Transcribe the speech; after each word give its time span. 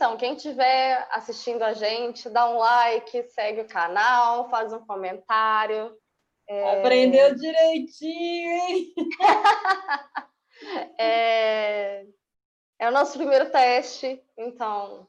então, 0.00 0.16
quem 0.16 0.34
estiver 0.34 1.06
assistindo 1.10 1.62
a 1.62 1.74
gente, 1.74 2.30
dá 2.30 2.48
um 2.48 2.56
like, 2.56 3.22
segue 3.24 3.60
o 3.60 3.68
canal, 3.68 4.48
faz 4.48 4.72
um 4.72 4.80
comentário. 4.86 5.94
É... 6.48 6.78
Aprendeu 6.78 7.34
direitinho, 7.34 8.50
hein? 8.50 8.94
é... 10.98 12.06
é 12.78 12.88
o 12.88 12.90
nosso 12.90 13.18
primeiro 13.18 13.50
teste, 13.50 14.24
então 14.38 15.06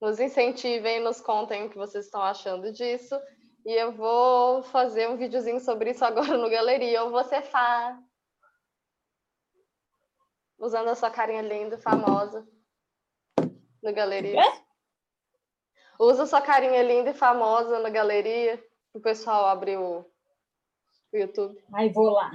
nos 0.00 0.20
incentivem, 0.20 1.00
nos 1.00 1.20
contem 1.20 1.66
o 1.66 1.70
que 1.70 1.76
vocês 1.76 2.04
estão 2.04 2.22
achando 2.22 2.70
disso. 2.70 3.20
E 3.64 3.72
eu 3.72 3.90
vou 3.90 4.62
fazer 4.62 5.08
um 5.08 5.16
videozinho 5.16 5.58
sobre 5.58 5.90
isso 5.90 6.04
agora 6.04 6.38
no 6.38 6.48
Galeria. 6.48 7.02
Ou 7.02 7.10
você 7.10 7.42
faz. 7.42 7.98
Usando 10.60 10.90
a 10.90 10.94
sua 10.94 11.10
carinha 11.10 11.42
linda, 11.42 11.76
famosa. 11.76 12.46
No 13.86 13.92
Galeria. 13.92 14.40
É? 14.40 14.62
Usa 16.00 16.26
sua 16.26 16.42
carinha 16.42 16.82
linda 16.82 17.10
e 17.10 17.14
famosa 17.14 17.78
na 17.78 17.88
galeria. 17.88 18.60
O 18.92 18.98
pessoal 18.98 19.46
abrir 19.46 19.78
o, 19.78 20.04
o 21.12 21.16
YouTube. 21.16 21.56
Aí 21.72 21.92
vou 21.92 22.10
lá. 22.10 22.32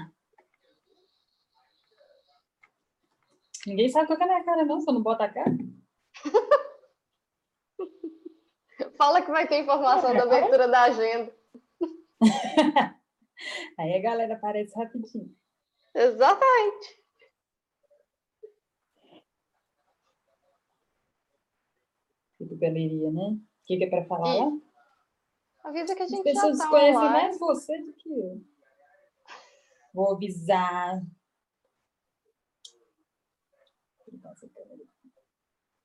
Ninguém 3.67 3.89
sabe 3.89 4.07
qual 4.07 4.17
é 4.17 4.23
a 4.23 4.27
minha 4.27 4.45
cara, 4.45 4.63
não, 4.63 4.79
se 4.79 4.89
eu 4.89 4.93
não 4.93 5.03
bota 5.03 5.25
a 5.25 5.33
cara. 5.33 5.51
Fala 8.97 9.21
que 9.21 9.29
vai 9.29 9.45
ter 9.45 9.59
informação 9.59 10.13
da 10.13 10.23
abertura 10.23 10.69
da 10.69 10.83
agenda. 10.83 11.35
Aí 13.77 13.97
a 13.97 14.01
galera 14.01 14.35
aparece 14.35 14.73
rapidinho. 14.79 15.35
Exatamente. 15.93 17.00
Do 22.51 22.57
galeria, 22.57 23.09
né? 23.09 23.29
O 23.29 23.39
que, 23.65 23.77
que 23.77 23.85
é 23.85 23.89
para 23.89 24.03
falar 24.03 24.35
lá? 24.35 24.51
Avisa 25.63 25.95
que 25.95 26.03
a 26.03 26.05
gente 26.05 26.27
As 26.27 26.33
pessoas 26.33 26.57
já 26.57 26.63
tá 26.65 26.69
conhecem 26.69 26.97
online. 26.97 27.13
mais 27.13 27.39
você 27.39 27.81
do 27.81 27.93
que 27.93 28.09
eu. 28.09 28.41
Vou 29.93 30.11
avisar. 30.11 31.01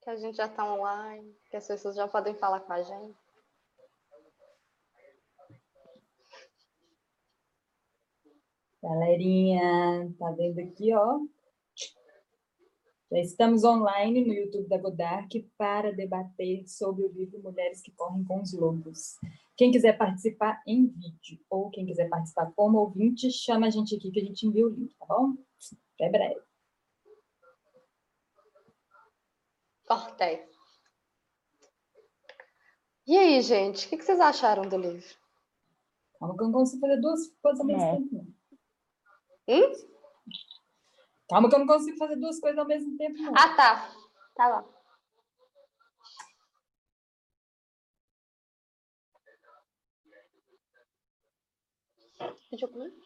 Que 0.02 0.10
a 0.10 0.16
gente 0.16 0.36
já 0.36 0.46
está 0.46 0.64
online, 0.74 1.36
que 1.48 1.56
as 1.56 1.68
pessoas 1.68 1.94
já 1.94 2.08
podem 2.08 2.34
falar 2.34 2.58
com 2.58 2.72
a 2.72 2.82
gente. 2.82 3.16
Galerinha, 8.82 10.12
tá 10.18 10.30
vendo 10.32 10.60
aqui, 10.60 10.92
ó? 10.94 11.20
Já 13.10 13.18
estamos 13.20 13.62
online 13.62 14.24
no 14.24 14.32
YouTube 14.32 14.68
da 14.68 14.78
Godark 14.78 15.30
para 15.56 15.92
debater 15.92 16.66
sobre 16.68 17.04
o 17.04 17.12
livro 17.12 17.40
Mulheres 17.40 17.80
que 17.80 17.92
Correm 17.92 18.24
com 18.24 18.40
os 18.40 18.52
Lobos. 18.52 19.16
Quem 19.56 19.70
quiser 19.70 19.96
participar 19.96 20.60
em 20.66 20.86
vídeo 20.88 21.38
ou 21.48 21.70
quem 21.70 21.86
quiser 21.86 22.08
participar 22.08 22.52
como 22.56 22.78
ouvinte, 22.78 23.30
chama 23.30 23.68
a 23.68 23.70
gente 23.70 23.94
aqui 23.94 24.10
que 24.10 24.20
a 24.20 24.24
gente 24.24 24.44
envia 24.46 24.66
o 24.66 24.70
link, 24.70 24.92
tá 24.96 25.06
bom? 25.06 25.34
Até 25.94 26.10
breve. 26.10 26.40
Cortei. 29.86 30.44
E 33.06 33.16
aí, 33.16 33.40
gente, 33.40 33.86
o 33.86 33.88
que 33.88 34.02
vocês 34.02 34.18
acharam 34.18 34.68
do 34.68 34.76
livro? 34.76 35.06
Calma 36.18 36.36
que 36.36 36.42
eu 36.42 36.46
não 36.48 36.52
consigo 36.52 36.80
fazer 36.80 37.00
duas 37.00 37.28
coisas 37.40 37.60
ao 37.60 37.66
mesmo 37.66 37.82
É. 37.82 37.96
tempo. 37.96 38.26
Hum? 39.48 39.95
Calma 41.28 41.48
que 41.48 41.54
eu 41.56 41.58
não 41.58 41.66
consigo 41.66 41.98
fazer 41.98 42.16
duas 42.16 42.38
coisas 42.38 42.58
ao 42.58 42.66
mesmo 42.66 42.96
tempo, 42.96 43.20
não. 43.20 43.32
Ah, 43.36 43.56
tá. 43.56 43.92
Tá 44.36 44.48
lá. 44.48 44.64
Pediu 52.50 52.68
comigo? 52.68 52.96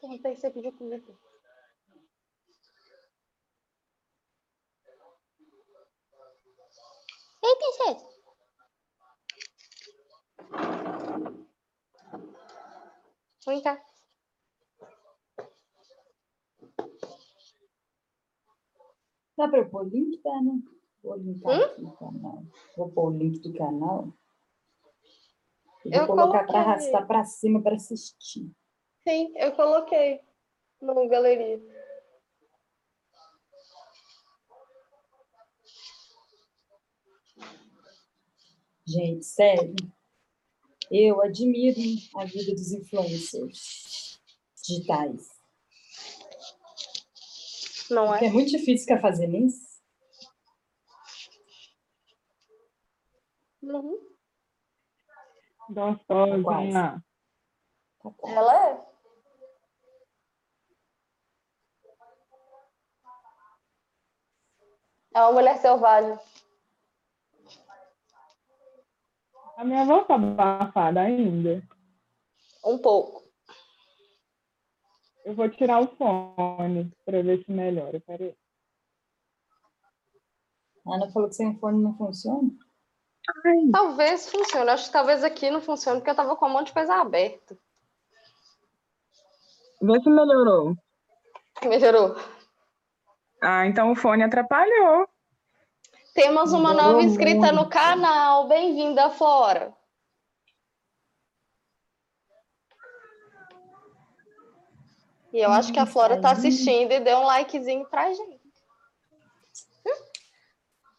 Perguntei 0.00 0.34
se 0.34 0.40
você 0.40 0.50
pediu 0.50 0.72
comigo. 0.72 1.18
Ei, 7.42 7.56
princesa. 7.56 8.19
Vem 13.46 13.62
cá. 13.62 13.82
Dá 19.36 19.48
para 19.48 19.58
eu 19.58 19.70
pôr 19.70 19.86
o 19.86 19.88
link? 19.88 20.20
Dá, 20.22 20.42
né? 20.42 20.60
Vou 21.02 21.16
linkar 21.16 21.52
Hum? 21.52 21.64
aqui 21.64 21.82
o 21.82 21.92
canal. 21.96 22.42
Vou 22.76 22.90
pôr 22.90 23.12
o 23.12 23.16
link 23.16 23.38
do 23.40 23.54
canal. 23.56 24.12
E 25.84 25.96
Eu 25.96 26.06
vou 26.06 26.16
colocar 26.16 26.44
para 26.46 26.60
arrastar 26.60 27.06
para 27.06 27.24
cima 27.24 27.62
para 27.62 27.76
assistir. 27.76 28.50
Sim, 29.08 29.32
eu 29.36 29.52
coloquei 29.56 30.20
no 30.80 31.08
galeria. 31.08 31.58
Gente, 38.86 39.24
sério. 39.24 39.74
Eu 40.90 41.22
admiro 41.22 41.78
a 42.16 42.24
vida 42.24 42.52
dos 42.52 42.72
influencers 42.72 44.20
digitais. 44.66 45.28
Não 47.90 48.08
Porque 48.08 48.24
é? 48.24 48.28
é 48.28 48.32
muito 48.32 48.50
difícil 48.50 48.86
ficar 48.86 49.00
fazendo 49.00 49.36
isso. 49.36 49.70
Uhum. 53.62 54.10
Gostosinha. 55.68 57.04
Tá. 58.02 58.12
Ela 58.24 58.70
é. 58.70 58.90
É 65.12 65.20
uma 65.20 65.32
mulher 65.32 65.58
selvagem. 65.58 66.18
A 69.60 69.64
minha 69.64 69.84
voz 69.84 70.06
tá 70.06 70.14
abafada 70.14 71.02
ainda. 71.02 71.62
Um 72.64 72.78
pouco. 72.78 73.22
Eu 75.22 75.34
vou 75.34 75.50
tirar 75.50 75.82
o 75.82 75.96
fone 75.96 76.90
para 77.04 77.22
ver 77.22 77.44
se 77.44 77.52
melhora. 77.52 78.00
Peraí. 78.00 78.34
A 80.86 80.94
Ana 80.94 81.12
falou 81.12 81.28
que 81.28 81.34
sem 81.34 81.58
fone 81.58 81.82
não 81.82 81.94
funciona. 81.94 82.48
Talvez 83.70 84.30
funcione. 84.30 84.70
Acho 84.70 84.86
que 84.86 84.92
talvez 84.94 85.22
aqui 85.22 85.50
não 85.50 85.60
funcione, 85.60 85.98
porque 85.98 86.10
eu 86.10 86.16
tava 86.16 86.34
com 86.36 86.46
um 86.46 86.52
monte 86.52 86.68
de 86.68 86.72
coisa 86.72 86.94
aberta. 86.94 87.54
Vê 89.82 90.00
se 90.00 90.08
melhorou. 90.08 90.74
Melhorou. 91.66 92.16
Ah, 93.42 93.66
então 93.66 93.92
o 93.92 93.94
fone 93.94 94.22
atrapalhou. 94.22 95.06
Temos 96.14 96.52
uma 96.52 96.74
nova 96.74 97.02
inscrita 97.02 97.52
no 97.52 97.68
canal. 97.68 98.48
Bem-vinda, 98.48 99.10
Flora. 99.10 99.72
E 105.32 105.38
eu 105.38 105.50
acho 105.52 105.72
que 105.72 105.78
a 105.78 105.86
Flora 105.86 106.20
tá 106.20 106.32
assistindo 106.32 106.90
e 106.90 107.00
deu 107.00 107.18
um 107.18 107.24
likezinho 107.24 107.86
pra 107.86 108.12
gente. 108.12 108.40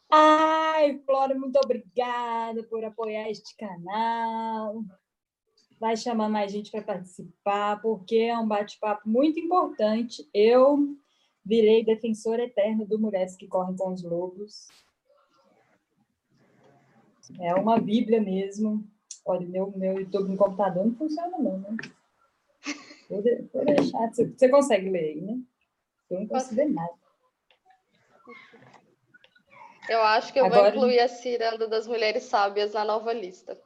Ai, 0.10 0.98
Flora, 1.06 1.36
muito 1.36 1.58
obrigada 1.58 2.64
por 2.64 2.84
apoiar 2.84 3.30
este 3.30 3.56
canal. 3.58 4.82
Vai 5.78 5.98
chamar 5.98 6.30
mais 6.30 6.52
gente 6.52 6.72
para 6.72 6.82
participar, 6.82 7.82
porque 7.82 8.16
é 8.16 8.38
um 8.38 8.48
bate-papo 8.48 9.10
muito 9.10 9.40
importante. 9.40 10.30
Eu 10.34 10.96
virei 11.44 11.84
defensora 11.84 12.44
eterna 12.44 12.86
do 12.86 13.00
Mulheres 13.00 13.36
que 13.36 13.48
Correm 13.48 13.76
com 13.76 13.92
os 13.92 14.04
Lobos. 14.04 14.68
É 17.40 17.54
uma 17.56 17.80
bíblia 17.80 18.22
mesmo. 18.22 18.88
Olha, 19.26 19.46
meu, 19.48 19.72
meu 19.76 20.00
YouTube 20.00 20.30
no 20.30 20.38
computador 20.38 20.86
não 20.86 20.96
funciona 20.96 21.38
não, 21.38 21.60
né? 21.60 21.78
Vou, 23.10 23.22
de- 23.22 23.42
vou 23.54 23.66
deixar. 23.66 24.08
Você, 24.10 24.26
você 24.28 24.50
consegue 24.50 24.90
ler 24.90 25.00
aí, 25.16 25.22
né? 25.22 25.40
Eu 26.10 26.20
não 26.22 26.28
consigo 26.28 26.56
ver 26.56 26.70
nada. 26.70 26.94
Eu 29.90 30.02
acho 30.04 30.32
que 30.32 30.40
eu 30.40 30.48
vou 30.48 30.54
Agora- 30.60 30.76
incluir 30.76 31.00
a 31.00 31.08
Ciranda 31.08 31.68
das 31.68 31.88
Mulheres 31.88 32.24
Sábias 32.24 32.74
na 32.74 32.86
nova 32.86 33.12
lista. 33.14 33.60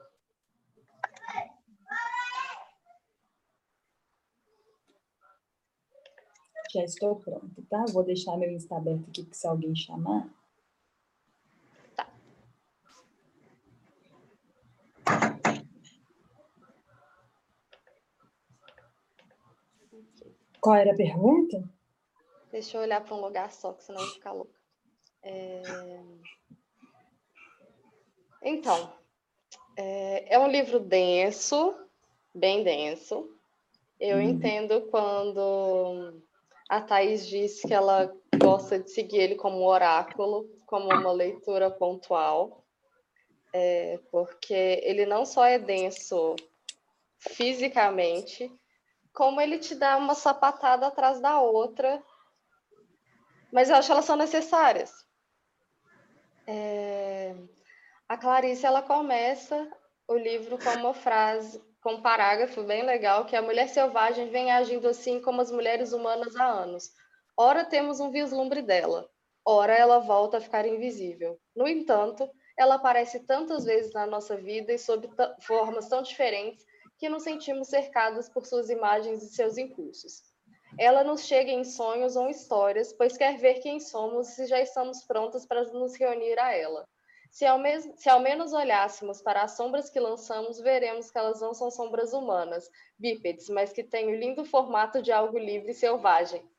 Já 6.73 6.83
estou 6.83 7.15
pronta, 7.17 7.62
tá? 7.69 7.85
Vou 7.94 8.03
deixar 8.03 8.38
meu 8.38 8.51
Insta 8.51 8.75
aberto 8.75 9.09
aqui, 9.09 9.23
que 9.25 9.38
se 9.38 9.47
alguém 9.47 9.75
chamar. 9.75 10.27
Qual 20.65 20.75
era 20.75 20.94
a 20.94 20.97
pergunta? 20.97 21.63
Deixa 22.51 22.75
eu 22.75 22.81
olhar 22.81 23.00
para 23.00 23.13
um 23.13 23.21
lugar 23.21 23.51
só, 23.51 23.71
que 23.71 23.83
senão 23.83 24.00
eu 24.00 24.06
vou 24.07 24.15
ficar 24.15 24.31
louca. 24.31 24.59
É... 25.21 25.62
Então, 28.41 28.91
é, 29.77 30.33
é 30.33 30.39
um 30.39 30.47
livro 30.47 30.79
denso, 30.79 31.71
bem 32.33 32.63
denso. 32.63 33.29
Eu 34.00 34.17
hum. 34.17 34.21
entendo 34.21 34.81
quando 34.89 36.19
a 36.67 36.81
Thais 36.81 37.27
disse 37.27 37.67
que 37.67 37.73
ela 37.75 38.12
gosta 38.35 38.79
de 38.79 38.89
seguir 38.89 39.19
ele 39.19 39.35
como 39.35 39.67
oráculo, 39.67 40.50
como 40.65 40.85
uma 40.85 41.12
leitura 41.12 41.69
pontual, 41.69 42.65
é, 43.53 44.00
porque 44.09 44.81
ele 44.81 45.06
não 45.06 45.27
só 45.27 45.45
é 45.45 45.59
denso 45.59 46.35
fisicamente, 47.19 48.51
como 49.15 49.39
ele 49.39 49.57
te 49.57 49.73
dá 49.73 49.95
uma 49.97 50.13
sapatada 50.13 50.88
atrás 50.88 51.21
da 51.21 51.39
outra, 51.39 52.03
mas 53.51 53.69
eu 53.69 53.77
acho 53.77 53.88
que 53.88 53.91
elas 53.94 54.06
são 54.06 54.17
necessárias. 54.17 54.94
É, 56.45 57.33
a 58.09 58.17
Clarice 58.17 58.65
ela 58.65 58.81
começa 58.81 59.67
o 60.07 60.15
livro 60.15 60.57
com 60.57 60.69
uma 60.71 60.94
frase, 60.94 61.63
com 61.81 61.94
um 61.94 62.01
parágrafo 62.01 62.62
bem 62.63 62.83
legal, 62.83 63.25
que 63.25 63.35
é 63.35 63.39
a 63.39 63.41
mulher 63.41 63.69
selvagem 63.69 64.29
vem 64.29 64.51
agindo 64.51 64.88
assim 64.88 65.21
como 65.21 65.41
as 65.41 65.50
mulheres 65.50 65.94
humanas 65.94 66.35
há 66.35 66.45
anos. 66.45 66.91
Ora 67.38 67.63
temos 67.63 68.01
um 68.01 68.12
vislumbre 68.12 68.62
dela, 68.62 69.09
ora 69.45 69.73
ela 69.73 70.00
volta 70.00 70.38
a 70.38 70.41
ficar 70.41 70.67
invisível. 70.67 71.39
No 71.56 71.67
entanto, 71.67 72.29
ela 72.57 72.75
aparece 72.75 73.21
tantas 73.21 73.63
vezes 73.63 73.94
na 73.94 74.06
nossa 74.06 74.35
vida 74.35 74.73
e 74.73 74.77
sob 74.77 75.09
formas 75.39 75.88
tão 75.88 76.01
diferentes 76.01 76.65
que 76.97 77.09
nos 77.09 77.24
sentimos 77.24 77.68
cercados 77.68 78.30
por 78.30 78.45
suas 78.45 78.69
imagens 78.69 79.21
e 79.24 79.30
seus 79.30 79.57
impulsos. 79.57 80.24
Ela 80.77 81.03
nos 81.03 81.25
chega 81.25 81.51
em 81.51 81.63
sonhos 81.63 82.15
ou 82.15 82.30
histórias, 82.30 82.92
pois 82.94 83.18
quer 83.18 83.38
ver 83.38 83.62
quem 83.62 83.80
somos 83.80 84.38
e 84.38 84.45
já 84.47 84.59
estamos 84.59 85.03
prontos 85.06 85.45
para 85.45 85.63
nos 85.71 85.95
reunir 85.95 86.38
a 86.39 86.53
ela. 86.53 86.86
Se 87.31 87.45
ao, 87.45 87.59
se 87.97 88.09
ao, 88.09 88.21
menos 88.21 88.53
olhássemos 88.53 89.21
para 89.21 89.44
as 89.44 89.57
sombras 89.57 89.89
que 89.89 90.00
lançamos, 90.00 90.59
veremos 90.59 91.12
que 91.12 91.18
elas 91.18 91.42
não 91.42 91.53
são 91.53 91.69
sombras 91.69 92.13
humanas, 92.13 92.69
bípedes, 92.98 93.50
mas 93.50 93.74
que 93.74 93.83
têm 93.83 94.07
o 94.07 94.15
lindo 94.15 94.45
formato 94.45 95.01
de 95.01 95.12
algo 95.12 95.38
livre 95.38 95.71
e 95.71 95.74
selvagem. 95.74 96.50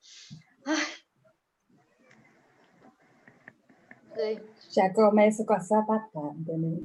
Já 4.70 4.92
começa 4.92 5.44
com 5.44 5.52
a 5.54 5.60
sapatada, 5.60 6.56
né? 6.58 6.78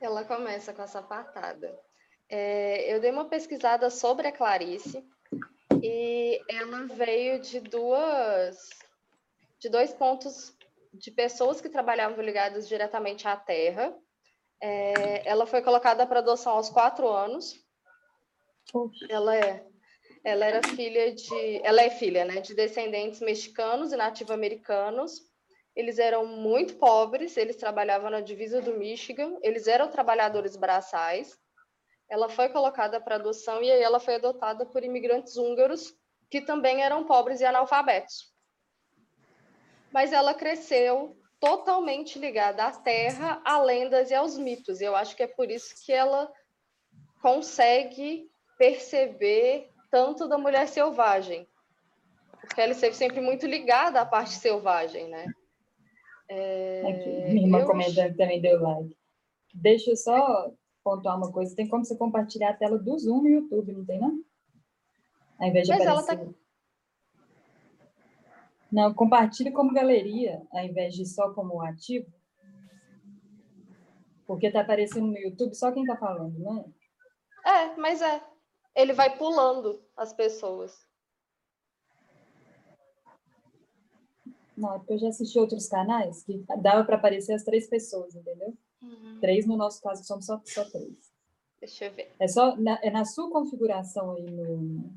Ela 0.00 0.24
começa 0.24 0.72
com 0.72 0.82
a 0.82 0.86
sapatada. 0.86 1.85
É, 2.28 2.92
eu 2.92 3.00
dei 3.00 3.10
uma 3.10 3.26
pesquisada 3.26 3.88
sobre 3.88 4.26
a 4.26 4.32
Clarice 4.32 5.04
e 5.82 6.40
ela 6.48 6.86
veio 6.86 7.40
de 7.40 7.60
duas 7.60 8.68
de 9.58 9.68
dois 9.68 9.92
pontos 9.92 10.56
de 10.92 11.10
pessoas 11.10 11.60
que 11.60 11.68
trabalhavam 11.68 12.22
ligadas 12.24 12.68
diretamente 12.68 13.26
à 13.28 13.36
terra. 13.36 13.96
É, 14.60 15.28
ela 15.28 15.46
foi 15.46 15.62
colocada 15.62 16.06
para 16.06 16.18
adoção 16.20 16.52
aos 16.52 16.70
quatro 16.70 17.08
anos. 17.08 17.54
Ela 19.08 19.36
é, 19.36 19.66
ela 20.24 20.44
era 20.44 20.68
filha 20.68 21.14
de, 21.14 21.60
ela 21.62 21.82
é 21.82 21.90
filha, 21.90 22.24
né, 22.24 22.40
de 22.40 22.54
descendentes 22.54 23.20
mexicanos 23.20 23.92
e 23.92 23.96
nativo-americanos. 23.96 25.20
Eles 25.74 25.98
eram 25.98 26.26
muito 26.26 26.76
pobres, 26.76 27.36
eles 27.36 27.56
trabalhavam 27.56 28.10
na 28.10 28.20
divisa 28.20 28.60
do 28.62 28.74
Michigan, 28.74 29.38
eles 29.42 29.66
eram 29.66 29.88
trabalhadores 29.88 30.56
braçais. 30.56 31.38
Ela 32.08 32.28
foi 32.28 32.48
colocada 32.48 33.00
para 33.00 33.16
adoção 33.16 33.62
e 33.62 33.70
aí 33.70 33.82
ela 33.82 34.00
foi 34.00 34.16
adotada 34.16 34.64
por 34.64 34.84
imigrantes 34.84 35.36
húngaros 35.36 35.94
que 36.30 36.40
também 36.40 36.82
eram 36.82 37.04
pobres 37.04 37.40
e 37.40 37.44
analfabetos 37.44 38.36
mas 39.96 40.12
ela 40.12 40.34
cresceu 40.34 41.16
totalmente 41.40 42.18
ligada 42.18 42.64
à 42.64 42.70
terra, 42.70 43.40
a 43.42 43.62
lendas 43.62 44.10
e 44.10 44.14
aos 44.14 44.36
mitos. 44.36 44.82
Eu 44.82 44.94
acho 44.94 45.16
que 45.16 45.22
é 45.22 45.26
por 45.26 45.50
isso 45.50 45.74
que 45.86 45.90
ela 45.90 46.30
consegue 47.22 48.28
perceber 48.58 49.70
tanto 49.90 50.28
da 50.28 50.36
mulher 50.36 50.68
selvagem, 50.68 51.48
porque 52.42 52.60
ela 52.60 52.72
esteve 52.72 52.94
sempre 52.94 53.22
muito 53.22 53.46
ligada 53.46 53.98
à 53.98 54.04
parte 54.04 54.34
selvagem, 54.34 55.08
né? 55.08 55.24
É... 56.28 56.82
Aqui, 56.88 57.32
minha 57.32 57.46
irmã 57.46 57.60
eu... 57.60 57.66
comentando 57.66 58.14
também 58.16 58.38
deu 58.38 58.60
like. 58.60 58.94
Deixa 59.54 59.92
eu 59.92 59.96
só 59.96 60.50
pontuar 60.86 61.16
uma 61.16 61.32
coisa. 61.32 61.56
Tem 61.56 61.66
como 61.66 61.84
você 61.84 61.96
compartilhar 61.96 62.50
a 62.50 62.56
tela 62.56 62.78
do 62.78 62.96
Zoom 62.96 63.22
no 63.22 63.28
YouTube, 63.28 63.72
não 63.72 63.84
tem, 63.84 63.98
não? 63.98 64.22
Ao 65.40 65.48
invés 65.48 65.66
de 65.66 65.72
Mas 65.72 65.84
aparecer... 65.84 66.12
ela 66.12 66.24
tá 66.24 66.34
não, 68.70 68.92
compartilhe 68.94 69.50
como 69.52 69.72
galeria, 69.72 70.46
ao 70.52 70.64
invés 70.64 70.94
de 70.94 71.06
só 71.06 71.32
como 71.32 71.62
ativo. 71.62 72.12
Porque 74.26 74.46
está 74.46 74.60
aparecendo 74.60 75.06
no 75.06 75.18
YouTube 75.18 75.54
só 75.54 75.72
quem 75.72 75.82
está 75.82 75.96
falando, 75.96 76.38
né? 76.38 76.64
É, 77.44 77.76
mas 77.76 78.02
é. 78.02 78.22
Ele 78.74 78.92
vai 78.92 79.16
pulando 79.16 79.82
as 79.96 80.12
pessoas. 80.12 80.86
Não, 84.56 84.74
é 84.74 84.78
porque 84.78 84.94
eu 84.94 84.98
já 84.98 85.08
assisti 85.08 85.38
outros 85.38 85.68
canais 85.68 86.24
que 86.24 86.44
dava 86.60 86.84
para 86.84 86.96
aparecer 86.96 87.34
as 87.34 87.44
três 87.44 87.68
pessoas, 87.68 88.14
entendeu? 88.14 88.56
Uhum. 88.86 89.18
Três, 89.20 89.46
no 89.46 89.56
nosso 89.56 89.82
caso, 89.82 90.04
somos 90.04 90.26
só, 90.26 90.40
só 90.44 90.64
três. 90.64 91.12
Deixa 91.60 91.86
eu 91.86 91.92
ver. 91.92 92.14
É 92.18 92.28
só 92.28 92.56
na, 92.56 92.78
é 92.82 92.90
na 92.90 93.04
sua 93.04 93.30
configuração 93.30 94.12
aí 94.12 94.30
no, 94.30 94.90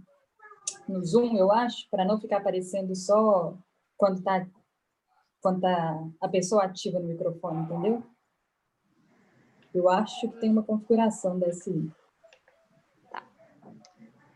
no 0.87 1.03
Zoom, 1.03 1.35
eu 1.35 1.51
acho, 1.51 1.89
para 1.89 2.05
não 2.05 2.19
ficar 2.19 2.37
aparecendo 2.37 2.95
só 2.95 3.57
quando 3.97 4.19
está 4.19 4.47
quando 5.41 5.61
tá 5.61 6.05
a 6.19 6.27
pessoa 6.27 6.65
ativa 6.65 6.99
no 6.99 7.07
microfone, 7.07 7.61
entendeu? 7.61 8.03
Eu 9.73 9.87
acho 9.87 10.29
que 10.29 10.39
tem 10.39 10.51
uma 10.51 10.63
configuração 10.63 11.39
desse. 11.39 11.89
Tá. 13.09 13.23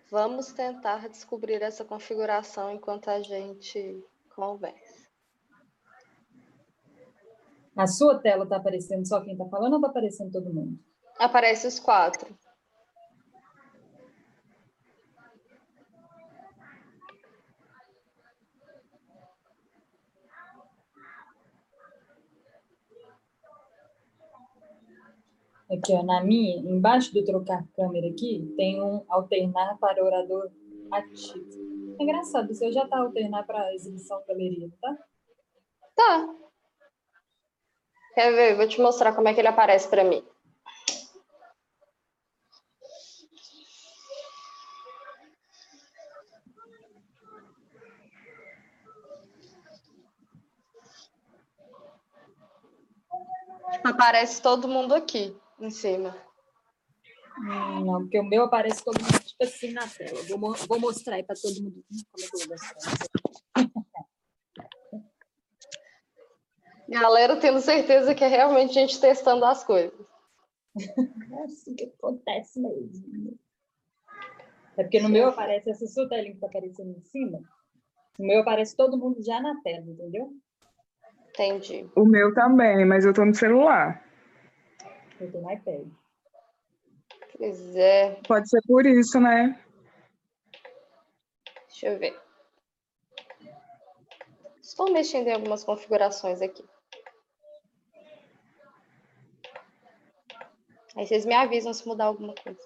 Vamos 0.09 0.53
tentar 0.53 1.09
descobrir 1.09 1.61
essa 1.61 1.83
configuração 1.83 2.71
enquanto 2.71 3.09
a 3.09 3.21
gente 3.21 4.01
conversa. 4.35 4.82
A 7.75 7.87
sua 7.87 8.19
tela 8.19 8.43
está 8.43 8.57
aparecendo 8.57 9.07
só 9.07 9.21
quem 9.21 9.33
está 9.33 9.45
falando 9.47 9.73
ou 9.73 9.79
está 9.79 9.89
aparecendo 9.89 10.31
todo 10.31 10.53
mundo? 10.53 10.77
Aparece 11.17 11.67
os 11.67 11.79
quatro. 11.79 12.35
Aqui, 25.71 25.92
ó, 25.94 26.03
na 26.03 26.23
minha, 26.23 26.57
embaixo 26.57 27.11
do 27.11 27.25
trocar 27.25 27.65
câmera 27.75 28.07
aqui, 28.07 28.53
tem 28.56 28.80
um 28.80 29.03
alternar 29.09 29.75
para 29.80 30.03
orador 30.03 30.51
ativo. 30.92 31.95
É 31.99 32.03
engraçado, 32.03 32.53
você 32.53 32.71
já 32.71 32.83
está 32.83 32.99
alternar 32.99 33.44
para 33.47 33.73
exibição 33.73 34.21
galeria, 34.27 34.69
tá? 34.80 34.97
Tá. 35.95 36.43
Quer 38.13 38.31
ver? 38.31 38.55
Vou 38.55 38.67
te 38.67 38.79
mostrar 38.79 39.13
como 39.13 39.27
é 39.27 39.33
que 39.33 39.41
ele 39.41 39.47
aparece 39.47 39.87
para 39.87 40.03
mim. 40.03 40.23
Aparece 53.83 54.41
todo 54.41 54.67
mundo 54.67 54.93
aqui 54.93 55.35
em 55.59 55.69
cima. 55.71 56.15
Hum, 57.39 57.85
não, 57.85 58.01
porque 58.01 58.19
o 58.19 58.23
meu 58.23 58.43
aparece 58.43 58.83
todo 58.83 59.01
mundo 59.01 59.19
tipo 59.19 59.43
assim 59.43 59.73
na 59.73 59.87
tela. 59.87 60.21
Vou, 60.29 60.55
vou 60.67 60.79
mostrar 60.79 61.15
aí 61.15 61.23
para 61.23 61.35
todo 61.35 61.61
mundo. 61.63 61.83
Como 62.11 62.25
é 62.25 62.29
que 62.29 62.35
eu 62.35 62.39
vou 62.39 62.49
mostrar? 62.49 63.13
Galera, 66.94 67.35
tendo 67.38 67.59
certeza 67.59 68.14
que 68.14 68.23
é 68.23 68.28
realmente 68.28 68.73
gente 68.73 69.00
testando 69.00 69.45
as 69.45 69.64
coisas. 69.64 69.94
É 70.78 71.44
assim 71.44 71.76
que 71.76 71.85
acontece 71.85 72.59
mesmo. 72.59 73.38
É 74.78 74.83
porque 74.83 75.00
no 75.00 75.09
meu 75.09 75.30
aparece 75.30 75.69
essa 75.69 75.85
sua 75.88 76.07
telinha 76.07 76.31
que 76.31 76.38
está 76.38 76.47
aparecendo 76.47 76.92
em 76.92 77.02
cima. 77.02 77.40
No 78.18 78.28
meu 78.28 78.42
aparece 78.42 78.76
todo 78.76 78.97
mundo 78.97 79.23
já 79.23 79.40
na 79.42 79.62
tela, 79.62 79.85
entendeu? 79.85 80.31
Entendi. 81.30 81.90
O 81.95 82.06
meu 82.06 82.33
também, 82.33 82.85
mas 82.85 83.06
eu 83.06 83.12
estou 83.12 83.26
no 83.26 83.33
celular. 83.33 84.04
Eu 85.19 85.31
tô 85.31 85.42
no 85.42 85.52
iPad. 85.52 85.88
Pois 87.38 87.76
é. 87.76 88.19
Pode 88.28 88.50
ser 88.50 88.62
por 88.68 88.85
isso, 88.85 89.19
né? 89.19 89.59
Deixa 91.68 91.88
eu 91.88 92.00
ver. 92.00 92.19
Estou 94.62 94.92
mexendo 94.92 95.28
em 95.28 95.33
algumas 95.33 95.64
configurações 95.64 96.42
aqui. 96.42 96.64
Aí 100.95 101.07
vocês 101.07 101.26
me 101.26 101.33
avisam 101.33 101.73
se 101.73 101.88
mudar 101.88 102.06
alguma 102.06 102.35
coisa. 102.35 102.59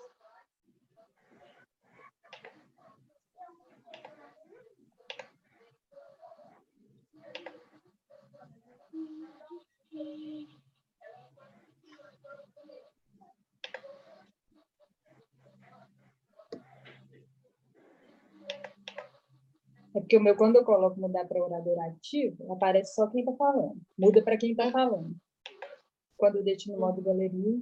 É 19.95 19.99
porque 19.99 20.17
o 20.17 20.21
meu, 20.21 20.37
quando 20.37 20.57
eu 20.57 20.63
coloco 20.63 20.99
mudar 20.99 21.25
para 21.25 21.43
orador 21.43 21.79
ativo, 21.79 22.53
aparece 22.53 22.93
só 22.93 23.07
quem 23.07 23.21
está 23.21 23.33
falando. 23.35 23.81
Muda 23.97 24.23
para 24.23 24.37
quem 24.37 24.51
está 24.51 24.69
falando. 24.69 25.15
Quando 26.15 26.35
eu 26.37 26.43
deixo 26.43 26.71
no 26.71 26.79
modo 26.79 27.01
galeria, 27.01 27.59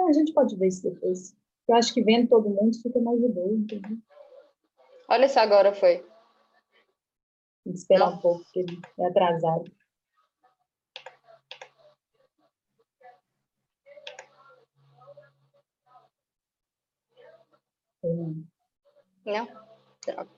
a 0.00 0.12
gente 0.12 0.32
pode 0.32 0.56
ver 0.56 0.68
isso 0.68 0.82
depois. 0.82 1.36
Eu 1.68 1.76
acho 1.76 1.92
que 1.94 2.02
vendo 2.02 2.28
todo 2.28 2.48
mundo 2.48 2.76
fica 2.82 3.00
mais 3.00 3.20
de 3.20 3.28
boa, 3.28 3.52
entendeu? 3.52 3.98
Olha 5.08 5.28
se 5.28 5.38
agora 5.38 5.72
foi. 5.74 5.98
Tem 7.64 7.72
que 7.72 7.78
esperar 7.78 8.10
Não. 8.10 8.16
um 8.16 8.20
pouco, 8.20 8.42
porque 8.44 8.60
ele 8.60 8.80
é 8.98 9.06
atrasado. 9.06 9.70
Não. 19.24 19.46
Droga. 20.04 20.28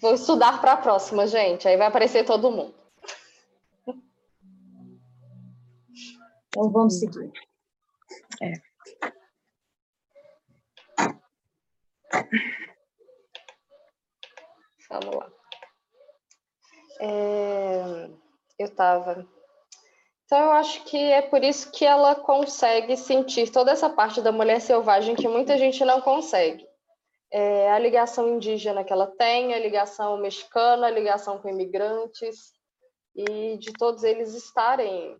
Vou 0.00 0.14
estudar 0.14 0.60
para 0.60 0.72
a 0.72 0.76
próxima, 0.76 1.26
gente. 1.26 1.66
Aí 1.66 1.76
vai 1.76 1.88
aparecer 1.88 2.24
todo 2.24 2.50
mundo. 2.50 2.77
Então 6.58 6.72
vamos 6.72 6.98
seguir. 6.98 7.32
É. 8.42 8.52
Vamos 14.90 15.14
lá. 15.14 15.32
É, 17.00 18.10
eu 18.58 18.66
estava. 18.66 19.24
Então, 20.24 20.38
eu 20.40 20.50
acho 20.50 20.84
que 20.84 20.96
é 20.96 21.22
por 21.22 21.44
isso 21.44 21.70
que 21.70 21.84
ela 21.84 22.16
consegue 22.16 22.96
sentir 22.96 23.52
toda 23.52 23.70
essa 23.70 23.88
parte 23.88 24.20
da 24.20 24.32
mulher 24.32 24.60
selvagem 24.60 25.14
que 25.14 25.28
muita 25.28 25.56
gente 25.56 25.84
não 25.84 26.00
consegue. 26.00 26.66
É, 27.30 27.70
a 27.70 27.78
ligação 27.78 28.28
indígena 28.28 28.82
que 28.82 28.92
ela 28.92 29.06
tem, 29.06 29.54
a 29.54 29.60
ligação 29.60 30.16
mexicana, 30.16 30.88
a 30.88 30.90
ligação 30.90 31.38
com 31.38 31.48
imigrantes, 31.48 32.52
e 33.14 33.56
de 33.58 33.72
todos 33.74 34.02
eles 34.02 34.34
estarem 34.34 35.16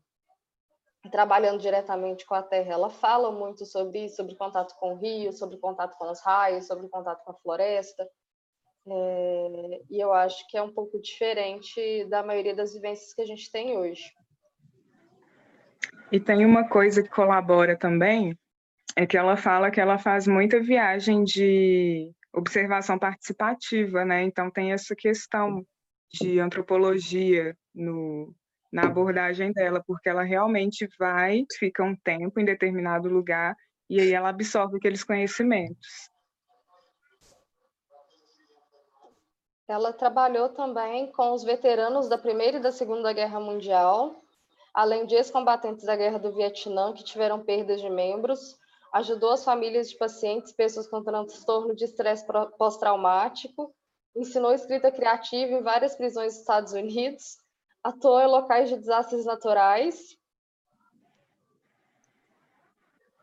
trabalhando 1.08 1.60
diretamente 1.60 2.24
com 2.26 2.34
a 2.34 2.42
terra. 2.42 2.72
Ela 2.72 2.90
fala 2.90 3.30
muito 3.30 3.64
sobre 3.66 4.04
isso, 4.04 4.16
sobre 4.16 4.34
contato 4.34 4.74
com 4.78 4.94
o 4.94 4.98
rio, 4.98 5.32
sobre 5.32 5.56
contato 5.58 5.96
com 5.96 6.10
os 6.10 6.20
raios, 6.20 6.66
sobre 6.66 6.88
contato 6.88 7.24
com 7.24 7.32
a 7.32 7.38
floresta. 7.38 8.08
É, 8.86 9.80
e 9.90 10.02
eu 10.02 10.12
acho 10.12 10.46
que 10.48 10.56
é 10.56 10.62
um 10.62 10.72
pouco 10.72 11.00
diferente 11.00 12.04
da 12.06 12.22
maioria 12.22 12.54
das 12.54 12.72
vivências 12.72 13.12
que 13.12 13.22
a 13.22 13.26
gente 13.26 13.50
tem 13.50 13.76
hoje. 13.76 14.04
E 16.10 16.18
tem 16.18 16.44
uma 16.44 16.66
coisa 16.68 17.02
que 17.02 17.08
colabora 17.10 17.76
também, 17.76 18.36
é 18.96 19.06
que 19.06 19.16
ela 19.16 19.36
fala 19.36 19.70
que 19.70 19.80
ela 19.80 19.98
faz 19.98 20.26
muita 20.26 20.60
viagem 20.60 21.22
de 21.22 22.10
observação 22.34 22.98
participativa, 22.98 24.04
né? 24.04 24.22
Então 24.22 24.50
tem 24.50 24.72
essa 24.72 24.94
questão 24.96 25.64
de 26.10 26.40
antropologia 26.40 27.54
no, 27.74 28.34
na 28.72 28.82
abordagem 28.82 29.52
dela, 29.52 29.82
porque 29.86 30.08
ela 30.08 30.22
realmente 30.22 30.88
vai, 30.98 31.44
fica 31.58 31.82
um 31.82 31.96
tempo 31.96 32.38
em 32.38 32.44
determinado 32.44 33.08
lugar 33.08 33.56
e 33.88 34.00
aí 34.00 34.12
ela 34.12 34.28
absorve 34.28 34.76
aqueles 34.76 35.02
conhecimentos. 35.02 36.10
Ela 39.66 39.92
trabalhou 39.92 40.50
também 40.50 41.10
com 41.12 41.32
os 41.32 41.44
veteranos 41.44 42.08
da 42.08 42.16
Primeira 42.16 42.58
e 42.58 42.62
da 42.62 42.72
Segunda 42.72 43.12
Guerra 43.12 43.40
Mundial, 43.40 44.22
além 44.72 45.06
de 45.06 45.14
ex-combatentes 45.14 45.84
da 45.84 45.96
Guerra 45.96 46.18
do 46.18 46.32
Vietnã 46.32 46.92
que 46.92 47.04
tiveram 47.04 47.44
perdas 47.44 47.80
de 47.80 47.90
membros, 47.90 48.56
ajudou 48.92 49.32
as 49.32 49.44
famílias 49.44 49.90
de 49.90 49.96
pacientes, 49.96 50.52
pessoas 50.52 50.86
com 50.86 51.02
transtorno 51.02 51.74
de 51.74 51.84
estresse 51.84 52.26
pós-traumático, 52.58 53.74
ensinou 54.16 54.52
escrita 54.52 54.90
criativa 54.90 55.52
em 55.52 55.62
várias 55.62 55.94
prisões 55.94 56.32
dos 56.32 56.40
Estados 56.40 56.72
Unidos 56.72 57.36
atuou 57.88 58.20
em 58.20 58.26
locais 58.26 58.68
de 58.68 58.76
desastres 58.76 59.24
naturais. 59.24 60.16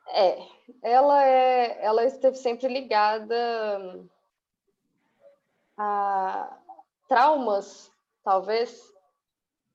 É, 0.08 0.38
ela 0.82 1.26
é, 1.26 1.84
ela 1.84 2.04
esteve 2.06 2.38
sempre 2.38 2.68
ligada 2.68 4.06
a 5.78 6.58
traumas, 7.08 7.92
talvez, 8.24 8.82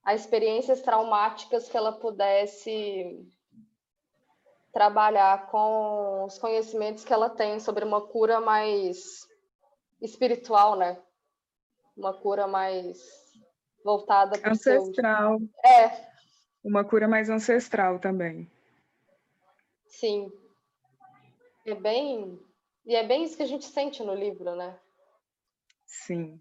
a 0.02 0.14
experiências 0.14 0.80
traumáticas 0.80 1.68
que 1.68 1.76
ela 1.76 1.92
pudesse 1.92 3.28
trabalhar 4.72 5.50
com 5.50 6.24
os 6.24 6.38
conhecimentos 6.38 7.04
que 7.04 7.12
ela 7.12 7.28
tem 7.28 7.60
sobre 7.60 7.84
uma 7.84 8.00
cura 8.00 8.40
mais 8.40 9.28
espiritual, 10.00 10.76
né? 10.76 11.00
Uma 11.96 12.14
cura 12.14 12.46
mais 12.46 13.29
voltada 13.84 14.38
para 14.38 14.52
ancestral. 14.52 15.38
Seu... 15.38 15.70
É. 15.70 16.10
Uma 16.62 16.84
cura 16.84 17.08
mais 17.08 17.30
ancestral 17.30 17.98
também. 17.98 18.50
Sim. 19.86 20.30
É 21.66 21.74
bem 21.74 22.38
e 22.86 22.94
é 22.94 23.06
bem 23.06 23.24
isso 23.24 23.36
que 23.36 23.42
a 23.42 23.46
gente 23.46 23.64
sente 23.64 24.02
no 24.02 24.14
livro, 24.14 24.56
né? 24.56 24.76
Sim. 25.86 26.40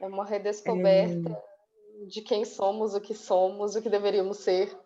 É 0.00 0.06
uma 0.06 0.24
redescoberta 0.24 1.30
é... 1.30 2.06
de 2.06 2.20
quem 2.20 2.44
somos, 2.44 2.94
o 2.94 3.00
que 3.00 3.14
somos, 3.14 3.74
o 3.74 3.82
que 3.82 3.88
deveríamos 3.88 4.38
ser. 4.38 4.76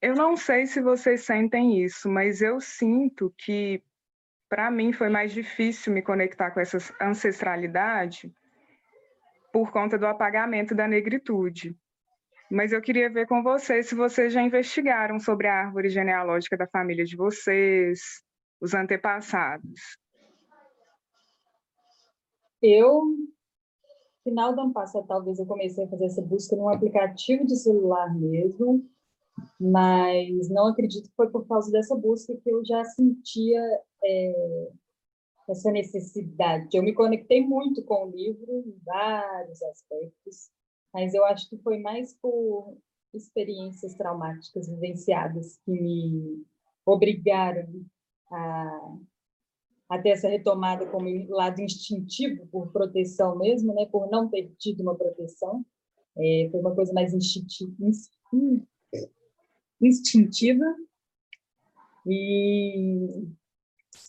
Eu 0.00 0.14
não 0.14 0.36
sei 0.36 0.66
se 0.66 0.82
vocês 0.82 1.24
sentem 1.24 1.82
isso, 1.82 2.08
mas 2.08 2.42
eu 2.42 2.60
sinto 2.60 3.32
que 3.38 3.82
para 4.48 4.70
mim 4.70 4.92
foi 4.92 5.08
mais 5.08 5.32
difícil 5.32 5.92
me 5.92 6.02
conectar 6.02 6.50
com 6.50 6.60
essa 6.60 6.78
ancestralidade 7.00 8.32
por 9.54 9.70
conta 9.70 9.96
do 9.96 10.04
apagamento 10.04 10.74
da 10.74 10.88
negritude. 10.88 11.76
Mas 12.50 12.72
eu 12.72 12.82
queria 12.82 13.08
ver 13.08 13.28
com 13.28 13.40
vocês 13.40 13.86
se 13.86 13.94
vocês 13.94 14.32
já 14.32 14.42
investigaram 14.42 15.20
sobre 15.20 15.46
a 15.46 15.54
árvore 15.54 15.88
genealógica 15.88 16.56
da 16.56 16.66
família 16.66 17.04
de 17.04 17.16
vocês, 17.16 18.00
os 18.60 18.74
antepassados. 18.74 19.96
Eu, 22.60 23.04
final 24.24 24.56
do 24.56 24.62
ano 24.62 24.72
passado, 24.72 25.06
talvez 25.06 25.38
eu 25.38 25.46
comecei 25.46 25.84
a 25.84 25.88
fazer 25.88 26.06
essa 26.06 26.22
busca 26.22 26.56
num 26.56 26.68
aplicativo 26.68 27.46
de 27.46 27.54
celular 27.54 28.12
mesmo, 28.12 28.84
mas 29.60 30.50
não 30.50 30.66
acredito 30.66 31.08
que 31.08 31.14
foi 31.14 31.30
por 31.30 31.46
causa 31.46 31.70
dessa 31.70 31.94
busca 31.94 32.34
que 32.42 32.50
eu 32.50 32.64
já 32.64 32.84
sentia 32.86 33.62
é, 34.02 34.68
essa 35.48 35.70
necessidade. 35.70 36.76
Eu 36.76 36.82
me 36.82 36.94
conectei 36.94 37.44
muito 37.44 37.82
com 37.84 38.06
o 38.06 38.10
livro 38.10 38.64
em 38.66 38.74
vários 38.84 39.62
aspectos, 39.62 40.50
mas 40.92 41.12
eu 41.14 41.24
acho 41.24 41.48
que 41.48 41.58
foi 41.58 41.78
mais 41.78 42.14
por 42.14 42.76
experiências 43.12 43.94
traumáticas 43.94 44.68
vivenciadas 44.68 45.58
que 45.64 45.70
me 45.70 46.44
obrigaram 46.84 47.68
a, 48.30 48.96
a 49.90 49.98
ter 49.98 50.10
essa 50.10 50.28
retomada 50.28 50.86
como 50.86 51.08
lado 51.28 51.60
instintivo, 51.60 52.46
por 52.48 52.72
proteção 52.72 53.38
mesmo, 53.38 53.74
né? 53.74 53.86
por 53.86 54.10
não 54.10 54.28
ter 54.28 54.52
tido 54.58 54.82
uma 54.82 54.96
proteção. 54.96 55.64
É, 56.16 56.48
foi 56.50 56.60
uma 56.60 56.74
coisa 56.74 56.92
mais 56.92 57.12
instintiva, 57.12 57.72
instintiva 59.80 60.64
e 62.06 63.26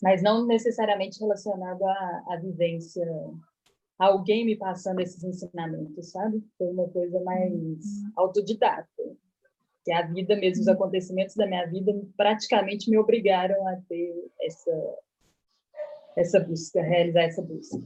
mas 0.02 0.22
não 0.22 0.46
necessariamente 0.46 1.20
relacionado 1.20 1.84
à, 1.84 2.24
à 2.28 2.36
vivência, 2.36 3.04
alguém 3.98 4.44
me 4.44 4.56
passando 4.56 5.00
esses 5.00 5.22
ensinamentos, 5.24 6.10
sabe? 6.10 6.42
Foi 6.58 6.68
uma 6.68 6.88
coisa 6.88 7.20
mais 7.20 7.80
autodidata. 8.16 8.88
Que 9.84 9.92
a 9.92 10.02
vida 10.02 10.34
mesmo, 10.36 10.62
os 10.62 10.68
acontecimentos 10.68 11.36
da 11.36 11.46
minha 11.46 11.64
vida 11.66 11.92
praticamente 12.16 12.90
me 12.90 12.98
obrigaram 12.98 13.66
a 13.68 13.76
ter 13.88 14.30
essa, 14.42 14.98
essa 16.16 16.40
busca, 16.40 16.82
realizar 16.82 17.22
essa 17.22 17.42
busca. 17.42 17.78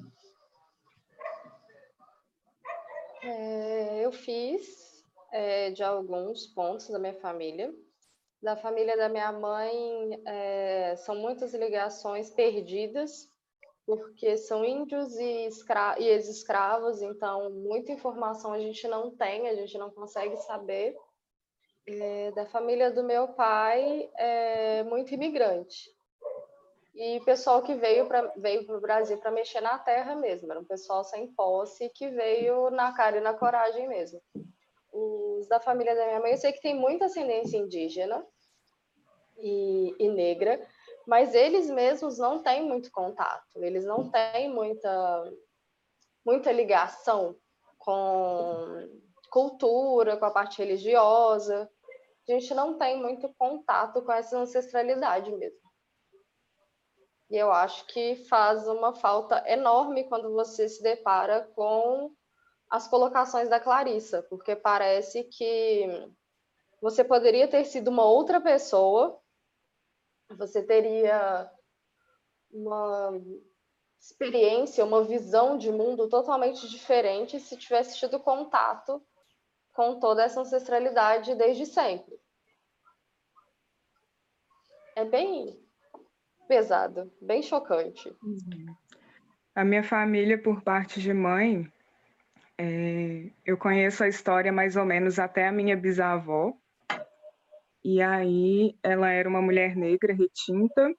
É, 3.23 4.05
eu 4.05 4.11
fiz 4.13 5.05
é, 5.31 5.71
de 5.73 5.83
alguns 5.83 6.47
pontos 6.47 6.89
da 6.89 6.99
minha 6.99 7.15
família 7.15 7.73
da 8.43 8.57
família 8.57 8.97
da 8.97 9.09
minha 9.09 9.31
mãe 9.33 10.23
é, 10.27 10.97
são 10.97 11.15
muitas 11.15 11.53
ligações 11.53 12.31
perdidas, 12.31 13.29
porque 13.87 14.37
são 14.37 14.65
índios 14.65 15.15
e, 15.19 15.49
e 15.99 16.05
ex-escravos, 16.09 17.03
então 17.03 17.51
muita 17.51 17.93
informação 17.93 18.53
a 18.53 18.59
gente 18.59 18.87
não 18.89 19.11
tem, 19.11 19.49
a 19.49 19.55
gente 19.55 19.77
não 19.77 19.91
consegue 19.91 20.37
saber. 20.39 20.97
É, 21.87 22.31
da 22.33 22.47
família 22.47 22.91
do 22.91 23.03
meu 23.03 23.29
pai 23.29 24.09
é 24.17 24.85
muito 24.85 25.13
imigrante. 25.13 25.91
E 26.95 27.21
pessoal 27.21 27.63
que 27.63 27.75
veio 27.75 28.07
para 28.07 28.33
veio 28.37 28.71
o 28.71 28.81
Brasil 28.81 29.19
para 29.19 29.31
mexer 29.31 29.61
na 29.61 29.79
terra 29.79 30.15
mesmo, 30.15 30.51
era 30.51 30.61
um 30.61 30.65
pessoal 30.65 31.03
sem 31.05 31.33
posse 31.33 31.89
que 31.91 32.09
veio 32.09 32.71
na 32.71 32.93
cara 32.93 33.19
e 33.19 33.21
na 33.21 33.35
coragem 33.35 33.89
mesmo 33.89 34.21
da 35.49 35.61
família 35.61 35.95
da 35.95 36.07
minha 36.07 36.21
mãe, 36.21 36.33
eu 36.33 36.39
sei 36.39 36.53
que 36.53 36.61
tem 36.61 36.75
muita 36.75 37.07
ascendência 37.07 37.57
indígena 37.57 38.25
e, 39.39 39.95
e 39.99 40.09
negra, 40.09 40.65
mas 41.07 41.35
eles 41.35 41.69
mesmos 41.71 42.19
não 42.19 42.43
têm 42.43 42.63
muito 42.63 42.91
contato, 42.91 43.63
eles 43.63 43.85
não 43.85 44.11
têm 44.11 44.53
muita, 44.53 45.33
muita 46.25 46.53
ligação 46.53 47.37
com 47.79 48.89
cultura, 49.31 50.17
com 50.17 50.25
a 50.25 50.31
parte 50.31 50.59
religiosa. 50.59 51.71
A 52.29 52.33
gente 52.33 52.53
não 52.55 52.79
tem 52.79 52.99
muito 52.99 53.33
contato 53.39 54.03
com 54.03 54.13
essa 54.13 54.39
ancestralidade 54.39 55.31
mesmo. 55.33 55.71
E 57.31 57.37
eu 57.37 57.51
acho 57.51 57.87
que 57.87 58.17
faz 58.29 58.67
uma 58.67 58.93
falta 58.93 59.43
enorme 59.49 60.05
quando 60.05 60.33
você 60.33 60.69
se 60.69 60.83
depara 60.83 61.49
com 61.55 62.13
as 62.71 62.87
colocações 62.87 63.49
da 63.49 63.59
Clarissa, 63.59 64.23
porque 64.23 64.55
parece 64.55 65.25
que 65.25 65.87
você 66.81 67.03
poderia 67.03 67.49
ter 67.49 67.65
sido 67.65 67.89
uma 67.89 68.05
outra 68.05 68.41
pessoa, 68.41 69.21
você 70.37 70.63
teria 70.63 71.51
uma 72.53 73.21
experiência, 73.99 74.85
uma 74.85 75.03
visão 75.03 75.59
de 75.59 75.71
mundo 75.71 76.09
totalmente 76.09 76.69
diferente 76.69 77.41
se 77.41 77.57
tivesse 77.57 77.99
tido 77.99 78.21
contato 78.21 79.05
com 79.75 79.99
toda 79.99 80.23
essa 80.23 80.41
ancestralidade 80.41 81.35
desde 81.35 81.67
sempre. 81.67 82.19
É 84.97 85.05
bem 85.05 85.61
pesado, 86.49 87.13
bem 87.21 87.43
chocante. 87.43 88.09
Uhum. 88.23 88.75
A 89.55 89.65
minha 89.65 89.83
família, 89.83 90.41
por 90.41 90.63
parte 90.63 91.01
de 91.01 91.13
mãe, 91.13 91.71
é, 92.63 93.31
eu 93.47 93.57
conheço 93.57 94.05
a 94.05 94.09
história 94.09 94.53
mais 94.53 94.77
ou 94.77 94.85
menos 94.85 95.19
até 95.19 95.49
a 95.49 95.53
minha 95.53 95.75
bisavó. 95.75 96.53
E 97.83 98.03
aí 98.03 98.77
ela 98.83 99.11
era 99.11 99.27
uma 99.27 99.41
mulher 99.41 99.75
negra 99.75 100.13
retinta 100.13 100.95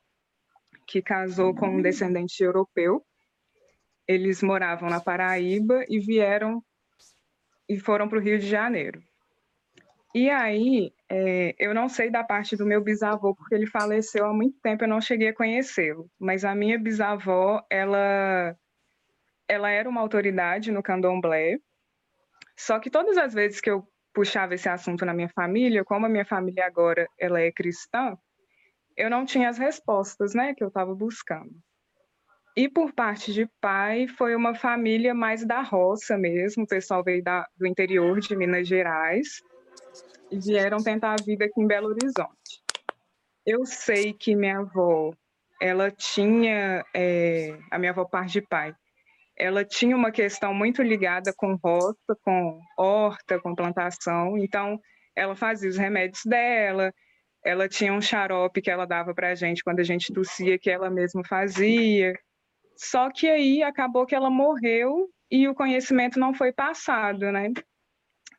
que 0.87 1.03
casou 1.03 1.53
com 1.53 1.67
um 1.67 1.81
descendente 1.81 2.43
europeu. 2.43 3.05
Eles 4.07 4.41
moravam 4.41 4.89
na 4.89 4.99
Paraíba 4.99 5.85
e 5.87 5.99
vieram 5.99 6.63
e 7.69 7.79
foram 7.79 8.09
para 8.09 8.17
o 8.17 8.21
Rio 8.21 8.39
de 8.39 8.47
Janeiro. 8.47 8.99
E 10.15 10.31
aí, 10.31 10.91
é, 11.07 11.55
eu 11.59 11.75
não 11.75 11.87
sei 11.87 12.09
da 12.09 12.23
parte 12.23 12.57
do 12.57 12.65
meu 12.65 12.83
bisavô, 12.83 13.35
porque 13.35 13.53
ele 13.53 13.67
faleceu 13.67 14.25
há 14.25 14.33
muito 14.33 14.59
tempo, 14.61 14.83
eu 14.83 14.89
não 14.89 14.99
cheguei 14.99 15.29
a 15.29 15.35
conhecê-lo. 15.35 16.09
Mas 16.19 16.43
a 16.43 16.55
minha 16.55 16.79
bisavó, 16.79 17.63
ela, 17.69 18.57
ela 19.51 19.69
era 19.69 19.89
uma 19.89 19.99
autoridade 19.99 20.71
no 20.71 20.81
candomblé. 20.81 21.57
Só 22.57 22.79
que 22.79 22.89
todas 22.89 23.17
as 23.17 23.33
vezes 23.33 23.59
que 23.59 23.69
eu 23.69 23.85
puxava 24.13 24.55
esse 24.55 24.69
assunto 24.69 25.05
na 25.05 25.13
minha 25.13 25.27
família, 25.27 25.83
como 25.83 26.05
a 26.05 26.09
minha 26.09 26.23
família 26.23 26.65
agora 26.65 27.05
ela 27.19 27.41
é 27.41 27.51
cristã, 27.51 28.17
eu 28.95 29.09
não 29.09 29.25
tinha 29.25 29.49
as 29.49 29.57
respostas, 29.57 30.33
né, 30.33 30.53
que 30.55 30.63
eu 30.63 30.69
estava 30.69 30.95
buscando. 30.95 31.51
E 32.55 32.69
por 32.69 32.93
parte 32.93 33.33
de 33.33 33.45
pai, 33.59 34.07
foi 34.07 34.35
uma 34.35 34.55
família 34.55 35.13
mais 35.13 35.45
da 35.45 35.61
roça 35.61 36.17
mesmo, 36.17 36.63
o 36.63 36.67
pessoal 36.67 37.03
veio 37.03 37.21
da, 37.21 37.45
do 37.57 37.67
interior 37.67 38.21
de 38.21 38.33
Minas 38.37 38.65
Gerais 38.65 39.41
e 40.31 40.39
vieram 40.39 40.77
tentar 40.77 41.13
a 41.13 41.23
vida 41.23 41.43
aqui 41.43 41.59
em 41.59 41.67
Belo 41.67 41.89
Horizonte. 41.89 42.63
Eu 43.45 43.65
sei 43.65 44.13
que 44.13 44.33
minha 44.33 44.59
avó, 44.59 45.11
ela 45.61 45.91
tinha, 45.91 46.85
é, 46.93 47.57
a 47.69 47.77
minha 47.77 47.91
avó 47.91 48.05
parte 48.05 48.33
de 48.33 48.41
pai, 48.41 48.73
ela 49.41 49.65
tinha 49.65 49.95
uma 49.95 50.11
questão 50.11 50.53
muito 50.53 50.83
ligada 50.83 51.33
com 51.35 51.55
roça, 51.55 52.15
com 52.23 52.61
horta, 52.77 53.39
com 53.39 53.55
plantação, 53.55 54.37
então 54.37 54.79
ela 55.15 55.35
fazia 55.35 55.67
os 55.67 55.77
remédios 55.77 56.21
dela, 56.23 56.93
ela 57.43 57.67
tinha 57.67 57.91
um 57.91 57.99
xarope 57.99 58.61
que 58.61 58.69
ela 58.69 58.85
dava 58.85 59.15
para 59.15 59.29
a 59.29 59.35
gente 59.35 59.63
quando 59.63 59.79
a 59.79 59.83
gente 59.83 60.13
tossia, 60.13 60.59
que 60.59 60.69
ela 60.69 60.91
mesma 60.91 61.23
fazia. 61.27 62.13
Só 62.77 63.09
que 63.09 63.27
aí 63.27 63.63
acabou 63.63 64.05
que 64.05 64.13
ela 64.13 64.29
morreu 64.29 65.09
e 65.29 65.47
o 65.47 65.55
conhecimento 65.55 66.19
não 66.19 66.35
foi 66.35 66.53
passado, 66.53 67.31
né? 67.31 67.51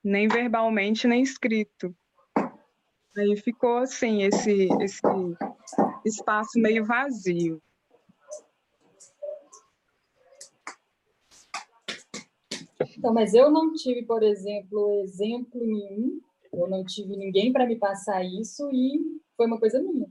Nem 0.05 0.29
verbalmente, 0.29 1.09
nem 1.09 1.21
escrito. 1.21 1.93
Aí 3.19 3.37
ficou 3.39 3.79
assim, 3.79 4.23
esse, 4.23 4.69
esse 4.81 5.03
espaço 6.05 6.61
meio 6.61 6.85
vazio. 6.85 7.61
Então, 13.03 13.13
mas 13.13 13.35
eu 13.35 13.51
não 13.51 13.73
tive, 13.73 14.05
por 14.05 14.23
exemplo, 14.23 15.01
exemplo 15.03 15.61
nenhum, 15.61 16.21
eu 16.53 16.69
não 16.69 16.85
tive 16.85 17.17
ninguém 17.17 17.53
para 17.53 17.67
me 17.67 17.75
passar 17.75 18.25
isso 18.25 18.71
e 18.73 19.21
foi 19.37 19.47
uma 19.47 19.59
coisa 19.59 19.83
minha. 19.83 20.09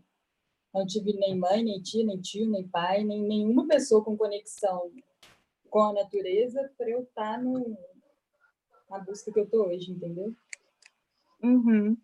Não 0.73 0.86
tive 0.86 1.13
nem 1.13 1.39
mãe, 1.39 1.63
nem 1.63 1.82
tia, 1.82 2.06
nem 2.06 2.19
tio, 2.19 2.51
nem 2.51 2.67
pai, 2.67 3.06
nem 3.06 3.23
nenhuma 3.23 3.65
pessoa 3.65 4.04
com 4.04 4.17
conexão 4.17 4.91
com 5.69 5.84
a 5.84 5.93
natureza 5.93 6.69
para 6.77 6.89
eu 6.89 7.04
estar 7.04 7.38
tá 7.38 7.41
no, 7.41 7.77
na 8.89 8.99
busca 8.99 9.32
que 9.32 9.39
eu 9.39 9.45
estou 9.45 9.67
hoje, 9.67 9.89
entendeu? 9.89 10.36
Uhum. 11.41 11.95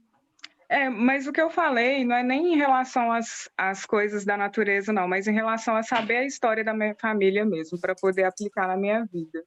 É, 0.70 0.88
mas 0.88 1.28
o 1.28 1.34
que 1.34 1.42
eu 1.42 1.50
falei 1.50 2.06
não 2.06 2.16
é 2.16 2.24
nem 2.24 2.54
em 2.54 2.56
relação 2.56 3.12
às, 3.12 3.50
às 3.58 3.86
coisas 3.86 4.24
da 4.24 4.38
natureza, 4.38 4.94
não, 4.94 5.06
mas 5.06 5.28
em 5.28 5.34
relação 5.34 5.76
a 5.76 5.84
saber 5.84 6.16
a 6.20 6.26
história 6.26 6.64
da 6.64 6.74
minha 6.74 6.96
família 6.96 7.46
mesmo, 7.46 7.78
para 7.78 7.94
poder 7.94 8.24
aplicar 8.24 8.70
na 8.70 8.78
minha 8.78 9.04
vida. 9.04 9.44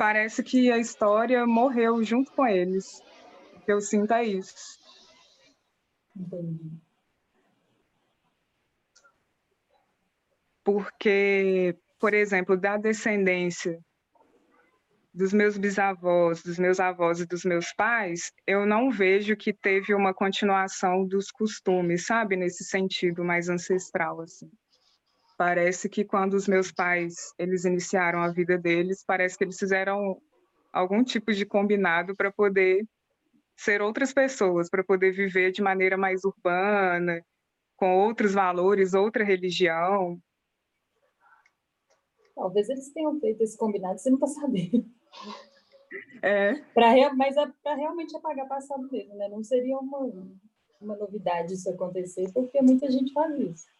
Parece 0.00 0.42
que 0.42 0.72
a 0.72 0.78
história 0.78 1.46
morreu 1.46 2.02
junto 2.02 2.32
com 2.32 2.46
eles. 2.46 3.02
O 3.54 3.60
que 3.60 3.70
eu 3.70 3.82
sinto 3.82 4.14
é 4.14 4.24
isso. 4.24 4.80
Entendi. 6.16 6.70
Porque, 10.64 11.76
por 11.98 12.14
exemplo, 12.14 12.56
da 12.56 12.78
descendência 12.78 13.78
dos 15.12 15.34
meus 15.34 15.58
bisavós, 15.58 16.42
dos 16.42 16.58
meus 16.58 16.80
avós 16.80 17.20
e 17.20 17.26
dos 17.26 17.44
meus 17.44 17.70
pais, 17.74 18.32
eu 18.46 18.64
não 18.64 18.90
vejo 18.90 19.36
que 19.36 19.52
teve 19.52 19.92
uma 19.92 20.14
continuação 20.14 21.06
dos 21.06 21.30
costumes, 21.30 22.06
sabe, 22.06 22.36
nesse 22.36 22.64
sentido 22.64 23.22
mais 23.22 23.50
ancestral 23.50 24.22
assim. 24.22 24.50
Parece 25.40 25.88
que 25.88 26.04
quando 26.04 26.34
os 26.34 26.46
meus 26.46 26.70
pais 26.70 27.32
eles 27.38 27.64
iniciaram 27.64 28.20
a 28.20 28.30
vida 28.30 28.58
deles, 28.58 29.02
parece 29.02 29.38
que 29.38 29.44
eles 29.44 29.58
fizeram 29.58 30.20
algum 30.70 31.02
tipo 31.02 31.32
de 31.32 31.46
combinado 31.46 32.14
para 32.14 32.30
poder 32.30 32.86
ser 33.56 33.80
outras 33.80 34.12
pessoas, 34.12 34.68
para 34.68 34.84
poder 34.84 35.12
viver 35.12 35.50
de 35.50 35.62
maneira 35.62 35.96
mais 35.96 36.24
urbana, 36.24 37.24
com 37.74 37.96
outros 38.00 38.34
valores, 38.34 38.92
outra 38.92 39.24
religião. 39.24 40.20
Talvez 42.34 42.68
eles 42.68 42.92
tenham 42.92 43.18
feito 43.18 43.42
esse 43.42 43.56
combinado, 43.56 43.98
você 43.98 44.10
não 44.10 44.18
está 44.18 44.26
sabendo. 44.26 44.84
É. 46.20 46.52
Pra, 46.74 47.14
mas 47.14 47.34
é 47.38 47.50
para 47.62 47.76
realmente 47.76 48.14
apagar 48.14 48.46
passado 48.46 48.86
mesmo, 48.92 49.16
né? 49.16 49.26
Não 49.30 49.42
seria 49.42 49.78
uma, 49.78 50.00
uma 50.78 50.96
novidade 50.96 51.54
isso 51.54 51.70
acontecer, 51.70 52.30
porque 52.30 52.60
muita 52.60 52.90
gente 52.90 53.10
faz 53.14 53.34
isso. 53.40 53.79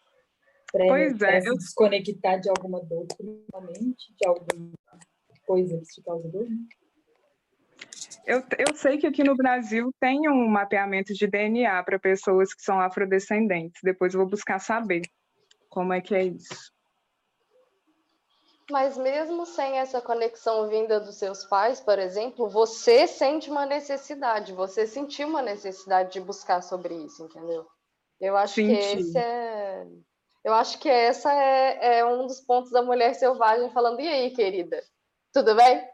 Pois 0.71 1.21
é. 1.21 1.41
se 1.41 1.49
eu... 1.49 1.57
desconectar 1.57 2.39
de 2.39 2.49
alguma 2.49 2.79
dor, 2.83 3.05
principalmente, 3.17 4.13
de 4.19 4.27
alguma 4.27 4.73
coisa 5.45 5.77
que 5.77 5.85
te 5.85 6.01
causa 6.01 6.27
dor, 6.29 6.49
né? 6.49 6.57
Eu, 8.25 8.43
eu 8.57 8.75
sei 8.75 8.97
que 8.97 9.07
aqui 9.07 9.23
no 9.23 9.35
Brasil 9.35 9.91
tem 9.99 10.29
um 10.29 10.47
mapeamento 10.47 11.13
de 11.13 11.27
DNA 11.27 11.83
para 11.83 11.99
pessoas 11.99 12.53
que 12.53 12.61
são 12.61 12.79
afrodescendentes. 12.79 13.81
Depois 13.83 14.13
eu 14.13 14.19
vou 14.19 14.29
buscar 14.29 14.59
saber 14.59 15.01
como 15.69 15.91
é 15.91 16.01
que 16.01 16.13
é 16.13 16.25
isso. 16.25 16.71
Mas 18.69 18.97
mesmo 18.97 19.45
sem 19.45 19.79
essa 19.79 20.01
conexão 20.01 20.69
vinda 20.69 20.99
dos 20.99 21.17
seus 21.17 21.43
pais, 21.43 21.81
por 21.81 21.99
exemplo, 21.99 22.47
você 22.47 23.05
sente 23.05 23.49
uma 23.49 23.65
necessidade, 23.65 24.53
você 24.53 24.87
sentiu 24.87 25.27
uma 25.27 25.41
necessidade 25.41 26.13
de 26.13 26.21
buscar 26.21 26.61
sobre 26.61 26.93
isso, 26.95 27.25
entendeu? 27.25 27.67
Eu 28.19 28.37
acho 28.37 28.55
Senti. 28.55 28.69
que 28.69 28.77
esse 28.77 29.17
é. 29.17 29.85
Eu 30.43 30.53
acho 30.53 30.79
que 30.79 30.89
essa 30.89 31.31
é, 31.31 31.99
é 31.99 32.05
um 32.05 32.25
dos 32.25 32.41
pontos 32.41 32.71
da 32.71 32.81
mulher 32.81 33.13
selvagem 33.13 33.69
falando, 33.71 33.99
e 33.99 34.07
aí, 34.07 34.31
querida? 34.31 34.81
Tudo 35.31 35.55
bem? 35.55 35.87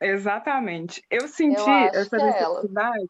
Exatamente. 0.00 1.02
Eu 1.10 1.26
senti 1.26 1.60
eu 1.60 1.68
essa 1.68 2.16
é 2.16 2.24
necessidade. 2.24 3.08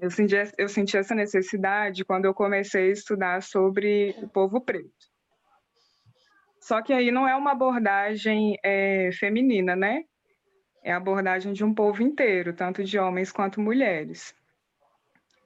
É 0.00 0.06
eu 0.06 0.10
senti, 0.10 0.34
eu 0.56 0.68
senti 0.68 0.96
essa 0.96 1.14
necessidade 1.14 2.04
quando 2.04 2.24
eu 2.24 2.32
comecei 2.32 2.88
a 2.88 2.92
estudar 2.92 3.42
sobre 3.42 4.14
o 4.22 4.28
povo 4.28 4.60
preto. 4.60 5.08
Só 6.60 6.80
que 6.80 6.92
aí 6.92 7.10
não 7.10 7.26
é 7.26 7.34
uma 7.34 7.52
abordagem 7.52 8.58
é, 8.62 9.10
feminina, 9.12 9.74
né? 9.74 10.04
É 10.82 10.92
a 10.92 10.96
abordagem 10.96 11.52
de 11.52 11.64
um 11.64 11.74
povo 11.74 12.02
inteiro, 12.02 12.54
tanto 12.54 12.84
de 12.84 12.98
homens 12.98 13.32
quanto 13.32 13.60
mulheres. 13.60 14.34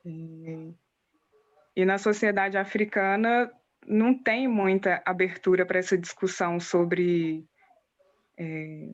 E, 0.04 0.74
e 1.74 1.84
na 1.84 1.98
sociedade 1.98 2.58
africana 2.58 3.50
não 3.86 4.14
tem 4.14 4.48
muita 4.48 5.02
abertura 5.04 5.66
para 5.66 5.78
essa 5.78 5.96
discussão 5.98 6.60
sobre 6.60 7.44
é, 8.38 8.90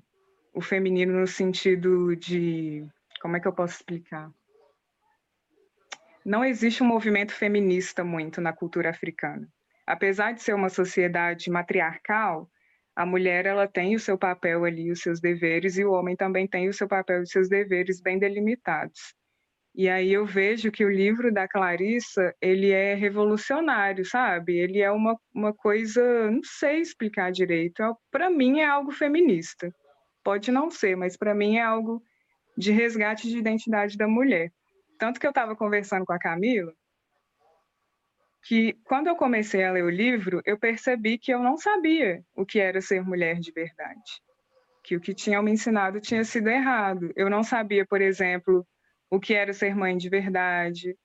o 0.54 0.60
feminino 0.60 1.18
no 1.18 1.26
sentido 1.26 2.14
de. 2.16 2.86
Como 3.20 3.36
é 3.36 3.40
que 3.40 3.48
eu 3.48 3.52
posso 3.52 3.74
explicar? 3.74 4.30
não 6.28 6.44
existe 6.44 6.82
um 6.82 6.86
movimento 6.86 7.32
feminista 7.32 8.04
muito 8.04 8.38
na 8.38 8.52
cultura 8.52 8.90
africana. 8.90 9.48
Apesar 9.86 10.32
de 10.32 10.42
ser 10.42 10.54
uma 10.54 10.68
sociedade 10.68 11.50
matriarcal, 11.50 12.50
a 12.94 13.06
mulher 13.06 13.46
ela 13.46 13.66
tem 13.66 13.94
o 13.94 13.98
seu 13.98 14.18
papel 14.18 14.66
ali, 14.66 14.92
os 14.92 15.00
seus 15.00 15.20
deveres, 15.22 15.78
e 15.78 15.86
o 15.86 15.92
homem 15.92 16.14
também 16.14 16.46
tem 16.46 16.68
o 16.68 16.72
seu 16.74 16.86
papel 16.86 17.20
e 17.20 17.22
os 17.22 17.30
seus 17.30 17.48
deveres 17.48 18.02
bem 18.02 18.18
delimitados. 18.18 19.14
E 19.74 19.88
aí 19.88 20.12
eu 20.12 20.26
vejo 20.26 20.72
que 20.72 20.84
o 20.84 20.90
livro 20.90 21.32
da 21.32 21.46
Clarissa, 21.46 22.34
ele 22.40 22.70
é 22.70 22.94
revolucionário, 22.94 24.04
sabe? 24.04 24.58
Ele 24.58 24.80
é 24.80 24.90
uma, 24.90 25.16
uma 25.32 25.54
coisa, 25.54 26.30
não 26.30 26.40
sei 26.42 26.80
explicar 26.80 27.30
direito. 27.30 27.82
É, 27.82 27.92
para 28.10 28.28
mim 28.28 28.60
é 28.60 28.66
algo 28.66 28.90
feminista. 28.90 29.72
Pode 30.24 30.50
não 30.50 30.70
ser, 30.70 30.96
mas 30.96 31.16
para 31.16 31.34
mim 31.34 31.56
é 31.56 31.62
algo 31.62 32.02
de 32.56 32.72
resgate 32.72 33.28
de 33.28 33.38
identidade 33.38 33.96
da 33.96 34.08
mulher. 34.08 34.50
Tanto 34.98 35.20
que 35.20 35.26
eu 35.26 35.30
estava 35.30 35.54
conversando 35.54 36.04
com 36.04 36.12
a 36.12 36.18
Camila, 36.18 36.72
que 38.42 38.72
quando 38.84 39.06
eu 39.06 39.16
comecei 39.16 39.64
a 39.64 39.72
ler 39.72 39.84
o 39.84 39.90
livro, 39.90 40.40
eu 40.44 40.58
percebi 40.58 41.18
que 41.18 41.32
eu 41.32 41.38
não 41.38 41.56
sabia 41.56 42.22
o 42.34 42.44
que 42.44 42.58
era 42.58 42.80
ser 42.80 43.02
mulher 43.02 43.38
de 43.38 43.52
verdade. 43.52 44.20
Que 44.82 44.96
o 44.96 45.00
que 45.00 45.14
tinham 45.14 45.42
me 45.42 45.52
ensinado 45.52 46.00
tinha 46.00 46.24
sido 46.24 46.48
errado. 46.48 47.12
Eu 47.14 47.30
não 47.30 47.42
sabia, 47.42 47.86
por 47.86 48.00
exemplo, 48.00 48.66
o 49.10 49.20
que 49.20 49.34
era 49.34 49.52
ser 49.52 49.74
mãe 49.74 49.96
de 49.96 50.08
verdade. 50.08 50.96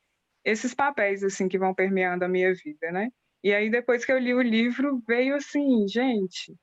Esses 0.43 0.73
papéis, 0.73 1.23
assim, 1.23 1.47
que 1.47 1.57
vão 1.57 1.73
permeando 1.73 2.25
a 2.25 2.27
minha 2.27 2.53
vida, 2.53 2.91
né? 2.91 3.09
E 3.43 3.53
aí, 3.53 3.69
depois 3.69 4.05
que 4.05 4.11
eu 4.11 4.17
li 4.17 4.33
o 4.33 4.41
livro, 4.41 5.01
veio 5.07 5.35
assim, 5.35 5.87
gente, 5.87 6.53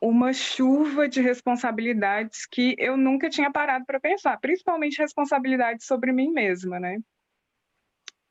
uma 0.00 0.32
chuva 0.32 1.08
de 1.08 1.20
responsabilidades 1.20 2.46
que 2.46 2.74
eu 2.78 2.96
nunca 2.96 3.28
tinha 3.28 3.50
parado 3.50 3.84
para 3.84 4.00
pensar, 4.00 4.38
principalmente 4.38 4.98
responsabilidades 4.98 5.86
sobre 5.86 6.12
mim 6.12 6.30
mesma, 6.32 6.80
né? 6.80 6.98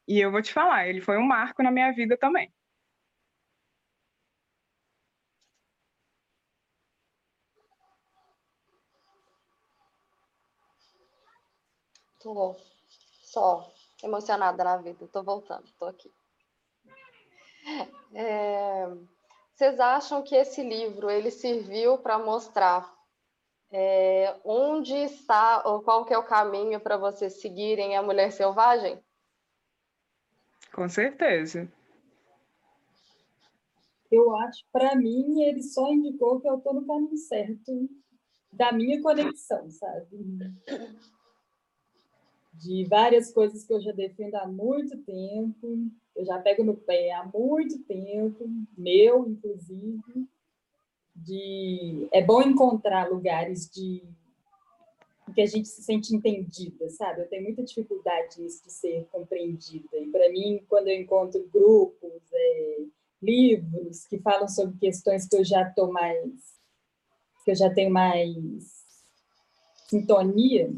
E 0.08 0.20
eu 0.20 0.32
vou 0.32 0.42
te 0.42 0.52
falar, 0.52 0.88
ele 0.88 1.02
foi 1.02 1.18
um 1.18 1.28
marco 1.28 1.62
na 1.62 1.72
minha 1.72 1.92
vida 1.92 2.18
também. 2.18 2.52
Tô 12.20 12.56
só 13.24 13.72
emocionada 14.04 14.64
na 14.64 14.78
vida, 14.78 15.08
tô 15.12 15.24
voltando, 15.24 15.66
tô 15.78 15.86
aqui. 15.86 16.12
É... 18.14 18.88
Vocês 19.54 19.80
acham 19.80 20.24
que 20.24 20.36
esse 20.36 20.64
livro 20.64 21.10
ele 21.10 21.30
serviu 21.30 21.98
para 21.98 22.18
mostrar 22.18 22.98
é, 23.72 24.40
onde 24.44 24.96
está 24.96 25.62
ou 25.68 25.82
qual 25.82 26.06
que 26.06 26.14
é 26.14 26.18
o 26.18 26.26
caminho 26.26 26.80
para 26.80 26.98
vocês 26.98 27.34
seguirem 27.42 27.96
a 27.96 28.02
mulher 28.02 28.32
selvagem? 28.32 28.98
Com 30.74 30.88
certeza. 30.88 31.72
Eu 34.12 34.36
acho, 34.38 34.66
para 34.72 34.96
mim, 34.96 35.44
ele 35.44 35.62
só 35.62 35.92
indicou 35.92 36.40
que 36.40 36.50
eu 36.50 36.58
estou 36.58 36.74
no 36.74 36.88
caminho 36.88 37.18
certo 37.18 37.90
da 38.52 38.72
minha 38.72 39.02
conexão, 39.02 39.70
sabe? 39.70 40.08
De 42.60 42.86
várias 42.86 43.32
coisas 43.32 43.64
que 43.64 43.74
eu 43.74 43.80
já 43.80 43.92
defendo 43.92 44.36
há 44.36 44.46
muito 44.46 44.98
tempo, 44.98 45.88
eu 46.16 46.26
já 46.26 46.38
pego 46.40 46.64
no 46.64 46.76
pé 46.76 47.12
há 47.14 47.24
muito 47.24 47.80
tempo, 47.84 48.50
meu, 48.78 49.28
inclusive, 49.30 50.28
de 51.16 52.08
é 52.12 52.22
bom 52.22 52.42
encontrar 52.42 53.10
lugares 53.10 53.70
de 53.70 54.04
que 55.34 55.42
a 55.42 55.46
gente 55.46 55.68
se 55.68 55.84
sente 55.84 56.14
entendida, 56.14 56.90
sabe? 56.90 57.22
Eu 57.22 57.30
tenho 57.30 57.44
muita 57.44 57.64
dificuldade 57.64 58.42
nisso 58.42 58.64
de 58.64 58.72
ser 58.74 59.08
compreendida. 59.12 59.98
E 59.98 60.08
para 60.08 60.30
mim, 60.30 60.64
quando 60.68 60.88
eu 60.88 61.00
encontro 61.00 61.48
grupos, 61.54 62.22
é, 62.34 62.78
livros 63.22 64.06
que 64.08 64.18
falam 64.20 64.48
sobre 64.48 64.78
questões 64.80 65.28
que 65.28 65.38
eu 65.38 65.46
já 65.46 65.70
tô 65.70 65.92
mais 65.92 66.58
que 67.46 67.52
eu 67.52 67.56
já 67.56 67.74
tenho 67.74 67.90
mais 67.90 68.84
sintonia, 69.88 70.70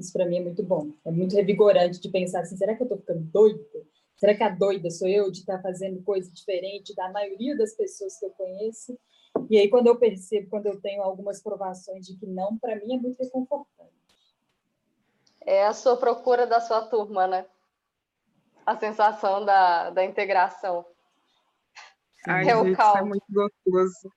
isso 0.00 0.12
para 0.12 0.26
mim 0.26 0.38
é 0.38 0.42
muito 0.42 0.62
bom. 0.62 0.90
É 1.04 1.10
muito 1.10 1.34
revigorante 1.34 2.00
de 2.00 2.08
pensar 2.08 2.40
assim, 2.40 2.56
será 2.56 2.74
que 2.74 2.82
eu 2.82 2.86
estou 2.86 2.98
ficando 2.98 3.20
doida? 3.20 3.60
Será 4.16 4.34
que 4.34 4.42
a 4.42 4.50
doida 4.50 4.90
sou 4.90 5.08
eu 5.08 5.30
de 5.30 5.40
estar 5.40 5.56
tá 5.56 5.62
fazendo 5.62 6.02
coisa 6.02 6.30
diferente 6.30 6.94
da 6.94 7.10
maioria 7.10 7.56
das 7.56 7.74
pessoas 7.74 8.18
que 8.18 8.26
eu 8.26 8.30
conheço? 8.30 8.98
E 9.48 9.56
aí, 9.56 9.68
quando 9.68 9.86
eu 9.86 9.96
percebo, 9.96 10.50
quando 10.50 10.66
eu 10.66 10.80
tenho 10.80 11.02
algumas 11.02 11.42
provações 11.42 12.06
de 12.06 12.16
que 12.16 12.26
não, 12.26 12.58
para 12.58 12.76
mim 12.76 12.96
é 12.96 12.98
muito 12.98 13.18
reconfortante. 13.18 13.90
É 15.40 15.64
a 15.64 15.72
sua 15.72 15.96
procura 15.96 16.46
da 16.46 16.60
sua 16.60 16.82
turma, 16.82 17.26
né? 17.26 17.46
A 18.66 18.76
sensação 18.76 19.44
da, 19.44 19.90
da 19.90 20.04
integração. 20.04 20.84
Ai, 22.26 22.42
é 22.42 22.54
gente, 22.54 22.72
o 22.72 22.76
calma. 22.76 23.00
é 23.00 23.04
muito 23.04 23.24
gostoso. 23.30 24.12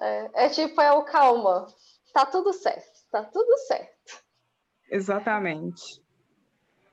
É, 0.00 0.46
é 0.46 0.48
tipo, 0.48 0.80
é 0.80 0.92
o 0.92 1.04
calma. 1.04 1.66
Tá 2.12 2.26
tudo 2.26 2.52
certo, 2.52 3.06
tá 3.10 3.22
tudo 3.22 3.56
certo. 3.58 4.27
Exatamente. 4.90 6.02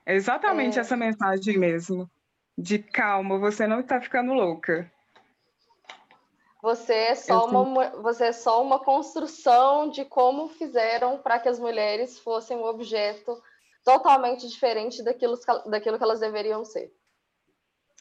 É 0.04 0.14
exatamente 0.14 0.78
é... 0.78 0.80
essa 0.80 0.96
mensagem 0.96 1.58
mesmo 1.58 2.10
de 2.56 2.78
calma, 2.78 3.38
você 3.38 3.66
não 3.66 3.80
está 3.80 4.00
ficando 4.00 4.32
louca. 4.32 4.90
Você 6.62 6.94
é 6.94 7.14
só 7.14 7.46
uma 7.46 7.90
você 8.02 8.26
é 8.26 8.32
só 8.32 8.62
uma 8.62 8.80
construção 8.80 9.88
de 9.90 10.04
como 10.04 10.48
fizeram 10.48 11.18
para 11.18 11.38
que 11.38 11.48
as 11.48 11.58
mulheres 11.58 12.18
fossem 12.18 12.56
um 12.56 12.64
objeto 12.64 13.40
totalmente 13.84 14.48
diferente 14.48 15.02
daquilo, 15.02 15.38
daquilo 15.66 15.96
que 15.96 16.02
elas 16.02 16.18
deveriam 16.18 16.64
ser. 16.64 16.92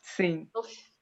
Sim. 0.02 0.50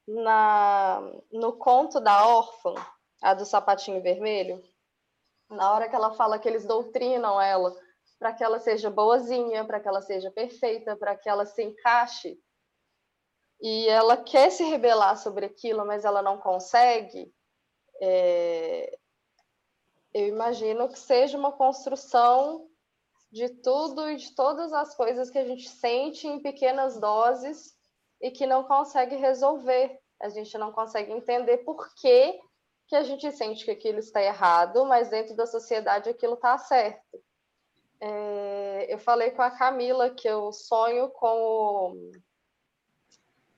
Na, 0.05 1.01
no 1.31 1.53
conto 1.53 2.01
da 2.01 2.27
órfã, 2.27 2.73
a 3.21 3.33
do 3.33 3.45
sapatinho 3.45 4.01
vermelho, 4.01 4.61
na 5.49 5.71
hora 5.71 5.87
que 5.87 5.95
ela 5.95 6.13
fala 6.13 6.37
que 6.37 6.49
eles 6.49 6.65
doutrinam 6.65 7.39
ela 7.39 7.73
para 8.19 8.33
que 8.33 8.43
ela 8.43 8.59
seja 8.59 8.89
boazinha, 8.89 9.65
para 9.65 9.79
que 9.79 9.87
ela 9.87 10.01
seja 10.01 10.31
perfeita, 10.31 10.95
para 10.95 11.15
que 11.15 11.29
ela 11.29 11.45
se 11.45 11.63
encaixe 11.63 12.39
e 13.63 13.87
ela 13.87 14.17
quer 14.17 14.51
se 14.51 14.61
rebelar 14.65 15.15
sobre 15.17 15.45
aquilo, 15.45 15.85
mas 15.85 16.03
ela 16.03 16.21
não 16.21 16.37
consegue, 16.37 17.33
é... 18.01 18.99
eu 20.13 20.27
imagino 20.27 20.89
que 20.89 20.99
seja 20.99 21.37
uma 21.37 21.53
construção 21.53 22.67
de 23.31 23.47
tudo 23.61 24.09
e 24.09 24.17
de 24.17 24.35
todas 24.35 24.73
as 24.73 24.93
coisas 24.93 25.29
que 25.29 25.37
a 25.37 25.45
gente 25.45 25.69
sente 25.69 26.27
em 26.27 26.41
pequenas 26.41 26.99
doses 26.99 27.73
e 28.21 28.29
que 28.31 28.45
não 28.45 28.65
consegue 28.65 29.15
resolver. 29.15 29.97
A 30.21 30.27
gente 30.27 30.57
não 30.57 30.73
consegue 30.73 31.13
entender 31.13 31.59
por 31.59 31.95
que, 31.95 32.37
que 32.87 32.97
a 32.97 33.03
gente 33.03 33.31
sente 33.31 33.63
que 33.63 33.71
aquilo 33.71 33.99
está 33.99 34.21
errado, 34.21 34.85
mas 34.85 35.09
dentro 35.09 35.37
da 35.37 35.47
sociedade 35.47 36.09
aquilo 36.09 36.33
está 36.33 36.57
certo. 36.57 37.23
É... 38.05 38.93
eu 38.93 38.99
falei 38.99 39.31
com 39.31 39.41
a 39.41 39.51
Camila 39.51 40.09
que 40.09 40.27
eu 40.27 40.51
sonho 40.51 41.09
com 41.09 41.27
o 41.91 42.11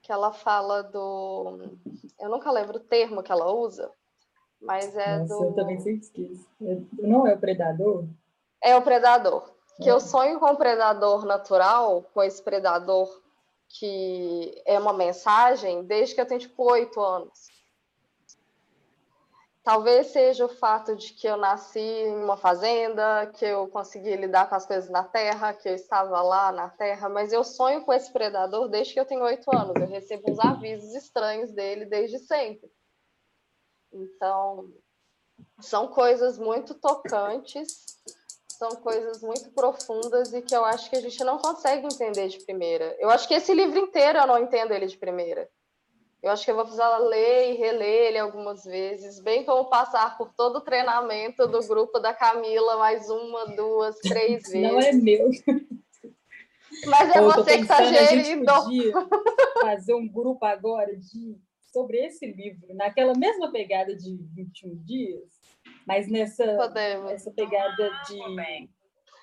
que 0.05 0.11
ela 0.11 0.31
fala 0.31 0.83
do. 0.83 1.77
Eu 2.19 2.29
nunca 2.29 2.51
lembro 2.51 2.77
o 2.77 2.83
termo 2.83 3.23
que 3.23 3.31
ela 3.31 3.51
usa, 3.51 3.91
mas 4.61 4.95
é 4.95 5.17
Nossa, 5.17 5.35
do. 5.35 5.45
Eu 5.45 5.53
também 5.53 5.79
sempre 5.79 6.01
esqueço. 6.01 6.47
É, 6.61 6.77
não 6.93 7.25
é 7.25 7.33
o 7.33 7.39
predador? 7.39 8.05
É 8.61 8.75
o 8.75 8.81
predador. 8.83 9.51
Que 9.77 9.89
é. 9.89 9.91
eu 9.91 9.99
sonho 9.99 10.39
com 10.39 10.45
o 10.45 10.57
predador 10.57 11.25
natural, 11.25 12.03
com 12.13 12.21
esse 12.21 12.41
predador 12.41 13.09
que 13.67 14.61
é 14.65 14.79
uma 14.79 14.93
mensagem, 14.93 15.83
desde 15.83 16.13
que 16.13 16.21
eu 16.21 16.25
tenho 16.27 16.39
tipo 16.39 16.71
oito 16.71 17.01
anos. 17.01 17.54
Talvez 19.65 20.11
seja 20.11 20.45
o 20.45 20.47
fato 20.47 20.95
de 20.95 21.11
que 21.11 21.25
eu 21.27 21.37
nasci 21.37 21.79
em 21.79 22.23
uma 22.23 22.37
fazenda, 22.37 23.25
que 23.33 23.43
eu 23.43 23.67
consegui 23.67 24.15
lidar 24.15 24.47
com 24.47 24.53
as 24.53 24.63
coisas 24.63 24.91
na 24.91 25.03
terra, 25.03 25.55
que 25.55 25.67
eu 25.67 25.73
estava 25.73 26.21
lá 26.21 26.51
na 26.51 26.69
terra, 26.69 27.09
mas 27.09 27.33
eu 27.33 27.43
sonho 27.43 27.83
com 27.83 27.91
esse 27.91 28.13
predador 28.13 28.67
desde 28.69 28.93
que 28.93 28.99
eu 28.99 29.05
tenho 29.07 29.23
oito 29.23 29.49
anos. 29.51 29.73
Eu 29.75 29.87
recebo 29.87 30.31
uns 30.31 30.37
avisos 30.37 30.93
estranhos 30.93 31.51
dele 31.51 31.85
desde 31.85 32.19
sempre. 32.19 32.71
Então, 33.91 34.71
são 35.59 35.87
coisas 35.87 36.37
muito 36.37 36.75
tocantes, 36.75 37.67
são 38.47 38.69
coisas 38.69 39.23
muito 39.23 39.49
profundas 39.49 40.31
e 40.31 40.43
que 40.43 40.55
eu 40.55 40.63
acho 40.63 40.91
que 40.91 40.95
a 40.95 41.01
gente 41.01 41.23
não 41.23 41.39
consegue 41.39 41.87
entender 41.87 42.27
de 42.27 42.45
primeira. 42.45 42.95
Eu 42.99 43.09
acho 43.09 43.27
que 43.27 43.33
esse 43.33 43.51
livro 43.51 43.79
inteiro 43.79 44.19
eu 44.19 44.27
não 44.27 44.37
entendo 44.37 44.73
ele 44.73 44.85
de 44.85 44.95
primeira. 44.95 45.49
Eu 46.25 46.31
acho 46.31 46.43
que 46.43 46.49
eu 46.49 46.55
vou 46.55 46.63
precisar 46.63 46.97
ler 46.97 47.51
e 47.51 47.57
reler 47.57 48.07
ele 48.07 48.17
algumas 48.17 48.63
vezes, 48.63 49.19
bem 49.19 49.45
como 49.45 49.69
passar 49.69 50.17
por 50.17 50.33
todo 50.33 50.55
o 50.55 50.61
treinamento 50.61 51.47
do 51.47 51.59
grupo 51.67 51.99
da 51.99 52.15
Camila 52.15 52.77
mais 52.77 53.07
uma, 53.11 53.45
duas, 53.55 53.95
três 53.99 54.41
vezes. 54.41 54.59
Não 54.59 54.79
é 54.79 54.91
meu. 54.91 55.29
Mas 56.87 57.15
é 57.15 57.21
você 57.21 57.57
que 57.57 57.61
está 57.61 57.83
gerindo. 57.83 58.51
fazer 59.61 59.93
um 59.93 60.07
grupo 60.07 60.43
agora 60.43 60.97
de 60.97 61.37
sobre 61.71 62.03
esse 62.03 62.25
livro, 62.25 62.73
naquela 62.73 63.13
mesma 63.13 63.51
pegada 63.51 63.95
de 63.95 64.17
21 64.33 64.77
dias, 64.77 65.29
mas 65.85 66.09
nessa, 66.09 66.43
nessa 67.03 67.29
pegada 67.29 67.91
de, 68.07 68.69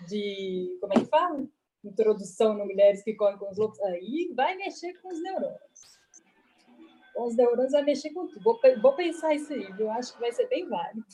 de. 0.07 0.79
Como 0.81 0.93
é 0.93 1.01
que 1.01 1.07
fala? 1.07 1.45
introdução 1.85 2.55
no 2.55 2.65
Mulheres 2.65 3.03
que 3.03 3.15
Correm 3.15 3.39
com 3.39 3.51
os 3.51 3.59
Lobos, 3.59 3.81
aí 3.81 4.33
vai 4.37 4.55
mexer 4.57 4.95
com 5.01 5.09
os 5.09 5.21
neurônios. 5.21 5.92
Com 7.15 7.27
os 7.27 7.37
neurônios 7.37 7.73
vai 7.73 7.83
mexer 7.83 8.11
com 8.11 8.27
tudo. 8.27 8.43
Vou, 8.43 8.61
vou 8.81 8.95
pensar 8.95 9.35
isso 9.35 9.53
aí, 9.53 9.69
eu 9.79 9.91
acho 9.91 10.15
que 10.15 10.21
vai 10.21 10.33
ser 10.33 10.49
bem 10.49 10.69
válido. 10.69 11.05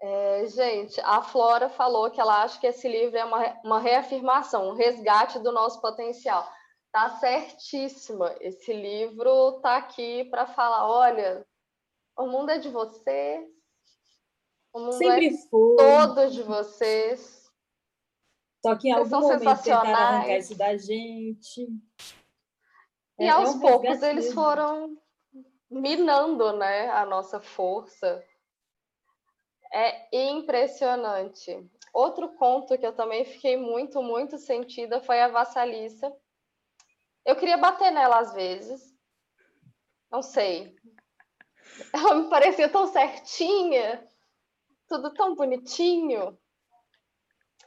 É, 0.00 0.46
gente, 0.46 1.00
a 1.00 1.22
Flora 1.22 1.68
falou 1.70 2.10
que 2.10 2.20
ela 2.20 2.42
acha 2.42 2.60
que 2.60 2.66
esse 2.66 2.86
livro 2.86 3.16
é 3.16 3.24
uma, 3.24 3.60
uma 3.64 3.80
reafirmação, 3.80 4.68
um 4.68 4.74
resgate 4.74 5.38
do 5.38 5.50
nosso 5.50 5.80
potencial. 5.80 6.46
Tá 6.92 7.08
certíssima. 7.16 8.36
Esse 8.40 8.72
livro 8.72 9.60
tá 9.60 9.76
aqui 9.76 10.24
para 10.26 10.46
falar, 10.46 10.86
olha, 10.86 11.44
o 12.18 12.26
mundo 12.26 12.50
é 12.50 12.58
de 12.58 12.68
vocês. 12.68 13.48
O 14.72 14.80
mundo 14.80 14.92
Sempre 14.92 15.28
é 15.28 15.48
foi. 15.50 15.76
todo 15.76 16.30
de 16.30 16.42
vocês. 16.42 17.50
Só 18.64 18.76
que 18.76 18.88
em 18.88 18.94
Vocês 18.94 19.12
algum 19.12 19.28
momento 19.28 19.62
tentaram 19.62 19.94
arrancar 19.94 20.38
isso 20.38 20.56
da 20.56 20.76
gente. 20.76 21.68
E 23.18 23.24
É- 23.24 23.26
é 23.26 23.30
aos 23.30 23.54
um 23.54 23.60
poucos 23.60 24.02
eles 24.02 24.26
mesmo. 24.26 24.34
foram 24.34 24.96
minando, 25.70 26.52
né, 26.56 26.90
a 26.90 27.04
nossa 27.06 27.40
força. 27.40 28.24
É 29.72 30.08
impressionante. 30.30 31.68
Outro 31.92 32.34
conto 32.36 32.78
que 32.78 32.86
eu 32.86 32.94
também 32.94 33.24
fiquei 33.24 33.56
muito, 33.56 34.02
muito 34.02 34.38
sentida 34.38 35.00
foi 35.00 35.20
a 35.20 35.28
Vassaliça. 35.28 36.12
Eu 37.24 37.36
queria 37.36 37.56
bater 37.56 37.90
nela 37.90 38.18
às 38.18 38.32
vezes. 38.34 38.94
Não 40.10 40.22
sei. 40.22 40.76
Ela 41.92 42.14
me 42.14 42.30
parecia 42.30 42.68
tão 42.68 42.86
certinha, 42.86 44.06
tudo 44.86 45.12
tão 45.14 45.34
bonitinho. 45.34 46.38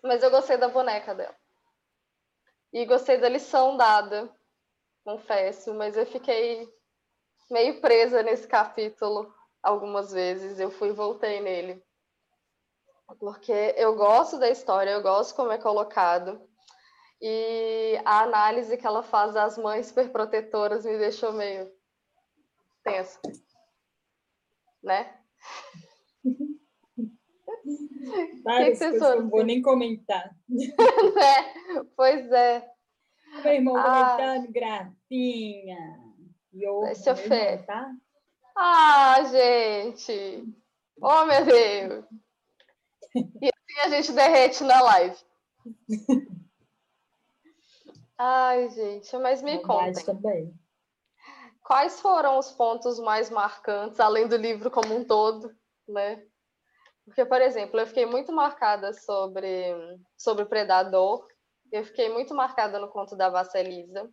Mas 0.04 0.24
eu 0.24 0.32
gostei 0.32 0.58
da 0.58 0.70
boneca 0.70 1.14
dela. 1.16 1.36
E 2.72 2.86
gostei 2.86 3.18
da 3.18 3.28
lição 3.28 3.76
dada 3.76 4.34
confesso, 5.08 5.74
mas 5.74 5.96
eu 5.96 6.06
fiquei 6.06 6.68
meio 7.50 7.80
presa 7.80 8.22
nesse 8.22 8.46
capítulo 8.46 9.34
algumas 9.64 10.12
vezes. 10.12 10.60
Eu 10.60 10.70
fui 10.70 10.90
e 10.90 10.94
voltei 10.94 11.40
nele. 11.40 11.82
Porque 13.18 13.74
eu 13.78 13.96
gosto 13.96 14.38
da 14.38 14.50
história, 14.50 14.92
eu 14.92 15.02
gosto 15.02 15.34
como 15.34 15.54
é 15.54 15.58
colocado. 15.58 16.42
E 17.22 17.98
a 18.04 18.24
análise 18.24 18.76
que 18.76 18.86
ela 18.86 19.02
faz 19.02 19.34
das 19.34 19.58
mães 19.58 19.88
superprotetoras 19.88 20.86
me 20.86 20.98
deixou 20.98 21.32
meio 21.32 21.72
tenso. 22.84 23.18
Né? 24.84 25.18
Várias 28.44 28.78
vocês 28.78 28.92
coisas 28.92 28.92
que 28.92 28.96
eu 28.96 29.00
foram 29.00 29.22
não 29.22 29.30
vou 29.30 29.46
nem 29.46 29.62
comentar. 29.62 30.36
né? 30.50 31.86
Pois 31.96 32.30
é. 32.30 32.77
Meu 33.44 33.54
irmão 33.54 33.78
Ah. 33.78 34.16
comentando, 34.18 34.52
gracinha. 34.52 36.00
E 36.54 36.64
eu, 36.64 36.84
Esse 36.86 37.10
é 37.10 37.58
tá? 37.58 37.92
Ah, 38.56 39.24
gente! 39.24 40.44
Oh, 41.02 41.26
meu 41.26 41.46
Deus! 41.46 42.06
E 43.42 43.48
assim 43.50 43.80
a 43.82 43.90
gente 43.90 44.12
derrete 44.12 44.64
na 44.64 44.80
live. 44.82 45.18
Ai, 48.18 48.70
gente, 48.70 49.18
mas 49.18 49.42
me 49.42 49.62
contem, 49.62 50.04
também. 50.06 50.54
quais 51.64 52.00
foram 52.00 52.38
os 52.38 52.52
pontos 52.52 53.00
mais 53.00 53.30
marcantes, 53.30 54.00
além 54.00 54.28
do 54.28 54.36
livro 54.38 54.70
como 54.70 54.96
um 54.96 55.04
todo, 55.04 55.56
né? 55.88 56.24
Porque, 57.06 57.26
por 57.26 57.42
exemplo, 57.42 57.80
eu 57.80 57.88
fiquei 57.88 58.06
muito 58.06 58.32
marcada 58.32 58.94
sobre, 58.94 59.74
sobre 60.18 60.44
o 60.44 60.48
Predador, 60.48 61.28
eu 61.72 61.84
fiquei 61.84 62.10
muito 62.10 62.34
marcada 62.34 62.80
no 62.80 62.90
conto 62.90 63.16
da 63.16 63.30
Vassalisa, 63.30 64.10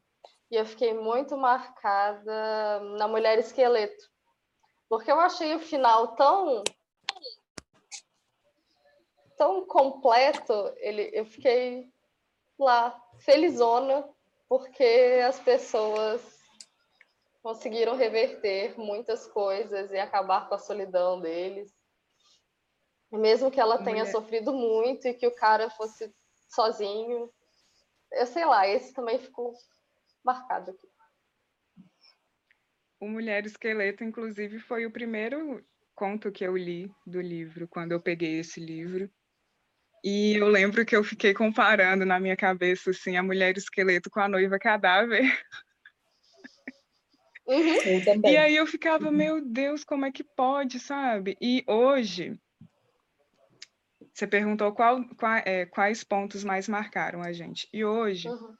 e 0.51 0.57
eu 0.57 0.67
fiquei 0.67 0.95
muito 0.95 1.37
marcada 1.37 2.81
na 2.99 3.09
Mulher 3.09 3.39
Esqueleto. 3.39 4.11
Porque 4.89 5.11
eu 5.11 5.19
achei 5.19 5.55
o 5.55 5.61
final 5.61 6.15
tão 6.15 6.63
tão 9.37 9.67
completo, 9.67 10.53
ele, 10.77 11.11
eu 11.13 11.27
fiquei 11.27 11.93
lá 12.59 12.97
felizona 13.19 14.09
porque 14.49 15.21
as 15.27 15.41
pessoas 15.41 16.23
conseguiram 17.43 17.97
reverter 17.97 18.79
muitas 18.79 19.27
coisas 19.27 19.91
e 19.91 19.99
acabar 19.99 20.49
com 20.49 20.55
a 20.55 20.59
solidão 20.59 21.21
deles. 21.21 21.75
Mesmo 23.11 23.51
que 23.51 23.61
ela 23.61 23.79
tenha 23.79 24.05
Mulher- 24.05 24.13
sofrido 24.13 24.53
muito 24.53 25.09
e 25.09 25.15
que 25.15 25.27
o 25.27 25.35
cara 25.35 25.69
fosse 25.71 26.15
sozinho. 26.49 27.31
Eu 28.15 28.27
sei 28.27 28.45
lá, 28.45 28.67
esse 28.67 28.93
também 28.93 29.19
ficou 29.19 29.53
marcado 30.25 30.71
aqui. 30.71 30.89
O 33.01 33.09
Mulher 33.09 33.45
Esqueleto, 33.45 34.03
inclusive, 34.03 34.59
foi 34.61 34.87
o 34.87 34.91
primeiro 34.91 35.65
conto 35.95 36.33
que 36.33 36.45
eu 36.45 36.57
li 36.57 36.91
do 37.07 37.21
livro, 37.21 37.69
quando 37.69 37.93
eu 37.93 38.01
peguei 38.01 38.41
esse 38.41 38.61
livro. 38.61 39.11
E 40.03 40.37
eu 40.37 40.49
lembro 40.49 40.85
que 40.85 40.95
eu 40.95 41.03
fiquei 41.03 41.33
comparando 41.33 42.05
na 42.05 42.21
minha 42.21 42.37
cabeça, 42.37 42.91
assim, 42.91 43.17
a 43.17 43.23
Mulher 43.23 43.57
Esqueleto 43.57 44.11
com 44.11 44.21
a 44.21 44.29
Noiva 44.29 44.59
Cadáver. 44.59 45.23
Uhum. 47.47 48.23
E 48.25 48.37
aí 48.37 48.57
eu 48.57 48.67
ficava, 48.67 49.11
meu 49.11 49.41
Deus, 49.45 49.85
como 49.85 50.07
é 50.07 50.13
que 50.13 50.25
pode, 50.25 50.81
sabe? 50.81 51.37
E 51.41 51.63
hoje, 51.67 52.41
você 54.15 54.29
perguntou 54.29 54.73
qual, 54.73 55.05
qua- 55.17 55.43
é, 55.45 55.67
quais 55.67 56.05
pontos 56.05 56.45
mais 56.45 56.69
marcaram 56.69 57.21
a 57.21 57.33
gente. 57.33 57.69
E 57.73 57.85
hoje, 57.85 58.29
Uhum. 58.29 58.55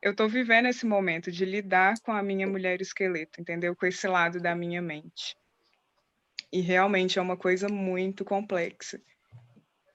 eu 0.00 0.12
estou 0.12 0.26
vivendo 0.28 0.66
esse 0.66 0.86
momento 0.86 1.30
de 1.30 1.44
lidar 1.44 2.00
com 2.00 2.10
a 2.10 2.22
minha 2.22 2.46
mulher 2.46 2.80
esqueleto, 2.80 3.38
entendeu? 3.38 3.76
Com 3.76 3.84
esse 3.84 4.08
lado 4.08 4.40
da 4.40 4.54
minha 4.54 4.80
mente. 4.80 5.36
E 6.50 6.62
realmente 6.62 7.18
é 7.18 7.22
uma 7.22 7.36
coisa 7.36 7.68
muito 7.68 8.24
complexa. 8.24 8.98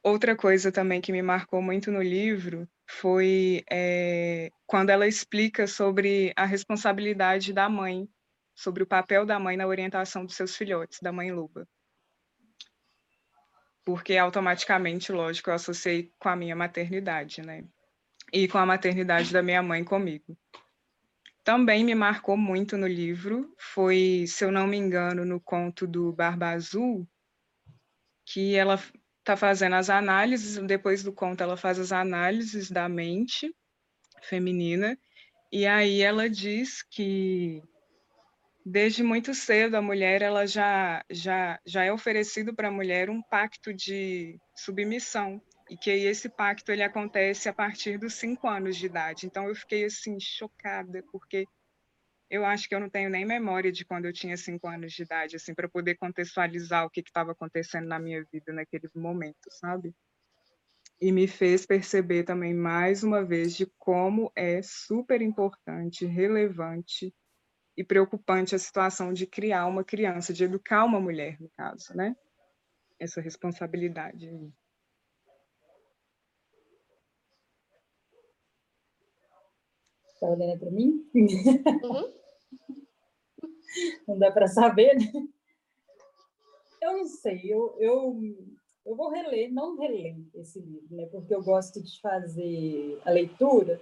Outra 0.03 0.35
coisa 0.35 0.71
também 0.71 1.01
que 1.01 1.11
me 1.11 1.21
marcou 1.23 1.59
muito 1.61 1.91
no 1.91 2.01
livro 2.01 2.69
foi 2.85 3.63
é, 3.71 4.51
quando 4.67 4.91
ela 4.91 5.07
explica 5.07 5.65
sobre 5.65 6.31
a 6.35 6.45
responsabilidade 6.45 7.51
da 7.51 7.67
mãe, 7.67 8.07
sobre 8.53 8.83
o 8.83 8.87
papel 8.87 9.25
da 9.25 9.39
mãe 9.39 9.57
na 9.57 9.65
orientação 9.65 10.23
dos 10.23 10.35
seus 10.35 10.55
filhotes, 10.55 10.99
da 11.01 11.11
mãe 11.11 11.31
loba. 11.31 11.67
Porque 13.85 14.15
automaticamente, 14.17 15.11
lógico, 15.11 15.49
eu 15.49 15.55
associei 15.55 16.11
com 16.19 16.29
a 16.29 16.35
minha 16.35 16.55
maternidade, 16.55 17.41
né? 17.41 17.65
E 18.31 18.47
com 18.47 18.57
a 18.57 18.65
maternidade 18.65 19.31
da 19.31 19.43
minha 19.43 19.61
mãe 19.61 19.83
comigo. 19.83 20.37
Também 21.43 21.83
me 21.83 21.93
marcou 21.93 22.37
muito 22.37 22.77
no 22.77 22.87
livro, 22.87 23.53
foi, 23.57 24.23
se 24.27 24.45
eu 24.45 24.51
não 24.51 24.65
me 24.65 24.77
engano, 24.77 25.25
no 25.25 25.41
conto 25.41 25.85
do 25.85 26.13
Barba 26.13 26.51
Azul, 26.51 27.05
que 28.25 28.55
ela 28.55 28.81
está 29.19 29.35
fazendo 29.35 29.75
as 29.75 29.89
análises, 29.89 30.57
depois 30.65 31.03
do 31.03 31.11
conto 31.11 31.43
ela 31.43 31.57
faz 31.57 31.79
as 31.79 31.91
análises 31.91 32.71
da 32.71 32.87
mente 32.87 33.53
feminina, 34.21 34.97
e 35.51 35.67
aí 35.67 36.01
ela 36.01 36.29
diz 36.29 36.81
que 36.81 37.61
desde 38.65 39.03
muito 39.03 39.33
cedo 39.33 39.75
a 39.75 39.81
mulher 39.81 40.21
ela 40.21 40.45
já 40.45 41.03
já 41.09 41.59
já 41.65 41.83
é 41.83 41.91
oferecido 41.91 42.53
para 42.53 42.69
a 42.69 42.71
mulher 42.71 43.09
um 43.09 43.21
pacto 43.21 43.73
de 43.73 44.39
submissão 44.55 45.41
e 45.69 45.77
que 45.77 45.89
esse 45.89 46.29
pacto 46.29 46.71
ele 46.71 46.83
acontece 46.83 47.49
a 47.49 47.53
partir 47.53 47.97
dos 47.97 48.13
cinco 48.13 48.47
anos 48.47 48.77
de 48.77 48.85
idade. 48.85 49.25
Então 49.25 49.47
eu 49.47 49.55
fiquei 49.55 49.85
assim 49.85 50.19
chocada 50.19 51.03
porque 51.11 51.45
eu 52.29 52.45
acho 52.45 52.67
que 52.67 52.73
eu 52.73 52.79
não 52.79 52.89
tenho 52.89 53.09
nem 53.09 53.25
memória 53.25 53.71
de 53.71 53.85
quando 53.85 54.05
eu 54.05 54.13
tinha 54.13 54.35
cinco 54.35 54.67
anos 54.67 54.91
de 54.93 55.03
idade, 55.03 55.35
assim, 55.35 55.53
para 55.53 55.69
poder 55.69 55.95
contextualizar 55.95 56.83
o 56.83 56.89
que 56.89 57.01
estava 57.01 57.31
acontecendo 57.31 57.87
na 57.87 57.99
minha 57.99 58.25
vida 58.31 58.51
naquele 58.51 58.89
momento, 58.95 59.49
sabe? 59.51 59.93
E 60.99 61.11
me 61.11 61.27
fez 61.27 61.65
perceber 61.65 62.23
também 62.23 62.53
mais 62.53 63.03
uma 63.03 63.23
vez 63.23 63.55
de 63.55 63.67
como 63.77 64.31
é 64.35 64.61
super 64.63 65.21
importante, 65.21 66.05
relevante 66.05 67.13
e 67.75 67.83
preocupante 67.83 68.55
a 68.55 68.59
situação 68.59 69.13
de 69.13 69.25
criar 69.25 69.65
uma 69.65 69.83
criança, 69.83 70.33
de 70.33 70.43
educar 70.43 70.85
uma 70.85 70.99
mulher, 70.99 71.39
no 71.41 71.49
caso, 71.49 71.95
né? 71.95 72.15
Essa 72.99 73.19
responsabilidade. 73.19 74.27
aí. 74.27 74.51
Tá 80.19 80.29
olhando 80.29 80.59
para 80.59 80.71
mim? 80.71 81.09
Uhum. 81.13 82.13
Não 84.07 84.19
dá 84.19 84.31
para 84.31 84.47
saber, 84.47 84.95
né? 84.95 85.11
Eu 86.81 86.97
não 86.97 87.05
sei, 87.05 87.41
eu, 87.45 87.75
eu, 87.79 88.19
eu 88.85 88.95
vou 88.95 89.09
reler, 89.09 89.51
não 89.51 89.77
reler 89.77 90.15
esse 90.35 90.59
livro, 90.59 90.95
né? 90.95 91.05
Porque 91.07 91.33
eu 91.33 91.41
gosto 91.41 91.81
de 91.81 91.99
fazer 92.01 93.01
a 93.05 93.09
leitura 93.09 93.81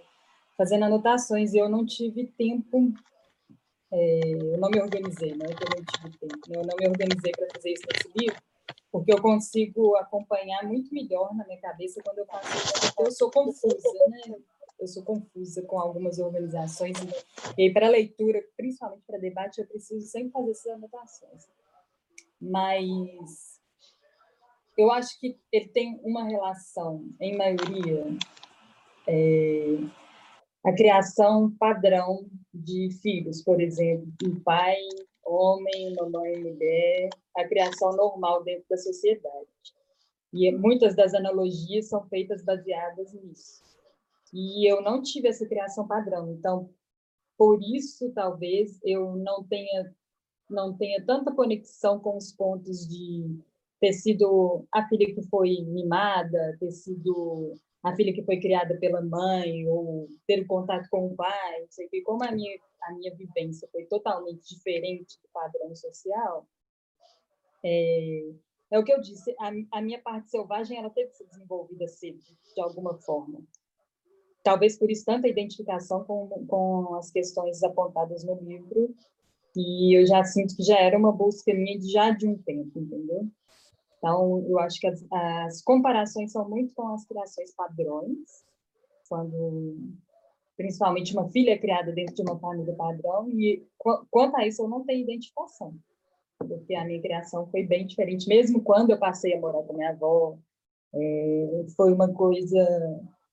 fazendo 0.56 0.86
anotações 0.86 1.54
e 1.54 1.58
eu 1.58 1.67
não 1.67 1.86
tive 1.86 2.27
tempo, 2.38 2.93
é, 3.93 4.19
eu 4.34 4.58
não 4.58 4.69
me 4.69 4.82
organizei, 4.82 5.36
não 5.36 5.45
é 5.45 5.54
que 5.54 5.63
eu 5.63 5.69
não 5.69 5.86
tive 5.86 6.17
tempo, 6.17 6.49
né? 6.49 6.58
eu 6.58 6.65
não 6.65 6.75
me 6.80 6.88
organizei 6.88 7.32
para 7.32 7.47
fazer 7.54 7.73
isso 7.73 7.84
nesse 7.91 8.12
livro. 8.17 8.41
porque 8.91 9.13
eu 9.13 9.21
consigo 9.21 9.95
acompanhar 9.97 10.63
muito 10.63 10.93
melhor 10.93 11.34
na 11.36 11.45
minha 11.45 11.60
cabeça 11.60 12.01
quando 12.04 12.19
eu 12.19 12.25
faço 12.25 12.91
eu 12.99 13.12
sou 13.12 13.32
confusa, 13.32 13.77
né? 14.10 14.36
Eu 14.80 14.88
sou 14.88 15.04
confusa 15.04 15.62
com 15.63 15.80
algumas 15.80 16.17
organizações, 16.17 16.97
e 17.58 17.71
para 17.71 17.88
leitura, 17.88 18.43
principalmente 18.58 19.04
para 19.06 19.19
debate, 19.19 19.62
eu 19.62 19.67
preciso 19.67 20.08
sempre 20.08 20.32
fazer 20.32 20.51
essas 20.51 20.73
anotações. 20.73 21.43
Mas 22.41 23.62
eu 24.75 24.91
acho 24.91 25.19
que 25.19 25.39
ele 25.51 25.67
tem 25.67 25.99
uma 26.04 26.23
relação, 26.23 27.06
em 27.19 27.38
maioria, 27.38 28.06
é, 29.08 29.77
a 30.63 30.71
criação 30.74 31.52
padrão 31.58 32.30
de 32.54 32.89
filhos, 33.02 33.41
por 33.41 33.60
exemplo, 33.60 34.08
um 34.24 34.39
pai, 34.41 34.78
homem, 35.26 35.93
uma 35.93 36.10
mãe, 36.10 36.39
mulher, 36.39 37.10
a 37.36 37.47
criação 37.47 37.95
normal 37.95 38.43
dentro 38.43 38.65
da 38.69 38.78
sociedade. 38.78 39.47
E 40.34 40.52
muitas 40.52 40.95
das 40.95 41.13
analogias 41.13 41.88
são 41.88 42.08
feitas 42.08 42.43
baseadas 42.43 43.13
nisso. 43.13 43.62
E 44.34 44.71
eu 44.71 44.82
não 44.82 45.02
tive 45.02 45.28
essa 45.28 45.45
criação 45.45 45.88
padrão, 45.88 46.32
então 46.32 46.69
por 47.38 47.60
isso 47.62 48.12
talvez 48.13 48.80
eu 48.84 49.15
não 49.15 49.43
tenha 49.43 49.93
não 50.50 50.76
tenha 50.78 51.04
tanta 51.06 51.34
conexão 51.34 52.00
com 52.00 52.17
os 52.17 52.32
pontos 52.34 52.86
de 52.88 53.39
ter 53.80 53.93
sido 53.93 54.65
a 54.71 54.86
filha 54.88 55.13
que 55.13 55.24
foi 55.24 55.62
mimada, 55.62 56.58
ter 56.60 56.71
sido 56.71 57.56
a 57.84 57.96
filha 57.96 58.13
que 58.13 58.24
foi 58.24 58.39
criada 58.39 58.78
pela 58.78 59.02
mãe 59.02 59.67
ou 59.67 60.08
ter 60.28 60.46
contato 60.46 60.88
com 60.89 61.08
o 61.08 61.15
pai, 61.15 61.62
não 61.62 61.72
sei 61.72 61.88
que 61.88 62.02
como 62.02 62.24
a 62.24 62.32
minha 62.32 62.60
a 62.84 62.94
minha 62.94 63.13
vivência 63.15 63.67
foi 63.72 63.86
totalmente 63.86 64.56
diferente 64.56 65.20
do 65.22 65.30
padrão 65.32 65.76
social, 65.76 66.48
é, 67.63 68.32
é 68.72 68.80
o 68.80 68.84
que 68.84 68.91
eu 68.91 69.00
disse, 69.00 69.36
a, 69.39 69.52
a 69.78 69.82
minha 69.82 70.02
parte 70.02 70.32
selvagem 70.32 70.78
ela 70.78 70.89
teve 70.89 71.12
que 71.12 71.17
ser 71.17 71.28
desenvolvida 71.28 71.88
cedo, 71.88 72.20
de 72.56 72.62
alguma 72.62 72.98
forma. 73.00 73.41
Talvez 74.44 74.78
por 74.78 74.89
isso 74.89 75.06
tanta 75.06 75.28
identificação 75.28 76.04
com, 76.04 76.28
com 76.48 76.96
as 76.96 77.12
questões 77.12 77.62
apontadas 77.62 78.24
no 78.24 78.36
livro, 78.41 78.96
e 79.56 80.00
eu 80.00 80.06
já 80.08 80.24
sinto 80.24 80.56
que 80.56 80.63
já 80.63 80.80
era 80.80 80.98
uma 80.98 81.12
busca 81.12 81.54
minha 81.54 81.78
de, 81.78 81.91
já 81.91 82.12
de 82.12 82.28
um 82.28 82.38
tempo, 82.38 82.80
entendeu? 82.80 83.30
Então, 84.01 84.43
eu 84.49 84.57
acho 84.57 84.79
que 84.79 84.87
as, 84.87 85.05
as 85.11 85.61
comparações 85.61 86.31
são 86.31 86.49
muito 86.49 86.73
com 86.73 86.87
as 86.87 87.05
criações 87.05 87.53
padrões, 87.53 88.43
quando 89.07 89.77
principalmente 90.57 91.13
uma 91.13 91.29
filha 91.29 91.57
criada 91.59 91.91
dentro 91.91 92.15
de 92.15 92.21
uma 92.23 92.39
família 92.39 92.73
padrão, 92.73 93.29
e 93.29 93.63
quanto 94.09 94.37
a 94.37 94.47
isso 94.47 94.63
eu 94.63 94.67
não 94.67 94.83
tenho 94.83 95.03
identificação, 95.03 95.75
porque 96.39 96.73
a 96.73 96.83
minha 96.83 97.01
criação 97.01 97.47
foi 97.51 97.63
bem 97.63 97.85
diferente, 97.85 98.27
mesmo 98.27 98.63
quando 98.63 98.89
eu 98.89 98.97
passei 98.97 99.35
a 99.35 99.39
morar 99.39 99.61
com 99.63 99.73
minha 99.73 99.91
avó, 99.91 100.35
é, 100.95 101.65
foi 101.75 101.93
uma 101.93 102.11
coisa, 102.11 102.59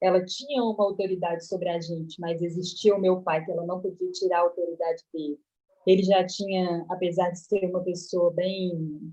ela 0.03 0.23
tinha 0.23 0.63
uma 0.63 0.85
autoridade 0.85 1.47
sobre 1.47 1.71
a 1.71 1.81
gente, 1.81 2.21
mas 2.21 2.43
existia 2.43 2.95
o 2.95 3.01
meu 3.01 3.23
pai, 3.23 3.43
que 3.43 3.51
ela 3.51 3.65
não 3.65 3.81
podia 3.81 4.11
tirar 4.13 4.41
a 4.41 4.43
autoridade 4.43 5.03
dele. 5.13 5.39
Ele 5.87 6.03
já 6.03 6.27
tinha, 6.27 6.85
apesar 6.91 7.31
de 7.31 7.39
ser 7.39 7.65
uma 7.65 7.83
pessoa 7.83 8.31
bem 8.31 9.11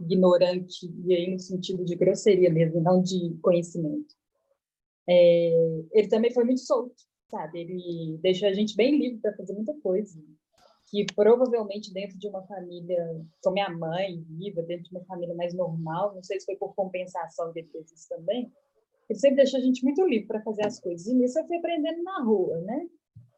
ignorante, 0.00 0.86
e 1.04 1.14
aí 1.14 1.32
no 1.32 1.38
sentido 1.38 1.84
de 1.84 1.96
grosseria 1.96 2.50
mesmo, 2.50 2.80
não 2.80 3.02
de 3.02 3.36
conhecimento. 3.42 4.14
É, 5.08 5.84
ele 5.92 6.08
também 6.08 6.32
foi 6.32 6.44
muito 6.44 6.60
solto, 6.60 6.94
sabe? 7.30 7.60
Ele 7.60 8.18
deixou 8.22 8.48
a 8.48 8.52
gente 8.52 8.76
bem 8.76 8.98
livre 8.98 9.20
para 9.20 9.36
fazer 9.36 9.54
muita 9.54 9.74
coisa. 9.80 10.20
Que 10.88 11.04
provavelmente 11.14 11.92
dentro 11.92 12.16
de 12.16 12.28
uma 12.28 12.46
família, 12.46 13.20
com 13.42 13.50
minha 13.50 13.70
mãe 13.70 14.24
viva, 14.28 14.62
dentro 14.62 14.84
de 14.84 14.90
uma 14.90 15.04
família 15.04 15.34
mais 15.34 15.52
normal, 15.52 16.14
não 16.14 16.22
sei 16.22 16.38
se 16.38 16.46
foi 16.46 16.56
por 16.56 16.74
compensação 16.74 17.52
fez 17.52 17.90
isso 17.90 18.08
também, 18.08 18.52
ele 19.08 19.18
sempre 19.18 19.36
deixou 19.36 19.58
a 19.58 19.62
gente 19.62 19.82
muito 19.82 20.04
livre 20.04 20.28
para 20.28 20.42
fazer 20.42 20.64
as 20.64 20.78
coisas. 20.78 21.06
E 21.06 21.14
nisso 21.14 21.38
eu 21.38 21.46
fui 21.46 21.56
aprendendo 21.56 22.02
na 22.04 22.22
rua, 22.22 22.60
né? 22.60 22.88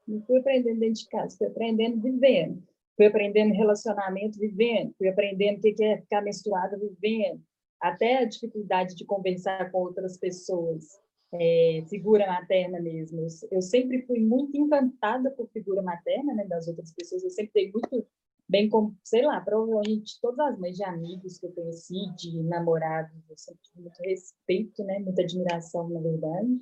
Não 0.07 0.21
fui 0.23 0.38
aprendendo 0.38 0.81
dentro 0.81 1.03
de 1.03 1.09
casa, 1.09 1.37
fui 1.37 1.47
aprendendo 1.47 2.01
vivendo 2.01 2.62
fui 2.99 3.07
aprendendo 3.07 3.55
relacionamento 3.55 4.41
vivendo, 4.41 4.93
fui 4.99 5.09
aprendendo 5.09 5.59
o 5.59 5.61
que 5.61 5.85
é 5.85 6.01
ficar 6.01 6.21
menstruada 6.21 6.77
vivendo, 6.77 7.41
até 7.81 8.19
a 8.19 8.25
dificuldade 8.25 8.97
de 8.97 9.05
conversar 9.05 9.71
com 9.71 9.79
outras 9.79 10.19
pessoas, 10.19 10.85
é, 11.33 11.85
figura 11.89 12.27
materna 12.27 12.81
mesmo. 12.81 13.25
Eu 13.53 13.63
sempre 13.63 14.03
fui 14.03 14.19
muito 14.19 14.59
encantada 14.59 15.31
por 15.31 15.49
figura 15.51 15.81
materna 15.81 16.35
né, 16.35 16.45
das 16.47 16.67
outras 16.67 16.93
pessoas, 16.93 17.23
eu 17.23 17.31
sempre 17.31 17.53
dei 17.55 17.71
muito 17.71 18.05
bem 18.49 18.69
como, 18.69 18.97
sei 19.05 19.23
lá, 19.23 19.41
provavelmente 19.41 20.19
todas 20.21 20.41
as 20.41 20.59
mães 20.59 20.77
de 20.77 20.83
amigos 20.83 21.39
que 21.39 21.47
eu 21.47 21.53
conheci, 21.53 22.13
de 22.17 22.43
namorados, 22.43 23.15
eu 23.31 23.37
sempre 23.37 23.61
tive 23.63 23.83
muito 23.83 24.03
respeito, 24.03 24.83
né, 24.83 24.99
muita 24.99 25.23
admiração, 25.23 25.89
na 25.89 26.01
verdade. 26.01 26.61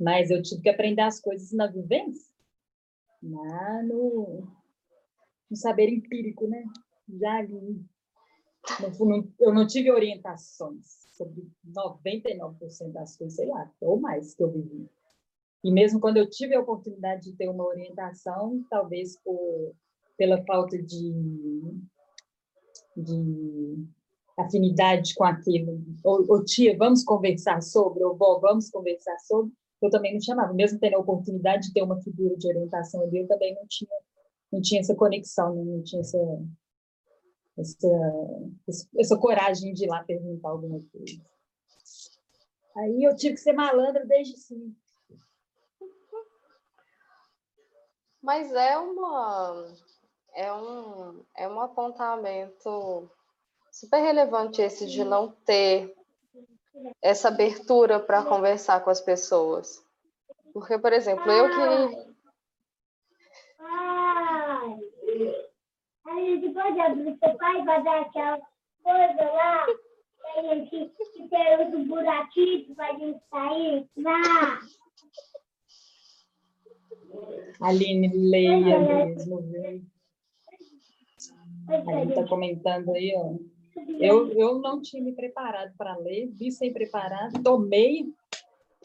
Mas 0.00 0.30
eu 0.30 0.40
tive 0.40 0.62
que 0.62 0.70
aprender 0.70 1.02
as 1.02 1.20
coisas 1.20 1.52
na 1.52 1.66
vivência, 1.66 2.32
lá 3.22 3.82
no, 3.82 4.48
um 5.54 5.56
saber 5.56 5.88
empírico, 5.88 6.46
né? 6.48 6.64
Já 7.08 7.38
ali. 7.38 7.80
eu 9.38 9.54
não 9.54 9.66
tive 9.66 9.90
orientações 9.90 11.04
sobre 11.16 11.48
99% 11.64 12.92
das 12.92 13.16
coisas, 13.16 13.36
sei 13.36 13.46
lá, 13.46 13.70
ou 13.80 14.00
mais 14.00 14.34
que 14.34 14.42
eu 14.42 14.50
vivi. 14.50 14.88
E 15.62 15.70
mesmo 15.70 16.00
quando 16.00 16.16
eu 16.16 16.28
tive 16.28 16.54
a 16.54 16.60
oportunidade 16.60 17.30
de 17.30 17.36
ter 17.36 17.48
uma 17.48 17.64
orientação, 17.64 18.62
talvez 18.68 19.16
por, 19.22 19.72
pela 20.18 20.44
falta 20.44 20.76
de, 20.76 21.12
de 22.96 23.86
afinidade 24.36 25.14
com 25.14 25.24
aquilo, 25.24 25.80
ou, 26.02 26.26
ou 26.28 26.44
tia, 26.44 26.76
vamos 26.76 27.04
conversar 27.04 27.62
sobre, 27.62 28.04
ou 28.04 28.16
vó, 28.16 28.40
vamos 28.40 28.68
conversar 28.68 29.18
sobre, 29.20 29.52
eu 29.80 29.90
também 29.90 30.12
não 30.12 30.20
chamava. 30.20 30.52
Mesmo 30.52 30.78
tendo 30.80 30.96
a 30.96 31.00
oportunidade 31.00 31.68
de 31.68 31.72
ter 31.72 31.82
uma 31.82 32.00
figura 32.02 32.36
de 32.36 32.48
orientação 32.48 33.02
ali, 33.02 33.18
eu 33.18 33.28
também 33.28 33.54
não 33.54 33.66
tinha 33.68 33.90
não 34.54 34.62
tinha 34.62 34.80
essa 34.80 34.94
conexão, 34.94 35.54
né? 35.54 35.64
não 35.64 35.82
tinha 35.82 36.00
essa, 36.00 36.18
essa, 37.58 37.88
essa 38.96 39.18
coragem 39.18 39.74
de 39.74 39.84
ir 39.84 39.88
lá 39.88 40.04
perguntar 40.04 40.50
alguma 40.50 40.80
coisa. 40.92 41.20
Aí 42.76 43.04
eu 43.04 43.16
tive 43.16 43.34
que 43.34 43.40
ser 43.40 43.52
malandra 43.52 44.06
desde 44.06 44.36
sim. 44.36 44.74
Mas 48.22 48.52
é 48.52 48.78
uma 48.78 49.74
é 50.34 50.52
um 50.52 51.24
é 51.36 51.48
um 51.48 51.60
apontamento 51.60 53.10
super 53.70 54.00
relevante 54.00 54.62
esse 54.62 54.86
de 54.86 55.04
não 55.04 55.30
ter 55.30 55.94
essa 57.02 57.28
abertura 57.28 58.00
para 58.00 58.24
conversar 58.24 58.82
com 58.82 58.90
as 58.90 59.00
pessoas. 59.00 59.84
Porque, 60.52 60.78
por 60.78 60.92
exemplo, 60.92 61.30
eu 61.30 61.48
que 61.50 61.60
a 61.60 61.88
gente 66.20 66.43
pode 66.54 66.80
abrir 66.80 67.18
seu 67.18 67.34
pai 67.36 67.60
e 67.60 67.64
fazer 67.64 67.88
aquela 67.88 68.40
coisa 68.82 69.32
lá, 69.32 69.66
que 69.66 70.38
a 70.38 70.54
gente 70.54 70.92
tem 71.28 71.80
os 71.80 71.86
buraquinhos 71.86 72.74
para 72.74 72.86
a 72.86 72.98
gente 72.98 73.20
sair 73.30 73.88
lá. 73.98 74.60
Aline, 77.60 78.08
leia 78.08 78.78
mesmo? 78.78 79.38
A 81.68 82.00
gente 82.00 82.08
está 82.10 82.24
comentando 82.26 82.92
aí, 82.94 83.14
ó. 83.16 83.34
Eu, 83.98 84.32
eu 84.32 84.58
não 84.60 84.80
tinha 84.80 85.02
me 85.02 85.12
preparado 85.12 85.72
para 85.76 85.96
ler, 85.96 86.28
vi 86.28 86.52
sem 86.52 86.72
preparado, 86.72 87.42
tomei. 87.42 88.06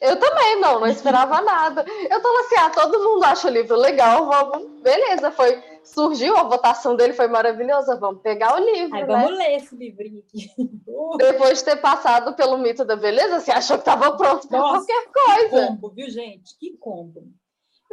Eu 0.01 0.17
também, 0.19 0.61
não, 0.61 0.79
não 0.79 0.87
esperava 0.87 1.41
nada. 1.41 1.85
Eu 2.09 2.21
tô 2.21 2.27
assim, 2.39 2.55
ah, 2.57 2.69
todo 2.69 3.03
mundo 3.03 3.23
acha 3.23 3.47
o 3.47 3.51
livro 3.51 3.75
legal, 3.75 4.27
vamos. 4.27 4.81
Beleza, 4.81 5.29
foi 5.31 5.61
surgiu, 5.83 6.35
a 6.37 6.43
votação 6.43 6.95
dele 6.95 7.13
foi 7.13 7.27
maravilhosa. 7.27 7.99
Vamos 7.99 8.21
pegar 8.21 8.55
o 8.55 8.63
livro. 8.63 8.95
Aí, 8.95 9.01
né? 9.01 9.07
vamos 9.07 9.37
ler 9.37 9.55
esse 9.55 9.75
livrinho 9.75 10.23
aqui. 10.27 10.51
Depois 11.17 11.59
de 11.59 11.65
ter 11.65 11.77
passado 11.77 12.35
pelo 12.35 12.57
mito 12.57 12.85
da 12.85 12.95
beleza, 12.95 13.39
você 13.39 13.51
achou 13.51 13.77
que 13.77 13.81
estava 13.81 14.15
pronto 14.15 14.47
para 14.47 14.59
qualquer 14.59 15.05
coisa. 15.11 15.61
Que 15.61 15.67
combo, 15.67 15.89
viu, 15.89 16.09
gente? 16.09 16.57
Que 16.57 16.77
combo. 16.77 17.23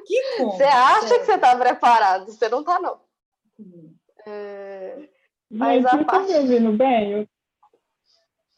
Que 0.05 0.37
combo. 0.37 0.53
Você 0.53 0.64
acha 0.64 1.09
sério. 1.09 1.20
que 1.20 1.26
você 1.26 1.34
está 1.34 1.57
preparado? 1.57 2.26
Você 2.26 2.49
não 2.49 2.61
está, 2.61 2.80
não. 2.80 3.01
Hum. 3.59 3.95
É... 4.26 5.09
Mas 5.51 5.82
gente, 5.82 5.87
a 5.87 6.05
parte... 6.05 6.09
tá 6.09 6.20
me 6.20 6.39
ouvindo 6.41 6.72
bem? 6.72 7.28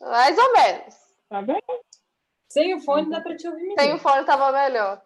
Mais 0.01 0.39
ou 0.39 0.53
menos. 0.53 0.95
Tá 1.29 1.43
bem? 1.43 1.63
Sem 2.49 2.75
o 2.75 2.81
fone 2.81 3.11
dá 3.11 3.21
para 3.21 3.37
te 3.37 3.47
ouvir 3.47 3.61
melhor. 3.61 3.79
Sem 3.79 3.95
o 3.95 3.99
fone 3.99 4.21
estava 4.21 4.53
melhor. 4.53 5.03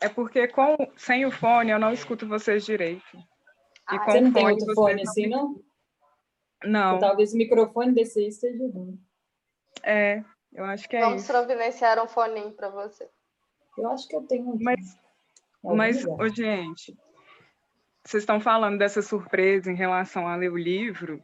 É 0.00 0.08
porque 0.08 0.48
com, 0.48 0.76
sem 0.96 1.24
o 1.24 1.30
fone 1.30 1.70
eu 1.70 1.78
não 1.78 1.92
escuto 1.92 2.26
vocês 2.26 2.64
direito. 2.64 3.16
E 3.16 3.96
ah, 3.96 3.98
com 4.00 4.10
você 4.10 4.20
não 4.20 4.32
fone, 4.32 4.44
tem 4.44 4.52
outro 4.52 4.74
fone 4.74 5.02
assim, 5.02 5.26
não? 5.26 5.62
Não. 6.64 6.98
Talvez 6.98 7.32
o 7.32 7.36
microfone 7.36 7.92
desse 7.92 8.18
aí 8.18 8.28
esteja 8.28 8.64
ruim. 8.64 8.98
É, 9.82 10.24
eu 10.52 10.64
acho 10.64 10.88
que 10.88 10.96
é 10.96 11.00
Vamos 11.00 11.22
isso. 11.22 11.32
providenciar 11.32 12.02
um 12.02 12.08
fone 12.08 12.50
para 12.52 12.70
você. 12.70 13.08
Eu 13.76 13.90
acho 13.90 14.08
que 14.08 14.16
eu 14.16 14.22
tenho. 14.22 14.56
Mas, 14.60 14.96
mas 15.62 16.06
oh, 16.06 16.28
gente, 16.28 16.96
vocês 18.04 18.22
estão 18.22 18.40
falando 18.40 18.78
dessa 18.78 19.02
surpresa 19.02 19.70
em 19.70 19.74
relação 19.74 20.28
a 20.28 20.36
ler 20.36 20.50
o 20.50 20.56
livro. 20.56 21.22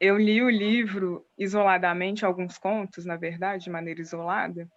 Eu 0.00 0.16
li 0.16 0.42
o 0.42 0.50
livro 0.50 1.26
isoladamente, 1.38 2.24
alguns 2.24 2.58
contos, 2.58 3.04
na 3.04 3.16
verdade, 3.16 3.64
de 3.64 3.70
maneira 3.70 4.00
isolada. 4.00 4.68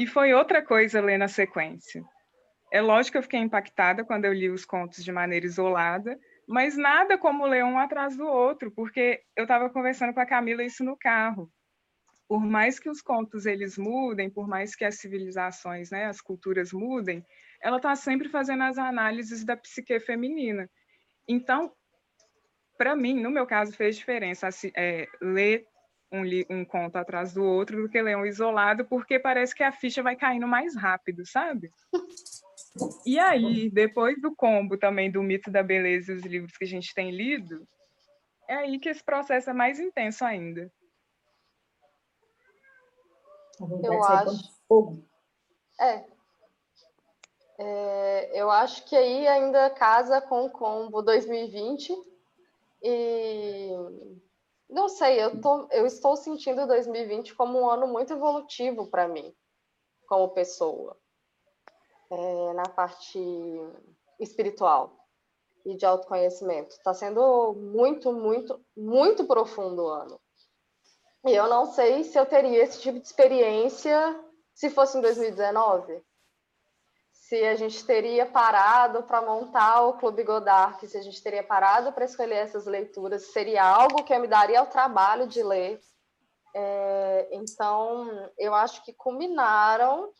E 0.00 0.06
foi 0.06 0.32
outra 0.32 0.64
coisa 0.64 0.98
ler 0.98 1.18
na 1.18 1.28
sequência. 1.28 2.02
É 2.72 2.80
lógico 2.80 3.12
que 3.12 3.18
eu 3.18 3.22
fiquei 3.22 3.38
impactada 3.38 4.02
quando 4.02 4.24
eu 4.24 4.32
li 4.32 4.48
os 4.48 4.64
contos 4.64 5.04
de 5.04 5.12
maneira 5.12 5.44
isolada, 5.44 6.18
mas 6.48 6.74
nada 6.74 7.18
como 7.18 7.44
ler 7.44 7.62
um 7.66 7.78
atrás 7.78 8.16
do 8.16 8.26
outro, 8.26 8.70
porque 8.70 9.20
eu 9.36 9.42
estava 9.42 9.68
conversando 9.68 10.14
com 10.14 10.20
a 10.20 10.24
Camila 10.24 10.64
isso 10.64 10.82
no 10.82 10.96
carro. 10.96 11.52
Por 12.26 12.40
mais 12.40 12.80
que 12.80 12.88
os 12.88 13.02
contos 13.02 13.44
eles 13.44 13.76
mudem, 13.76 14.30
por 14.30 14.48
mais 14.48 14.74
que 14.74 14.86
as 14.86 14.98
civilizações, 14.98 15.90
né, 15.90 16.06
as 16.06 16.22
culturas 16.22 16.72
mudem, 16.72 17.22
ela 17.62 17.76
está 17.76 17.94
sempre 17.94 18.30
fazendo 18.30 18.62
as 18.62 18.78
análises 18.78 19.44
da 19.44 19.54
psique 19.54 20.00
feminina. 20.00 20.66
Então, 21.28 21.70
para 22.78 22.96
mim, 22.96 23.20
no 23.20 23.30
meu 23.30 23.46
caso, 23.46 23.76
fez 23.76 23.96
diferença 23.96 24.48
é, 24.74 25.06
ler 25.20 25.66
um, 26.12 26.22
um 26.50 26.64
conto 26.64 26.96
atrás 26.96 27.32
do 27.32 27.44
outro 27.44 27.82
do 27.82 27.88
que 27.88 28.00
ler 28.02 28.16
um 28.16 28.26
isolado, 28.26 28.84
porque 28.84 29.18
parece 29.18 29.54
que 29.54 29.62
a 29.62 29.72
ficha 29.72 30.02
vai 30.02 30.16
caindo 30.16 30.46
mais 30.46 30.76
rápido, 30.76 31.24
sabe? 31.24 31.72
E 33.04 33.18
aí, 33.18 33.70
depois 33.70 34.20
do 34.20 34.34
combo 34.34 34.76
também 34.76 35.10
do 35.10 35.22
mito 35.22 35.50
da 35.50 35.62
beleza 35.62 36.12
e 36.12 36.16
os 36.16 36.22
livros 36.22 36.56
que 36.56 36.64
a 36.64 36.68
gente 36.68 36.94
tem 36.94 37.10
lido, 37.10 37.66
é 38.48 38.54
aí 38.54 38.78
que 38.78 38.88
esse 38.88 39.02
processo 39.02 39.50
é 39.50 39.52
mais 39.52 39.78
intenso 39.78 40.24
ainda. 40.24 40.72
Eu 43.60 44.02
acho. 44.04 44.60
Fogo. 44.66 45.04
É. 45.78 46.04
é. 47.58 48.40
Eu 48.40 48.50
acho 48.50 48.84
que 48.86 48.96
aí 48.96 49.26
ainda 49.28 49.70
casa 49.70 50.20
com 50.20 50.46
o 50.46 50.50
combo 50.50 51.02
2020 51.02 51.92
e 52.82 53.70
não 54.70 54.88
sei, 54.88 55.22
eu, 55.22 55.40
tô, 55.40 55.66
eu 55.70 55.84
estou 55.86 56.16
sentindo 56.16 56.66
2020 56.66 57.34
como 57.34 57.60
um 57.60 57.68
ano 57.68 57.86
muito 57.86 58.12
evolutivo 58.12 58.86
para 58.86 59.08
mim, 59.08 59.34
como 60.06 60.30
pessoa, 60.30 60.96
é, 62.10 62.52
na 62.54 62.62
parte 62.62 63.18
espiritual 64.18 64.96
e 65.64 65.74
de 65.76 65.84
autoconhecimento. 65.84 66.70
Está 66.70 66.94
sendo 66.94 67.52
muito, 67.54 68.12
muito, 68.12 68.64
muito 68.76 69.24
profundo 69.26 69.82
o 69.82 69.88
ano. 69.88 70.20
E 71.26 71.32
eu 71.32 71.48
não 71.48 71.66
sei 71.66 72.04
se 72.04 72.18
eu 72.18 72.24
teria 72.24 72.62
esse 72.62 72.80
tipo 72.80 72.98
de 72.98 73.06
experiência 73.06 74.24
se 74.54 74.70
fosse 74.70 74.96
em 74.96 75.00
2019 75.00 76.02
se 77.30 77.44
a 77.44 77.54
gente 77.54 77.84
teria 77.86 78.26
parado 78.26 79.04
para 79.04 79.22
montar 79.22 79.82
o 79.82 79.92
Clube 79.92 80.24
Godard, 80.24 80.84
se 80.84 80.98
a 80.98 81.00
gente 81.00 81.22
teria 81.22 81.44
parado 81.44 81.92
para 81.92 82.04
escolher 82.04 82.38
essas 82.38 82.66
leituras, 82.66 83.26
seria 83.26 83.64
algo 83.64 84.02
que 84.02 84.12
eu 84.12 84.18
me 84.18 84.26
daria 84.26 84.60
o 84.60 84.66
trabalho 84.66 85.28
de 85.28 85.40
ler. 85.40 85.78
É, 86.52 87.28
então, 87.30 88.28
eu 88.36 88.52
acho 88.52 88.84
que 88.84 88.92
combinaram 88.92 90.10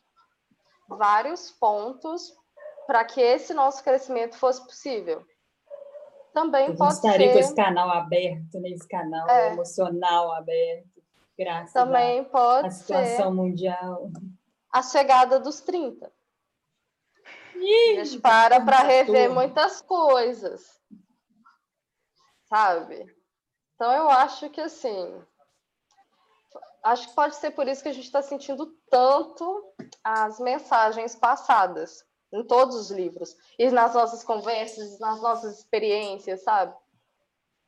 vários 0.89 1.51
pontos 1.51 2.33
para 2.87 3.05
que 3.05 3.21
esse 3.21 3.53
nosso 3.53 3.83
crescimento 3.83 4.37
fosse 4.37 4.65
possível. 4.65 5.27
Também 6.33 6.69
a 6.69 6.77
pode 6.77 6.93
estaria 6.93 7.27
ser... 7.27 7.33
com 7.33 7.39
esse 7.41 7.57
canal 7.57 7.91
aberto, 7.91 8.61
né? 8.61 8.69
esse 8.69 8.87
canal 8.87 9.29
é. 9.29 9.53
emocional 9.53 10.31
aberto, 10.31 11.03
graças 11.37 11.73
Também 11.73 12.23
pode 12.23 12.69
à 12.69 12.71
situação 12.71 13.35
mundial. 13.35 14.13
A 14.73 14.81
chegada 14.81 15.41
dos 15.41 15.61
30 15.61 16.09
a 17.61 18.05
gente 18.05 18.21
para 18.21 18.61
para 18.61 18.79
rever 18.79 19.29
tudo. 19.29 19.35
muitas 19.35 19.81
coisas, 19.81 20.81
sabe? 22.49 23.07
Então 23.75 23.93
eu 23.93 24.09
acho 24.09 24.51
que 24.51 24.61
assim, 24.61 25.23
acho 26.83 27.09
que 27.09 27.15
pode 27.15 27.37
ser 27.37 27.53
por 27.53 27.67
isso 27.69 27.83
que 27.83 27.89
a 27.89 27.93
gente 27.93 28.05
está 28.05 28.23
sentindo 28.23 28.67
tanto 28.91 29.75
as 30.03 30.39
mensagens 30.41 31.15
passadas 31.15 32.05
em 32.33 32.45
todos 32.45 32.77
os 32.77 32.91
livros 32.91 33.37
e 33.59 33.71
nas 33.71 33.95
nossas 33.95 34.23
conversas, 34.23 34.99
nas 34.99 35.21
nossas 35.21 35.59
experiências, 35.59 36.43
sabe? 36.43 36.75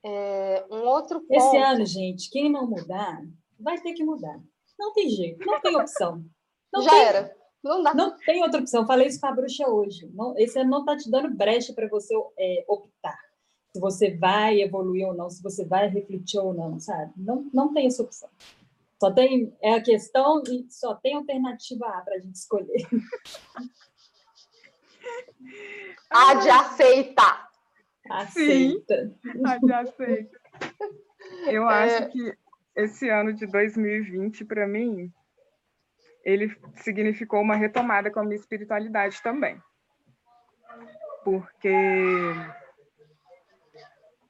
É, 0.05 0.65
um 0.71 0.85
outro 0.87 1.21
ponto... 1.21 1.33
Esse 1.33 1.57
ano, 1.57 1.87
gente, 1.87 2.31
quem 2.31 2.51
não 2.51 2.67
mudar 2.67 3.21
vai 3.59 3.81
ter 3.81 3.93
que 3.93 4.05
mudar. 4.05 4.41
Não 4.79 4.93
tem 4.93 5.09
jeito, 5.09 5.45
não 5.45 5.61
tem 5.61 5.77
opção. 5.77 6.25
Não 6.73 6.83
Já 6.83 6.91
tem... 6.91 7.01
era. 7.01 7.42
Não 7.63 7.83
dá. 7.83 7.95
Não 7.95 8.17
tem 8.17 8.43
outra 8.43 8.61
opção. 8.61 8.87
Falei 8.87 9.09
isso 9.09 9.21
com 9.21 9.27
a 9.27 9.33
bruxa 9.33 9.69
hoje. 9.69 10.11
Não, 10.15 10.37
esse 10.37 10.59
ano 10.59 10.71
não 10.71 10.81
está 10.81 10.97
te 10.97 11.11
dando 11.11 11.35
brecha 11.35 11.73
para 11.73 11.89
você 11.89 12.15
é, 12.39 12.65
optar. 12.67 13.19
Se 13.73 13.81
você 13.81 14.17
vai 14.17 14.61
evoluir 14.61 15.07
ou 15.07 15.15
não, 15.15 15.31
se 15.31 15.43
você 15.43 15.65
vai 15.65 15.89
refletir 15.89 16.39
ou 16.39 16.53
não, 16.53 16.79
sabe? 16.79 17.13
Não, 17.17 17.49
não 17.55 17.73
tem 17.73 17.87
essa 17.87 18.03
opção. 18.03 18.29
Só 19.01 19.11
tem 19.11 19.53
é 19.61 19.75
a 19.75 19.83
questão 19.83 20.43
e 20.47 20.67
só 20.71 20.95
tem 20.95 21.15
alternativa 21.15 21.87
A 21.87 22.03
para 22.03 22.17
a 22.17 22.19
gente 22.19 22.37
escolher. 22.37 22.87
A 26.11 26.35
de 26.35 26.51
aceita. 26.51 27.49
Aceita. 28.11 29.17
Sim, 29.23 29.47
a 29.47 29.57
de 29.59 29.73
aceita. 29.73 30.41
Eu 31.47 31.69
é... 31.69 31.85
acho 31.85 32.11
que 32.11 32.37
esse 32.77 33.09
ano 33.09 33.33
de 33.33 33.47
2020, 33.47 34.45
para 34.45 34.69
mim, 34.69 35.13
ele 36.25 36.57
significou 36.77 37.41
uma 37.41 37.57
retomada 37.57 38.11
com 38.11 38.21
a 38.21 38.25
minha 38.25 38.37
espiritualidade 38.37 39.23
também. 39.23 39.61
Porque 41.25 41.73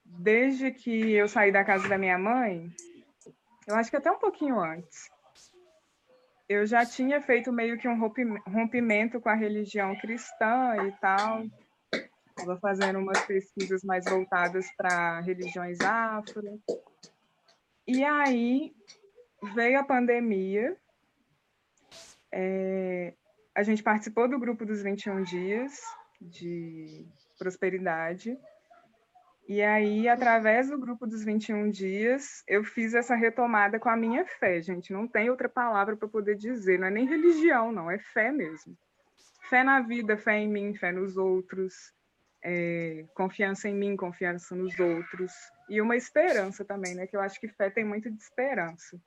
desde 0.05 0.71
que 0.71 1.13
eu 1.13 1.29
saí 1.29 1.51
da 1.51 1.65
casa 1.65 1.89
da 1.89 1.99
minha 1.99 2.19
mãe, 2.19 2.69
eu 3.67 3.75
acho 3.77 3.91
que 3.91 3.97
até 3.97 4.11
um 4.11 4.19
pouquinho 4.19 4.61
antes, 4.61 5.11
eu 6.49 6.67
já 6.67 6.85
tinha 6.85 7.21
feito 7.21 7.53
meio 7.53 7.79
que 7.79 7.89
um 7.89 7.99
rompimento 7.99 9.21
com 9.21 9.29
a 9.29 9.35
religião 9.35 9.97
cristã 9.97 10.77
e 10.87 10.93
tal. 11.01 11.45
Estava 12.29 12.59
fazendo 12.61 12.99
umas 12.99 13.21
pesquisas 13.25 13.83
mais 13.83 14.05
voltadas 14.05 14.67
para 14.77 15.21
religiões 15.21 15.81
afro. 15.81 16.61
E 17.87 18.05
aí 18.05 18.75
veio 19.55 19.79
a 19.79 19.85
pandemia 19.85 20.77
é, 22.33 23.15
a 23.55 23.63
gente 23.63 23.83
participou 23.83 24.29
do 24.29 24.39
grupo 24.39 24.65
dos 24.65 24.83
21 24.83 25.23
dias 25.23 25.81
de 26.21 27.07
prosperidade. 27.39 28.39
E 29.49 29.61
aí, 29.61 30.09
através 30.09 30.71
do 30.71 30.79
grupo 30.79 31.07
dos 31.07 31.25
21 31.25 31.69
dias, 31.71 32.45
eu 32.47 32.63
fiz 32.63 32.95
essa 32.95 33.15
retomada 33.15 33.79
com 33.79 33.89
a 33.89 33.97
minha 33.97 34.25
fé, 34.25 34.61
gente. 34.63 34.93
Não 34.93 35.07
tem 35.07 35.29
outra 35.29 35.49
palavra 35.49 35.97
para 35.97 36.09
poder 36.09 36.37
dizer. 36.37 36.79
Não 36.79 36.87
é 36.87 36.91
nem 36.91 37.07
religião, 37.07 37.73
não, 37.73 37.91
é 37.91 37.99
fé 37.99 38.31
mesmo. 38.31 38.77
Fé 39.51 39.65
na 39.65 39.81
vida, 39.81 40.17
fé 40.17 40.39
em 40.39 40.49
mim, 40.49 40.75
fé 40.75 40.93
nos 40.93 41.17
outros, 41.17 41.93
é, 42.43 43.05
confiança 43.15 43.69
em 43.69 43.75
mim, 43.75 43.97
confiança 43.97 44.55
nos 44.55 44.79
outros. 44.79 45.33
E 45.69 45.81
uma 45.81 45.97
esperança 45.97 46.65
também, 46.65 46.95
né? 46.95 47.07
Que 47.07 47.17
eu 47.17 47.21
acho 47.21 47.41
que 47.41 47.49
fé 47.49 47.69
tem 47.69 47.85
muito 47.85 48.11
de 48.11 48.23
esperança. 48.23 48.99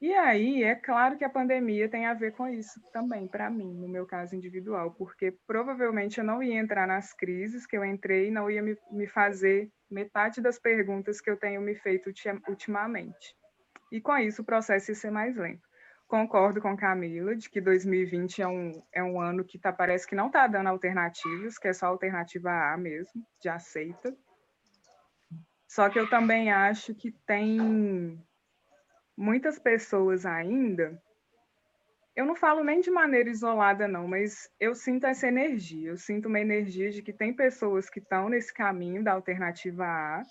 E 0.00 0.14
aí, 0.14 0.62
é 0.62 0.76
claro 0.76 1.16
que 1.18 1.24
a 1.24 1.30
pandemia 1.30 1.88
tem 1.88 2.06
a 2.06 2.14
ver 2.14 2.32
com 2.32 2.46
isso 2.46 2.80
também, 2.92 3.26
para 3.26 3.50
mim, 3.50 3.74
no 3.74 3.88
meu 3.88 4.06
caso 4.06 4.36
individual, 4.36 4.92
porque 4.92 5.32
provavelmente 5.44 6.18
eu 6.18 6.24
não 6.24 6.40
ia 6.40 6.60
entrar 6.60 6.86
nas 6.86 7.12
crises 7.12 7.66
que 7.66 7.76
eu 7.76 7.84
entrei 7.84 8.28
e 8.28 8.30
não 8.30 8.48
ia 8.48 8.62
me, 8.62 8.76
me 8.92 9.08
fazer 9.08 9.72
metade 9.90 10.40
das 10.40 10.56
perguntas 10.56 11.20
que 11.20 11.28
eu 11.28 11.36
tenho 11.36 11.60
me 11.60 11.74
feito 11.74 12.12
ultimamente. 12.48 13.34
E 13.90 14.00
com 14.00 14.16
isso 14.16 14.42
o 14.42 14.44
processo 14.44 14.92
ia 14.92 14.94
ser 14.94 15.10
mais 15.10 15.36
lento. 15.36 15.66
Concordo 16.06 16.60
com 16.60 16.76
Camila 16.76 17.34
de 17.34 17.50
que 17.50 17.60
2020 17.60 18.40
é 18.40 18.46
um, 18.46 18.82
é 18.92 19.02
um 19.02 19.20
ano 19.20 19.44
que 19.44 19.58
tá, 19.58 19.72
parece 19.72 20.06
que 20.06 20.14
não 20.14 20.28
está 20.28 20.46
dando 20.46 20.68
alternativas, 20.68 21.58
que 21.58 21.66
é 21.66 21.72
só 21.72 21.86
alternativa 21.86 22.50
A 22.50 22.76
mesmo, 22.76 23.26
de 23.42 23.48
aceita. 23.48 24.16
Só 25.66 25.90
que 25.90 25.98
eu 25.98 26.08
também 26.08 26.52
acho 26.52 26.94
que 26.94 27.10
tem 27.26 28.18
muitas 29.18 29.58
pessoas 29.58 30.24
ainda, 30.24 30.96
eu 32.14 32.24
não 32.24 32.36
falo 32.36 32.62
nem 32.62 32.80
de 32.80 32.90
maneira 32.90 33.28
isolada, 33.28 33.88
não, 33.88 34.06
mas 34.06 34.48
eu 34.60 34.74
sinto 34.74 35.06
essa 35.06 35.26
energia. 35.26 35.90
Eu 35.90 35.96
sinto 35.96 36.26
uma 36.26 36.40
energia 36.40 36.90
de 36.90 37.02
que 37.02 37.12
tem 37.12 37.34
pessoas 37.34 37.90
que 37.90 37.98
estão 37.98 38.28
nesse 38.28 38.54
caminho 38.54 39.02
da 39.02 39.12
alternativa 39.12 39.84
A 39.84 40.22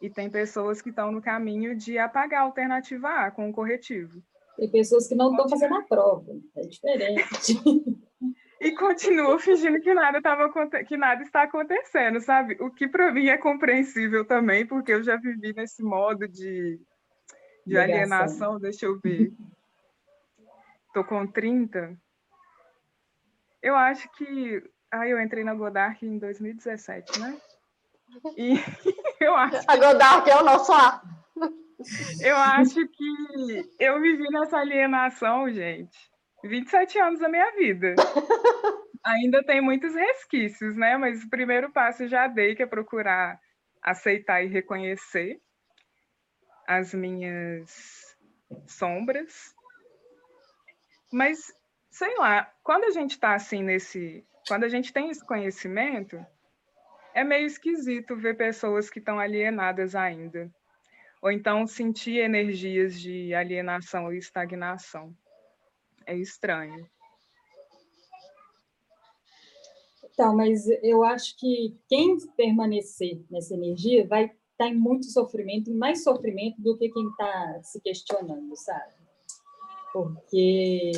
e 0.00 0.08
tem 0.08 0.30
pessoas 0.30 0.80
que 0.80 0.90
estão 0.90 1.10
no 1.10 1.20
caminho 1.20 1.76
de 1.76 1.98
apagar 1.98 2.42
a 2.42 2.44
alternativa 2.44 3.08
A 3.08 3.30
com 3.30 3.50
o 3.50 3.52
corretivo. 3.52 4.22
Tem 4.56 4.70
pessoas 4.70 5.08
que 5.08 5.14
não 5.14 5.32
estão 5.32 5.48
fazendo 5.48 5.74
a 5.74 5.82
prova, 5.82 6.32
é 6.56 6.60
diferente. 6.62 7.60
e 8.60 8.72
continuam 8.72 9.38
fingindo 9.38 9.80
que 9.80 9.92
nada, 9.92 10.22
tava, 10.22 10.50
que 10.84 10.96
nada 10.96 11.22
está 11.22 11.42
acontecendo, 11.42 12.20
sabe? 12.20 12.56
O 12.60 12.70
que 12.70 12.88
para 12.88 13.12
mim 13.12 13.26
é 13.26 13.36
compreensível 13.36 14.24
também, 14.24 14.66
porque 14.66 14.92
eu 14.92 15.02
já 15.02 15.16
vivi 15.16 15.52
nesse 15.52 15.82
modo 15.82 16.26
de 16.26 16.80
de 17.66 17.76
alienação, 17.76 18.58
deixa 18.58 18.86
eu 18.86 18.98
ver. 19.00 19.32
Estou 20.88 21.04
com 21.04 21.26
30. 21.26 21.96
Eu 23.62 23.76
acho 23.76 24.08
que 24.12 24.62
Ah, 24.90 25.06
eu 25.06 25.20
entrei 25.20 25.44
na 25.44 25.54
Godard 25.54 25.98
em 26.06 26.18
2017, 26.18 27.20
né? 27.20 27.36
E 28.36 28.54
eu 29.20 29.34
acho. 29.34 29.62
A 29.68 29.76
Godard 29.76 30.30
é 30.30 30.36
o 30.36 30.44
nosso 30.44 30.72
ar. 30.72 31.02
Eu 32.22 32.36
acho 32.36 32.88
que 32.88 33.68
eu 33.78 34.00
vivi 34.00 34.24
nessa 34.30 34.58
alienação, 34.58 35.50
gente, 35.50 35.94
27 36.42 36.98
anos 36.98 37.20
da 37.20 37.28
minha 37.28 37.50
vida. 37.56 37.94
Ainda 39.04 39.44
tem 39.44 39.60
muitos 39.60 39.94
resquícios, 39.94 40.76
né? 40.76 40.96
Mas 40.96 41.22
o 41.22 41.28
primeiro 41.28 41.70
passo 41.70 42.04
eu 42.04 42.08
já 42.08 42.26
dei, 42.26 42.54
que 42.54 42.62
é 42.62 42.66
procurar 42.66 43.38
aceitar 43.82 44.42
e 44.42 44.48
reconhecer 44.48 45.38
as 46.66 46.92
minhas 46.92 48.16
sombras. 48.66 49.54
Mas, 51.12 51.52
sei 51.90 52.16
lá, 52.16 52.52
quando 52.62 52.84
a 52.84 52.90
gente 52.90 53.12
está 53.12 53.34
assim 53.34 53.62
nesse. 53.62 54.26
Quando 54.48 54.64
a 54.64 54.68
gente 54.68 54.92
tem 54.92 55.10
esse 55.10 55.24
conhecimento, 55.24 56.24
é 57.14 57.24
meio 57.24 57.46
esquisito 57.46 58.16
ver 58.16 58.36
pessoas 58.36 58.88
que 58.88 58.98
estão 58.98 59.18
alienadas 59.18 59.94
ainda. 59.94 60.52
Ou 61.20 61.30
então 61.32 61.66
sentir 61.66 62.18
energias 62.18 63.00
de 63.00 63.34
alienação 63.34 64.12
e 64.12 64.18
estagnação. 64.18 65.16
É 66.06 66.14
estranho. 66.14 66.88
Então, 70.04 70.34
mas 70.34 70.66
eu 70.82 71.04
acho 71.04 71.36
que 71.38 71.76
quem 71.88 72.16
permanecer 72.36 73.22
nessa 73.30 73.54
energia 73.54 74.06
vai 74.06 74.30
estar 74.56 74.64
tá 74.64 74.68
em 74.68 74.74
muito 74.74 75.06
sofrimento, 75.06 75.70
em 75.70 75.76
mais 75.76 76.02
sofrimento 76.02 76.60
do 76.60 76.76
que 76.76 76.88
quem 76.88 77.06
está 77.08 77.62
se 77.62 77.80
questionando, 77.80 78.56
sabe? 78.56 78.94
Porque 79.92 80.92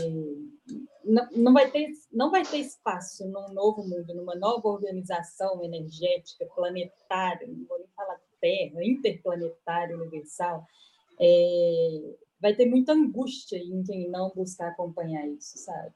não, 1.04 1.28
não, 1.32 1.52
vai 1.52 1.70
ter, 1.70 1.92
não 2.12 2.30
vai 2.30 2.44
ter 2.44 2.58
espaço 2.58 3.26
num 3.28 3.52
novo 3.52 3.82
mundo, 3.82 4.14
numa 4.14 4.34
nova 4.34 4.68
organização 4.68 5.62
energética, 5.62 6.46
planetária, 6.54 7.46
não 7.46 7.64
vou 7.66 7.78
nem 7.78 7.88
falar 7.96 8.20
Terra, 8.40 8.84
interplanetária, 8.84 9.96
universal, 9.96 10.64
é, 11.20 12.14
vai 12.40 12.54
ter 12.54 12.66
muita 12.66 12.92
angústia 12.92 13.56
em 13.56 13.82
quem 13.82 14.08
não 14.08 14.30
buscar 14.30 14.68
acompanhar 14.68 15.26
isso, 15.26 15.58
sabe? 15.58 15.92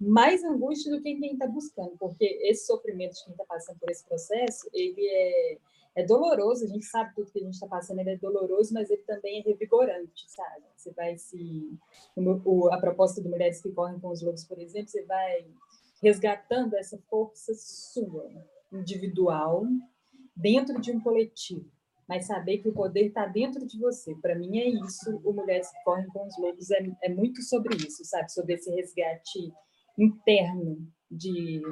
mais 0.00 0.42
angústia 0.42 0.90
do 0.90 1.02
que 1.02 1.14
quem 1.14 1.32
está 1.32 1.46
buscando, 1.46 1.96
porque 1.98 2.24
esse 2.42 2.66
sofrimento 2.66 3.14
de 3.14 3.24
quem 3.24 3.32
está 3.32 3.44
passando 3.44 3.78
por 3.78 3.90
esse 3.90 4.04
processo, 4.04 4.68
ele 4.72 5.06
é, 5.06 5.58
é 5.96 6.04
doloroso, 6.04 6.64
a 6.64 6.68
gente 6.68 6.84
sabe 6.84 7.14
tudo 7.14 7.30
que 7.30 7.38
a 7.38 7.42
gente 7.42 7.54
está 7.54 7.66
passando, 7.66 8.00
ele 8.00 8.10
é 8.10 8.16
doloroso, 8.16 8.74
mas 8.74 8.90
ele 8.90 9.02
também 9.02 9.40
é 9.40 9.42
revigorante, 9.42 10.24
sabe? 10.28 10.64
Você 10.76 10.90
vai 10.92 11.16
se... 11.16 11.78
O, 12.16 12.68
a 12.72 12.78
proposta 12.78 13.22
de 13.22 13.28
Mulheres 13.28 13.62
que 13.62 13.70
Correm 13.70 14.00
com 14.00 14.08
os 14.08 14.22
Lobos, 14.22 14.44
por 14.44 14.58
exemplo, 14.58 14.88
você 14.88 15.04
vai 15.04 15.46
resgatando 16.02 16.74
essa 16.76 16.98
força 17.08 17.52
sua, 17.54 18.28
individual, 18.72 19.64
dentro 20.36 20.80
de 20.80 20.90
um 20.90 21.00
coletivo, 21.00 21.70
mas 22.08 22.26
saber 22.26 22.58
que 22.58 22.68
o 22.68 22.74
poder 22.74 23.06
está 23.06 23.26
dentro 23.26 23.64
de 23.66 23.78
você. 23.78 24.14
Para 24.16 24.34
mim 24.34 24.58
é 24.58 24.68
isso, 24.68 25.20
o 25.24 25.32
Mulheres 25.32 25.70
que 25.70 25.82
Correm 25.84 26.08
com 26.08 26.26
os 26.26 26.36
Lobos 26.38 26.70
é, 26.70 26.84
é 27.02 27.08
muito 27.08 27.40
sobre 27.42 27.76
isso, 27.76 28.04
sabe? 28.04 28.32
Sobre 28.32 28.54
esse 28.54 28.70
resgate 28.70 29.52
interno 29.96 30.86
de 31.10 31.62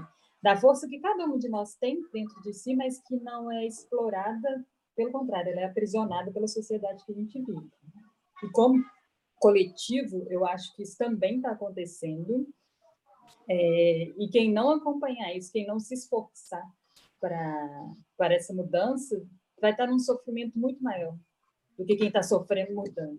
da 0.43 0.57
força 0.57 0.89
que 0.89 0.99
cada 0.99 1.25
um 1.25 1.39
de 1.39 1.49
nós 1.49 1.77
tem 1.77 2.03
dentro 2.13 2.41
de 2.43 2.53
si, 2.53 2.75
mas 2.75 3.01
que 3.07 3.17
não 3.17 3.51
é 3.51 3.67
explorada, 3.67 4.67
pelo 4.97 5.13
contrário, 5.13 5.53
ela 5.53 5.61
é 5.61 5.65
aprisionada 5.65 6.33
pela 6.33 6.49
sociedade 6.49 7.05
que 7.05 7.13
a 7.13 7.15
gente 7.15 7.41
vive. 7.41 7.71
E 8.43 8.51
como 8.51 8.85
coletivo, 9.37 10.27
eu 10.29 10.45
acho 10.45 10.75
que 10.75 10.83
isso 10.83 10.99
também 10.99 11.37
está 11.37 11.53
acontecendo. 11.53 12.47
É, 13.49 14.13
e 14.19 14.29
quem 14.31 14.53
não 14.53 14.71
acompanhar 14.71 15.35
isso, 15.35 15.53
quem 15.53 15.67
não 15.67 15.79
se 15.79 15.95
esforçar 15.95 16.63
para 17.21 18.35
essa 18.35 18.53
mudança, 18.53 19.25
vai 19.61 19.71
estar 19.71 19.87
num 19.87 19.99
sofrimento 19.99 20.59
muito 20.59 20.83
maior 20.83 21.17
do 21.79 21.85
que 21.85 21.97
quem 21.97 22.09
está 22.09 22.23
sofrendo 22.23 22.75
mudando. 22.75 23.19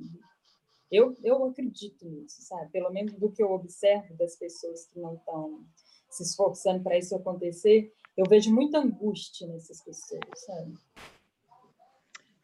Eu, 0.91 1.15
eu 1.23 1.43
acredito 1.45 2.05
nisso, 2.05 2.41
sabe? 2.41 2.69
Pelo 2.71 2.91
menos 2.91 3.13
do 3.13 3.31
que 3.31 3.41
eu 3.41 3.51
observo 3.51 4.15
das 4.15 4.35
pessoas 4.35 4.85
que 4.85 4.99
não 4.99 5.15
estão 5.15 5.65
se 6.13 6.23
esforçando 6.23 6.83
para 6.83 6.97
isso 6.97 7.15
acontecer, 7.15 7.91
eu 8.15 8.25
vejo 8.29 8.53
muita 8.53 8.77
angústia 8.77 9.47
nessas 9.47 9.81
pessoas, 9.81 10.21
sabe? 10.35 10.73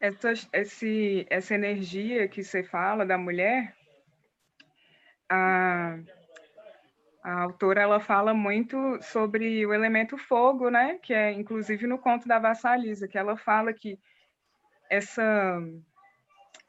Essa, 0.00 0.32
esse, 0.52 1.26
essa 1.30 1.54
energia 1.54 2.26
que 2.26 2.42
você 2.42 2.64
fala 2.64 3.06
da 3.06 3.16
mulher, 3.16 3.76
a, 5.28 5.98
a 7.22 7.42
autora 7.42 7.82
ela 7.82 8.00
fala 8.00 8.34
muito 8.34 8.98
sobre 9.02 9.64
o 9.64 9.72
elemento 9.72 10.16
fogo, 10.16 10.70
né? 10.70 10.98
Que 10.98 11.12
é 11.12 11.32
inclusive 11.32 11.86
no 11.86 11.98
conto 11.98 12.26
da 12.26 12.38
Vassalisa, 12.38 13.06
que 13.06 13.18
ela 13.18 13.36
fala 13.36 13.72
que 13.72 13.98
essa 14.88 15.60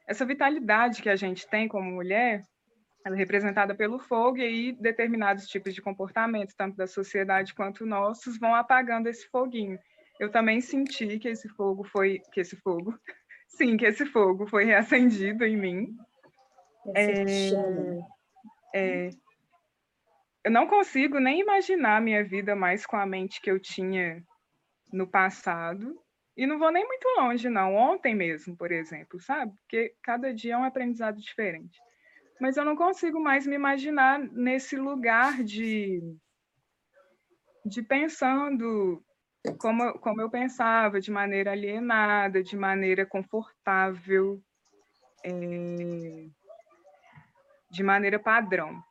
essa 0.06 0.26
vitalidade 0.26 1.02
que 1.02 1.10
a 1.10 1.16
gente 1.16 1.48
tem 1.48 1.70
como 1.70 1.90
mulher, 1.90 2.44
ela 3.04 3.16
é 3.16 3.18
representada 3.18 3.74
pelo 3.74 4.00
fogo 4.00 4.38
e 4.38 4.44
aí 4.44 4.72
determinados 4.74 5.48
tipos 5.48 5.74
de 5.74 5.82
comportamentos, 5.82 6.54
tanto 6.56 6.78
da 6.78 6.88
sociedade 6.88 7.54
quanto 7.54 7.86
nossos, 7.86 8.38
vão 8.38 8.54
apagando 8.54 9.08
esse 9.08 9.28
foguinho. 9.28 9.80
Eu 10.20 10.30
também 10.30 10.62
senti 10.62 11.18
que 11.18 11.28
esse 11.28 11.50
fogo 11.50 11.84
foi, 11.84 12.20
que 12.32 12.40
esse 12.42 12.56
fogo, 12.58 12.94
sim, 13.48 13.76
que 13.76 13.86
esse 13.86 14.06
fogo 14.06 14.48
foi 14.48 14.66
reacendido 14.66 15.44
em 15.44 15.58
mim. 15.58 15.98
É, 16.96 17.14
é, 18.74 19.10
eu 20.44 20.52
não 20.52 20.68
consigo 20.68 21.20
nem 21.20 21.40
imaginar 21.40 21.98
a 21.98 22.02
minha 22.02 22.24
vida 22.24 22.56
mais 22.56 22.86
com 22.86 22.98
a 22.98 23.06
mente 23.06 23.42
que 23.42 23.50
eu 23.50 23.60
tinha 23.60 24.24
no 24.92 25.08
passado. 25.08 26.00
E 26.36 26.48
não 26.48 26.58
vou 26.58 26.72
nem 26.72 26.86
muito 26.86 27.08
longe, 27.18 27.50
não. 27.50 27.76
Ontem 27.76 28.16
mesmo, 28.16 28.56
por 28.56 28.72
exemplo, 28.72 29.20
sabe? 29.20 29.54
Porque 29.62 29.94
cada 30.02 30.34
dia 30.34 30.54
é 30.54 30.58
um 30.58 30.64
aprendizado 30.64 31.20
diferente. 31.20 31.80
Mas 32.42 32.58
eu 32.58 32.66
não 32.66 32.76
consigo 32.76 33.20
mais 33.20 33.46
me 33.46 33.54
imaginar 33.54 34.18
nesse 34.18 34.76
lugar 34.76 35.44
de, 35.44 36.02
de 37.64 37.84
pensando 37.84 39.06
como, 39.60 39.94
como 40.00 40.20
eu 40.20 40.28
pensava, 40.28 41.00
de 41.00 41.12
maneira 41.12 41.52
alienada, 41.52 42.42
de 42.42 42.58
maneira 42.58 43.06
confortável, 43.06 44.42
é, 45.24 46.26
de 47.70 47.84
maneira 47.84 48.18
padrão. 48.18 48.84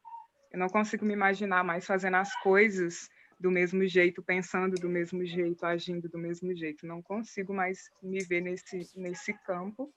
Eu 0.53 0.61
não 0.61 0.69
consigo 0.69 1.05
me 1.05 1.13
imaginar 1.13 1.65
mais 1.65 1.85
fazendo 1.85 2.19
as 2.19 2.33
coisas 2.43 3.09
do 3.41 3.51
mesmo 3.51 3.85
jeito, 3.85 4.23
pensando 4.23 4.77
do 4.77 4.89
mesmo 4.89 5.25
jeito, 5.25 5.67
agindo 5.67 6.09
do 6.09 6.19
mesmo 6.19 6.55
jeito. 6.55 6.87
Não 6.87 7.03
consigo 7.03 7.53
mais 7.53 7.91
me 8.01 8.23
ver 8.23 8.43
nesse, 8.43 8.97
nesse 8.97 9.35
campo. 9.43 9.93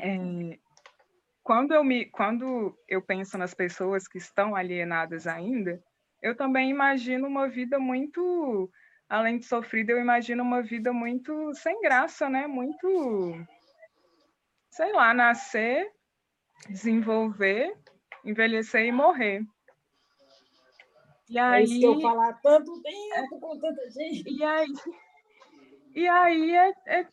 É, 0.00 0.56
quando, 1.48 1.72
eu 1.72 1.82
me, 1.82 2.04
quando 2.04 2.78
eu 2.86 3.00
penso 3.00 3.38
nas 3.38 3.54
pessoas 3.54 4.06
que 4.06 4.18
estão 4.18 4.54
alienadas 4.54 5.26
ainda, 5.26 5.82
eu 6.20 6.36
também 6.36 6.68
imagino 6.68 7.26
uma 7.26 7.48
vida 7.48 7.78
muito, 7.78 8.70
além 9.08 9.38
de 9.38 9.46
sofrida, 9.46 9.92
eu 9.92 9.98
imagino 9.98 10.42
uma 10.42 10.60
vida 10.60 10.92
muito 10.92 11.54
sem 11.54 11.80
graça, 11.80 12.28
né? 12.28 12.46
Muito, 12.46 13.32
sei 14.68 14.92
lá, 14.92 15.14
nascer, 15.14 15.90
desenvolver, 16.68 17.74
envelhecer 18.22 18.84
e 18.84 18.92
morrer. 18.92 19.42
E 21.30 21.38
aí, 21.38 21.62
é 21.62 21.64
isso 21.64 21.78
que 21.80 21.86
eu 21.86 22.00
falar 22.02 22.34
tanto 22.42 22.82
tempo 22.82 23.40
com 23.40 23.58
tanta 23.58 23.90
gente. 23.90 24.30
E 24.30 24.44
aí, 24.44 24.68
e 25.94 26.08
aí 26.08 26.54
é, 26.54 26.74
é, 26.86 27.06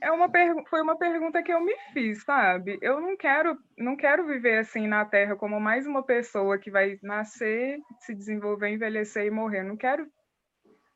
é 0.00 0.10
uma 0.10 0.30
foi 0.68 0.80
uma 0.80 0.96
pergunta 0.96 1.42
que 1.42 1.52
eu 1.52 1.60
me 1.60 1.74
fiz, 1.92 2.22
sabe? 2.22 2.78
Eu 2.80 3.00
não 3.00 3.16
quero, 3.16 3.58
não 3.76 3.96
quero 3.96 4.26
viver 4.26 4.58
assim 4.58 4.86
na 4.86 5.04
Terra 5.04 5.36
como 5.36 5.60
mais 5.60 5.86
uma 5.86 6.02
pessoa 6.02 6.58
que 6.58 6.70
vai 6.70 6.98
nascer, 7.02 7.78
se 8.00 8.14
desenvolver, 8.14 8.68
envelhecer 8.68 9.26
e 9.26 9.30
morrer. 9.30 9.60
Eu 9.60 9.68
não 9.68 9.76
quero 9.76 10.04
estar 10.04 10.12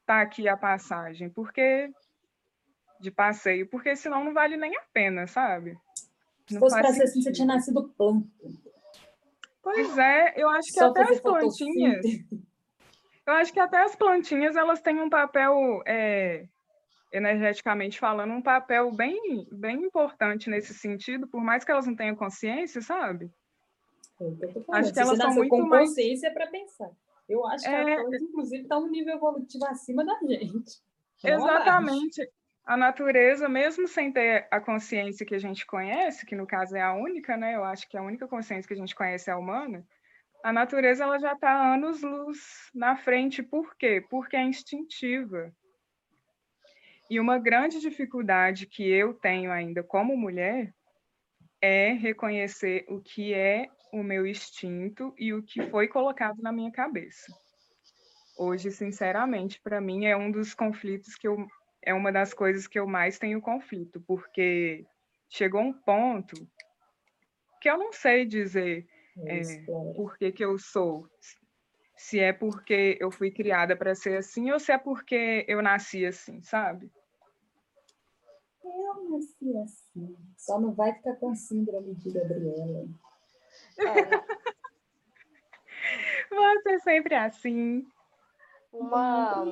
tá 0.06 0.20
aqui 0.20 0.48
a 0.48 0.56
passagem, 0.56 1.30
porque 1.30 1.90
de 3.00 3.10
passeio, 3.10 3.68
porque 3.68 3.96
senão 3.96 4.24
não 4.24 4.32
vale 4.32 4.56
nem 4.56 4.76
a 4.76 4.82
pena, 4.92 5.26
sabe? 5.26 5.76
Se 6.46 6.58
fosse 6.58 6.80
para 6.80 6.92
ser 6.92 7.02
assim, 7.02 7.20
você 7.20 7.32
tinha 7.32 7.46
nascido 7.46 7.88
planta. 7.96 8.28
Pois 9.62 9.98
é, 9.98 10.34
eu 10.36 10.48
acho 10.48 10.72
que 10.72 10.78
Só 10.78 10.86
até 10.88 11.02
as 11.02 11.20
plantinhas. 11.20 12.04
Eu 13.24 13.34
acho 13.34 13.52
que 13.52 13.60
até 13.60 13.82
as 13.82 13.94
plantinhas 13.94 14.56
elas 14.56 14.80
têm 14.80 15.00
um 15.00 15.08
papel, 15.08 15.82
é, 15.86 16.48
energeticamente 17.12 17.98
falando, 17.98 18.32
um 18.32 18.42
papel 18.42 18.90
bem, 18.90 19.46
bem 19.52 19.84
importante 19.84 20.48
nesse 20.48 20.74
sentido, 20.74 21.28
por 21.28 21.42
mais 21.42 21.64
que 21.64 21.70
elas 21.70 21.86
não 21.86 21.94
tenham 21.94 22.16
consciência, 22.16 22.80
sabe? 22.80 23.30
É 24.20 24.78
acho 24.78 24.92
que 24.92 25.00
elas 25.00 25.18
são 25.18 25.34
muito 25.34 25.50
com 25.50 25.62
mais... 25.62 25.88
consciência 25.88 26.32
para 26.32 26.46
pensar. 26.46 26.90
Eu 27.28 27.46
acho 27.46 27.64
que 27.64 27.70
é... 27.70 27.94
a 27.94 27.96
planta, 28.02 28.16
inclusive, 28.16 28.62
está 28.62 28.78
um 28.78 28.88
nível 28.88 29.16
evolutivo 29.16 29.64
acima 29.66 30.04
da 30.04 30.18
gente. 30.20 30.80
Exatamente 31.24 32.28
a 32.64 32.76
natureza, 32.76 33.48
mesmo 33.48 33.88
sem 33.88 34.12
ter 34.12 34.46
a 34.50 34.60
consciência 34.60 35.26
que 35.26 35.34
a 35.34 35.38
gente 35.38 35.66
conhece, 35.66 36.24
que 36.24 36.36
no 36.36 36.46
caso 36.46 36.76
é 36.76 36.80
a 36.80 36.94
única, 36.94 37.36
né? 37.36 37.56
Eu 37.56 37.64
acho 37.64 37.88
que 37.88 37.96
a 37.96 38.02
única 38.02 38.28
consciência 38.28 38.66
que 38.68 38.74
a 38.74 38.76
gente 38.76 38.94
conhece 38.94 39.28
é 39.28 39.32
a 39.32 39.38
humana, 39.38 39.84
A 40.44 40.52
natureza 40.52 41.04
ela 41.04 41.18
já 41.18 41.32
está 41.32 41.72
anos 41.72 42.02
luz 42.02 42.70
na 42.74 42.96
frente. 42.96 43.42
Por 43.42 43.76
quê? 43.76 44.04
Porque 44.08 44.36
é 44.36 44.42
instintiva. 44.42 45.52
E 47.12 47.20
uma 47.20 47.38
grande 47.38 47.78
dificuldade 47.78 48.64
que 48.64 48.90
eu 48.90 49.12
tenho 49.12 49.52
ainda 49.52 49.82
como 49.82 50.16
mulher 50.16 50.74
é 51.60 51.92
reconhecer 51.92 52.86
o 52.88 53.02
que 53.02 53.34
é 53.34 53.68
o 53.92 54.02
meu 54.02 54.26
instinto 54.26 55.14
e 55.18 55.34
o 55.34 55.42
que 55.42 55.60
foi 55.68 55.88
colocado 55.88 56.40
na 56.40 56.50
minha 56.50 56.72
cabeça. 56.72 57.30
Hoje, 58.38 58.70
sinceramente, 58.70 59.60
para 59.60 59.78
mim 59.78 60.06
é 60.06 60.16
um 60.16 60.30
dos 60.30 60.54
conflitos 60.54 61.14
que 61.14 61.28
eu 61.28 61.46
é 61.82 61.92
uma 61.92 62.10
das 62.10 62.32
coisas 62.32 62.66
que 62.66 62.78
eu 62.78 62.86
mais 62.86 63.18
tenho 63.18 63.42
conflito, 63.42 64.00
porque 64.06 64.86
chegou 65.28 65.60
um 65.60 65.74
ponto 65.74 66.34
que 67.60 67.68
eu 67.68 67.76
não 67.76 67.92
sei 67.92 68.24
dizer 68.24 68.86
é, 69.26 69.42
por 69.66 70.16
que, 70.16 70.32
que 70.32 70.42
eu 70.42 70.56
sou. 70.56 71.06
Se 71.94 72.18
é 72.18 72.32
porque 72.32 72.96
eu 72.98 73.10
fui 73.10 73.30
criada 73.30 73.76
para 73.76 73.94
ser 73.94 74.16
assim 74.16 74.50
ou 74.50 74.58
se 74.58 74.72
é 74.72 74.78
porque 74.78 75.44
eu 75.46 75.60
nasci 75.60 76.06
assim, 76.06 76.40
sabe? 76.40 76.90
Eu 78.72 79.10
nasci 79.10 79.56
assim. 79.58 80.16
Só 80.36 80.58
não 80.60 80.72
vai 80.72 80.94
ficar 80.94 81.14
com 81.16 81.34
síndrome 81.34 81.94
de 81.94 82.10
Gabriela. 82.10 82.86
É. 83.78 83.82
Você 86.30 86.70
é 86.70 86.78
sempre 86.78 87.14
assim. 87.14 87.86
Uma. 88.72 89.44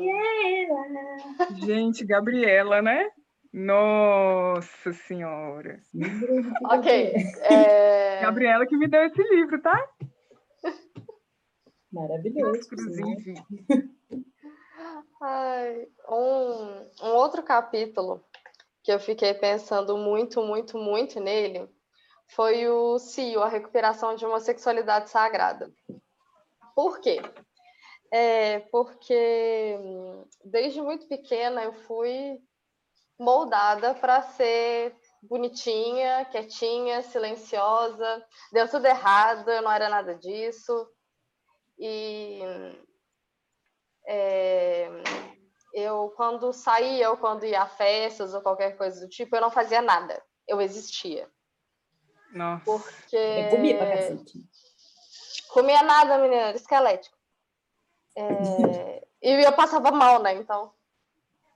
Gente, 1.56 2.06
Gabriela, 2.06 2.80
né? 2.80 3.10
Nossa 3.52 4.92
Senhora. 4.92 5.80
ok. 6.64 7.14
É... 7.42 8.22
Gabriela 8.22 8.66
que 8.66 8.76
me 8.76 8.88
deu 8.88 9.02
esse 9.04 9.22
livro, 9.22 9.60
tá? 9.60 9.88
Maravilhoso. 11.92 12.60
Inclusive. 12.60 13.34
Ai, 15.20 15.86
um, 16.08 16.86
um 17.02 17.14
outro 17.14 17.42
capítulo 17.42 18.24
que 18.90 18.94
eu 18.94 18.98
fiquei 18.98 19.32
pensando 19.32 19.96
muito, 19.96 20.42
muito, 20.42 20.76
muito 20.76 21.20
nele 21.20 21.68
foi 22.26 22.68
o 22.68 22.98
CIO, 22.98 23.40
a 23.40 23.48
recuperação 23.48 24.16
de 24.16 24.26
uma 24.26 24.40
sexualidade 24.40 25.10
sagrada. 25.10 25.72
Por 26.74 27.00
quê? 27.00 27.20
É 28.10 28.58
porque 28.72 29.78
desde 30.44 30.82
muito 30.82 31.06
pequena 31.06 31.62
eu 31.62 31.72
fui 31.72 32.40
moldada 33.16 33.94
para 33.94 34.22
ser 34.22 34.96
bonitinha, 35.22 36.24
quietinha, 36.24 37.02
silenciosa. 37.02 38.26
Deu 38.52 38.68
tudo 38.68 38.86
errado, 38.86 39.48
eu 39.50 39.62
não 39.62 39.70
era 39.70 39.88
nada 39.88 40.16
disso. 40.16 40.88
E 41.78 42.40
é, 44.06 44.88
eu, 45.72 46.12
quando 46.16 46.52
saía 46.52 47.10
ou 47.10 47.16
quando 47.16 47.46
ia 47.46 47.62
a 47.62 47.66
festas 47.66 48.34
ou 48.34 48.40
qualquer 48.40 48.76
coisa 48.76 49.00
do 49.00 49.08
tipo, 49.08 49.34
eu 49.34 49.40
não 49.40 49.50
fazia 49.50 49.80
nada. 49.80 50.22
Eu 50.46 50.60
existia. 50.60 51.28
Nossa. 52.32 52.64
Porque. 52.64 53.16
Eu 53.16 53.50
comia 53.50 53.76
pra 53.76 53.90
cacete. 53.90 54.38
Comia 55.48 55.82
nada, 55.82 56.18
menina, 56.18 56.52
esquelético. 56.52 57.16
É... 58.16 59.06
e 59.22 59.44
eu 59.44 59.52
passava 59.52 59.90
mal, 59.90 60.22
né? 60.22 60.34
Então. 60.34 60.72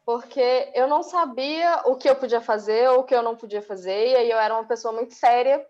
Porque 0.04 0.70
eu 0.74 0.86
não 0.86 1.02
sabia 1.02 1.82
o 1.86 1.96
que 1.96 2.08
eu 2.08 2.16
podia 2.16 2.40
fazer 2.40 2.90
ou 2.90 3.00
o 3.00 3.04
que 3.04 3.14
eu 3.14 3.22
não 3.22 3.34
podia 3.34 3.62
fazer, 3.62 4.08
e 4.08 4.16
aí 4.16 4.30
eu 4.30 4.38
era 4.38 4.54
uma 4.54 4.66
pessoa 4.66 4.92
muito 4.92 5.14
séria. 5.14 5.66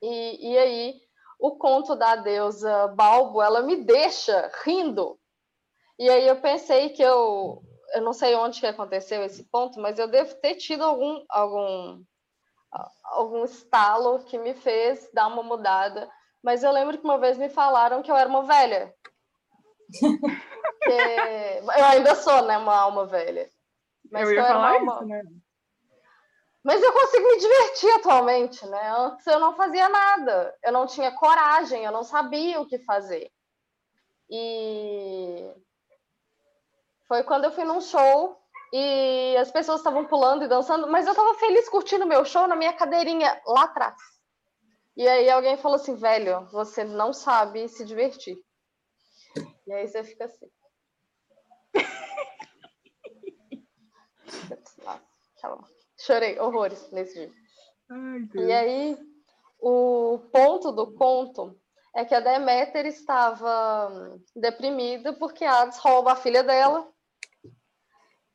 E, 0.00 0.52
e 0.52 0.58
aí, 0.58 1.00
o 1.38 1.56
conto 1.56 1.94
da 1.94 2.16
deusa 2.16 2.88
Balbo, 2.88 3.42
ela 3.42 3.62
me 3.62 3.76
deixa 3.76 4.50
rindo 4.64 5.18
e 5.98 6.08
aí 6.08 6.26
eu 6.26 6.40
pensei 6.40 6.90
que 6.90 7.02
eu, 7.02 7.62
eu 7.94 8.02
não 8.02 8.12
sei 8.12 8.34
onde 8.34 8.60
que 8.60 8.66
aconteceu 8.66 9.22
esse 9.22 9.44
ponto, 9.44 9.80
mas 9.80 9.98
eu 9.98 10.08
devo 10.08 10.34
ter 10.36 10.56
tido 10.56 10.82
algum, 10.82 11.24
algum, 11.28 12.02
algum 13.04 13.44
estalo 13.44 14.24
que 14.24 14.36
me 14.36 14.54
fez 14.54 15.08
dar 15.12 15.28
uma 15.28 15.42
mudada. 15.42 16.10
Mas 16.42 16.62
eu 16.62 16.72
lembro 16.72 16.98
que 16.98 17.04
uma 17.04 17.18
vez 17.18 17.38
me 17.38 17.48
falaram 17.48 18.02
que 18.02 18.10
eu 18.10 18.16
era 18.16 18.28
uma 18.28 18.42
velha. 18.42 18.94
eu 20.86 21.84
ainda 21.84 22.14
sou, 22.16 22.42
né, 22.42 22.58
uma 22.58 22.76
alma 22.76 23.06
velha. 23.06 23.48
Mas 24.10 24.28
eu 24.28 24.34
ia 24.34 24.44
falar 24.44 24.74
alma... 24.74 24.94
isso, 24.94 25.06
né? 25.06 25.22
Mas 26.64 26.82
eu 26.82 26.92
consigo 26.92 27.28
me 27.28 27.38
divertir 27.38 27.90
atualmente, 27.92 28.66
né? 28.66 28.90
Antes 28.96 29.26
eu 29.26 29.38
não 29.38 29.54
fazia 29.54 29.86
nada, 29.86 30.56
eu 30.64 30.72
não 30.72 30.86
tinha 30.86 31.12
coragem, 31.12 31.84
eu 31.84 31.92
não 31.92 32.02
sabia 32.02 32.58
o 32.58 32.66
que 32.66 32.78
fazer. 32.78 33.30
E 34.30 35.52
foi 37.06 37.22
quando 37.22 37.44
eu 37.44 37.52
fui 37.52 37.64
num 37.64 37.80
show 37.80 38.36
e 38.72 39.36
as 39.36 39.50
pessoas 39.50 39.80
estavam 39.80 40.04
pulando 40.04 40.44
e 40.44 40.48
dançando, 40.48 40.88
mas 40.88 41.06
eu 41.06 41.12
estava 41.12 41.34
feliz 41.34 41.68
curtindo 41.68 42.06
meu 42.06 42.24
show 42.24 42.46
na 42.48 42.56
minha 42.56 42.72
cadeirinha 42.72 43.40
lá 43.46 43.64
atrás. 43.64 43.94
E 44.96 45.06
aí 45.06 45.28
alguém 45.28 45.56
falou 45.56 45.76
assim, 45.76 45.94
velho, 45.94 46.46
você 46.46 46.84
não 46.84 47.12
sabe 47.12 47.68
se 47.68 47.84
divertir. 47.84 48.36
E 49.66 49.72
aí 49.72 49.88
você 49.88 50.04
fica 50.04 50.24
assim. 50.24 50.48
Chorei 55.98 56.38
horrores 56.38 56.90
nesse 56.90 57.14
dia. 57.14 57.32
Ai, 57.90 58.28
e 58.34 58.52
aí, 58.52 58.98
o 59.58 60.18
ponto 60.32 60.70
do 60.72 60.92
conto 60.94 61.58
é 61.94 62.04
que 62.04 62.14
a 62.14 62.20
Deméter 62.20 62.86
estava 62.86 64.18
deprimida 64.34 65.12
porque 65.14 65.44
Hades 65.44 65.78
rouba 65.78 66.12
a 66.12 66.16
filha 66.16 66.42
dela 66.42 66.92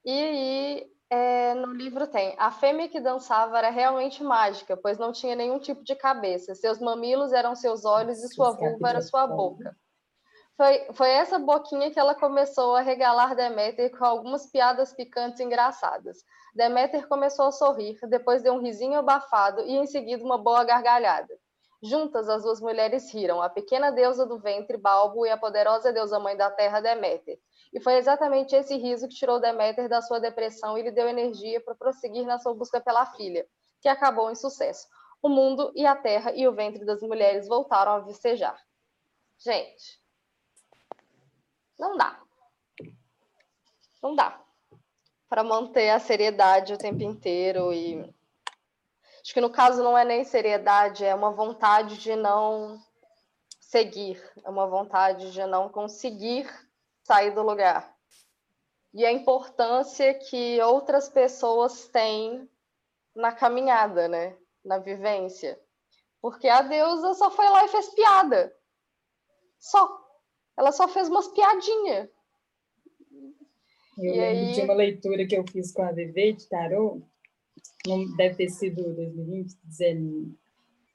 e 0.05 0.11
aí, 0.11 0.91
é, 1.09 1.53
no 1.55 1.73
livro 1.73 2.07
tem: 2.07 2.35
a 2.37 2.51
fêmea 2.51 2.87
que 2.87 2.99
dançava 2.99 3.57
era 3.57 3.69
realmente 3.69 4.23
mágica, 4.23 4.77
pois 4.77 4.97
não 4.97 5.11
tinha 5.11 5.35
nenhum 5.35 5.59
tipo 5.59 5.83
de 5.83 5.95
cabeça. 5.95 6.55
Seus 6.55 6.79
mamilos 6.79 7.33
eram 7.33 7.55
seus 7.55 7.85
olhos 7.85 8.23
e 8.23 8.33
sua 8.33 8.51
vulva 8.51 8.89
era 8.89 9.01
sua 9.01 9.25
boca. 9.27 9.75
Foi, 10.55 10.93
foi 10.93 11.09
essa 11.09 11.39
boquinha 11.39 11.89
que 11.89 11.97
ela 11.97 12.13
começou 12.13 12.75
a 12.75 12.81
regalar 12.81 13.33
Deméter 13.33 13.97
com 13.97 14.03
algumas 14.03 14.45
piadas 14.45 14.93
picantes 14.93 15.39
e 15.39 15.43
engraçadas. 15.43 16.17
Deméter 16.53 17.07
começou 17.07 17.45
a 17.45 17.51
sorrir, 17.51 17.97
depois 18.09 18.43
deu 18.43 18.53
um 18.53 18.61
risinho 18.61 18.99
abafado 18.99 19.61
e 19.61 19.77
em 19.77 19.87
seguida 19.87 20.21
uma 20.21 20.37
boa 20.37 20.65
gargalhada. 20.65 21.33
Juntas, 21.81 22.27
as 22.27 22.43
duas 22.43 22.59
mulheres 22.59 23.09
riram, 23.13 23.41
a 23.41 23.47
pequena 23.47 23.89
deusa 23.89 24.25
do 24.25 24.37
ventre, 24.37 24.75
Balbo, 24.75 25.25
e 25.25 25.29
a 25.29 25.37
poderosa 25.37 25.93
deusa 25.93 26.19
mãe 26.19 26.35
da 26.35 26.51
terra, 26.51 26.81
Deméter. 26.81 27.39
E 27.71 27.79
foi 27.79 27.93
exatamente 27.97 28.55
esse 28.55 28.75
riso 28.77 29.07
que 29.07 29.15
tirou 29.15 29.39
Deméter 29.39 29.87
da 29.87 30.01
sua 30.01 30.19
depressão 30.19 30.77
e 30.77 30.81
lhe 30.81 30.91
deu 30.91 31.07
energia 31.07 31.61
para 31.61 31.75
prosseguir 31.75 32.25
na 32.25 32.39
sua 32.39 32.53
busca 32.53 32.81
pela 32.81 33.05
filha, 33.05 33.47
que 33.79 33.87
acabou 33.87 34.31
em 34.31 34.35
sucesso. 34.35 34.87
O 35.21 35.29
mundo 35.29 35.71
e 35.75 35.85
a 35.85 35.95
terra 35.95 36.33
e 36.33 36.47
o 36.47 36.53
ventre 36.53 36.85
das 36.85 37.01
mulheres 37.01 37.47
voltaram 37.47 37.91
a 37.91 37.99
vicejar. 37.99 38.59
Gente, 39.37 40.01
não 41.77 41.95
dá. 41.95 42.19
Não 44.01 44.15
dá 44.15 44.43
para 45.29 45.43
manter 45.43 45.91
a 45.91 45.99
seriedade 45.99 46.73
o 46.73 46.77
tempo 46.77 47.03
inteiro 47.03 47.71
e 47.71 48.01
acho 49.21 49.33
que 49.33 49.39
no 49.39 49.51
caso 49.51 49.83
não 49.83 49.95
é 49.95 50.03
nem 50.03 50.23
seriedade, 50.23 51.05
é 51.05 51.13
uma 51.13 51.31
vontade 51.31 51.97
de 51.99 52.15
não 52.15 52.81
seguir, 53.59 54.19
é 54.43 54.49
uma 54.49 54.65
vontade 54.65 55.31
de 55.31 55.45
não 55.45 55.69
conseguir 55.69 56.49
sair 57.09 57.31
do 57.31 57.41
lugar. 57.41 57.91
E 58.93 59.03
a 59.03 59.11
importância 59.11 60.13
que 60.13 60.61
outras 60.61 61.09
pessoas 61.09 61.87
têm 61.87 62.47
na 63.15 63.31
caminhada, 63.31 64.07
né? 64.07 64.37
Na 64.63 64.77
vivência. 64.77 65.59
Porque 66.21 66.47
a 66.47 66.61
deusa 66.61 67.15
só 67.15 67.31
foi 67.31 67.49
lá 67.49 67.65
e 67.65 67.69
fez 67.69 67.89
piada. 67.95 68.55
Só. 69.57 69.89
Ela 70.55 70.71
só 70.71 70.87
fez 70.87 71.09
umas 71.09 71.27
piadinhas. 71.29 72.09
Eu 73.97 74.13
e 74.13 74.17
lembro 74.17 74.45
aí... 74.45 74.53
de 74.53 74.61
uma 74.61 74.73
leitura 74.75 75.27
que 75.27 75.35
eu 75.35 75.43
fiz 75.47 75.71
com 75.71 75.81
a 75.81 75.91
VV 75.91 76.33
de 76.33 76.47
tarô, 76.47 77.01
não 77.87 78.15
deve 78.17 78.35
ter 78.35 78.49
sido 78.49 78.83
2020, 78.83 79.57
dizendo 79.63 80.37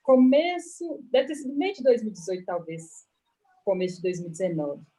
começo, 0.03 1.01
deve 1.11 1.29
ter 1.29 1.35
sido 1.35 1.55
meio 1.55 1.75
de 1.75 1.83
2018, 1.83 2.45
talvez, 2.45 3.07
começo 3.65 3.97
de 3.97 4.03
2019 4.03 4.94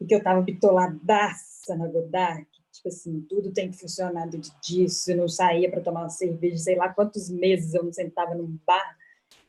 e 0.00 0.06
que 0.06 0.14
eu 0.14 0.18
estava 0.18 0.40
bitoladaça 0.40 1.76
na 1.76 1.86
Godard, 1.86 2.46
tipo 2.72 2.88
assim, 2.88 3.20
tudo 3.28 3.52
tem 3.52 3.70
que 3.70 3.78
funcionar 3.78 4.26
do 4.26 4.38
disso, 4.62 5.10
eu 5.10 5.16
não 5.16 5.28
saía 5.28 5.70
para 5.70 5.82
tomar 5.82 6.02
uma 6.02 6.08
cerveja, 6.08 6.56
sei 6.56 6.76
lá 6.76 6.88
quantos 6.88 7.28
meses 7.28 7.74
eu 7.74 7.84
não 7.84 7.92
sentava 7.92 8.34
num 8.34 8.58
bar, 8.66 8.96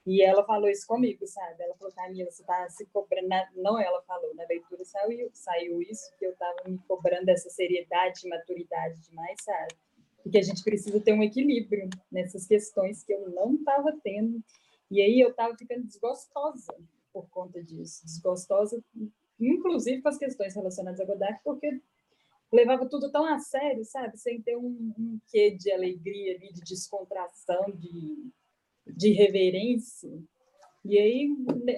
e 0.06 0.22
ela 0.22 0.44
falou 0.44 0.68
isso 0.68 0.88
comigo, 0.88 1.28
sabe? 1.28 1.62
Ela 1.62 1.76
falou, 1.76 1.94
Camila, 1.94 2.32
você 2.32 2.42
está 2.42 2.68
se 2.70 2.86
cobrando, 2.88 3.30
não 3.56 3.80
ela 3.80 4.02
falou, 4.02 4.34
na 4.34 4.46
leitura 4.50 4.84
saiu, 4.84 5.30
saiu 5.32 5.82
isso, 5.82 6.12
que 6.18 6.26
eu 6.26 6.32
estava 6.32 6.58
me 6.66 6.80
cobrando 6.88 7.26
dessa 7.26 7.50
seriedade 7.50 8.22
e 8.26 8.30
maturidade 8.30 9.00
demais, 9.02 9.38
sabe? 9.44 9.76
Porque 10.24 10.40
a 10.40 10.42
gente 10.42 10.64
precisa 10.64 11.00
ter 11.00 11.14
um 11.14 11.24
equilíbrio 11.24 11.88
nessas 12.12 12.48
questões 12.48 13.04
que 13.04 13.14
eu 13.14 13.30
não 13.30 13.56
estava 13.56 13.96
tendo, 14.04 14.44
e 14.90 15.02
aí 15.02 15.20
eu 15.20 15.30
estava 15.30 15.56
ficando 15.56 15.86
desgostosa, 15.86 16.76
por 17.14 17.30
conta 17.30 17.62
disso, 17.64 18.04
desgostosa, 18.04 18.84
inclusive 19.48 20.02
com 20.02 20.10
as 20.10 20.18
questões 20.18 20.56
relacionadas 20.56 21.00
a 21.00 21.06
Godard, 21.06 21.40
porque 21.44 21.82
levava 22.52 22.88
tudo 22.88 23.12
tão 23.12 23.26
a 23.26 23.40
sério, 23.40 23.84
sabe? 23.86 24.18
Sem 24.18 24.42
ter 24.42 24.58
um, 24.58 24.94
um 24.98 25.20
quê 25.28 25.52
de 25.52 25.72
alegria 25.72 26.36
ali, 26.36 26.52
de 26.52 26.62
descontração, 26.62 27.72
de, 27.72 28.32
de 28.86 29.12
reverência. 29.12 30.12
E 30.84 30.98
aí, 30.98 31.30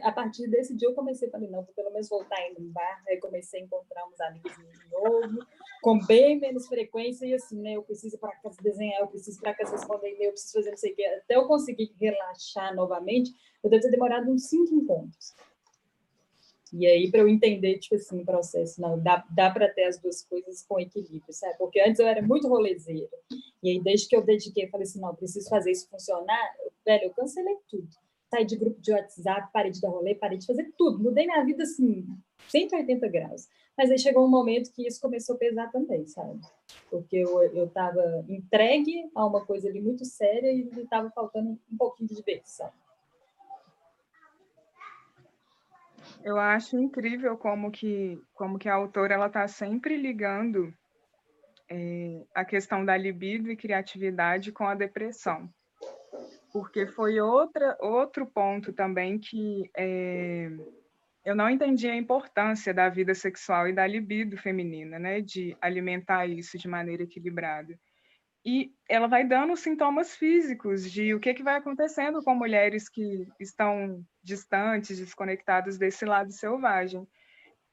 a 0.01 0.13
partir 0.13 0.47
desse 0.47 0.73
dia, 0.73 0.87
eu 0.87 0.93
comecei, 0.93 1.29
falei, 1.29 1.49
não, 1.49 1.61
vou 1.61 1.73
pelo 1.73 1.91
menos 1.91 2.07
voltar 2.07 2.49
indo 2.49 2.61
no 2.61 2.69
bar. 2.69 3.03
Aí 3.07 3.17
comecei 3.17 3.59
a 3.59 3.63
encontrar 3.63 4.07
uns 4.07 4.19
amigos 4.21 4.53
de 4.53 4.89
novo, 4.91 5.45
com 5.81 5.99
bem 6.05 6.39
menos 6.39 6.67
frequência, 6.67 7.25
e 7.25 7.33
assim, 7.33 7.59
né? 7.59 7.73
Eu 7.73 7.83
preciso 7.83 8.17
para 8.17 8.33
casa 8.37 8.61
desenhar, 8.61 9.01
eu 9.01 9.07
preciso 9.07 9.41
para 9.41 9.53
casa 9.53 9.73
responder 9.73 10.13
e-mail, 10.13 10.29
eu 10.29 10.31
preciso 10.31 10.53
fazer 10.53 10.69
não 10.71 10.77
sei 10.77 10.93
o 10.93 10.95
quê. 10.95 11.05
Até 11.05 11.35
eu 11.35 11.47
conseguir 11.47 11.93
relaxar 11.99 12.73
novamente, 12.73 13.31
eu 13.61 13.69
devo 13.69 13.83
ter 13.83 13.91
demorado 13.91 14.31
uns 14.31 14.47
cinco 14.47 14.73
encontros. 14.73 15.33
E 16.73 16.87
aí, 16.87 17.11
para 17.11 17.21
eu 17.21 17.27
entender, 17.29 17.77
tipo 17.77 17.95
assim, 17.95 18.21
o 18.21 18.25
processo, 18.25 18.81
não, 18.81 18.99
dá, 18.99 19.23
dá 19.29 19.51
para 19.51 19.69
ter 19.69 19.83
as 19.83 19.99
duas 19.99 20.23
coisas 20.23 20.65
com 20.67 20.79
equilíbrio, 20.79 21.31
sabe? 21.31 21.55
Porque 21.57 21.79
antes 21.79 21.99
eu 21.99 22.07
era 22.07 22.21
muito 22.21 22.47
rolezeira. 22.47 23.09
E 23.61 23.69
aí, 23.69 23.79
desde 23.79 24.07
que 24.07 24.15
eu 24.15 24.23
dediquei, 24.23 24.65
eu 24.65 24.69
falei 24.69 24.85
assim, 24.85 24.99
não, 24.99 25.15
preciso 25.15 25.47
fazer 25.49 25.71
isso 25.71 25.87
funcionar, 25.87 26.51
velho, 26.83 27.05
eu 27.05 27.11
cancelei 27.11 27.55
tudo 27.69 27.87
saí 28.33 28.45
de 28.45 28.55
grupo 28.55 28.81
de 28.81 28.91
WhatsApp, 28.91 29.49
parei 29.53 29.71
de 29.71 29.79
dar 29.79 29.89
rolê, 29.89 30.15
parei 30.15 30.39
de 30.39 30.47
fazer 30.47 30.73
tudo. 30.75 30.97
Mudei 30.97 31.27
minha 31.27 31.45
vida, 31.45 31.63
assim, 31.63 32.03
180 32.49 33.07
graus. 33.07 33.47
Mas 33.77 33.91
aí 33.91 33.99
chegou 33.99 34.25
um 34.25 34.29
momento 34.29 34.71
que 34.71 34.87
isso 34.87 34.99
começou 34.99 35.35
a 35.35 35.37
pesar 35.37 35.71
também, 35.71 36.05
sabe? 36.07 36.39
Porque 36.89 37.17
eu 37.17 37.65
estava 37.65 38.25
entregue 38.27 39.09
a 39.15 39.25
uma 39.25 39.45
coisa 39.45 39.67
ali 39.67 39.81
muito 39.81 40.03
séria 40.05 40.51
e 40.51 40.67
estava 40.79 41.11
faltando 41.11 41.59
um 41.71 41.77
pouquinho 41.77 42.09
de 42.09 42.15
diversão. 42.15 42.69
Eu 46.23 46.39
acho 46.39 46.77
incrível 46.77 47.37
como 47.37 47.69
que, 47.69 48.19
como 48.33 48.57
que 48.57 48.69
a 48.69 48.75
autora 48.75 49.13
ela 49.13 49.27
está 49.27 49.47
sempre 49.47 49.97
ligando 49.97 50.73
é, 51.69 52.23
a 52.33 52.45
questão 52.45 52.85
da 52.85 52.95
libido 52.95 53.51
e 53.51 53.57
criatividade 53.57 54.51
com 54.51 54.65
a 54.65 54.75
depressão 54.75 55.49
porque 56.53 56.85
foi 56.85 57.19
outra, 57.19 57.75
outro 57.81 58.27
ponto 58.27 58.71
também 58.71 59.17
que 59.17 59.71
é, 59.75 60.51
eu 61.25 61.35
não 61.35 61.49
entendi 61.49 61.89
a 61.89 61.95
importância 61.95 62.71
da 62.71 62.87
vida 62.89 63.15
sexual 63.15 63.67
e 63.67 63.73
da 63.73 63.87
libido 63.87 64.37
feminina, 64.37 64.99
né, 64.99 65.19
de 65.19 65.57
alimentar 65.59 66.27
isso 66.27 66.55
de 66.57 66.67
maneira 66.67 67.03
equilibrada. 67.03 67.77
E 68.45 68.73
ela 68.89 69.07
vai 69.07 69.25
dando 69.25 69.55
sintomas 69.55 70.15
físicos 70.15 70.91
de 70.91 71.13
o 71.13 71.19
que, 71.19 71.33
que 71.33 71.43
vai 71.43 71.55
acontecendo 71.55 72.21
com 72.21 72.35
mulheres 72.35 72.89
que 72.89 73.27
estão 73.39 74.03
distantes, 74.21 74.99
desconectadas 74.99 75.77
desse 75.77 76.03
lado 76.03 76.31
selvagem. 76.31 77.07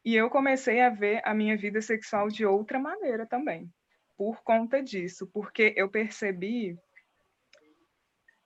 E 0.05 0.15
eu 0.15 0.31
comecei 0.31 0.81
a 0.81 0.89
ver 0.89 1.21
a 1.25 1.35
minha 1.35 1.57
vida 1.57 1.81
sexual 1.81 2.29
de 2.29 2.47
outra 2.47 2.79
maneira 2.79 3.27
também, 3.27 3.69
por 4.17 4.43
conta 4.43 4.83
disso, 4.83 5.27
porque 5.33 5.75
eu 5.77 5.91
percebi 5.91 6.79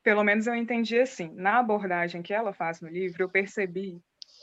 pelo 0.05 0.23
menos 0.23 0.47
eu 0.47 0.55
entendi 0.55 1.01
assim, 1.01 1.33
na 1.35 1.59
abordagem 1.59 2.23
que 2.23 2.35
ela 2.35 2.53
faz 2.53 2.79
no 2.83 2.89
livro, 2.89 3.23
eu 3.23 3.29
percebi 3.29 3.99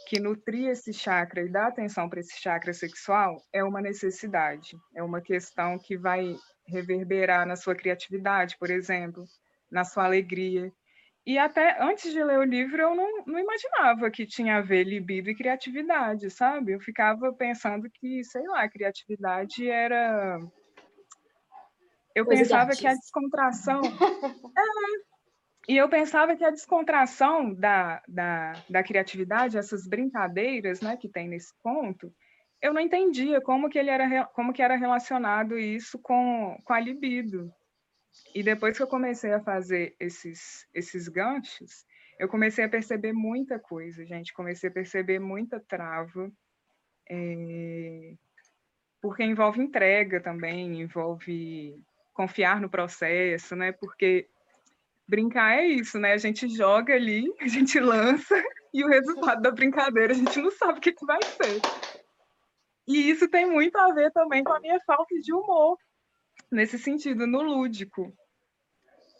que 0.08 0.20
nutrir 0.20 0.70
esse 0.70 0.92
chakra 0.92 1.44
e 1.44 1.50
dar 1.50 1.68
atenção 1.68 2.10
para 2.10 2.20
esse 2.20 2.42
chakra 2.42 2.74
sexual 2.74 3.38
é 3.54 3.64
uma 3.64 3.80
necessidade, 3.80 4.76
é 4.96 5.04
uma 5.04 5.22
questão 5.22 5.78
que 5.78 5.96
vai 5.96 6.36
reverberar 6.72 7.46
na 7.46 7.56
sua 7.56 7.76
criatividade, 7.76 8.58
por 8.58 8.70
exemplo, 8.70 9.26
na 9.70 9.84
sua 9.84 10.06
alegria. 10.06 10.72
E 11.26 11.38
até 11.38 11.82
antes 11.82 12.12
de 12.12 12.24
ler 12.24 12.40
o 12.40 12.44
livro, 12.44 12.82
eu 12.82 12.96
não, 12.96 13.24
não 13.26 13.40
imaginava 13.40 14.10
que 14.10 14.26
tinha 14.26 14.58
a 14.58 14.62
ver 14.62 14.84
libido 14.84 15.30
e 15.30 15.36
criatividade, 15.36 16.32
sabe? 16.32 16.72
Eu 16.72 16.80
ficava 16.80 17.32
pensando 17.32 17.88
que, 17.90 18.24
sei 18.24 18.44
lá, 18.48 18.68
criatividade 18.68 19.70
era. 19.70 20.40
Eu 22.16 22.26
Coisa 22.26 22.42
pensava 22.42 22.72
que 22.72 22.88
a 22.88 22.94
descontração. 22.94 23.82
é, 24.58 25.02
e 25.68 25.78
eu 25.78 25.88
pensava 25.88 26.36
que 26.36 26.44
a 26.44 26.50
descontração 26.50 27.54
da, 27.54 28.02
da, 28.08 28.54
da 28.68 28.84
criatividade, 28.84 29.60
essas 29.60 29.88
brincadeiras 29.88 30.82
né, 30.82 30.98
que 30.98 31.08
tem 31.08 31.28
nesse 31.28 31.54
ponto, 31.62 32.12
eu 32.62 32.74
não 32.74 32.82
entendia 32.82 33.42
como 33.42 33.70
que 33.70 33.80
ele 33.80 33.90
era 33.90 34.26
como 34.28 34.54
que 34.54 34.62
era 34.62 34.76
relacionado 34.76 35.58
isso 35.58 35.98
com, 36.00 36.58
com 36.64 36.74
a 36.74 36.80
libido. 36.80 37.52
E 38.36 38.44
depois 38.44 38.78
que 38.78 38.84
eu 38.84 38.88
comecei 38.88 39.34
a 39.34 39.42
fazer 39.42 39.96
esses 40.00 40.68
esses 40.74 41.08
ganchos, 41.08 41.86
eu 42.20 42.28
comecei 42.28 42.64
a 42.64 42.70
perceber 42.70 43.14
muita 43.14 43.58
coisa, 43.58 44.06
gente. 44.06 44.34
Comecei 44.34 44.70
a 44.70 44.74
perceber 44.74 45.20
muita 45.20 45.60
trava, 45.60 46.32
é... 47.10 48.14
porque 49.02 49.24
envolve 49.24 49.62
entrega 49.62 50.22
também, 50.22 50.82
envolve 50.82 51.76
confiar 52.14 52.62
no 52.62 52.70
processo, 52.70 53.56
né? 53.56 53.72
Porque 53.72 54.30
brincar 55.08 55.58
é 55.58 55.66
isso, 55.66 56.00
né? 56.00 56.14
A 56.14 56.18
gente 56.18 56.48
joga 56.48 56.94
ali, 56.94 57.34
a 57.42 57.48
gente 57.48 57.80
lança, 57.80 58.36
e 58.74 58.84
o 58.84 58.88
resultado 58.88 59.42
da 59.42 59.52
brincadeira 59.52 60.14
a 60.14 60.16
gente 60.16 60.40
não 60.40 60.52
sabe 60.52 60.78
o 60.78 60.82
que, 60.82 60.92
que 60.92 61.06
vai 61.06 61.20
ser. 61.24 62.01
E 62.92 63.10
isso 63.10 63.28
tem 63.30 63.50
muito 63.50 63.78
a 63.78 63.94
ver 63.94 64.12
também 64.12 64.44
com 64.44 64.52
a 64.52 64.60
minha 64.60 64.80
falta 64.82 65.16
de 65.16 65.34
humor, 65.34 65.78
nesse 66.52 66.78
sentido, 66.78 67.26
no 67.26 67.42
lúdico. 67.42 68.14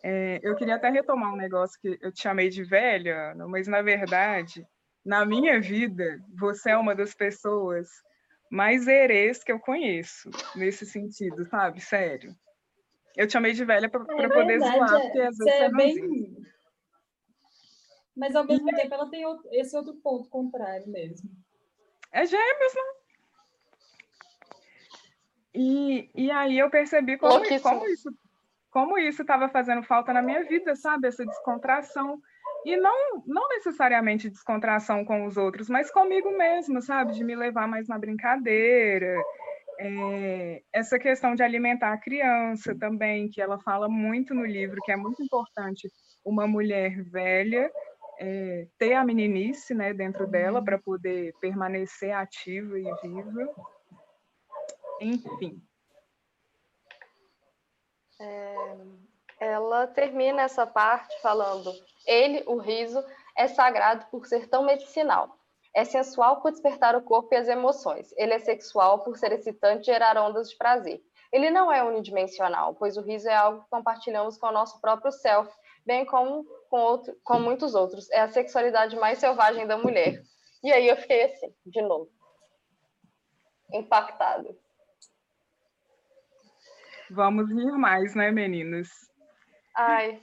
É, 0.04 0.40
eu 0.44 0.56
queria 0.56 0.76
até 0.76 0.90
retomar 0.90 1.34
um 1.34 1.38
negócio 1.38 1.80
que 1.80 1.98
eu 2.02 2.12
te 2.12 2.22
chamei 2.22 2.50
de 2.50 2.64
velha, 2.64 3.34
mas 3.48 3.68
na 3.68 3.82
verdade, 3.82 4.68
na 5.06 5.26
minha 5.26 5.62
vida, 5.62 6.20
você 6.38 6.72
é 6.72 6.78
uma 6.78 6.94
das 6.94 7.14
pessoas 7.14 7.88
mais 8.50 8.88
herês 8.88 9.42
que 9.42 9.52
eu 9.52 9.60
conheço, 9.60 10.30
nesse 10.54 10.86
sentido, 10.86 11.46
sabe? 11.46 11.80
Sério. 11.80 12.36
Eu 13.16 13.26
te 13.28 13.34
chamei 13.34 13.54
de 13.54 13.64
velha 13.64 13.90
para 13.90 14.02
é 14.02 14.28
poder 14.28 14.60
zoar, 14.60 14.96
é. 14.96 15.02
porque 15.02 15.20
às 15.20 15.38
vezes 15.38 15.38
você 15.38 15.50
é 15.50 15.72
bem. 15.72 16.38
Mas 18.16 18.36
ao 18.36 18.46
mesmo 18.46 18.70
e 18.70 18.76
tempo 18.76 18.94
ela 18.94 19.10
tem 19.10 19.26
outro, 19.26 19.48
esse 19.54 19.76
outro 19.78 19.96
ponto 19.96 20.30
contrário 20.30 20.88
mesmo. 20.90 21.30
É 22.12 22.26
gêmeos, 22.26 22.74
né? 22.76 23.01
E, 25.54 26.10
e 26.16 26.32
aí 26.32 26.58
eu 26.58 26.70
percebi 26.70 27.18
como, 27.18 27.44
como 27.62 27.86
isso 27.88 28.10
como 28.72 28.98
isso 28.98 29.22
estava 29.22 29.50
fazendo 29.50 29.84
falta 29.84 30.14
na 30.14 30.22
minha 30.22 30.46
vida, 30.46 30.76
sabe? 30.76 31.08
Essa 31.08 31.26
descontração. 31.26 32.22
E 32.66 32.78
não, 32.78 33.22
não 33.26 33.50
necessariamente 33.50 34.30
descontração 34.30 35.04
com 35.04 35.26
os 35.26 35.36
outros, 35.36 35.70
mas 35.70 35.92
comigo 35.92 36.32
mesmo, 36.38 36.82
sabe? 36.82 37.14
De 37.14 37.24
me 37.24 37.36
levar 37.36 37.68
mais 37.68 37.88
na 37.88 37.98
brincadeira, 38.00 39.22
é, 39.78 40.62
essa 40.72 40.98
questão 40.98 41.36
de 41.36 41.44
alimentar 41.44 41.92
a 41.92 41.98
criança 41.98 42.74
também, 42.78 43.30
que 43.30 43.42
ela 43.42 43.60
fala 43.60 43.90
muito 43.90 44.34
no 44.34 44.46
livro, 44.46 44.80
que 44.86 44.92
é 44.92 44.96
muito 44.96 45.22
importante 45.22 45.90
uma 46.24 46.48
mulher 46.48 47.04
velha 47.04 47.70
é, 48.20 48.68
ter 48.78 48.94
a 48.94 49.04
meninice 49.04 49.74
né, 49.74 49.94
dentro 49.94 50.28
dela 50.28 50.64
para 50.64 50.78
poder 50.78 51.34
permanecer 51.42 52.12
ativa 52.12 52.78
e 52.78 52.84
viva. 53.02 53.50
Enfim. 55.02 55.60
É, 58.20 58.78
ela 59.40 59.88
termina 59.88 60.44
essa 60.44 60.68
parte 60.68 61.20
falando: 61.22 61.74
ele, 62.06 62.44
o 62.46 62.58
riso, 62.58 63.04
é 63.36 63.48
sagrado 63.48 64.06
por 64.12 64.28
ser 64.28 64.48
tão 64.48 64.64
medicinal. 64.64 65.36
É 65.74 65.84
sensual 65.84 66.42
por 66.42 66.52
despertar 66.52 66.96
o 66.96 67.02
corpo 67.02 67.34
e 67.34 67.38
as 67.38 67.48
emoções. 67.48 68.14
Ele 68.18 68.34
é 68.34 68.40
sexual 68.40 69.04
por 69.04 69.18
ser 69.18 69.32
excitante 69.32 69.84
e 69.84 69.94
gerar 69.94 70.18
ondas 70.18 70.50
de 70.50 70.58
prazer. 70.58 71.02
Ele 71.32 71.50
não 71.50 71.72
é 71.72 71.82
unidimensional, 71.82 72.76
pois 72.76 72.98
o 72.98 73.02
riso 73.02 73.30
é 73.30 73.36
algo 73.36 73.64
que 73.64 73.70
compartilhamos 73.70 74.38
com 74.38 74.48
o 74.48 74.52
nosso 74.52 74.80
próprio 74.82 75.14
self, 75.14 75.50
bem 75.86 76.06
como 76.06 76.44
com, 76.70 76.80
outro, 76.80 77.18
com 77.24 77.40
muitos 77.40 77.74
outros. 77.74 78.10
É 78.12 78.20
a 78.20 78.30
sexualidade 78.30 78.98
mais 78.98 79.18
selvagem 79.18 79.66
da 79.66 79.78
mulher. 79.78 80.22
E 80.62 80.72
aí 80.72 80.88
eu 80.88 80.98
fiquei 80.98 81.24
assim, 81.24 81.56
de 81.66 81.82
novo. 81.82 82.12
Impactada. 83.72 84.54
Vamos 87.12 87.50
rir 87.50 87.72
mais, 87.74 88.16
né, 88.16 88.32
meninas? 88.32 88.90
Ai, 89.76 90.22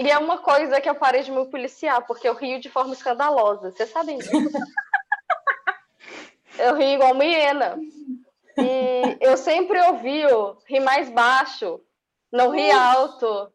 e 0.00 0.10
é 0.10 0.16
uma 0.16 0.38
coisa 0.38 0.80
que 0.80 0.88
eu 0.88 0.94
parei 0.94 1.22
de 1.22 1.30
me 1.30 1.44
policiar, 1.50 2.06
porque 2.06 2.26
eu 2.26 2.34
rio 2.34 2.58
de 2.58 2.70
forma 2.70 2.94
escandalosa. 2.94 3.70
Vocês 3.70 3.90
sabem 3.90 4.16
disso? 4.16 4.30
eu 6.58 6.74
rio 6.74 6.94
igual 6.94 7.12
uma 7.12 7.22
hiena. 7.22 7.78
E 8.56 9.18
eu 9.20 9.36
sempre 9.36 9.78
ouvi 9.78 10.24
o 10.24 10.56
rir 10.66 10.80
mais 10.80 11.10
baixo, 11.10 11.82
não 12.32 12.50
ri 12.50 12.70
alto, 12.70 13.52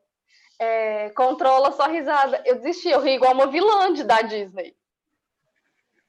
é, 0.59 1.09
controla 1.09 1.71
sua 1.71 1.87
risada. 1.87 2.43
Eu 2.45 2.59
desisti, 2.59 2.89
eu 2.89 3.01
ri 3.01 3.15
igual 3.15 3.33
uma 3.33 3.47
vilã 3.47 3.91
de, 3.91 4.03
da 4.03 4.21
Disney. 4.21 4.77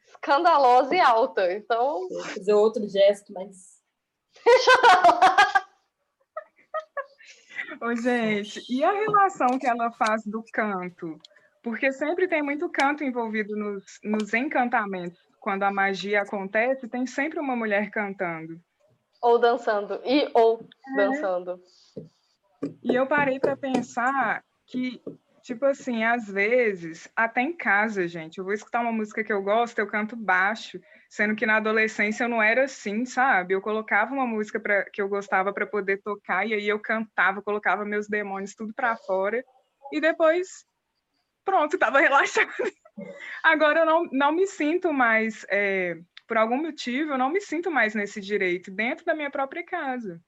Escandalosa 0.09 0.95
e 0.95 1.01
alta. 1.01 1.51
Então. 1.51 2.07
Vou 2.11 2.25
fazer 2.25 2.53
outro 2.53 2.87
gesto, 2.87 3.33
mas. 3.33 3.81
Deixa 4.45 4.71
eu 4.71 4.83
lá. 4.83 5.66
Ô, 7.81 7.95
gente, 7.95 8.63
e 8.69 8.85
a 8.85 8.93
relação 8.93 9.59
que 9.59 9.67
ela 9.67 9.91
faz 9.93 10.25
do 10.25 10.45
canto? 10.53 11.19
Porque 11.63 11.93
sempre 11.93 12.29
tem 12.29 12.43
muito 12.43 12.69
canto 12.69 13.03
envolvido 13.03 13.57
nos, 13.57 13.85
nos 14.03 14.33
encantamentos. 14.33 15.19
Quando 15.41 15.65
a 15.65 15.71
magia 15.71 16.23
acontece, 16.23 16.89
tem 16.89 17.07
sempre 17.07 17.39
uma 17.39 17.57
mulher 17.57 17.91
cantando. 17.91 18.61
Ou 19.23 19.39
dançando. 19.39 20.01
E 20.05 20.29
ou 20.35 20.67
é. 20.89 20.97
dançando. 20.97 21.61
E 22.83 22.95
eu 22.95 23.07
parei 23.07 23.39
para 23.39 23.57
pensar 23.57 24.43
que, 24.67 25.01
tipo 25.43 25.65
assim, 25.65 26.05
às 26.05 26.29
vezes, 26.29 27.09
até 27.15 27.43
em 27.43 27.53
casa, 27.53 28.09
gente, 28.09 28.39
eu 28.39 28.45
vou 28.45 28.53
escutar 28.53 28.81
uma 28.81 28.93
música 28.93 29.23
que 29.23 29.33
eu 29.33 29.43
gosto, 29.43 29.79
eu 29.79 29.87
canto 29.87 30.17
baixo, 30.17 30.81
sendo 31.17 31.35
que 31.35 31.47
na 31.47 31.57
adolescência 31.57 32.25
eu 32.25 32.29
não 32.29 32.43
era 32.43 32.65
assim, 32.65 33.07
sabe? 33.07 33.55
Eu 33.55 33.63
colocava 33.63 34.13
uma 34.13 34.27
música 34.27 34.61
pra, 34.61 34.85
que 34.91 35.01
eu 35.01 35.09
gostava 35.09 35.51
para 35.51 35.67
poder 35.67 36.03
tocar, 36.03 36.47
e 36.47 36.53
aí 36.53 36.69
eu 36.69 36.79
cantava, 36.79 37.41
colocava 37.41 37.87
meus 37.87 38.07
demônios 38.07 38.55
tudo 38.55 38.75
para 38.75 38.95
fora, 38.99 39.43
e 39.91 39.99
depois, 39.99 40.67
pronto, 41.43 41.73
estava 41.77 42.01
relaxada. 42.01 42.53
Agora 43.43 43.81
eu 43.81 43.87
não, 43.87 44.05
não 44.13 44.31
me 44.31 44.47
sinto 44.47 44.93
mais, 44.93 45.47
é, 45.49 45.99
por 46.29 46.37
algum 46.37 46.61
motivo, 46.61 47.13
eu 47.13 47.19
não 47.19 47.31
me 47.31 47.41
sinto 47.41 47.71
mais 47.71 47.95
nesse 47.95 48.21
direito 48.21 48.71
dentro 48.71 49.07
da 49.07 49.15
minha 49.15 49.31
própria 49.31 49.65
casa. 49.65 50.21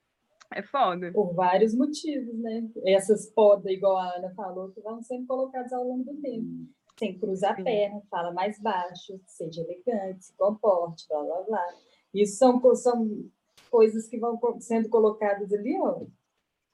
É 0.55 0.63
foda. 0.63 1.13
Por 1.13 1.35
vários 1.35 1.75
motivos, 1.75 2.35
né? 2.39 2.67
Essas 2.87 3.31
podas, 3.33 3.71
igual 3.71 3.99
a 3.99 4.17
Ana 4.17 4.33
falou, 4.35 4.71
que 4.71 4.81
vão 4.81 5.03
sendo 5.03 5.27
colocadas 5.27 5.71
ao 5.71 5.85
longo 5.85 6.05
do 6.05 6.19
tempo. 6.23 6.67
Sem 6.99 7.19
cruzar 7.19 7.53
a 7.53 7.63
perna, 7.63 8.03
fala 8.11 8.33
mais 8.33 8.59
baixo, 8.59 9.21
seja 9.27 9.63
elegante, 9.63 10.25
se 10.25 10.33
comporte, 10.37 11.07
blá, 11.09 11.23
blá, 11.23 11.43
blá. 11.43 11.75
Isso 12.13 12.37
são, 12.37 12.75
são 12.75 13.31
coisas 13.71 14.09
que 14.09 14.19
vão 14.19 14.39
sendo 14.61 14.89
colocadas 14.89 15.53
ali, 15.53 15.79
ó, 15.81 16.01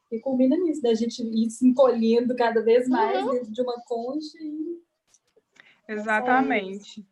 que 0.09 0.19
combina 0.21 0.57
nisso, 0.57 0.83
da 0.83 0.95
gente 0.95 1.23
ir 1.23 1.51
se 1.51 1.67
encolhendo 1.67 2.35
cada 2.37 2.63
vez 2.63 2.89
mais 2.89 3.25
uhum. 3.25 3.33
dentro 3.33 3.53
de 3.53 3.63
uma 3.63 3.81
concha 3.87 4.39
e... 4.41 4.83
Exatamente. 5.89 7.07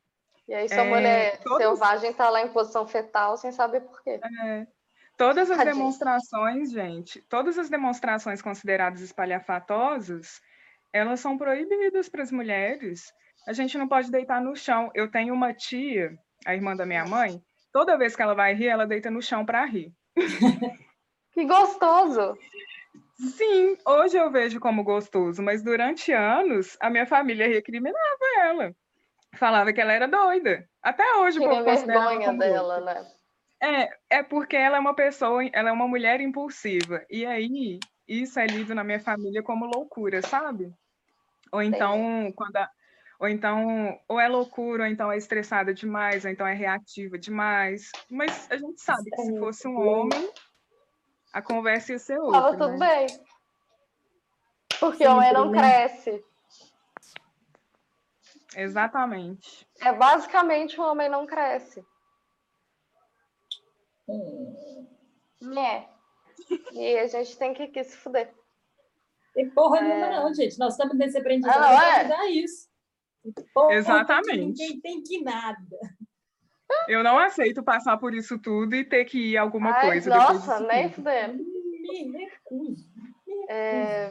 E 0.49 0.55
aí 0.55 0.69
sua 0.69 0.85
é, 0.85 0.89
mulher 0.89 1.43
todos... 1.43 1.59
selvagem 1.59 2.11
está 2.11 2.31
lá 2.31 2.43
em 2.43 2.53
posição 2.53 2.87
fetal 2.87 3.37
sem 3.37 3.53
saber 3.53 3.81
por 3.83 4.03
quê. 4.03 4.21
É. 4.45 4.67
Todas 5.17 5.51
as 5.51 5.57
Tadinha. 5.57 5.75
demonstrações, 5.75 6.71
gente, 6.71 7.21
todas 7.23 7.59
as 7.59 7.69
demonstrações 7.69 8.41
consideradas 8.41 9.01
espalhafatosas, 9.03 10.41
elas 10.93 11.20
são 11.20 11.38
proibidas 11.38 12.09
para 12.09 12.22
as 12.22 12.30
mulheres. 12.30 13.12
A 13.47 13.53
gente 13.53 13.76
não 13.78 13.88
pode 13.88 14.11
deitar 14.11 14.40
no 14.40 14.55
chão. 14.55 14.90
Eu 14.95 15.11
tenho 15.11 15.34
uma 15.34 15.53
tia, 15.53 16.16
a 16.45 16.55
irmã 16.55 16.76
da 16.76 16.86
minha 16.86 17.05
mãe, 17.05 17.40
toda 17.72 17.97
vez 17.97 18.14
que 18.14 18.22
ela 18.22 18.34
vai 18.34 18.55
rir, 18.55 18.68
ela 18.68 18.86
deita 18.86 19.11
no 19.11 19.22
chão 19.22 19.45
para 19.45 19.64
rir. 19.64 19.93
que 21.32 21.45
gostoso! 21.45 22.36
Sim, 23.14 23.76
hoje 23.86 24.16
eu 24.16 24.30
vejo 24.30 24.59
como 24.59 24.82
gostoso, 24.82 25.43
mas 25.43 25.62
durante 25.62 26.12
anos 26.12 26.76
a 26.80 26.90
minha 26.90 27.07
família 27.07 27.47
recriminava 27.47 27.99
ela. 28.40 28.74
Falava 29.36 29.72
que 29.72 29.80
ela 29.80 29.93
era 29.93 30.07
doida. 30.07 30.68
Até 30.82 31.05
hoje 31.16 31.38
Tinha 31.38 31.49
o 31.49 31.64
povo 31.64 31.86
vergonha 31.86 32.32
dela, 32.34 32.80
né? 32.80 33.07
É, 33.62 34.18
é 34.18 34.22
porque 34.22 34.57
ela 34.57 34.76
é 34.76 34.80
uma 34.80 34.95
pessoa, 34.95 35.49
ela 35.53 35.70
é 35.70 35.72
uma 35.72 35.86
mulher 35.86 36.20
impulsiva. 36.20 37.05
E 37.09 37.24
aí, 37.24 37.78
isso 38.09 38.40
é 38.40 38.47
lido 38.47 38.74
na 38.74 38.82
minha 38.82 38.99
família 38.99 39.43
como 39.43 39.64
loucura, 39.64 40.20
sabe? 40.20 40.72
Ou 41.53 41.63
então, 41.63 42.33
quando 42.35 42.57
a, 42.57 42.71
ou 43.21 43.29
então, 43.29 44.01
ou 44.09 44.19
é 44.19 44.27
loucura, 44.27 44.83
ou 44.83 44.89
então 44.89 45.13
é 45.13 45.17
estressada 45.17 45.73
demais, 45.73 46.25
ou 46.25 46.31
então 46.31 46.47
é 46.47 46.55
reativa 46.55 47.17
demais. 47.17 47.93
Mas 48.11 48.51
a 48.51 48.57
gente 48.57 48.81
sabe 48.81 49.11
que 49.11 49.23
se 49.23 49.39
fosse 49.39 49.69
um 49.69 49.79
homem, 49.79 50.33
a 51.33 51.41
conversa 51.41 51.93
ia 51.93 51.99
ser 52.01 52.19
outra. 52.19 52.41
Tava 52.41 52.57
tudo 52.57 52.79
né? 52.79 53.07
bem. 53.07 53.25
Porque 54.81 55.07
o 55.07 55.13
homem 55.13 55.33
não 55.33 55.53
cresce. 55.53 56.25
Exatamente. 58.57 59.69
É 59.81 59.93
basicamente 59.93 60.81
o 60.81 60.85
homem 60.85 61.09
não 61.09 61.27
cresce. 61.27 61.87
É. 65.57 65.89
E 66.73 66.99
a 66.99 67.07
gente 67.07 67.37
tem 67.37 67.55
que, 67.55 67.69
que 67.69 67.85
se 67.85 67.97
fuder. 67.97 68.35
Tem 69.35 69.51
porra 69.51 69.78
é... 69.78 69.83
nenhuma, 69.83 70.11
não, 70.11 70.35
gente. 70.35 70.59
Nós 70.59 70.74
estamos 70.74 70.97
nesse 70.97 71.18
aprendizado 71.18 71.62
ah, 71.62 71.68
para 71.68 71.99
é? 71.99 72.03
mudar 72.05 72.30
isso. 72.30 72.68
Porra, 73.55 73.74
Exatamente. 73.74 74.39
Ninguém 74.39 74.80
tem 74.80 75.03
que 75.03 75.22
nada. 75.22 75.59
Eu 76.89 77.03
não 77.03 77.18
aceito 77.18 77.62
passar 77.62 77.97
por 77.99 78.14
isso 78.14 78.39
tudo 78.39 78.74
e 78.74 78.85
ter 78.85 79.05
que 79.05 79.33
ir 79.33 79.37
alguma 79.37 79.72
Ai, 79.72 79.87
coisa. 79.89 80.11
Nossa, 80.11 80.61
nem 80.61 80.91
fudendo. 80.91 81.45
É... 83.49 84.11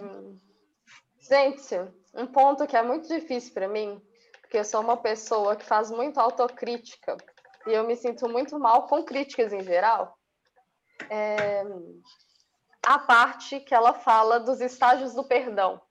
Gente, 1.19 1.75
um 2.13 2.27
ponto 2.27 2.67
que 2.67 2.77
é 2.77 2.83
muito 2.83 3.07
difícil 3.07 3.53
para 3.53 3.67
mim, 3.67 4.01
porque 4.41 4.57
eu 4.57 4.65
sou 4.65 4.81
uma 4.81 4.97
pessoa 4.97 5.55
que 5.55 5.65
faz 5.65 5.89
muito 5.89 6.19
autocrítica 6.19 7.17
e 7.67 7.71
eu 7.71 7.85
me 7.85 7.95
sinto 7.95 8.27
muito 8.27 8.59
mal 8.59 8.87
com 8.87 9.03
críticas 9.03 9.53
em 9.53 9.63
geral. 9.63 10.17
É, 11.09 11.63
a 12.85 12.99
parte 12.99 13.59
que 13.59 13.73
ela 13.73 13.93
fala 13.93 14.39
dos 14.39 14.59
estágios 14.61 15.13
do 15.13 15.23
perdão. 15.23 15.81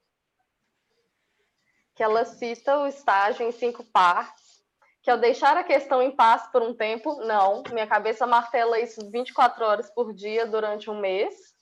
Que 1.94 2.02
ela 2.02 2.24
cita 2.24 2.78
o 2.78 2.86
estágio 2.86 3.46
em 3.46 3.52
cinco 3.52 3.84
partes, 3.84 4.62
que 5.02 5.10
é 5.10 5.16
deixar 5.16 5.56
a 5.56 5.64
questão 5.64 6.02
em 6.02 6.10
paz 6.10 6.46
por 6.48 6.62
um 6.62 6.74
tempo, 6.74 7.14
não, 7.24 7.62
minha 7.70 7.86
cabeça 7.86 8.26
martela 8.26 8.78
isso 8.78 9.10
24 9.10 9.64
horas 9.64 9.90
por 9.90 10.12
dia 10.12 10.46
durante 10.46 10.90
um 10.90 11.00
mês. 11.00 11.54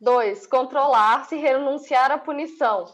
Dois, 0.00 0.46
controlar-se 0.46 1.36
e 1.36 1.38
renunciar 1.38 2.10
à 2.10 2.18
punição. 2.18 2.86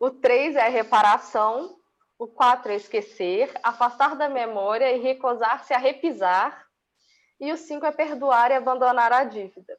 O 0.00 0.10
três 0.10 0.54
é 0.54 0.68
reparação, 0.68 1.78
o 2.18 2.26
4 2.26 2.72
é 2.72 2.76
esquecer, 2.76 3.52
afastar 3.62 4.16
da 4.16 4.28
memória 4.28 4.92
e 4.92 5.00
recusar-se 5.00 5.72
a 5.72 5.78
repisar. 5.78 6.67
E 7.40 7.52
o 7.52 7.56
5 7.56 7.86
é 7.86 7.92
perdoar 7.92 8.50
e 8.50 8.54
abandonar 8.54 9.12
a 9.12 9.24
dívida. 9.24 9.78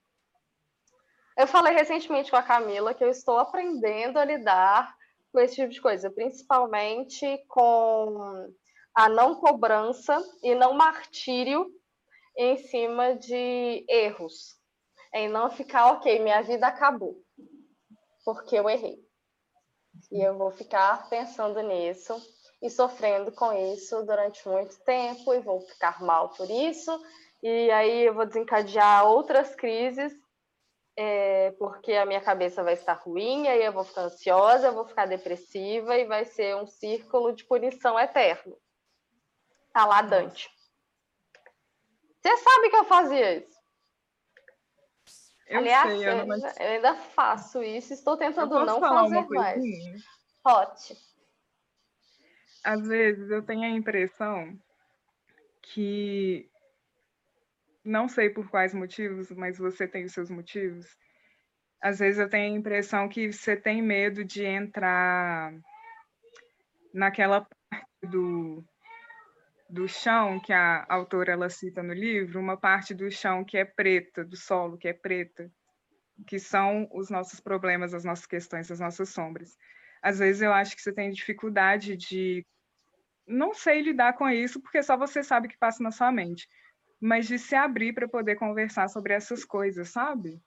Eu 1.37 1.47
falei 1.47 1.73
recentemente 1.73 2.29
com 2.29 2.37
a 2.37 2.43
Camila 2.43 2.93
que 2.93 3.03
eu 3.03 3.09
estou 3.09 3.37
aprendendo 3.37 4.17
a 4.17 4.25
lidar 4.25 4.93
com 5.31 5.39
esse 5.39 5.55
tipo 5.55 5.69
de 5.69 5.81
coisa, 5.81 6.09
principalmente 6.09 7.25
com 7.47 8.53
a 8.93 9.07
não 9.07 9.35
cobrança 9.35 10.21
e 10.43 10.53
não 10.55 10.73
martírio 10.73 11.71
em 12.35 12.57
cima 12.57 13.15
de 13.15 13.85
erros. 13.87 14.57
Em 15.13 15.27
não 15.27 15.49
ficar, 15.49 15.93
ok, 15.93 16.19
minha 16.19 16.41
vida 16.41 16.67
acabou, 16.67 17.15
porque 18.23 18.55
eu 18.55 18.69
errei. 18.69 18.99
E 20.11 20.21
eu 20.21 20.37
vou 20.37 20.51
ficar 20.51 21.09
pensando 21.09 21.61
nisso 21.61 22.15
e 22.61 22.69
sofrendo 22.69 23.31
com 23.31 23.51
isso 23.73 24.03
durante 24.03 24.47
muito 24.47 24.77
tempo 24.83 25.33
e 25.33 25.39
vou 25.39 25.61
ficar 25.61 26.01
mal 26.01 26.29
por 26.29 26.49
isso. 26.49 26.91
E 27.41 27.71
aí 27.71 28.01
eu 28.05 28.13
vou 28.13 28.25
desencadear 28.25 29.05
outras 29.05 29.55
crises, 29.55 30.13
é, 30.95 31.51
porque 31.51 31.93
a 31.93 32.05
minha 32.05 32.19
cabeça 32.19 32.61
vai 32.61 32.73
estar 32.73 32.93
ruim, 32.93 33.47
aí 33.47 33.63
eu 33.63 33.71
vou 33.71 33.85
ficar 33.85 34.01
ansiosa, 34.01 34.67
eu 34.67 34.73
vou 34.73 34.85
ficar 34.85 35.05
depressiva 35.05 35.97
e 35.97 36.05
vai 36.05 36.25
ser 36.25 36.55
um 36.57 36.67
círculo 36.67 37.33
de 37.33 37.45
punição 37.45 37.97
eterno. 37.97 38.57
A 39.73 39.85
lá 39.85 40.01
Dante. 40.01 40.49
Você 42.21 42.35
sabe 42.37 42.69
que 42.69 42.75
eu 42.75 42.83
fazia 42.83 43.37
isso. 43.37 43.59
Eu 45.47 45.59
Aliás, 45.59 45.97
sei, 45.97 46.05
Ana, 46.05 46.25
mas... 46.25 46.59
eu 46.59 46.67
ainda 46.67 46.95
faço 46.95 47.63
isso, 47.63 47.93
estou 47.93 48.17
tentando 48.17 48.65
não 48.65 48.79
fazer 48.79 49.25
mais. 49.29 49.63
Hot. 50.45 50.97
Às 52.63 52.87
vezes 52.87 53.31
eu 53.31 53.41
tenho 53.41 53.63
a 53.63 53.69
impressão 53.69 54.59
que 55.61 56.51
não 57.83 58.07
sei 58.07 58.29
por 58.29 58.49
quais 58.49 58.73
motivos, 58.73 59.31
mas 59.31 59.57
você 59.57 59.87
tem 59.87 60.05
os 60.05 60.13
seus 60.13 60.29
motivos. 60.29 60.97
Às 61.81 61.99
vezes 61.99 62.19
eu 62.19 62.29
tenho 62.29 62.53
a 62.53 62.57
impressão 62.57 63.07
que 63.07 63.31
você 63.31 63.55
tem 63.55 63.81
medo 63.81 64.23
de 64.23 64.43
entrar 64.43 65.53
naquela 66.93 67.47
parte 67.69 67.87
do, 68.03 68.63
do 69.69 69.87
chão 69.87 70.39
que 70.39 70.51
a 70.51 70.85
autora 70.89 71.31
ela 71.31 71.49
cita 71.49 71.81
no 71.81 71.93
livro, 71.93 72.39
uma 72.39 72.57
parte 72.57 72.93
do 72.93 73.09
chão 73.09 73.45
que 73.45 73.57
é 73.57 73.63
preta, 73.63 74.25
do 74.25 74.35
solo 74.35 74.77
que 74.77 74.87
é 74.87 74.93
preta, 74.93 75.49
que 76.27 76.39
são 76.39 76.89
os 76.91 77.09
nossos 77.09 77.39
problemas, 77.39 77.93
as 77.93 78.03
nossas 78.03 78.25
questões, 78.25 78.69
as 78.69 78.79
nossas 78.79 79.09
sombras. 79.09 79.57
Às 80.01 80.19
vezes 80.19 80.41
eu 80.41 80.51
acho 80.51 80.75
que 80.75 80.81
você 80.81 80.93
tem 80.93 81.11
dificuldade 81.11 81.95
de 81.95 82.45
não 83.27 83.53
sei 83.53 83.81
lidar 83.81 84.13
com 84.13 84.27
isso, 84.27 84.59
porque 84.59 84.81
só 84.81 84.97
você 84.97 85.21
sabe 85.21 85.47
o 85.47 85.49
que 85.49 85.57
passa 85.57 85.83
na 85.83 85.91
sua 85.91 86.11
mente, 86.11 86.47
mas 86.99 87.27
de 87.27 87.39
se 87.39 87.55
abrir 87.55 87.93
para 87.93 88.07
poder 88.07 88.35
conversar 88.35 88.89
sobre 88.89 89.13
essas 89.13 89.45
coisas, 89.45 89.89
sabe? 89.89 90.41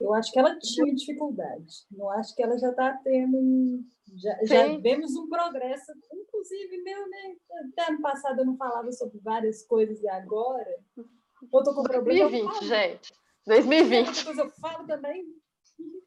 Eu 0.00 0.12
acho 0.12 0.32
que 0.32 0.38
ela 0.38 0.58
tinha 0.58 0.94
dificuldade. 0.94 1.86
Não 1.90 2.10
acho 2.10 2.34
que 2.34 2.42
ela 2.42 2.58
já 2.58 2.70
está 2.70 2.92
tendo. 3.04 3.80
Já, 4.16 4.38
já, 4.44 4.76
vemos 4.78 5.14
um 5.16 5.28
progresso, 5.28 5.92
inclusive 6.12 6.82
meu, 6.82 7.08
né? 7.08 7.36
Até 7.70 7.90
ano 7.90 8.02
passado 8.02 8.40
eu 8.40 8.44
não 8.44 8.56
falava 8.56 8.90
sobre 8.92 9.18
várias 9.20 9.62
coisas 9.62 10.00
e 10.02 10.08
agora. 10.08 10.78
Eu 10.96 11.62
tô 11.62 11.74
com 11.74 11.82
2020, 11.84 12.42
problema, 12.42 12.62
gente. 12.62 13.14
2020. 13.46 14.26
Eu 14.38 14.50
falo 14.50 14.86
também. 14.86 15.24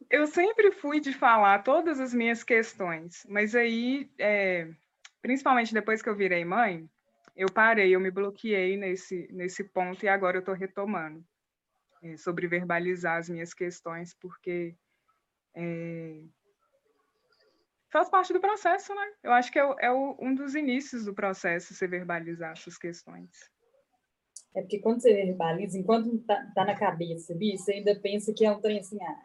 eu 0.10 0.28
sempre 0.28 0.72
fui 0.72 1.00
de 1.00 1.14
falar 1.14 1.64
todas 1.64 2.00
as 2.00 2.14
minhas 2.14 2.44
questões, 2.44 3.26
mas 3.30 3.56
aí, 3.56 4.10
é, 4.20 4.70
principalmente 5.22 5.74
depois 5.74 6.02
que 6.02 6.10
eu 6.10 6.16
virei 6.16 6.44
mãe, 6.44 6.90
eu 7.38 7.52
parei, 7.52 7.96
eu 7.96 8.00
me 8.00 8.10
bloqueei 8.10 8.76
nesse, 8.76 9.28
nesse 9.32 9.64
ponto 9.64 10.04
e 10.04 10.08
agora 10.10 10.38
eu 10.38 10.40
estou 10.40 10.56
retomando 10.56 11.24
é, 12.02 12.18
sobre 12.18 12.48
verbalizar 12.48 13.18
as 13.18 13.30
minhas 13.30 13.54
questões, 13.54 14.16
porque 14.16 14.76
é, 15.54 16.24
faz 17.92 18.10
parte 18.10 18.34
do 18.34 18.40
processo, 18.40 18.94
né? 18.96 19.14
Eu 19.22 19.32
acho 19.32 19.52
que 19.52 19.60
é, 19.60 19.76
é 19.82 19.92
o, 19.92 20.18
um 20.20 20.34
dos 20.34 20.56
inícios 20.56 21.06
do 21.06 21.14
processo 21.14 21.76
você 21.76 21.88
verbalizar 21.88 22.54
essas 22.54 22.76
questões. 22.76 23.30
É 24.56 24.62
porque 24.62 24.80
quando 24.80 25.02
você 25.02 25.14
verbaliza, 25.14 25.78
enquanto 25.78 26.18
tá, 26.24 26.52
tá 26.56 26.66
na 26.66 26.76
cabeça, 26.76 27.36
você 27.36 27.74
ainda 27.74 28.00
pensa 28.00 28.34
que 28.36 28.46
é 28.46 28.52
um 28.52 28.60
trem 28.60 28.80
assim, 28.80 28.98
ah, 29.00 29.22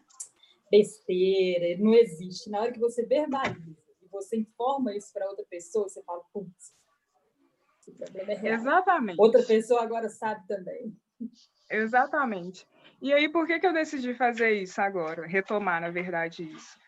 besteira, 0.71 1.83
não 1.83 1.95
existe. 1.95 2.51
Na 2.51 2.61
hora 2.61 2.73
que 2.73 2.79
você 2.79 3.07
verbaliza 3.07 3.81
e 4.03 4.09
você 4.09 4.37
informa 4.37 4.95
isso 4.95 5.11
para 5.15 5.31
outra 5.31 5.47
pessoa, 5.49 5.89
você 5.89 6.03
fala, 6.03 6.23
putz, 6.31 6.75
problema 7.95 8.33
é 8.33 8.37
real. 8.37 8.55
Exatamente. 8.55 9.21
Outra 9.21 9.43
pessoa 9.43 9.83
agora 9.83 10.09
sabe 10.09 10.47
também. 10.47 10.97
Exatamente. 11.71 12.67
E 13.01 13.13
aí, 13.13 13.29
por 13.29 13.47
que, 13.47 13.59
que 13.59 13.67
eu 13.67 13.73
decidi 13.73 14.15
fazer 14.15 14.53
isso 14.53 14.81
agora? 14.81 15.27
Retomar, 15.27 15.81
na 15.81 15.91
verdade, 15.91 16.45
isso. 16.45 16.79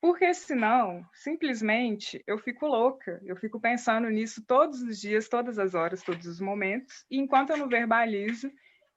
Porque 0.00 0.32
senão, 0.32 1.04
simplesmente, 1.12 2.22
eu 2.26 2.38
fico 2.38 2.66
louca. 2.66 3.20
Eu 3.24 3.36
fico 3.36 3.60
pensando 3.60 4.08
nisso 4.08 4.44
todos 4.46 4.80
os 4.80 5.00
dias, 5.00 5.28
todas 5.28 5.58
as 5.58 5.74
horas, 5.74 6.02
todos 6.02 6.26
os 6.26 6.40
momentos. 6.40 7.04
E 7.10 7.18
enquanto 7.18 7.50
eu 7.50 7.56
não 7.56 7.68
verbalizo, 7.68 8.50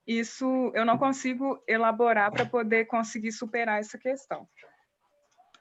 isso 0.06 0.70
eu 0.74 0.84
não 0.84 0.96
consigo 0.96 1.62
elaborar 1.66 2.30
para 2.30 2.46
poder 2.46 2.86
conseguir 2.86 3.32
superar 3.32 3.80
essa 3.80 3.98
questão. 3.98 4.48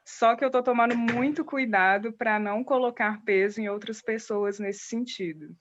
Só 0.06 0.36
que 0.36 0.44
eu 0.44 0.48
estou 0.48 0.62
tomando 0.62 0.96
muito 0.96 1.44
cuidado 1.44 2.14
para 2.14 2.38
não 2.38 2.64
colocar 2.64 3.24
peso 3.24 3.62
em 3.62 3.70
outras 3.70 4.02
pessoas 4.02 4.60
nesse 4.60 4.86
sentido. 4.86 5.56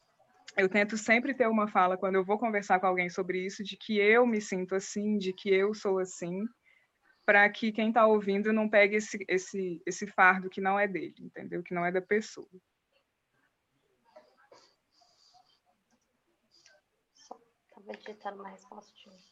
Eu 0.56 0.68
tento 0.68 0.96
sempre 0.96 1.34
ter 1.34 1.48
uma 1.48 1.68
fala 1.68 1.96
quando 1.96 2.16
eu 2.16 2.24
vou 2.24 2.38
conversar 2.38 2.80
com 2.80 2.86
alguém 2.86 3.08
sobre 3.08 3.44
isso, 3.44 3.62
de 3.62 3.76
que 3.76 3.98
eu 3.98 4.26
me 4.26 4.40
sinto 4.40 4.74
assim, 4.74 5.16
de 5.16 5.32
que 5.32 5.48
eu 5.48 5.72
sou 5.74 5.98
assim, 5.98 6.44
para 7.24 7.48
que 7.48 7.70
quem 7.70 7.88
está 7.88 8.06
ouvindo 8.06 8.52
não 8.52 8.68
pegue 8.68 8.96
esse, 8.96 9.24
esse, 9.28 9.80
esse 9.86 10.06
fardo 10.06 10.50
que 10.50 10.60
não 10.60 10.78
é 10.78 10.88
dele, 10.88 11.14
entendeu? 11.20 11.62
Que 11.62 11.72
não 11.72 11.86
é 11.86 11.92
da 11.92 12.02
pessoa. 12.02 12.48
Estava 17.68 17.92
digitando 17.96 18.40
uma 18.40 18.48
resposta 18.50 18.92
de 18.94 19.30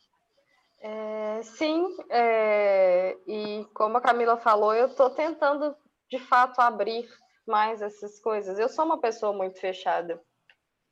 é, 0.81 1.43
sim, 1.43 1.97
é, 2.09 3.19
e 3.27 3.65
como 3.75 3.97
a 3.97 4.01
Camila 4.01 4.37
falou, 4.37 4.73
eu 4.75 4.87
estou 4.87 5.11
tentando 5.11 5.77
de 6.09 6.19
fato 6.21 6.61
abrir 6.61 7.09
mais 7.47 7.83
essas 7.83 8.21
coisas. 8.21 8.59
Eu 8.59 8.69
sou 8.69 8.85
uma 8.85 9.01
pessoa 9.01 9.33
muito 9.33 9.59
fechada, 9.59 10.23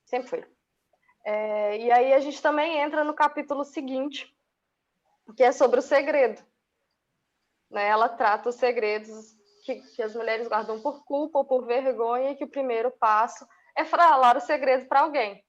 sempre 0.07 0.27
fui. 0.27 0.45
É, 1.23 1.77
e 1.77 1.91
aí 1.91 2.13
a 2.13 2.19
gente 2.19 2.41
também 2.41 2.79
entra 2.79 3.03
no 3.03 3.13
capítulo 3.13 3.63
seguinte, 3.63 4.35
que 5.35 5.43
é 5.43 5.51
sobre 5.51 5.79
o 5.79 5.83
segredo. 5.83 6.41
Né? 7.69 7.87
Ela 7.87 8.09
trata 8.09 8.49
os 8.49 8.55
segredos 8.55 9.35
que, 9.63 9.75
que 9.75 10.01
as 10.01 10.15
mulheres 10.15 10.47
guardam 10.47 10.81
por 10.81 11.05
culpa 11.05 11.37
ou 11.37 11.45
por 11.45 11.65
vergonha, 11.65 12.31
e 12.31 12.35
que 12.35 12.45
o 12.45 12.49
primeiro 12.49 12.89
passo 12.89 13.47
é 13.75 13.85
falar 13.85 14.35
o 14.35 14.41
segredo 14.41 14.87
para 14.87 15.01
alguém 15.01 15.45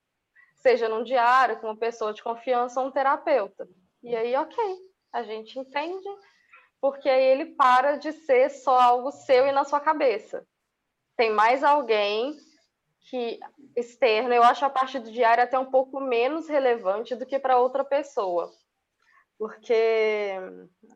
seja 0.59 0.89
num 0.89 1.03
diário, 1.03 1.59
com 1.61 1.67
uma 1.69 1.77
pessoa 1.77 2.13
de 2.13 2.23
confiança 2.23 2.81
ou 2.81 2.89
um 2.89 2.91
terapeuta. 2.91 3.69
E 4.03 4.15
aí, 4.15 4.35
ok, 4.37 4.57
a 5.13 5.23
gente 5.23 5.59
entende, 5.59 6.09
porque 6.81 7.09
aí 7.09 7.25
ele 7.25 7.47
para 7.47 7.97
de 7.97 8.13
ser 8.13 8.51
só 8.51 8.79
algo 8.79 9.11
seu 9.11 9.47
e 9.47 9.53
na 9.53 9.65
sua 9.65 9.81
cabeça. 9.81 10.47
Tem 11.17 11.31
mais 11.31 11.65
alguém 11.65 12.37
que 13.11 13.41
externo, 13.75 14.33
eu 14.35 14.43
acho 14.43 14.65
a 14.65 14.71
parte 14.71 14.99
do 14.99 15.11
diário 15.11 15.43
até 15.43 15.59
um 15.59 15.71
pouco 15.71 16.01
menos 16.01 16.49
relevante 16.49 17.15
do 17.15 17.27
que 17.27 17.39
para 17.39 17.59
outra 17.59 17.85
pessoa. 17.85 18.53
Porque 19.39 20.35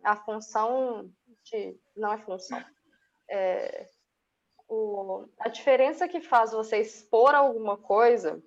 a 0.03 0.17
função 0.17 1.11
de. 1.45 1.79
Não 1.97 2.13
é 2.13 2.19
função. 2.19 2.63
É, 3.31 3.87
o, 4.69 5.27
a 5.39 5.49
diferença 5.49 6.09
que 6.09 6.21
faz 6.21 6.53
você 6.53 6.79
expor 6.79 7.35
alguma 7.35 7.77
coisa 7.77 8.43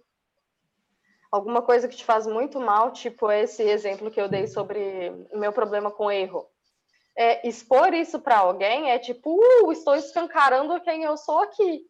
alguma 1.32 1.61
coisa 1.61 1.88
que 1.88 1.97
te 1.97 2.05
faz 2.05 2.26
muito 2.26 2.61
mal, 2.61 2.91
tipo 2.93 3.30
esse 3.30 3.61
exemplo 3.61 4.09
que 4.09 4.22
eu 4.22 4.30
dei 4.30 4.47
sobre 4.47 5.09
o 5.34 5.38
meu 5.38 5.51
problema 5.51 5.91
com 5.91 6.09
erro. 6.09 6.47
É, 7.18 7.45
expor 7.47 7.93
isso 7.93 8.20
para 8.20 8.38
alguém 8.38 8.91
é 8.91 8.99
tipo, 8.99 9.36
uh, 9.36 9.72
estou 9.72 9.95
escancarando 9.95 10.80
quem 10.82 11.03
eu 11.03 11.18
sou 11.18 11.39
aqui, 11.39 11.86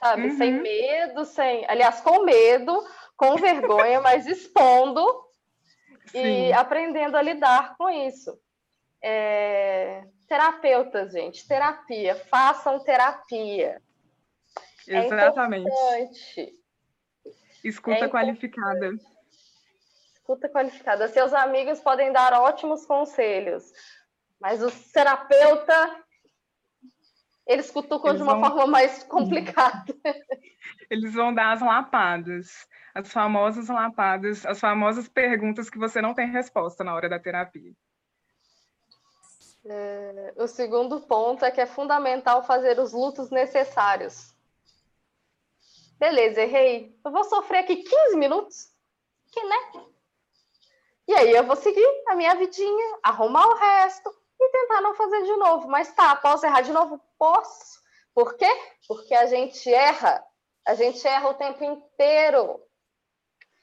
sabe? 0.00 0.28
Uhum. 0.28 0.36
Sem 0.36 0.52
medo, 0.60 1.24
sem. 1.24 1.64
Aliás, 1.68 2.00
com 2.00 2.24
medo, 2.24 2.82
com 3.16 3.36
vergonha, 3.36 4.00
mas 4.02 4.26
expondo 4.26 5.04
Sim. 6.06 6.48
e 6.48 6.52
aprendendo 6.52 7.16
a 7.16 7.22
lidar 7.22 7.76
com 7.76 7.88
isso. 7.90 8.36
É... 9.02 10.04
Terapeutas, 10.26 11.12
gente, 11.12 11.46
terapia, 11.46 12.14
façam 12.14 12.78
terapia. 12.80 13.82
É 14.88 15.06
Exatamente. 15.06 15.68
É 15.68 16.02
importante. 16.02 16.60
Escuta 17.62 18.04
é 18.04 18.08
qualificada. 18.08 18.92
Escuta 20.14 20.48
qualificada. 20.48 21.08
Seus 21.08 21.34
amigos 21.34 21.80
podem 21.80 22.12
dar 22.12 22.32
ótimos 22.34 22.86
conselhos, 22.86 23.72
mas 24.40 24.62
o 24.62 24.70
terapeuta 24.92 26.04
eles 27.50 27.70
cutucam 27.70 28.10
eles 28.10 28.20
de 28.20 28.22
uma 28.22 28.34
vão... 28.34 28.44
forma 28.44 28.66
mais 28.66 29.02
complicada. 29.04 29.94
Eles 30.90 31.14
vão 31.14 31.32
dar 31.32 31.52
as 31.52 31.60
lapadas, 31.60 32.68
as 32.94 33.12
famosas 33.12 33.68
lapadas, 33.68 34.44
as 34.44 34.58
famosas 34.58 35.08
perguntas 35.08 35.70
que 35.70 35.78
você 35.78 36.02
não 36.02 36.14
tem 36.14 36.28
resposta 36.28 36.82
na 36.84 36.94
hora 36.94 37.08
da 37.08 37.18
terapia. 37.18 37.72
É, 39.64 40.34
o 40.36 40.46
segundo 40.46 41.00
ponto 41.00 41.44
é 41.44 41.50
que 41.50 41.60
é 41.60 41.66
fundamental 41.66 42.42
fazer 42.44 42.78
os 42.78 42.92
lutos 42.92 43.30
necessários 43.30 44.34
beleza, 46.00 46.40
errei. 46.40 46.98
Eu 47.04 47.12
vou 47.12 47.22
sofrer 47.24 47.58
aqui 47.58 47.76
15 47.76 48.16
minutos, 48.16 48.72
que 49.30 49.44
né? 49.44 49.84
E 51.06 51.14
aí 51.14 51.30
eu 51.32 51.44
vou 51.44 51.56
seguir 51.56 51.86
a 52.08 52.16
minha 52.16 52.34
vidinha, 52.34 52.98
arrumar 53.02 53.46
o 53.46 53.54
resto 53.54 54.10
e 54.40 54.48
tentar 54.50 54.80
não 54.80 54.94
fazer 54.94 55.22
de 55.22 55.36
novo. 55.36 55.68
Mas 55.68 55.92
tá, 55.92 56.16
posso 56.16 56.46
errar 56.46 56.62
de 56.62 56.72
novo? 56.72 57.00
Posso. 57.18 57.80
Por 58.14 58.36
quê? 58.36 58.50
Porque 58.88 59.14
a 59.14 59.26
gente 59.26 59.72
erra. 59.72 60.24
A 60.66 60.74
gente 60.74 61.06
erra 61.06 61.28
o 61.28 61.34
tempo 61.34 61.62
inteiro. 61.62 62.60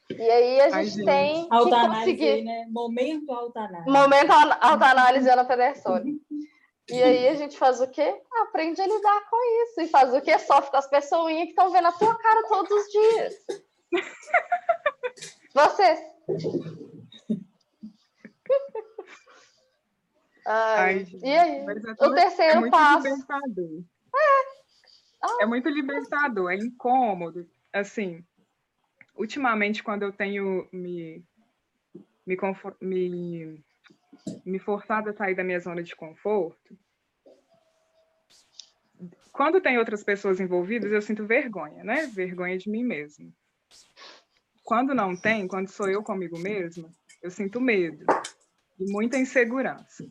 E 0.10 0.30
aí 0.30 0.62
a 0.62 0.70
gente 0.70 1.00
Ai, 1.00 1.06
tem 1.06 1.44
que 1.44 1.50
conseguir. 1.50 2.44
Né? 2.44 2.66
Momento 2.70 3.32
autoanálise. 3.32 3.90
Momento 3.90 4.32
autoanálise 4.62 5.30
Ana 5.30 5.46
Pedersoli. 5.46 6.18
E 6.90 7.04
aí 7.04 7.28
a 7.28 7.36
gente 7.36 7.58
faz 7.58 7.82
o 7.82 7.88
quê? 7.90 8.16
Aprende 8.44 8.82
a 8.82 8.88
lidar 8.88 9.30
com 9.30 9.64
isso. 9.64 9.82
E 9.82 9.90
faz 9.90 10.14
o 10.14 10.22
quê? 10.22 10.40
Sofre 10.40 10.72
com 10.72 10.78
as 10.78 10.88
pessoinhas 10.88 11.44
que 11.44 11.50
estão 11.50 11.70
vendo 11.70 11.90
a 11.90 11.92
tua 11.92 12.16
cara 12.16 12.48
todos 12.48 12.72
os 12.72 12.88
dias. 12.90 13.36
Vocês. 15.54 16.00
Ai, 20.50 21.00
Ai, 21.00 21.08
e 21.22 21.38
aí? 21.38 21.58
É 21.58 22.06
o 22.06 22.14
terceiro 22.14 22.66
é 22.66 22.70
passo. 22.70 23.06
Libertador. 23.06 23.84
É. 24.16 24.58
Ah. 25.22 25.38
é 25.42 25.46
muito 25.46 25.68
libertador, 25.68 26.52
é 26.52 26.56
incômodo. 26.56 27.46
Assim, 27.74 28.24
ultimamente, 29.14 29.84
quando 29.84 30.04
eu 30.04 30.14
tenho 30.14 30.70
me, 30.72 31.22
me, 32.26 32.38
me 32.80 33.64
me 34.46 34.60
forçado 34.60 35.10
a 35.10 35.14
sair 35.14 35.36
da 35.36 35.44
minha 35.44 35.60
zona 35.60 35.84
de 35.84 35.96
conforto, 35.96 36.78
quando 39.32 39.62
tem 39.62 39.78
outras 39.78 40.04
pessoas 40.04 40.40
envolvidas, 40.40 40.92
eu 40.92 41.02
sinto 41.02 41.26
vergonha, 41.26 41.84
né? 41.84 42.08
Vergonha 42.08 42.58
de 42.58 42.70
mim 42.70 42.84
mesma. 42.84 43.32
Quando 44.64 44.96
não 44.96 45.16
tem, 45.16 45.48
quando 45.48 45.68
sou 45.70 45.90
eu 45.90 46.02
comigo 46.02 46.40
mesma, 46.40 46.90
eu 47.22 47.30
sinto 47.30 47.60
medo 47.60 48.06
e 48.80 48.92
muita 48.92 49.18
insegurança. 49.18 50.08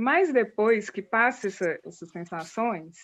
Mas 0.00 0.32
depois 0.32 0.88
que 0.88 1.02
passa 1.02 1.48
essa, 1.48 1.78
essas 1.84 2.08
sensações, 2.08 2.96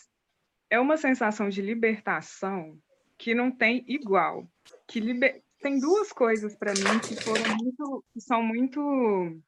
é 0.71 0.81
uma 0.81 0.97
sensação 0.97 1.51
de 1.51 1.61
libertação 1.61 2.79
que 3.19 3.35
não 3.35 3.51
tem 3.51 3.85
igual. 3.87 4.49
Que 4.89 4.99
liber... 4.99 5.43
Tem 5.61 5.79
duas 5.79 6.11
coisas 6.11 6.57
para 6.57 6.73
mim 6.73 6.99
que 7.07 7.23
foram 7.23 7.55
muito, 7.55 8.05
que 8.15 8.21
são 8.21 8.43
muito 8.43 9.43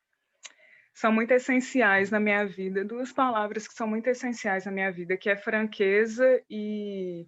são 0.93 1.11
muito 1.11 1.31
essenciais 1.31 2.11
na 2.11 2.21
minha 2.21 2.45
vida, 2.45 2.85
duas 2.85 3.13
palavras 3.13 3.67
que 3.67 3.73
são 3.73 3.87
muito 3.87 4.09
essenciais 4.09 4.67
na 4.67 4.73
minha 4.73 4.91
vida, 4.93 5.17
que 5.17 5.31
é 5.31 5.37
franqueza 5.37 6.43
e, 6.51 7.27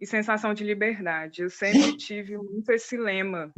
e 0.00 0.06
sensação 0.06 0.54
de 0.54 0.64
liberdade. 0.64 1.42
Eu 1.42 1.50
sempre 1.50 1.96
tive 1.98 2.38
muito 2.38 2.70
esse 2.70 2.96
lema 2.96 3.52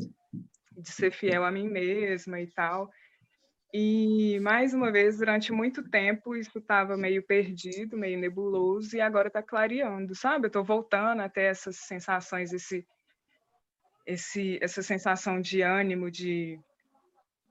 de 0.72 0.90
ser 0.90 1.12
fiel 1.12 1.44
a 1.44 1.50
mim 1.52 1.68
mesma 1.68 2.40
e 2.40 2.48
tal. 2.48 2.90
E, 3.72 4.38
mais 4.40 4.72
uma 4.72 4.92
vez, 4.92 5.18
durante 5.18 5.52
muito 5.52 5.82
tempo, 5.88 6.36
isso 6.36 6.58
estava 6.58 6.96
meio 6.96 7.22
perdido, 7.22 7.96
meio 7.96 8.18
nebuloso, 8.18 8.96
e 8.96 9.00
agora 9.00 9.28
está 9.28 9.42
clareando, 9.42 10.14
sabe? 10.14 10.46
Eu 10.46 10.48
estou 10.48 10.64
voltando 10.64 11.20
a 11.20 11.28
ter 11.28 11.42
essas 11.42 11.76
sensações, 11.76 12.52
esse, 12.52 12.86
esse, 14.06 14.58
essa 14.62 14.82
sensação 14.82 15.40
de 15.40 15.62
ânimo, 15.62 16.10
de, 16.10 16.58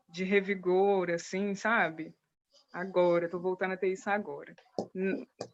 de 0.10 0.24
revigor, 0.24 1.12
assim, 1.12 1.54
sabe? 1.54 2.16
Agora, 2.74 3.26
estou 3.26 3.40
voltando 3.40 3.74
a 3.74 3.78
ter 3.78 3.90
isso 3.90 4.10
agora. 4.10 4.56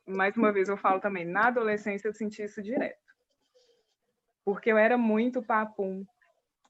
Mais 0.07 0.36
uma 0.38 0.51
vez, 0.51 0.70
eu 0.70 0.78
falo 0.78 0.99
também, 0.99 1.26
na 1.26 1.47
adolescência 1.47 2.07
eu 2.07 2.14
senti 2.14 2.43
isso 2.43 2.62
direto. 2.62 2.99
Porque 4.45 4.72
eu 4.72 4.78
era 4.78 4.97
muito 4.97 5.43
papum, 5.43 6.05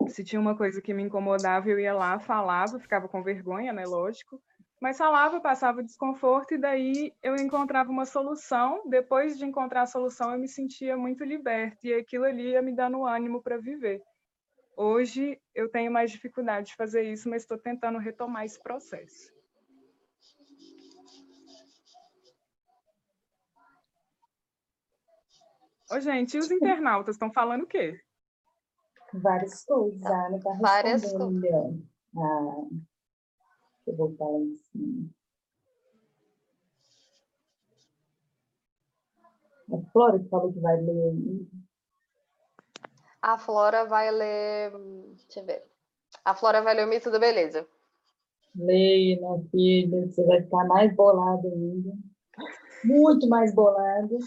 se 0.07 0.23
tinha 0.23 0.39
uma 0.39 0.55
coisa 0.55 0.81
que 0.81 0.93
me 0.93 1.03
incomodava, 1.03 1.69
eu 1.69 1.79
ia 1.79 1.93
lá, 1.93 2.19
falava, 2.19 2.79
ficava 2.79 3.07
com 3.07 3.23
vergonha, 3.23 3.71
né? 3.73 3.85
Lógico. 3.85 4.41
Mas 4.79 4.97
falava, 4.97 5.39
passava 5.39 5.83
desconforto, 5.83 6.55
e 6.55 6.57
daí 6.57 7.13
eu 7.21 7.35
encontrava 7.35 7.91
uma 7.91 8.05
solução. 8.05 8.81
Depois 8.89 9.37
de 9.37 9.45
encontrar 9.45 9.83
a 9.83 9.87
solução, 9.87 10.31
eu 10.31 10.39
me 10.39 10.47
sentia 10.47 10.97
muito 10.97 11.23
liberta, 11.23 11.87
e 11.87 11.93
aquilo 11.93 12.25
ali 12.25 12.51
ia 12.51 12.61
me 12.61 12.75
dando 12.75 13.05
ânimo 13.05 13.41
para 13.43 13.57
viver. 13.57 14.01
Hoje 14.75 15.39
eu 15.53 15.69
tenho 15.69 15.91
mais 15.91 16.11
dificuldade 16.11 16.67
de 16.67 16.75
fazer 16.75 17.03
isso, 17.03 17.29
mas 17.29 17.43
estou 17.43 17.57
tentando 17.57 17.99
retomar 17.99 18.45
esse 18.45 18.59
processo. 18.61 19.31
Ô, 25.91 25.99
gente, 25.99 26.37
e 26.37 26.39
os 26.39 26.49
internautas 26.49 27.15
estão 27.15 27.31
falando 27.31 27.63
o 27.63 27.67
quê? 27.67 27.99
Várias 29.13 29.65
coisas. 29.65 30.05
A 30.05 30.27
Ana 30.27 30.37
está 30.37 30.53
Várias 30.53 31.03
respondendo. 31.03 31.85
Ah, 32.17 32.65
deixa 32.69 33.87
eu 33.87 33.95
voltar 33.95 34.25
lá 34.25 34.39
em 34.39 34.55
cima. 34.55 35.09
A 39.73 39.91
Flora 39.91 40.19
que 40.19 40.29
falou 40.29 40.51
que 40.51 40.59
vai 40.59 40.81
ler. 40.81 41.47
A 43.21 43.37
Flora 43.37 43.85
vai 43.85 44.11
ler. 44.11 44.71
Deixa 45.25 45.39
eu 45.39 45.45
ver. 45.45 45.63
A 46.25 46.35
Flora 46.35 46.61
vai 46.61 46.73
ler 46.73 46.85
o 46.85 46.89
mito 46.89 47.09
da 47.09 47.19
beleza. 47.19 47.67
Leia, 48.53 49.17
minha 49.17 49.49
filha, 49.49 50.07
você 50.07 50.25
vai 50.25 50.41
ficar 50.41 50.65
mais 50.65 50.93
bolada 50.93 51.47
ainda. 51.47 51.93
Muito 52.83 53.29
mais 53.29 53.53
bolada. 53.55 54.17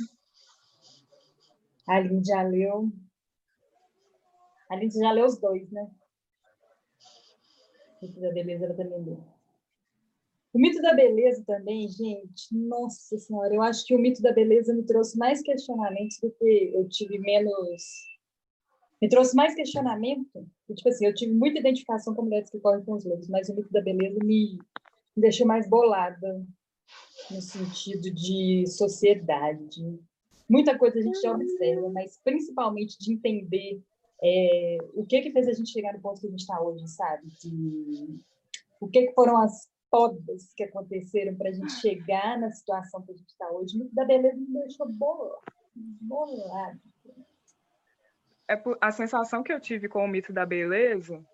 A 1.86 1.96
Aline 1.96 2.24
já 2.24 2.42
leu. 2.42 2.90
A 4.74 4.80
gente 4.80 4.98
já 4.98 5.12
leu 5.12 5.26
os 5.26 5.38
dois, 5.38 5.70
né? 5.70 5.88
O 8.02 8.06
mito 8.06 8.20
da 8.20 8.32
beleza 8.32 8.64
ela 8.64 8.74
também 8.74 9.02
leu. 9.02 9.24
O 10.52 10.58
mito 10.58 10.82
da 10.82 10.94
beleza 10.94 11.42
também, 11.44 11.88
gente, 11.88 12.52
nossa 12.52 13.16
senhora, 13.18 13.54
eu 13.54 13.62
acho 13.62 13.86
que 13.86 13.94
o 13.94 13.98
mito 13.98 14.20
da 14.20 14.32
beleza 14.32 14.74
me 14.74 14.84
trouxe 14.84 15.16
mais 15.16 15.42
questionamentos 15.42 16.18
do 16.20 16.30
que 16.30 16.72
eu 16.74 16.88
tive 16.88 17.18
menos. 17.18 17.82
Me 19.00 19.08
trouxe 19.08 19.34
mais 19.34 19.54
questionamento. 19.54 20.46
Tipo 20.74 20.88
assim, 20.88 21.06
eu 21.06 21.14
tive 21.14 21.32
muita 21.32 21.60
identificação 21.60 22.14
com 22.14 22.22
mulheres 22.22 22.50
que 22.50 22.58
correm 22.58 22.84
com 22.84 22.94
os 22.94 23.04
lobos, 23.04 23.28
mas 23.28 23.48
o 23.48 23.54
mito 23.54 23.72
da 23.72 23.80
beleza 23.80 24.18
me, 24.24 24.58
me 25.16 25.22
deixou 25.22 25.46
mais 25.46 25.68
bolada 25.68 26.44
no 27.30 27.40
sentido 27.40 28.10
de 28.12 28.64
sociedade. 28.66 29.98
Muita 30.48 30.76
coisa 30.76 30.98
a 30.98 31.02
gente 31.02 31.20
já 31.20 31.32
observa, 31.32 31.88
mas 31.90 32.20
principalmente 32.22 32.98
de 32.98 33.12
entender 33.12 33.82
é, 34.22 34.78
o 34.94 35.04
que 35.06 35.20
que 35.22 35.32
fez 35.32 35.48
a 35.48 35.52
gente 35.52 35.70
chegar 35.70 35.92
no 35.92 36.00
ponto 36.00 36.20
que 36.20 36.26
a 36.26 36.30
gente 36.30 36.40
está 36.40 36.60
hoje, 36.60 36.86
sabe? 36.88 37.26
De, 37.42 38.20
o 38.80 38.88
que, 38.88 39.06
que 39.06 39.14
foram 39.14 39.38
as 39.38 39.68
podas 39.90 40.52
que 40.56 40.64
aconteceram 40.64 41.36
para 41.36 41.50
a 41.50 41.52
gente 41.52 41.72
chegar 41.74 42.36
na 42.38 42.50
situação 42.50 43.00
que 43.02 43.12
a 43.12 43.14
gente 43.14 43.28
está 43.28 43.48
hoje. 43.52 43.78
Muito 43.78 43.94
da 43.94 44.04
beleza 44.04 44.36
me 44.36 44.60
deixou 44.60 44.90
boa, 44.90 45.40
bolado. 45.74 46.80
É, 48.48 48.60
a 48.80 48.90
sensação 48.90 49.42
que 49.42 49.52
eu 49.52 49.60
tive 49.60 49.88
com 49.88 50.04
o 50.04 50.08
mito 50.08 50.32
da 50.32 50.44
beleza 50.44 51.24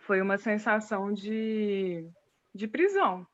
foi 0.00 0.22
uma 0.22 0.38
sensação 0.38 1.12
de, 1.12 2.08
de 2.54 2.66
prisão, 2.66 3.26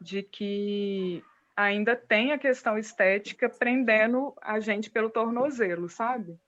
de 0.00 0.22
que 0.22 1.22
ainda 1.54 1.94
tem 1.94 2.32
a 2.32 2.38
questão 2.38 2.78
estética 2.78 3.50
prendendo 3.50 4.34
a 4.40 4.58
gente 4.60 4.90
pelo 4.90 5.10
tornozelo, 5.10 5.90
sabe? 5.90 6.40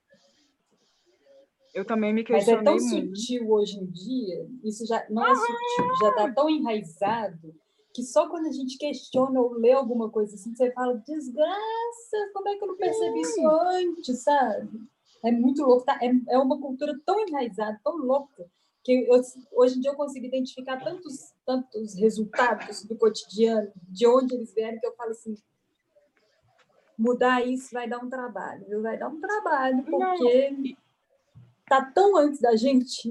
Eu 1.75 1.85
também 1.87 2.13
me 2.13 2.23
questionei 2.23 2.63
Mas 2.63 2.85
é 2.85 2.89
tão 2.89 3.01
muito. 3.01 3.17
sutil 3.17 3.51
hoje 3.51 3.79
em 3.79 3.87
dia, 3.87 4.47
isso 4.63 4.87
já 4.87 5.05
não 5.09 5.25
é 5.27 5.35
sutil, 5.35 5.97
já 6.01 6.09
está 6.11 6.33
tão 6.33 6.51
enraizado, 6.51 7.55
que 7.95 8.03
só 8.03 8.29
quando 8.29 8.47
a 8.47 8.53
gente 8.53 8.77
questiona 8.77 9.41
ou 9.41 9.55
lê 9.55 9.73
alguma 9.73 10.11
coisa 10.11 10.35
assim, 10.35 10.55
você 10.55 10.71
fala, 10.73 11.03
desgraça, 11.07 12.31
como 12.35 12.49
é 12.49 12.57
que 12.57 12.65
eu 12.65 12.69
não 12.69 12.77
percebi 12.77 13.21
isso 13.21 13.47
antes, 13.47 14.23
sabe? 14.23 14.83
É 15.25 15.31
muito 15.31 15.63
louco, 15.63 15.85
tá? 15.85 15.99
é, 16.03 16.35
é 16.35 16.39
uma 16.39 16.61
cultura 16.61 16.99
tão 17.07 17.19
enraizada, 17.27 17.81
tão 17.83 17.97
louca, 17.97 18.47
que 18.85 19.07
eu, 19.09 19.21
hoje 19.53 19.79
em 19.79 19.81
dia 19.81 19.93
eu 19.93 19.97
consigo 19.97 20.27
identificar 20.27 20.83
tantos, 20.83 21.33
tantos 21.47 21.95
resultados 21.95 22.83
do 22.85 22.97
cotidiano, 22.97 23.71
de 23.89 24.07
onde 24.07 24.35
eles 24.35 24.53
vieram, 24.53 24.79
que 24.79 24.87
eu 24.87 24.95
falo 24.95 25.13
assim, 25.13 25.35
mudar 26.99 27.47
isso 27.47 27.71
vai 27.73 27.89
dar 27.89 27.99
um 27.99 28.11
trabalho, 28.11 28.67
viu? 28.69 28.83
Vai 28.83 28.99
dar 28.99 29.09
um 29.09 29.21
trabalho, 29.21 29.85
porque... 29.85 30.51
Não 30.51 30.83
tá 31.67 31.85
tão 31.95 32.17
antes 32.17 32.41
da 32.41 32.57
gente. 32.57 33.11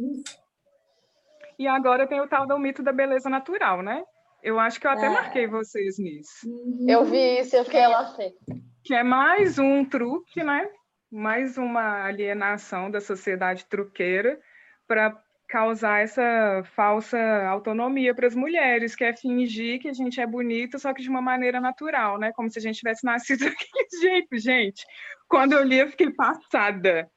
E 1.58 1.68
agora 1.68 2.08
tem 2.08 2.20
o 2.20 2.28
tal 2.28 2.48
do 2.48 2.58
mito 2.58 2.82
da 2.82 2.92
beleza 2.92 3.30
natural, 3.30 3.82
né? 3.82 4.04
Eu 4.44 4.60
acho 4.60 4.80
que 4.80 4.88
eu 4.88 4.92
até 4.92 5.06
é. 5.06 5.10
marquei 5.10 5.48
vocês 5.48 6.00
nisso. 6.00 6.48
Eu 6.88 7.06
vi 7.06 7.40
isso, 7.40 7.56
eu 7.56 7.64
fiquei 7.64 7.86
lá. 7.86 8.16
Que 8.84 8.96
é 8.96 9.04
mais 9.04 9.60
um 9.60 9.86
truque, 9.86 10.44
né? 10.44 10.68
Mais 11.12 11.58
uma 11.58 12.06
alienação 12.06 12.90
da 12.90 13.00
sociedade 13.00 13.66
truqueira 13.66 14.40
para 14.88 15.16
causar 15.48 16.02
essa 16.02 16.64
falsa 16.76 17.20
autonomia 17.48 18.16
para 18.16 18.26
as 18.26 18.34
mulheres, 18.34 18.96
que 18.96 19.04
é 19.04 19.14
fingir 19.14 19.82
que 19.82 19.90
a 19.90 19.94
gente 19.94 20.20
é 20.20 20.26
bonita, 20.26 20.80
só 20.80 20.94
que 20.94 21.04
de 21.04 21.10
uma 21.10 21.22
maneira 21.22 21.60
natural, 21.60 22.18
né? 22.18 22.32
Como 22.32 22.50
se 22.50 22.58
a 22.58 22.62
gente 22.62 22.80
tivesse 22.80 23.06
nascido 23.06 23.44
daquele 23.46 24.02
jeito, 24.02 24.38
gente. 24.40 24.84
Quando 25.28 25.54
eu 25.54 25.64
li, 25.64 25.78
eu 25.78 25.90
fiquei 25.90 26.10
passada. 26.10 27.08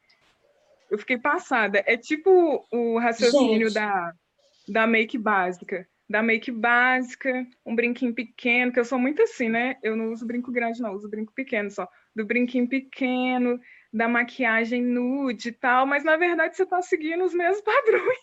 Eu 0.90 0.98
fiquei 0.98 1.18
passada. 1.18 1.82
É 1.86 1.96
tipo 1.96 2.66
o 2.70 2.98
raciocínio 2.98 3.72
da, 3.72 4.12
da 4.68 4.86
make 4.86 5.18
básica. 5.18 5.86
Da 6.08 6.22
make 6.22 6.50
básica, 6.50 7.46
um 7.64 7.74
brinquinho 7.74 8.14
pequeno, 8.14 8.72
que 8.72 8.78
eu 8.78 8.84
sou 8.84 8.98
muito 8.98 9.22
assim, 9.22 9.48
né? 9.48 9.76
Eu 9.82 9.96
não 9.96 10.12
uso 10.12 10.26
brinco 10.26 10.52
grande, 10.52 10.82
não, 10.82 10.94
uso 10.94 11.08
brinco 11.08 11.32
pequeno 11.32 11.70
só. 11.70 11.88
Do 12.14 12.26
brinquinho 12.26 12.68
pequeno, 12.68 13.58
da 13.92 14.06
maquiagem 14.06 14.82
nude 14.82 15.48
e 15.48 15.52
tal, 15.52 15.86
mas 15.86 16.04
na 16.04 16.16
verdade 16.16 16.56
você 16.56 16.64
está 16.64 16.82
seguindo 16.82 17.24
os 17.24 17.32
mesmos 17.32 17.62
padrões. 17.64 18.18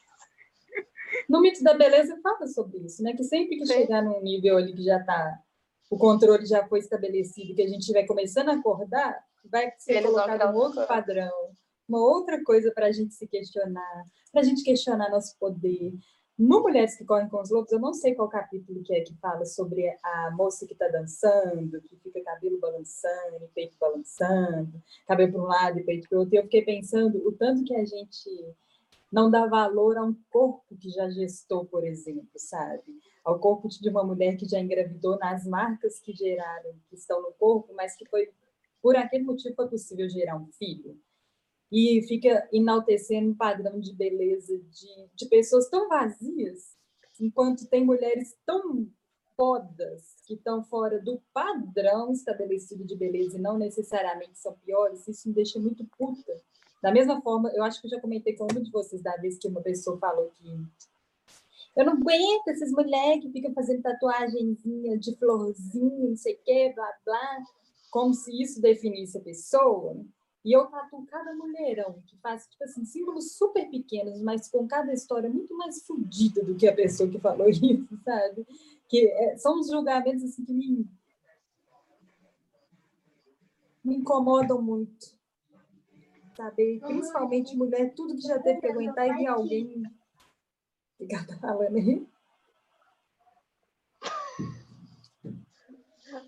No 1.28 1.42
mito 1.42 1.64
da 1.64 1.74
beleza 1.74 2.20
fala 2.22 2.46
sobre 2.48 2.80
isso, 2.80 3.02
né? 3.02 3.14
Que 3.14 3.24
sempre 3.24 3.58
que 3.58 3.66
Sim. 3.66 3.74
chegar 3.74 4.02
num 4.02 4.22
nível 4.22 4.58
ali 4.58 4.74
que 4.74 4.84
já 4.84 4.98
está, 4.98 5.40
o 5.90 5.98
controle 5.98 6.46
já 6.46 6.68
foi 6.68 6.80
estabelecido, 6.80 7.56
que 7.56 7.64
a 7.64 7.68
gente 7.68 7.92
vai 7.92 8.06
começando 8.06 8.50
a 8.50 8.54
acordar, 8.54 9.24
vai 9.44 9.74
ser 9.78 9.94
Eles 9.94 10.06
colocado 10.06 10.54
um 10.54 10.56
outro 10.56 10.86
padrão 10.86 11.32
uma 11.92 12.00
outra 12.00 12.42
coisa 12.42 12.72
para 12.72 12.88
a 12.88 12.92
gente 12.92 13.14
se 13.14 13.28
questionar, 13.28 14.06
para 14.32 14.42
a 14.42 14.44
gente 14.44 14.64
questionar 14.64 15.10
nosso 15.10 15.38
poder. 15.38 15.94
No 16.40 16.62
Mulheres 16.62 16.96
que 16.96 17.04
Correm 17.04 17.28
com 17.28 17.42
os 17.42 17.52
Lobos, 17.52 17.72
eu 17.72 17.80
não 17.80 17.94
sei 17.94 18.16
qual 18.16 18.30
capítulo 18.30 18.82
que 18.82 18.96
é 18.96 19.02
que 19.02 19.14
fala 19.16 19.46
sobre 19.46 19.88
a 20.02 20.32
moça 20.32 20.66
que 20.66 20.72
está 20.72 20.88
dançando, 20.88 21.82
que 21.82 21.98
fica 21.98 22.24
cabelo 22.24 22.58
balançando, 22.60 23.50
peito 23.54 23.76
balançando, 23.78 24.82
cabelo 25.06 25.34
para 25.34 25.42
um 25.42 25.46
lado 25.46 25.80
e 25.80 25.84
peito 25.84 26.08
para 26.08 26.18
o 26.18 26.20
outro. 26.22 26.34
E 26.34 26.38
eu 26.38 26.44
fiquei 26.44 26.62
pensando 26.62 27.28
o 27.28 27.34
tanto 27.34 27.66
que 27.66 27.76
a 27.76 27.84
gente 27.84 28.56
não 29.12 29.30
dá 29.30 29.46
valor 29.46 29.98
a 29.98 30.04
um 30.04 30.16
corpo 30.32 30.76
que 30.78 30.90
já 30.90 31.10
gestou, 31.10 31.66
por 31.66 31.84
exemplo, 31.84 32.32
sabe? 32.38 32.84
Ao 33.24 33.38
corpo 33.38 33.68
de 33.68 33.90
uma 33.90 34.04
mulher 34.04 34.38
que 34.38 34.48
já 34.48 34.60
engravidou, 34.60 35.20
nas 35.20 35.46
marcas 35.46 36.00
que 36.00 36.14
geraram, 36.14 36.72
que 36.90 36.96
estão 36.96 37.22
no 37.22 37.34
corpo, 37.34 37.74
mas 37.76 37.96
que 37.98 38.06
foi, 38.06 38.30
por 38.82 38.96
aquele 38.96 39.26
motivo, 39.26 39.54
foi 39.54 39.68
possível 39.68 40.10
gerar 40.10 40.38
um 40.38 40.48
filho 40.54 40.98
e 41.72 42.02
fica 42.07 42.48
enaltecendo 42.52 43.30
um 43.30 43.35
padrão 43.35 43.80
de 43.80 43.93
beleza 43.93 44.57
de, 44.57 45.10
de 45.15 45.26
pessoas 45.27 45.69
tão 45.69 45.88
vazias, 45.88 46.76
enquanto 47.19 47.68
tem 47.68 47.85
mulheres 47.85 48.35
tão 48.45 48.88
fodas 49.38 50.15
que 50.26 50.34
estão 50.34 50.64
fora 50.64 50.99
do 50.99 51.22
padrão 51.34 52.11
estabelecido 52.11 52.84
de 52.84 52.95
beleza 52.95 53.38
e 53.38 53.41
não 53.41 53.57
necessariamente 53.57 54.38
são 54.38 54.53
piores, 54.65 55.07
isso 55.07 55.30
me 55.30 55.34
deixa 55.34 55.60
muito 55.60 55.85
puta. 55.98 56.35
Da 56.81 56.91
mesma 56.91 57.22
forma, 57.22 57.49
eu 57.53 57.64
acho 57.64 57.80
que 57.80 57.88
eu 57.88 57.91
já 57.91 58.02
comentei 58.02 58.35
com 58.35 58.48
uma 58.52 58.60
de 58.60 58.72
vocês 58.72 59.02
da 59.02 59.15
vez 59.18 59.38
que 59.38 59.48
uma 59.48 59.61
pessoa 59.61 59.98
falou 59.98 60.31
que 60.35 60.48
eu 61.76 61.85
não 61.85 61.93
aguento 61.93 62.49
essas 62.49 62.72
mulheres 62.72 63.23
que 63.23 63.31
ficam 63.31 63.53
fazendo 63.53 63.81
tatuagenzinha 63.81 64.98
de 64.98 65.15
florzinha, 65.15 66.10
não 66.10 66.18
sei 66.18 66.34
o 66.34 66.39
quê, 66.43 66.73
blá, 66.76 66.93
blá, 67.06 67.43
como 67.89 68.14
se 68.14 68.41
isso 68.41 68.61
definisse 68.61 69.18
a 69.18 69.22
pessoa. 69.22 69.95
E 70.44 70.54
eu 70.54 70.66
tatuo 70.66 71.06
cada 71.06 71.36
mulherão 71.36 72.02
que 72.08 72.18
faz, 72.18 72.48
tipo 72.48 72.64
assim, 72.64 72.84
símbolos 72.84 73.38
super 73.38 73.70
pequenos, 73.70 74.20
mas 74.22 74.50
com 74.50 74.68
cada 74.68 74.92
história 74.92 75.30
muito 75.30 75.56
mais 75.56 75.86
fodida 75.86 76.44
do 76.44 76.56
que 76.56 76.68
a 76.68 76.76
pessoa 76.76 77.10
que 77.10 77.20
falou 77.20 77.48
isso, 77.50 77.88
sabe? 78.04 78.46
Que 78.88 79.08
é, 79.08 79.38
são 79.38 79.60
os 79.60 79.70
julgamentos 79.70 80.24
assim, 80.24 80.44
que 80.44 80.52
me, 80.52 80.90
me 83.84 83.96
incomodam 83.98 84.60
muito. 84.60 85.16
Sabe? 86.36 86.80
Principalmente 86.80 87.56
mulher, 87.56 87.94
tudo 87.94 88.16
que 88.16 88.22
já 88.22 88.40
teve 88.40 88.62
que 88.62 88.68
aguentar 88.68 89.22
e 89.22 89.28
alguém 89.28 89.84
ficar 90.98 91.24
falando 91.40 91.76
aí. 91.76 92.08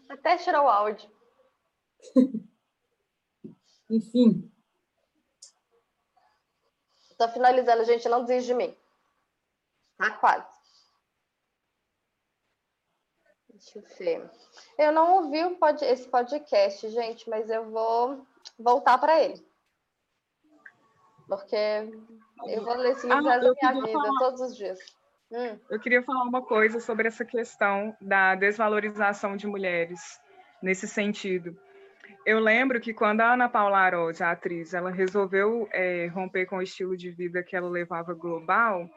Até 0.07 0.38
tirar 0.38 0.61
o 0.61 0.69
áudio. 0.69 1.10
Enfim. 3.89 4.51
Tô 7.18 7.27
finalizando, 7.30 7.85
gente. 7.85 8.07
Não 8.10 8.23
desiste 8.26 8.47
de 8.47 8.53
mim. 8.55 8.77
Tá 9.97 10.11
quase. 10.18 10.51
Deixa 13.49 13.80
eu 13.80 13.84
ver. 13.97 14.31
Eu 14.77 14.91
não 14.91 15.23
ouvi 15.23 15.43
o 15.45 15.55
pod- 15.57 15.84
esse 15.85 16.07
podcast, 16.10 16.89
gente, 16.89 17.30
mas 17.30 17.49
eu 17.49 17.69
vou 17.69 18.26
voltar 18.60 18.97
para 18.97 19.22
ele. 19.22 19.45
Porque 21.27 21.55
eu 22.47 22.64
vou 22.64 22.76
ler 22.76 22.91
esse 22.91 23.07
livro 23.07 23.27
Ah, 23.30 23.38
da 23.38 23.53
minha 23.53 23.73
vida 23.73 23.91
falar. 23.93 24.19
todos 24.19 24.41
os 24.41 24.55
dias. 24.57 24.80
Hum, 25.31 25.57
Eu 25.69 25.80
queria 25.80 26.03
falar 26.03 26.23
uma 26.23 26.41
coisa 26.45 26.80
sobre 26.80 27.07
essa 27.07 27.23
questão 27.23 27.95
da 28.01 28.35
desvalorização 28.35 29.38
de 29.38 29.47
mulheres 29.47 30.19
nesse 30.61 30.88
sentido. 30.88 31.57
Eu 32.25 32.39
lembro 32.39 32.79
que 32.79 32.93
quando 32.93 33.21
a 33.21 33.33
Ana 33.33 33.49
Paula 33.49 33.79
Aroz, 33.79 34.21
a 34.21 34.31
atriz, 34.31 34.73
ela 34.73 34.89
resolveu 34.89 35.67
eh, 35.71 36.07
romper 36.07 36.45
com 36.45 36.57
o 36.57 36.61
estilo 36.61 36.95
de 36.95 37.11
vida 37.11 37.43
que 37.43 37.55
ela 37.55 37.69
levava 37.69 38.13
global, 38.13 38.89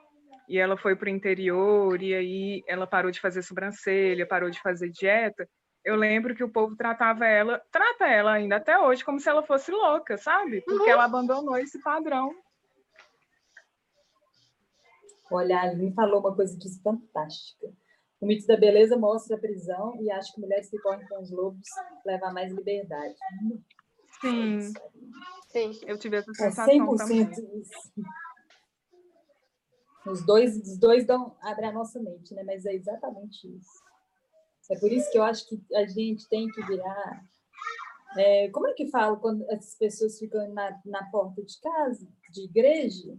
e 0.48 0.58
ela 0.58 0.76
foi 0.76 0.94
para 0.94 1.06
o 1.06 1.10
interior, 1.10 2.00
e 2.00 2.14
aí 2.14 2.64
ela 2.68 2.86
parou 2.86 3.10
de 3.10 3.20
fazer 3.20 3.42
sobrancelha, 3.42 4.26
parou 4.26 4.48
de 4.48 4.60
fazer 4.60 4.90
dieta, 4.90 5.48
eu 5.86 5.94
lembro 5.94 6.34
que 6.34 6.42
o 6.42 6.48
povo 6.48 6.74
tratava 6.74 7.24
ela, 7.26 7.62
trata 7.70 8.06
ela 8.06 8.32
ainda 8.32 8.56
até 8.56 8.76
hoje, 8.76 9.04
como 9.04 9.20
se 9.20 9.28
ela 9.28 9.44
fosse 9.44 9.70
louca, 9.70 10.18
sabe? 10.18 10.60
Porque 10.62 10.90
ela 10.90 11.04
abandonou 11.04 11.56
esse 11.56 11.80
padrão. 11.80 12.34
Olha, 15.30 15.58
a 15.58 15.62
Aline 15.62 15.94
falou 15.94 16.18
uma 16.18 16.34
coisa 16.34 16.56
aqui 16.56 16.68
fantástica. 16.82 17.68
O 18.20 18.26
mito 18.26 18.46
da 18.46 18.56
beleza 18.56 18.96
mostra 18.96 19.36
a 19.36 19.40
prisão 19.40 19.94
e 20.00 20.10
acho 20.10 20.32
que 20.34 20.40
mulheres 20.40 20.70
que 20.70 20.78
correm 20.78 21.06
com 21.06 21.20
os 21.20 21.30
lobos 21.30 21.68
levam 22.04 22.32
mais 22.32 22.52
liberdade. 22.52 23.14
Sim, 24.20 24.60
sim. 25.48 25.80
eu 25.86 25.98
tive 25.98 26.16
essa 26.16 26.30
É 26.30 26.34
sensação 26.34 26.96
também. 26.96 27.26
100% 27.26 27.60
isso. 27.60 27.92
Os 30.06 30.24
dois, 30.24 30.56
os 30.56 30.78
dois 30.78 31.04
dão, 31.04 31.36
abrem 31.42 31.68
a 31.68 31.72
nossa 31.72 32.00
mente, 32.00 32.32
né? 32.34 32.42
Mas 32.44 32.64
é 32.64 32.74
exatamente 32.74 33.48
isso. 33.48 33.84
É 34.70 34.78
por 34.78 34.90
isso 34.90 35.10
que 35.10 35.18
eu 35.18 35.22
acho 35.22 35.46
que 35.48 35.60
a 35.74 35.86
gente 35.86 36.28
tem 36.28 36.48
que 36.48 36.62
virar. 36.64 37.24
é, 38.16 38.48
como 38.50 38.66
é 38.68 38.72
que 38.72 38.88
fala 38.88 39.16
quando 39.16 39.44
essas 39.50 39.76
pessoas 39.76 40.18
ficam 40.18 40.48
na, 40.54 40.80
na 40.86 41.10
porta 41.10 41.42
de 41.42 41.60
casa, 41.60 42.08
de 42.32 42.44
igreja? 42.44 43.16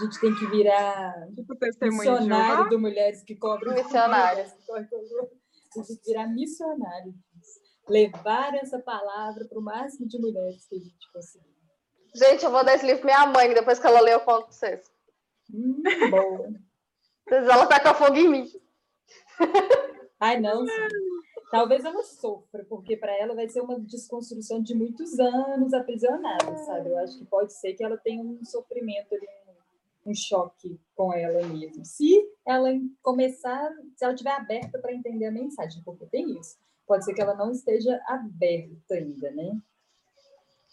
A 0.00 0.04
gente 0.04 0.18
tem 0.18 0.34
que 0.34 0.46
virar 0.46 1.28
Tipo 1.34 1.54
de 1.54 1.90
missionário 1.90 2.70
do 2.70 2.80
Mulheres 2.80 3.22
que 3.22 3.36
Cobrem 3.36 3.74
Missionário. 3.74 4.44
A 4.72 5.82
gente 5.82 6.00
virar 6.06 6.26
missionário 6.26 7.12
disso. 7.12 7.60
Levar 7.86 8.54
essa 8.54 8.78
palavra 8.78 9.44
para 9.46 9.58
o 9.58 9.62
máximo 9.62 10.08
de 10.08 10.18
mulheres 10.18 10.66
que 10.66 10.76
a 10.76 10.78
gente 10.78 11.12
conseguir. 11.12 11.50
Gente, 12.14 12.44
eu 12.44 12.50
vou 12.50 12.64
dar 12.64 12.74
esse 12.74 12.86
livro 12.86 13.02
pra 13.02 13.14
minha 13.14 13.26
mãe, 13.26 13.48
que 13.48 13.54
depois 13.54 13.78
que 13.78 13.86
ela 13.86 14.00
lê, 14.00 14.14
eu 14.14 14.20
conto 14.20 14.44
pra 14.44 14.52
vocês. 14.52 14.90
Hum, 15.52 15.82
boa. 16.10 16.48
Ela 17.28 17.66
taca 17.66 17.94
fogo 17.94 18.16
em 18.16 18.28
mim. 18.28 18.46
Ai, 20.18 20.40
não, 20.40 20.66
sim. 20.66 20.72
Talvez 21.50 21.84
ela 21.84 22.02
sofra, 22.04 22.64
porque 22.68 22.96
para 22.96 23.12
ela 23.16 23.34
vai 23.34 23.48
ser 23.48 23.60
uma 23.60 23.78
desconstrução 23.80 24.62
de 24.62 24.74
muitos 24.74 25.18
anos 25.18 25.74
aprisionada, 25.74 26.56
sabe? 26.58 26.90
Eu 26.90 26.98
acho 26.98 27.18
que 27.18 27.24
pode 27.24 27.52
ser 27.52 27.74
que 27.74 27.84
ela 27.84 27.96
tenha 27.96 28.22
um 28.22 28.44
sofrimento 28.44 29.12
ali, 29.14 29.26
um, 30.10 30.14
choque 30.14 30.80
com 30.94 31.12
ela 31.12 31.46
mesmo. 31.46 31.84
Se 31.84 32.20
ela 32.46 32.68
começar, 33.02 33.70
se 33.96 34.04
ela 34.04 34.14
estiver 34.14 34.32
aberta 34.32 34.78
para 34.78 34.92
entender 34.92 35.26
a 35.26 35.32
mensagem, 35.32 35.82
porque 35.82 36.06
tem 36.06 36.38
isso. 36.38 36.58
Pode 36.86 37.04
ser 37.04 37.14
que 37.14 37.20
ela 37.20 37.34
não 37.34 37.50
esteja 37.50 38.00
aberta 38.06 38.94
ainda, 38.94 39.30
né? 39.30 39.58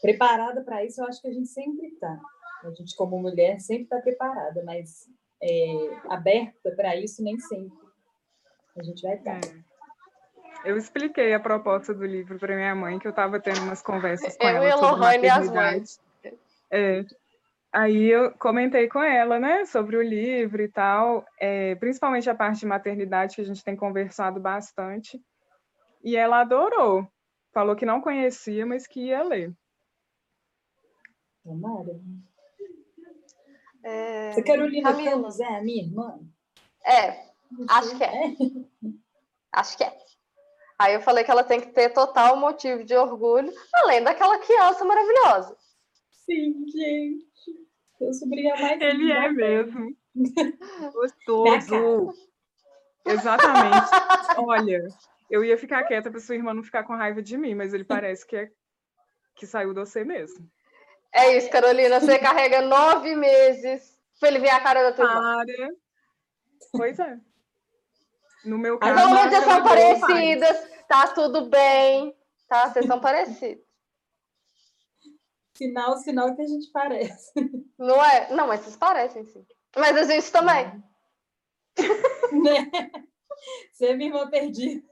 Preparada 0.02 0.62
para 0.62 0.84
isso, 0.84 1.02
eu 1.02 1.06
acho 1.08 1.22
que 1.22 1.28
a 1.28 1.34
gente 1.34 1.48
sempre 1.48 1.88
está. 1.88 2.20
A 2.64 2.72
gente, 2.72 2.96
como 2.96 3.20
mulher, 3.20 3.60
sempre 3.60 3.84
está 3.84 4.00
preparada, 4.00 4.64
mas 4.64 5.08
é, 5.42 6.02
aberta 6.10 6.72
para 6.72 6.96
isso, 6.96 7.24
nem 7.24 7.40
sempre 7.40 7.88
a 8.80 8.84
gente 8.84 9.02
vai 9.02 9.16
estar. 9.16 9.38
É. 9.38 9.68
Eu 10.66 10.78
expliquei 10.78 11.34
a 11.34 11.40
proposta 11.40 11.94
do 11.94 12.06
livro 12.06 12.40
para 12.40 12.56
minha 12.56 12.76
mãe, 12.76 13.00
que 13.00 13.08
eu 13.08 13.12
estava 13.12 13.40
tendo 13.40 13.62
umas 13.62 13.82
conversas 13.82 14.36
com 14.38 14.44
Eu 14.44 14.56
ela 14.56 14.66
e 14.66 14.72
a 14.72 14.78
sobre 14.78 14.96
Lohane, 14.96 15.30
as 15.30 15.48
maternidade. 15.48 16.00
É. 16.72 17.06
Aí 17.72 18.06
eu 18.06 18.32
comentei 18.38 18.88
com 18.88 19.02
ela, 19.02 19.40
né, 19.40 19.66
sobre 19.66 19.98
o 19.98 20.02
livro 20.02 20.62
e 20.62 20.70
tal, 20.70 21.26
é, 21.40 21.76
principalmente 21.76 22.30
a 22.30 22.36
parte 22.36 22.62
de 22.62 22.66
maternidade, 22.66 23.36
que 23.36 23.42
a 23.42 23.46
gente 23.46 23.64
tem 23.64 23.76
conversado 23.76 24.40
bastante. 24.40 25.22
E 26.04 26.16
ela 26.16 26.42
adorou. 26.42 27.08
Falou 27.54 27.76
que 27.76 27.86
não 27.86 28.02
conhecia, 28.02 28.66
mas 28.66 28.88
que 28.88 29.08
ia 29.08 29.24
ler. 29.24 29.54
Tomara. 31.44 32.00
É, 33.84 34.32
a 34.32 34.44
Carolina 34.44 34.92
Camila. 34.92 35.12
Campos 35.12 35.40
é 35.40 35.58
a 35.58 35.62
minha 35.62 35.84
irmã? 35.84 36.20
É, 36.86 37.26
acho 37.70 37.98
que 37.98 38.04
é. 38.04 38.36
Acho 39.52 39.78
que 39.78 39.84
é. 39.84 39.98
Aí 40.78 40.94
eu 40.94 41.02
falei 41.02 41.24
que 41.24 41.32
ela 41.32 41.44
tem 41.44 41.60
que 41.60 41.72
ter 41.72 41.90
total 41.90 42.38
motivo 42.38 42.84
de 42.84 42.96
orgulho, 42.96 43.52
além 43.74 44.04
daquela 44.04 44.38
criança 44.38 44.86
maravilhosa. 44.86 45.58
Sim, 46.28 46.66
gente. 46.68 47.68
Seu 47.98 48.14
sobrinho 48.14 48.54
é 48.54 48.62
mais 48.62 48.82
Ele 48.82 49.12
é 49.12 49.32
mesmo. 49.32 49.96
Gostoso. 50.94 52.14
Exatamente. 53.06 53.90
Olha, 54.38 54.88
eu 55.30 55.44
ia 55.44 55.58
ficar 55.58 55.84
quieta 55.86 56.12
para 56.12 56.20
sua 56.20 56.36
irmã 56.36 56.54
não 56.54 56.64
ficar 56.64 56.84
com 56.84 56.96
raiva 56.96 57.22
de 57.22 57.38
mim, 57.38 57.56
mas 57.56 57.74
ele 57.74 57.86
parece 57.86 58.28
que 58.28 58.36
é 58.36 58.52
que 59.36 59.48
saiu 59.48 59.74
de 59.74 59.80
você 59.80 60.04
mesmo. 60.04 60.46
É 61.14 61.38
isso, 61.38 61.50
Carolina. 61.50 62.00
Você 62.00 62.20
carrega 62.20 62.62
nove 62.62 63.16
meses 63.16 63.98
pra 64.20 64.30
ele 64.30 64.40
ver 64.40 64.50
a 64.50 64.60
cara 64.60 64.84
da 64.84 64.92
tua 64.92 65.06
irmã. 65.06 65.46
Para. 65.46 65.70
Pois 66.74 67.00
é. 67.00 67.18
No 68.44 68.58
meu 68.58 68.78
caso. 68.78 68.92
Então, 68.94 69.10
não, 69.10 69.30
vocês 69.30 69.44
são 69.44 69.64
parecidas, 69.64 70.70
tá 70.88 71.08
tudo 71.08 71.50
bem, 71.50 72.16
tá? 72.48 72.70
Vocês 72.70 72.86
são 72.86 73.00
parecidos. 73.00 73.67
Sinal, 75.58 75.98
sinal 75.98 76.36
que 76.36 76.42
a 76.42 76.48
gente 76.48 76.70
parece. 76.72 77.32
Não 77.78 78.04
é? 78.04 78.32
Não, 78.34 78.48
mas 78.48 78.62
vocês 78.62 78.76
parecem, 78.78 79.26
sim. 79.26 79.46
Mas 79.76 79.96
a 79.98 80.04
gente 80.04 80.32
também. 80.32 80.66
Né? 82.32 82.70
Você 83.74 83.88
é 83.88 83.96
minha 83.96 84.10
irmã 84.10 84.30
perdida. 84.30 84.86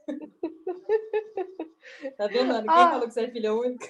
Tá 2.16 2.26
vendo, 2.26 2.52
Ana? 2.52 2.62
Quem 2.62 2.70
Ah. 2.70 2.90
falou 2.90 3.06
que 3.08 3.14
você 3.14 3.24
é 3.24 3.30
filha 3.30 3.54
única? 3.54 3.86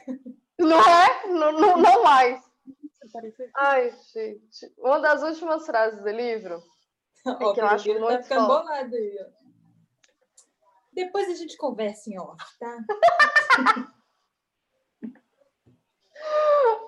Não 0.59 0.81
é? 0.81 1.27
Não, 1.29 1.53
não, 1.53 1.77
não 1.77 2.03
mais. 2.03 2.43
Ai, 3.55 3.91
gente. 4.13 4.73
Uma 4.79 4.99
das 5.01 5.23
últimas 5.23 5.65
frases 5.67 6.03
do 6.03 6.09
livro. 6.11 6.63
Ó, 7.27 7.53
que 7.55 7.61
eu 7.61 7.67
acho 7.67 7.85
Carolina 7.87 8.01
muito 8.07 8.17
Tá 8.19 8.23
ficando 8.23 8.47
foda. 8.47 8.63
bolado 8.63 8.95
aí, 8.97 9.19
ó. 9.21 9.27
Depois 10.93 11.29
a 11.29 11.35
gente 11.35 11.57
conversa 11.57 12.11
em 12.11 12.19
off, 12.19 12.43
tá? 12.59 12.79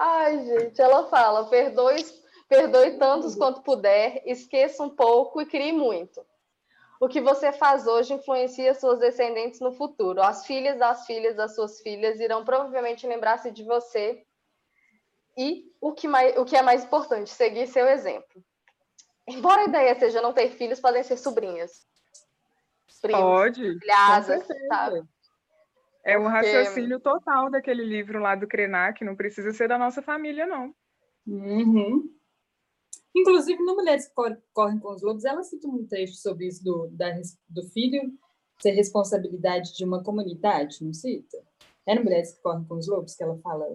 Ai, 0.01 0.45
gente, 0.45 0.81
ela 0.81 1.07
fala: 1.09 1.49
perdoe, 1.49 2.05
perdoe 2.49 2.99
tantos 2.99 3.35
quanto 3.35 3.63
puder, 3.63 4.23
esqueça 4.25 4.83
um 4.83 4.91
pouco 4.91 5.41
e 5.41 5.47
crie 5.47 5.73
muito. 5.73 6.25
O 7.01 7.09
que 7.09 7.21
você 7.21 7.53
faz 7.53 7.87
hoje 7.87 8.15
influencia 8.15 8.75
seus 8.75 8.99
descendentes 8.99 9.61
no 9.61 9.73
futuro. 9.73 10.21
As 10.21 10.45
filhas 10.45 10.79
das 10.79 11.07
filhas 11.07 11.37
das 11.37 11.55
suas 11.55 11.81
filhas 11.81 12.19
irão 12.19 12.45
provavelmente 12.45 13.07
lembrar-se 13.07 13.51
de 13.53 13.63
você. 13.63 14.25
E 15.37 15.73
o 15.81 15.93
que, 15.93 16.09
mais, 16.09 16.37
o 16.37 16.45
que 16.45 16.57
é 16.57 16.63
mais 16.63 16.85
importante, 16.85 17.31
seguir 17.31 17.69
seu 17.69 17.87
exemplo. 17.87 18.43
Embora 19.29 19.61
a 19.61 19.65
ideia 19.67 19.95
seja 19.97 20.21
não 20.21 20.33
ter 20.33 20.51
filhos, 20.51 20.81
podem 20.81 21.05
ser 21.05 21.17
sobrinhas. 21.17 21.87
Pode. 23.01 23.79
filhadas, 23.79 24.45
sabe? 24.69 25.05
É 26.09 26.17
o 26.17 26.23
Porque- 26.23 26.37
raciocínio 26.37 26.99
total 27.01 27.51
daquele 27.51 27.85
livro 27.85 28.19
lá 28.19 28.35
do 28.35 28.47
Krenak, 28.49 29.05
não 29.05 29.15
precisa 29.15 29.53
ser 29.53 29.69
da 29.69 29.77
nossa 29.77 30.01
família, 30.01 30.47
não. 30.47 30.75
Uhum. 31.27 32.11
Inclusive, 33.15 33.63
no 33.63 33.75
Mulheres 33.75 34.09
que 34.09 34.15
Cor- 34.15 34.39
Correm 34.55 34.79
com 34.79 34.93
os 34.95 35.03
Lobos, 35.03 35.25
ela 35.25 35.43
cita 35.43 35.69
um 35.69 35.87
trecho 35.87 36.15
sobre 36.15 36.47
isso 36.47 36.65
do, 36.65 36.89
da 36.93 37.11
do 37.49 37.63
filho 37.71 38.13
ser 38.61 38.71
responsabilidade 38.73 39.77
de 39.77 39.85
uma 39.85 40.03
comunidade, 40.03 40.83
não 40.85 40.93
cita? 40.93 41.37
É 41.87 41.95
no 41.95 42.05
Mulheres 42.05 42.33
que 42.33 42.41
Correm 42.43 42.65
com 42.65 42.77
os 42.77 42.89
Lobos 42.89 43.15
que 43.15 43.23
ela 43.23 43.39
fala? 43.39 43.67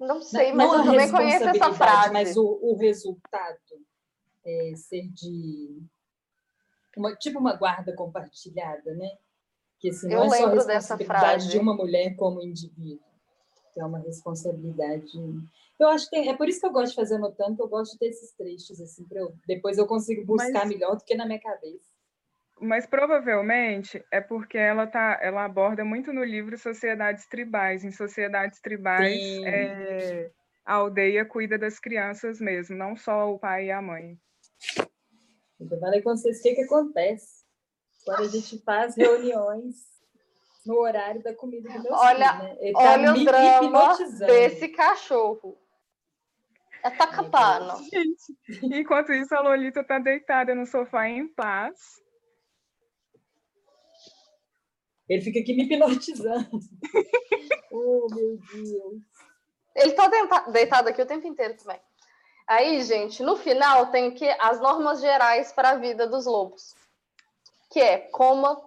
Não 0.00 0.20
sei, 0.20 0.52
mas 0.52 0.68
não 0.70 0.78
eu 0.80 0.84
também 0.84 1.10
conheço 1.10 1.48
essa 1.48 1.72
frase. 1.72 2.12
Mas 2.12 2.36
o, 2.36 2.44
o 2.62 2.76
resultado 2.76 3.58
é 4.44 4.72
ser 4.76 5.08
de... 5.08 5.82
Uma, 6.96 7.14
tipo 7.14 7.38
uma 7.38 7.54
guarda 7.54 7.94
compartilhada, 7.94 8.94
né? 8.94 9.10
Que 9.86 9.96
assim, 9.96 10.08
não 10.08 10.24
eu 10.24 10.24
é 10.24 10.38
só 10.38 10.46
a 10.46 10.50
responsabilidade 10.50 11.48
de 11.48 11.58
uma 11.58 11.74
mulher 11.74 12.16
como 12.16 12.42
indivíduo, 12.42 13.00
que 13.72 13.80
é 13.80 13.84
uma 13.84 13.98
responsabilidade 13.98 15.18
eu 15.78 15.88
acho 15.88 16.08
que 16.08 16.16
é 16.16 16.34
por 16.34 16.48
isso 16.48 16.60
que 16.60 16.66
eu 16.66 16.72
gosto 16.72 16.90
de 16.90 16.96
fazer 16.96 17.16
anotando, 17.16 17.56
que 17.56 17.62
eu 17.62 17.68
gosto 17.68 17.92
de 17.92 17.98
ter 17.98 18.06
esses 18.06 18.32
trechos, 18.32 18.80
assim, 18.80 19.04
para 19.04 19.20
eu, 19.20 19.34
depois 19.46 19.76
eu 19.76 19.86
consigo 19.86 20.24
buscar 20.24 20.60
Mas... 20.60 20.68
melhor 20.68 20.96
do 20.96 21.04
que 21.04 21.14
na 21.14 21.26
minha 21.26 21.40
cabeça. 21.40 21.94
Mas 22.58 22.86
provavelmente 22.86 24.02
é 24.10 24.18
porque 24.18 24.56
ela 24.56 24.86
tá, 24.86 25.18
ela 25.20 25.44
aborda 25.44 25.84
muito 25.84 26.10
no 26.10 26.24
livro 26.24 26.56
sociedades 26.56 27.26
tribais. 27.28 27.84
Em 27.84 27.92
sociedades 27.92 28.60
tribais, 28.62 29.20
é, 29.44 30.30
a 30.64 30.74
aldeia 30.76 31.26
cuida 31.26 31.58
das 31.58 31.78
crianças 31.78 32.40
mesmo, 32.40 32.74
não 32.74 32.96
só 32.96 33.30
o 33.30 33.38
pai 33.38 33.66
e 33.66 33.70
a 33.70 33.82
mãe. 33.82 34.18
Eu 35.60 35.78
falei 35.78 36.00
com 36.00 36.16
vocês 36.16 36.38
o 36.38 36.42
que, 36.42 36.54
que 36.54 36.62
acontece 36.62 37.35
quando 38.06 38.22
a 38.22 38.28
gente 38.28 38.58
faz 38.62 38.96
reuniões 38.96 39.74
no 40.64 40.78
horário 40.78 41.22
da 41.22 41.34
comida 41.34 41.68
do 41.72 41.82
meu 41.82 41.92
olha, 41.92 42.32
filho, 42.32 42.44
né? 42.44 42.72
Tá 42.72 42.92
olha 42.92 43.12
o 43.12 43.24
drama 43.24 43.98
desse 44.26 44.68
cachorro. 44.68 45.58
É 46.84 46.90
tacapano. 46.90 47.82
Gente, 47.90 48.38
enquanto 48.62 49.12
isso, 49.12 49.34
a 49.34 49.40
Lolita 49.40 49.82
tá 49.82 49.98
deitada 49.98 50.54
no 50.54 50.64
sofá 50.66 51.08
em 51.08 51.26
paz. 51.26 52.00
Ele 55.08 55.22
fica 55.22 55.40
aqui 55.40 55.54
me 55.54 55.64
hipnotizando. 55.64 56.60
oh, 57.72 58.06
meu 58.14 58.38
Deus. 58.52 59.02
Ele 59.74 59.92
tá 59.92 60.08
deitado 60.48 60.88
aqui 60.88 61.02
o 61.02 61.06
tempo 61.06 61.26
inteiro 61.26 61.56
também. 61.56 61.80
Aí, 62.46 62.80
gente, 62.82 63.22
no 63.24 63.36
final 63.36 63.90
tem 63.90 64.12
que 64.12 64.28
as 64.40 64.60
normas 64.60 65.00
gerais 65.00 65.52
para 65.52 65.70
a 65.70 65.76
vida 65.76 66.06
dos 66.06 66.26
lobos, 66.26 66.76
que 67.76 67.80
é 67.82 67.98
coma, 67.98 68.58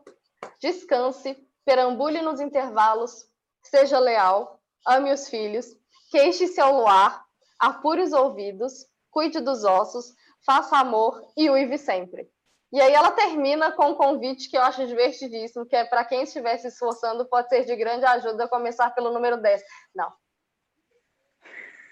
descanse, 0.61 1.35
perambule 1.65 2.21
nos 2.21 2.39
intervalos, 2.39 3.25
seja 3.63 3.97
leal, 3.97 4.61
ame 4.85 5.11
os 5.11 5.27
filhos, 5.27 5.65
queixe-se 6.11 6.61
ao 6.61 6.77
luar, 6.77 7.25
apure 7.57 8.03
os 8.03 8.13
ouvidos, 8.13 8.85
cuide 9.09 9.39
dos 9.39 9.63
ossos, 9.63 10.13
faça 10.45 10.77
amor 10.77 11.19
e 11.35 11.49
uive 11.49 11.79
sempre. 11.79 12.29
E 12.71 12.79
aí 12.79 12.93
ela 12.93 13.09
termina 13.09 13.71
com 13.71 13.87
um 13.87 13.95
convite 13.95 14.47
que 14.47 14.55
eu 14.55 14.61
acho 14.61 14.85
divertidíssimo, 14.85 15.65
que 15.65 15.75
é 15.75 15.85
para 15.85 16.05
quem 16.05 16.21
estiver 16.21 16.55
se 16.59 16.67
esforçando, 16.67 17.27
pode 17.27 17.49
ser 17.49 17.65
de 17.65 17.75
grande 17.75 18.05
ajuda 18.05 18.47
começar 18.47 18.91
pelo 18.91 19.11
número 19.11 19.41
10. 19.41 19.59
Não. 19.95 20.13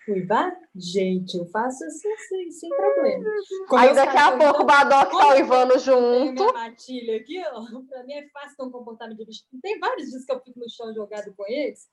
Uivar? 0.07 0.57
Gente, 0.75 1.37
eu 1.37 1.45
faço 1.47 1.83
assim, 1.83 2.15
sem, 2.29 2.51
sem 2.51 2.69
problema. 2.69 3.25
aí 3.73 3.93
daqui 3.93 4.17
a 4.17 4.37
pouco 4.37 4.63
o 4.63 4.65
Badoc 4.65 5.11
tá 5.11 5.35
uivando 5.35 5.77
junto. 5.79 6.43
Minha 6.43 6.53
matilha 6.53 7.17
aqui, 7.17 7.43
ó. 7.51 7.65
Para 7.89 8.03
mim 8.03 8.13
é 8.13 8.29
fácil 8.29 8.57
ter 8.57 8.63
um 8.63 8.71
comportamento 8.71 9.17
de 9.17 9.25
bicho. 9.25 9.43
Tem 9.61 9.79
vários 9.79 10.09
dias 10.09 10.23
que 10.23 10.31
eu 10.31 10.39
fico 10.39 10.59
no 10.59 10.69
chão 10.69 10.93
jogado 10.93 11.33
com 11.35 11.43
eles. 11.47 11.89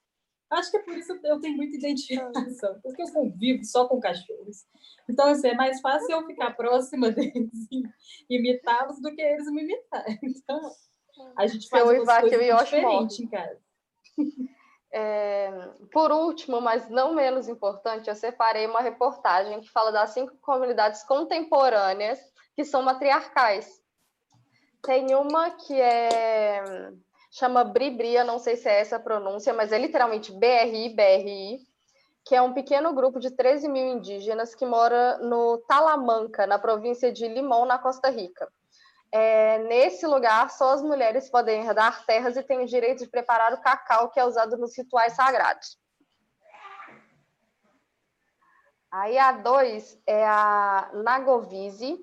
Acho 0.50 0.70
que 0.70 0.76
é 0.76 0.82
por 0.82 0.96
isso 0.96 1.18
que 1.18 1.26
eu 1.26 1.40
tenho 1.40 1.56
muita 1.56 1.76
identificação, 1.76 2.78
porque 2.82 3.02
eu 3.02 3.12
convivo 3.12 3.64
só 3.64 3.88
com 3.88 3.98
cachorros. 3.98 4.64
Então, 5.08 5.26
assim, 5.28 5.48
é 5.48 5.54
mais 5.54 5.80
fácil 5.80 6.12
eu 6.12 6.26
ficar 6.26 6.52
próxima 6.52 7.10
deles 7.12 7.66
e 7.70 7.82
imitá-los 8.30 9.00
do 9.00 9.14
que 9.14 9.22
eles 9.22 9.46
me 9.50 9.62
imitarem. 9.62 10.18
Então, 10.22 10.60
a 11.36 11.46
gente 11.46 11.68
faz 11.68 11.82
Seu 11.82 12.02
umas 12.02 12.20
coisas 12.20 12.64
diferentes 12.64 13.20
em 13.20 13.28
casa. 13.28 13.58
É, 14.96 15.50
por 15.90 16.12
último, 16.12 16.60
mas 16.60 16.88
não 16.88 17.14
menos 17.14 17.48
importante, 17.48 18.08
eu 18.08 18.14
separei 18.14 18.64
uma 18.64 18.80
reportagem 18.80 19.60
que 19.60 19.68
fala 19.68 19.90
das 19.90 20.10
cinco 20.10 20.36
comunidades 20.40 21.02
contemporâneas 21.02 22.20
que 22.54 22.64
são 22.64 22.80
matriarcais. 22.80 23.82
Tem 24.80 25.12
uma 25.16 25.50
que 25.50 25.80
é 25.80 26.92
chama 27.28 27.64
Bribria, 27.64 28.22
não 28.22 28.38
sei 28.38 28.54
se 28.54 28.68
é 28.68 28.78
essa 28.78 28.94
a 28.94 29.00
pronúncia, 29.00 29.52
mas 29.52 29.72
é 29.72 29.78
literalmente 29.78 30.30
BRI, 30.30 30.90
BRI, 30.90 31.58
que 32.24 32.36
é 32.36 32.40
um 32.40 32.54
pequeno 32.54 32.94
grupo 32.94 33.18
de 33.18 33.32
13 33.32 33.68
mil 33.68 33.96
indígenas 33.96 34.54
que 34.54 34.64
mora 34.64 35.18
no 35.18 35.58
Talamanca, 35.66 36.46
na 36.46 36.56
província 36.60 37.10
de 37.10 37.26
Limão, 37.26 37.66
na 37.66 37.78
Costa 37.78 38.08
Rica. 38.10 38.48
É, 39.16 39.58
nesse 39.58 40.04
lugar, 40.08 40.50
só 40.50 40.72
as 40.72 40.82
mulheres 40.82 41.30
podem 41.30 41.64
herdar 41.64 42.04
terras 42.04 42.36
e 42.36 42.42
têm 42.42 42.64
o 42.64 42.66
direito 42.66 43.04
de 43.04 43.08
preparar 43.08 43.54
o 43.54 43.60
cacau 43.60 44.10
que 44.10 44.18
é 44.18 44.24
usado 44.24 44.56
nos 44.56 44.76
rituais 44.76 45.12
sagrados. 45.12 45.78
Aí 48.90 49.16
a 49.16 49.30
dois 49.30 49.96
é 50.04 50.26
a 50.26 50.90
Nagovise, 50.94 51.96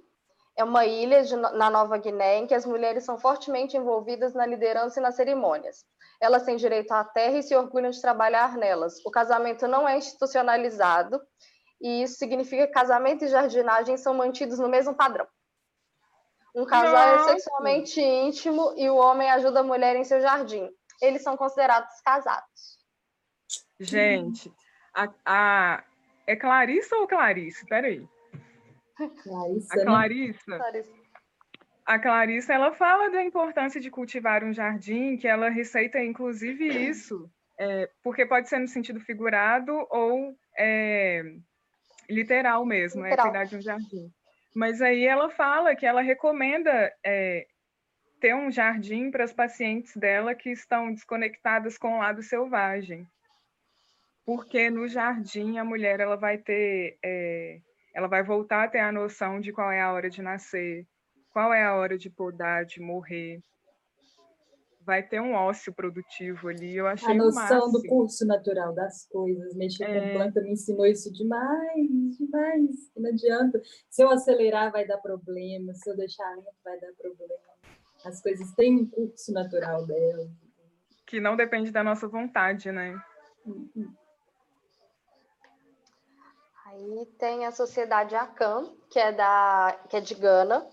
é 0.55 0.63
uma 0.63 0.85
ilha 0.85 1.21
de, 1.21 1.35
na 1.35 1.69
Nova 1.69 1.97
Guiné 1.97 2.37
em 2.37 2.47
que 2.47 2.55
as 2.55 2.65
mulheres 2.65 3.03
são 3.03 3.19
fortemente 3.19 3.75
envolvidas 3.75 4.33
na 4.33 4.45
liderança 4.45 5.01
e 5.01 5.03
nas 5.03 5.15
cerimônias. 5.15 5.83
Elas 6.21 6.43
têm 6.43 6.55
direito 6.55 6.93
à 6.93 7.03
terra 7.03 7.39
e 7.39 7.43
se 7.43 7.53
orgulham 7.53 7.91
de 7.91 7.99
trabalhar 7.99 8.55
nelas. 8.55 9.05
O 9.05 9.11
casamento 9.11 9.67
não 9.67 9.85
é 9.85 9.97
institucionalizado 9.97 11.21
e 11.81 12.03
isso 12.03 12.15
significa 12.15 12.67
que 12.67 12.73
casamento 12.73 13.25
e 13.25 13.27
jardinagem 13.27 13.97
são 13.97 14.13
mantidos 14.13 14.59
no 14.59 14.69
mesmo 14.69 14.93
padrão. 14.93 15.27
Um 16.53 16.65
casal 16.65 17.07
é 17.07 17.17
Nossa. 17.17 17.31
é 17.31 17.33
sexualmente 17.33 18.01
íntimo 18.01 18.73
e 18.77 18.89
o 18.89 18.95
homem 18.95 19.29
ajuda 19.29 19.61
a 19.61 19.63
mulher 19.63 19.95
em 19.95 20.03
seu 20.03 20.21
jardim. 20.21 20.69
Eles 21.01 21.23
são 21.23 21.37
considerados 21.37 21.99
casados. 22.01 22.79
Gente, 23.79 24.53
a, 24.93 25.09
a... 25.25 25.83
é 26.27 26.35
Clarissa 26.35 26.95
ou 26.97 27.07
Clarice? 27.07 27.65
Peraí. 27.65 28.07
Clarissa, 29.23 29.73
a 29.73 29.77
né? 29.77 29.85
Clarissa, 29.85 30.57
né? 30.57 30.83
A 31.85 31.99
Clarissa, 31.99 32.53
ela 32.53 32.71
fala 32.71 33.09
da 33.09 33.23
importância 33.23 33.81
de 33.81 33.89
cultivar 33.89 34.43
um 34.43 34.53
jardim, 34.53 35.17
que 35.17 35.27
ela 35.27 35.49
receita, 35.49 35.99
inclusive, 35.99 36.67
isso, 36.67 37.29
é, 37.57 37.89
porque 38.03 38.25
pode 38.25 38.47
ser 38.47 38.59
no 38.59 38.67
sentido 38.67 38.99
figurado 38.99 39.71
ou 39.89 40.37
é, 40.57 41.23
literal 42.09 42.65
mesmo, 42.65 43.03
literal. 43.03 43.25
é 43.25 43.29
cuidar 43.29 43.45
de 43.45 43.55
um 43.55 43.61
jardim. 43.61 44.13
Mas 44.53 44.81
aí 44.81 45.05
ela 45.05 45.29
fala 45.29 45.75
que 45.75 45.85
ela 45.85 46.01
recomenda 46.01 46.93
é, 47.05 47.47
ter 48.19 48.35
um 48.35 48.51
jardim 48.51 49.09
para 49.09 49.23
as 49.23 49.33
pacientes 49.33 49.95
dela 49.95 50.35
que 50.35 50.49
estão 50.49 50.93
desconectadas 50.93 51.77
com 51.77 51.95
o 51.95 51.99
lado 51.99 52.21
selvagem. 52.21 53.07
Porque 54.25 54.69
no 54.69 54.87
jardim 54.87 55.57
a 55.57 55.63
mulher 55.63 55.99
ela 55.99 56.15
vai 56.15 56.37
ter 56.37 56.97
é, 57.03 57.59
ela 57.93 58.07
vai 58.07 58.23
voltar 58.23 58.63
a 58.63 58.67
ter 58.67 58.79
a 58.79 58.91
noção 58.91 59.39
de 59.39 59.51
qual 59.51 59.71
é 59.71 59.81
a 59.81 59.91
hora 59.91 60.09
de 60.09 60.21
nascer, 60.21 60.85
qual 61.31 61.53
é 61.53 61.63
a 61.63 61.75
hora 61.75 61.97
de 61.97 62.09
podar, 62.09 62.65
de 62.65 62.79
morrer. 62.79 63.41
Vai 64.83 65.03
ter 65.03 65.21
um 65.21 65.33
ócio 65.33 65.71
produtivo 65.73 66.49
ali, 66.49 66.75
eu 66.75 66.87
achei 66.87 67.11
A 67.11 67.13
noção 67.13 67.71
do 67.71 67.83
curso 67.83 68.25
natural 68.25 68.73
das 68.73 69.05
coisas, 69.07 69.53
mexer 69.55 69.83
é... 69.83 69.99
com 69.99 70.17
planta 70.17 70.41
me 70.41 70.51
ensinou 70.51 70.85
isso 70.85 71.11
demais, 71.13 72.17
demais. 72.17 72.91
Não 72.97 73.09
adianta. 73.09 73.61
Se 73.89 74.03
eu 74.03 74.09
acelerar, 74.09 74.71
vai 74.71 74.87
dar 74.87 74.97
problema, 74.97 75.73
se 75.75 75.89
eu 75.89 75.95
deixar 75.95 76.27
lento, 76.35 76.49
vai 76.63 76.79
dar 76.79 76.91
problema. 76.93 77.51
As 78.03 78.21
coisas 78.21 78.51
têm 78.53 78.81
um 78.81 78.89
curso 78.89 79.31
natural 79.31 79.85
delas. 79.85 80.29
Que 81.05 81.19
não 81.19 81.35
depende 81.35 81.71
da 81.71 81.83
nossa 81.83 82.07
vontade, 82.07 82.71
né? 82.71 82.99
Uhum. 83.45 83.93
Aí 86.65 87.05
tem 87.19 87.45
a 87.45 87.51
sociedade 87.51 88.15
Akan, 88.15 88.73
que 88.89 88.97
é, 88.97 89.11
da, 89.11 89.77
que 89.89 89.97
é 89.97 89.99
de 89.99 90.15
Gana. 90.15 90.65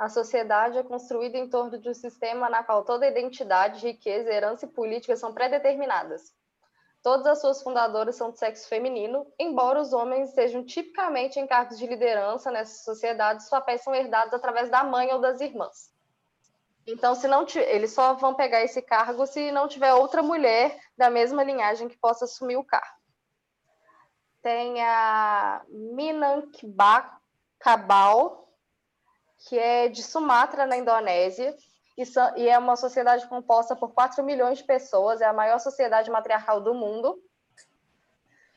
A 0.00 0.08
sociedade 0.08 0.78
é 0.78 0.82
construída 0.82 1.36
em 1.36 1.50
torno 1.50 1.78
de 1.78 1.90
um 1.90 1.92
sistema 1.92 2.48
na 2.48 2.64
qual 2.64 2.82
toda 2.82 3.06
identidade, 3.06 3.86
riqueza, 3.86 4.32
herança 4.32 4.64
e 4.64 4.68
política 4.68 5.14
são 5.14 5.34
pré-determinadas. 5.34 6.34
Todas 7.02 7.26
as 7.26 7.40
suas 7.42 7.62
fundadoras 7.62 8.16
são 8.16 8.30
de 8.30 8.38
sexo 8.38 8.66
feminino, 8.66 9.26
embora 9.38 9.78
os 9.78 9.92
homens 9.92 10.30
sejam 10.30 10.64
tipicamente 10.64 11.38
em 11.38 11.46
cargos 11.46 11.78
de 11.78 11.86
liderança 11.86 12.50
nessa 12.50 12.82
sociedade, 12.82 13.42
os 13.42 13.50
papéis 13.50 13.82
são 13.82 13.94
herdados 13.94 14.32
através 14.32 14.70
da 14.70 14.82
mãe 14.82 15.12
ou 15.12 15.20
das 15.20 15.42
irmãs. 15.42 15.92
Então, 16.86 17.14
se 17.14 17.28
não 17.28 17.44
eles 17.54 17.92
só 17.92 18.14
vão 18.14 18.34
pegar 18.34 18.62
esse 18.62 18.80
cargo 18.80 19.26
se 19.26 19.52
não 19.52 19.68
tiver 19.68 19.92
outra 19.92 20.22
mulher 20.22 20.76
da 20.96 21.10
mesma 21.10 21.44
linhagem 21.44 21.88
que 21.88 21.98
possa 21.98 22.24
assumir 22.24 22.56
o 22.56 22.64
cargo 22.64 23.00
tem 24.42 24.82
a 24.82 25.62
Minangkabau, 25.68 27.20
que 29.48 29.58
é 29.58 29.88
de 29.88 30.02
Sumatra, 30.02 30.66
na 30.66 30.76
Indonésia, 30.76 31.56
e 32.36 32.48
é 32.48 32.58
uma 32.58 32.76
sociedade 32.76 33.26
composta 33.26 33.76
por 33.76 33.92
4 33.92 34.22
milhões 34.24 34.58
de 34.58 34.64
pessoas, 34.64 35.20
é 35.20 35.26
a 35.26 35.32
maior 35.32 35.58
sociedade 35.58 36.10
matriarcal 36.10 36.60
do 36.60 36.74
mundo. 36.74 37.18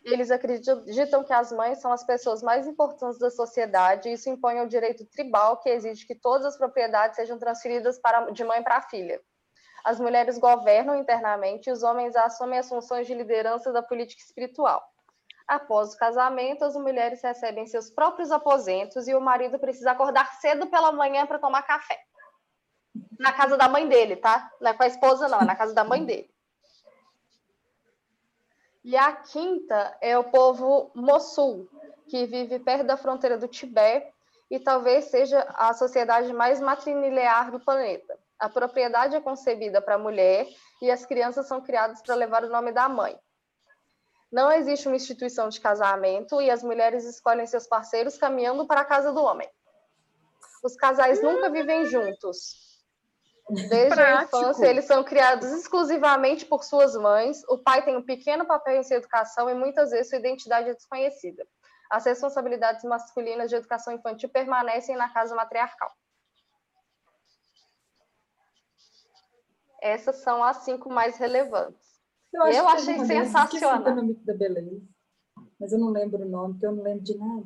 Eles 0.04 0.32
acreditam 0.32 1.24
que 1.24 1.34
as 1.34 1.52
mães 1.52 1.80
são 1.80 1.92
as 1.92 2.04
pessoas 2.04 2.44
mais 2.44 2.68
importantes 2.68 3.18
da 3.20 3.30
sociedade, 3.32 4.10
e 4.10 4.14
isso 4.14 4.30
impõe 4.30 4.62
o 4.62 4.68
direito 4.68 5.06
tribal, 5.06 5.58
que 5.58 5.70
exige 5.70 6.06
que 6.06 6.16
todas 6.16 6.46
as 6.46 6.58
propriedades 6.58 7.16
sejam 7.16 7.38
transferidas 7.40 7.98
para, 8.00 8.30
de 8.32 8.44
mãe 8.44 8.62
para 8.62 8.82
filha. 8.82 9.22
as 9.86 10.00
mulheres 10.00 10.38
governam 10.38 10.96
internamente 10.96 11.70
e 11.70 11.74
os 11.74 11.84
homens 11.84 12.16
assumem 12.16 12.60
as 12.60 12.70
funções 12.70 13.06
de 13.06 13.14
liderança 13.14 13.72
da 13.72 13.84
política 13.84 14.22
espiritual. 14.22 14.93
Após 15.48 15.94
o 15.94 15.98
casamento, 15.98 16.64
as 16.64 16.76
mulheres 16.76 17.22
recebem 17.22 17.68
seus 17.68 17.90
próprios 17.90 18.32
aposentos 18.32 19.08
e 19.08 19.14
o 19.14 19.22
marido 19.22 19.60
precisa 19.60 19.92
acordar 19.92 20.34
cedo 20.40 20.68
pela 20.68 20.92
manhã 20.92 21.26
para 21.26 21.40
tomar 21.40 21.64
café. 21.64 22.00
Na 23.20 23.34
casa 23.34 23.58
da 23.58 23.68
mãe 23.68 23.88
dele, 23.88 24.16
tá? 24.16 24.52
Não 24.62 24.72
é 24.72 24.74
com 24.74 24.84
a 24.84 24.88
esposa, 24.88 25.28
não, 25.28 25.42
é 25.42 25.46
na 25.46 25.56
casa 25.56 25.74
da 25.74 25.84
mãe 25.84 26.06
dele. 26.06 26.34
E 28.84 28.98
a 28.98 29.14
quinta 29.14 29.98
é 30.02 30.18
o 30.18 30.26
povo 30.26 30.92
Mossul, 30.94 31.70
que 32.10 32.26
vive 32.26 32.60
perto 32.60 32.86
da 32.86 32.98
fronteira 32.98 33.38
do 33.38 33.48
Tibete 33.48 34.14
e 34.52 34.60
talvez 34.60 35.06
seja 35.06 35.40
a 35.56 35.74
sociedade 35.74 36.34
mais 36.34 36.60
matrilinear 36.60 37.50
do 37.50 37.60
planeta. 37.60 38.18
A 38.38 38.50
propriedade 38.50 39.16
é 39.16 39.22
concebida 39.22 39.82
para 39.82 39.96
a 39.96 40.00
mulher 40.00 40.48
e 40.82 40.92
as 40.92 41.06
crianças 41.06 41.48
são 41.48 41.62
criadas 41.62 42.02
para 42.02 42.16
levar 42.16 42.44
o 42.44 42.50
nome 42.50 42.74
da 42.74 42.90
mãe. 42.90 43.18
Não 44.34 44.52
existe 44.52 44.88
uma 44.88 44.96
instituição 44.96 45.48
de 45.48 45.62
casamento 45.62 46.42
e 46.42 46.50
as 46.50 46.64
mulheres 46.64 47.06
escolhem 47.06 47.46
seus 47.46 47.68
parceiros 47.68 48.18
caminhando 48.18 48.66
para 48.66 48.82
a 48.82 48.86
casa 48.86 49.14
do 49.14 49.22
homem. 49.22 49.48
Os 50.64 50.76
casais 50.76 51.22
nunca 51.22 51.52
vivem 51.52 51.86
juntos. 51.86 52.82
Desde 53.48 53.90
Prático. 53.90 54.36
a 54.36 54.40
infância, 54.42 54.66
eles 54.66 54.86
são 54.86 55.04
criados 55.04 55.52
exclusivamente 55.52 56.48
por 56.48 56.64
suas 56.64 56.96
mães. 56.96 57.44
O 57.48 57.60
pai 57.60 57.86
tem 57.86 57.96
um 57.96 58.04
pequeno 58.04 58.44
papel 58.44 58.78
em 58.78 58.84
sua 58.84 58.96
educação 58.96 59.48
e 59.52 59.54
muitas 59.54 59.92
vezes 59.92 60.10
sua 60.10 60.18
identidade 60.18 60.68
é 60.68 60.74
desconhecida. 60.74 61.46
As 61.92 62.04
responsabilidades 62.06 62.84
masculinas 62.86 63.52
de 63.52 63.56
educação 63.56 63.94
infantil 63.94 64.30
permanecem 64.30 64.96
na 64.96 65.14
casa 65.14 65.36
matriarcal. 65.36 65.92
Essas 69.80 70.16
são 70.24 70.44
as 70.44 70.58
cinco 70.64 70.90
mais 70.90 71.18
relevantes. 71.18 71.93
Eu, 72.34 72.48
eu 72.48 72.68
achei 72.68 73.00
sensacional. 73.06 73.94
O 73.94 74.04
mito 74.04 74.26
da 74.26 74.34
beleza, 74.34 74.82
mas 75.60 75.72
eu 75.72 75.80
não 75.80 75.90
lembro 75.90 76.24
o 76.24 76.30
nome, 76.30 76.54
porque 76.54 76.66
eu 76.66 76.72
não 76.72 76.84
lembro 76.84 77.04
de 77.04 77.18
nada. 77.18 77.46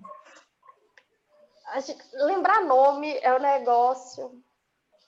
Gente, 1.82 2.04
lembrar 2.14 2.62
nome 2.62 3.18
é 3.22 3.34
o 3.34 3.38
um 3.38 3.42
negócio. 3.42 4.42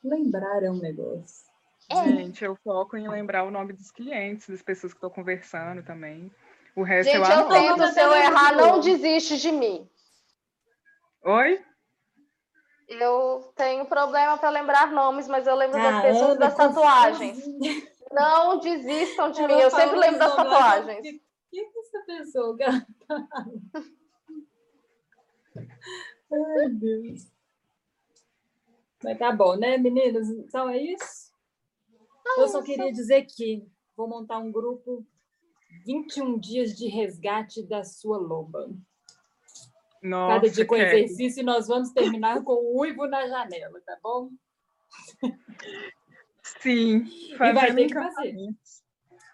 Lembrar 0.04 0.64
é 0.64 0.70
um 0.70 0.78
negócio. 0.78 1.48
É. 1.90 2.04
Gente, 2.04 2.44
eu 2.44 2.56
foco 2.64 2.98
em 2.98 3.08
lembrar 3.08 3.44
o 3.44 3.52
nome 3.52 3.74
dos 3.74 3.90
clientes, 3.90 4.50
das 4.50 4.62
pessoas 4.62 4.94
que 4.94 4.98
estou 4.98 5.10
conversando 5.10 5.82
também. 5.82 6.32
O 6.76 6.84
resto 6.84 7.12
Gente, 7.12 7.30
eu, 7.30 7.38
eu 7.38 7.50
tento, 7.50 7.88
se 7.88 8.00
eu 8.00 8.14
errar, 8.14 8.56
não 8.56 8.80
desiste 8.80 9.38
de 9.38 9.52
mim. 9.52 9.90
Oi? 11.24 11.64
Eu 12.88 13.52
tenho 13.56 13.86
problema 13.86 14.38
para 14.38 14.50
lembrar 14.50 14.92
nomes, 14.92 15.28
mas 15.28 15.48
eu 15.48 15.56
lembro 15.56 15.82
das 15.82 16.02
pessoas 16.02 16.38
das 16.38 16.56
tatuagens. 16.56 17.38
Não 18.12 18.60
desistam 18.60 19.32
de 19.32 19.42
mim, 19.46 19.54
eu 19.54 19.70
sempre 19.70 19.98
lembro 19.98 20.20
das 20.20 20.36
tatuagens. 20.36 21.00
O 21.00 21.02
que, 21.02 21.22
que, 21.52 21.80
essa 21.80 22.00
pessoa, 22.06 22.58
gata? 22.58 22.88
Ai, 26.32 26.70
Deus. 26.70 27.28
Mas 29.04 29.18
tá 29.18 29.32
bom, 29.32 29.56
né, 29.56 29.78
meninas? 29.78 30.30
Então 30.30 30.70
é 30.70 30.78
isso? 30.78 31.30
Eu 32.38 32.48
só 32.48 32.62
queria 32.62 32.92
dizer 32.92 33.26
que 33.26 33.68
vou 33.96 34.08
montar 34.08 34.38
um 34.40 34.52
grupo 34.52 35.06
21 35.86 36.40
dias 36.40 36.76
de 36.78 36.88
resgate 36.88 37.64
da 37.64 37.84
sua 37.84 38.18
loba. 38.18 38.70
Nossa, 40.02 40.36
Cada 40.36 40.50
dia 40.50 40.66
com 40.66 40.76
exercício 40.76 41.42
e 41.42 41.46
nós 41.46 41.68
vamos 41.68 41.92
terminar 41.92 42.44
com 42.44 42.54
o 42.54 42.80
uivo 42.80 43.06
na 43.08 43.28
janela, 43.28 43.82
tá 43.82 43.98
bom? 44.02 44.30
Sim. 46.60 47.06
E 47.32 47.36
vai 47.36 47.74
ter 47.74 47.88
que 47.88 47.94
fazer. 47.94 48.36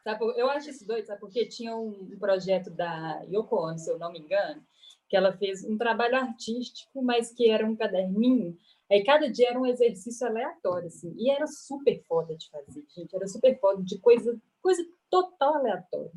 Sabe, 0.03 0.23
eu 0.37 0.49
acho 0.49 0.69
isso 0.69 0.85
doido, 0.85 1.05
sabe? 1.05 1.19
Porque 1.19 1.47
tinha 1.47 1.75
um 1.75 2.15
projeto 2.19 2.69
da 2.69 3.21
Yoko 3.27 3.55
Ono, 3.55 3.79
se 3.79 3.89
eu 3.89 3.97
não 3.97 4.11
me 4.11 4.19
engano, 4.19 4.63
que 5.09 5.17
ela 5.17 5.35
fez 5.35 5.63
um 5.63 5.77
trabalho 5.77 6.15
artístico, 6.15 7.01
mas 7.01 7.31
que 7.31 7.49
era 7.49 7.65
um 7.65 7.75
caderninho. 7.75 8.55
Aí 8.91 9.03
cada 9.03 9.29
dia 9.31 9.49
era 9.49 9.59
um 9.59 9.65
exercício 9.65 10.27
aleatório, 10.27 10.87
assim. 10.87 11.11
E 11.17 11.31
era 11.31 11.47
super 11.47 12.03
foda 12.03 12.35
de 12.35 12.47
fazer, 12.49 12.85
gente. 12.95 13.15
Era 13.15 13.27
super 13.27 13.59
foda 13.59 13.81
de 13.81 13.97
coisa, 13.99 14.39
coisa 14.61 14.85
total 15.09 15.55
aleatória. 15.55 16.11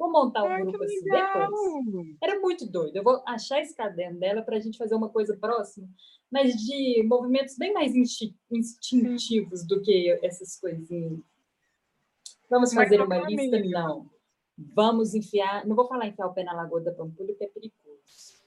Vou 0.00 0.10
montar 0.10 0.44
um 0.44 0.46
Ai, 0.46 0.62
grupo 0.62 0.82
assim 0.82 1.04
depois. 1.04 2.16
Era 2.22 2.40
muito 2.40 2.66
doido. 2.66 2.96
Eu 2.96 3.02
vou 3.02 3.22
achar 3.26 3.60
esse 3.60 3.76
caderno 3.76 4.18
dela 4.18 4.40
para 4.40 4.56
a 4.56 4.58
gente 4.58 4.78
fazer 4.78 4.94
uma 4.94 5.10
coisa 5.10 5.36
próxima, 5.36 5.86
mas 6.32 6.54
de 6.54 7.02
movimentos 7.06 7.54
bem 7.58 7.70
mais 7.74 7.94
instintivos 7.94 9.62
do 9.66 9.82
que 9.82 10.18
essas 10.22 10.58
coisinhas. 10.58 11.20
Vamos 12.48 12.72
fazer 12.72 13.02
uma 13.02 13.18
lista? 13.18 13.60
Não. 13.62 14.08
Vamos 14.56 15.14
enfiar. 15.14 15.66
Não 15.66 15.76
vou 15.76 15.86
falar 15.86 16.06
enfiar 16.06 16.28
o 16.28 16.32
pé 16.32 16.44
na 16.44 16.54
Lagoa 16.54 16.80
da 16.80 16.92
Pampulha, 16.92 17.34
porque 17.34 17.44
é 17.44 17.48
perigoso. 17.48 18.40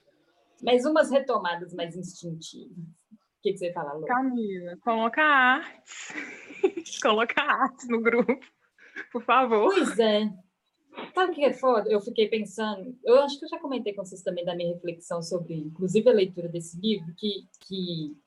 Mas 0.63 0.85
umas 0.85 1.11
retomadas 1.11 1.71
mais 1.71 1.95
instintivas. 1.95 2.75
O 3.11 3.43
que, 3.43 3.51
que 3.51 3.57
você 3.59 3.71
fala, 3.71 3.93
Lu? 3.93 4.07
Camila, 4.07 4.75
coloca 4.77 5.21
artes. 5.21 6.13
coloca 6.99 7.39
artes 7.39 7.87
no 7.89 8.01
grupo, 8.01 8.39
por 9.11 9.23
favor. 9.23 9.71
Pois 9.71 9.99
é. 9.99 10.33
Sabe 11.13 11.31
o 11.31 11.35
que 11.35 11.43
é 11.43 11.53
foda? 11.53 11.89
Eu 11.89 12.01
fiquei 12.01 12.27
pensando, 12.27 12.97
eu 13.03 13.19
acho 13.21 13.37
que 13.37 13.45
eu 13.45 13.49
já 13.49 13.59
comentei 13.59 13.93
com 13.93 14.03
vocês 14.03 14.21
também 14.21 14.45
da 14.45 14.55
minha 14.55 14.73
reflexão 14.73 15.21
sobre, 15.21 15.55
inclusive, 15.55 16.09
a 16.09 16.13
leitura 16.13 16.47
desse 16.47 16.79
livro, 16.79 17.13
que, 17.15 17.47
que 17.59 18.17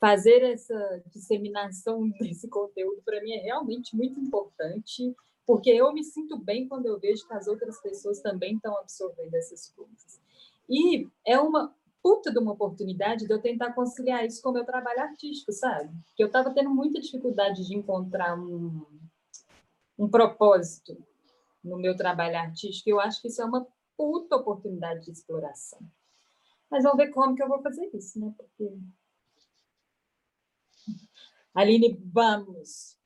fazer 0.00 0.42
essa 0.42 1.02
disseminação 1.12 2.08
desse 2.18 2.48
conteúdo 2.48 3.02
para 3.04 3.22
mim 3.22 3.32
é 3.32 3.38
realmente 3.38 3.96
muito 3.96 4.20
importante, 4.20 5.14
porque 5.46 5.70
eu 5.70 5.92
me 5.92 6.04
sinto 6.04 6.36
bem 6.36 6.68
quando 6.68 6.86
eu 6.86 6.98
vejo 6.98 7.26
que 7.26 7.34
as 7.34 7.46
outras 7.46 7.80
pessoas 7.80 8.20
também 8.20 8.56
estão 8.56 8.76
absorvendo 8.78 9.34
essas 9.34 9.68
coisas. 9.68 10.20
E 10.68 11.08
é 11.26 11.38
uma 11.38 11.74
puta 12.02 12.32
de 12.32 12.38
uma 12.38 12.52
oportunidade 12.52 13.26
de 13.26 13.32
eu 13.32 13.40
tentar 13.40 13.72
conciliar 13.72 14.26
isso 14.26 14.42
com 14.42 14.50
o 14.50 14.52
meu 14.52 14.64
trabalho 14.64 15.00
artístico, 15.00 15.52
sabe? 15.52 15.90
Que 16.16 16.22
eu 16.22 16.26
estava 16.26 16.50
tendo 16.50 16.70
muita 16.70 17.00
dificuldade 17.00 17.64
de 17.64 17.76
encontrar 17.76 18.36
um, 18.38 18.84
um 19.96 20.08
propósito 20.08 20.96
no 21.62 21.78
meu 21.78 21.96
trabalho 21.96 22.36
artístico, 22.36 22.90
eu 22.90 23.00
acho 23.00 23.20
que 23.20 23.28
isso 23.28 23.40
é 23.40 23.44
uma 23.44 23.66
puta 23.96 24.36
oportunidade 24.36 25.04
de 25.04 25.12
exploração. 25.12 25.80
Mas 26.70 26.82
vamos 26.82 26.98
ver 26.98 27.10
como 27.10 27.34
que 27.34 27.42
eu 27.42 27.48
vou 27.48 27.62
fazer 27.62 27.90
isso, 27.94 28.18
né? 28.18 28.34
Porque... 28.36 28.76
Aline, 31.54 32.00
vamos! 32.12 32.96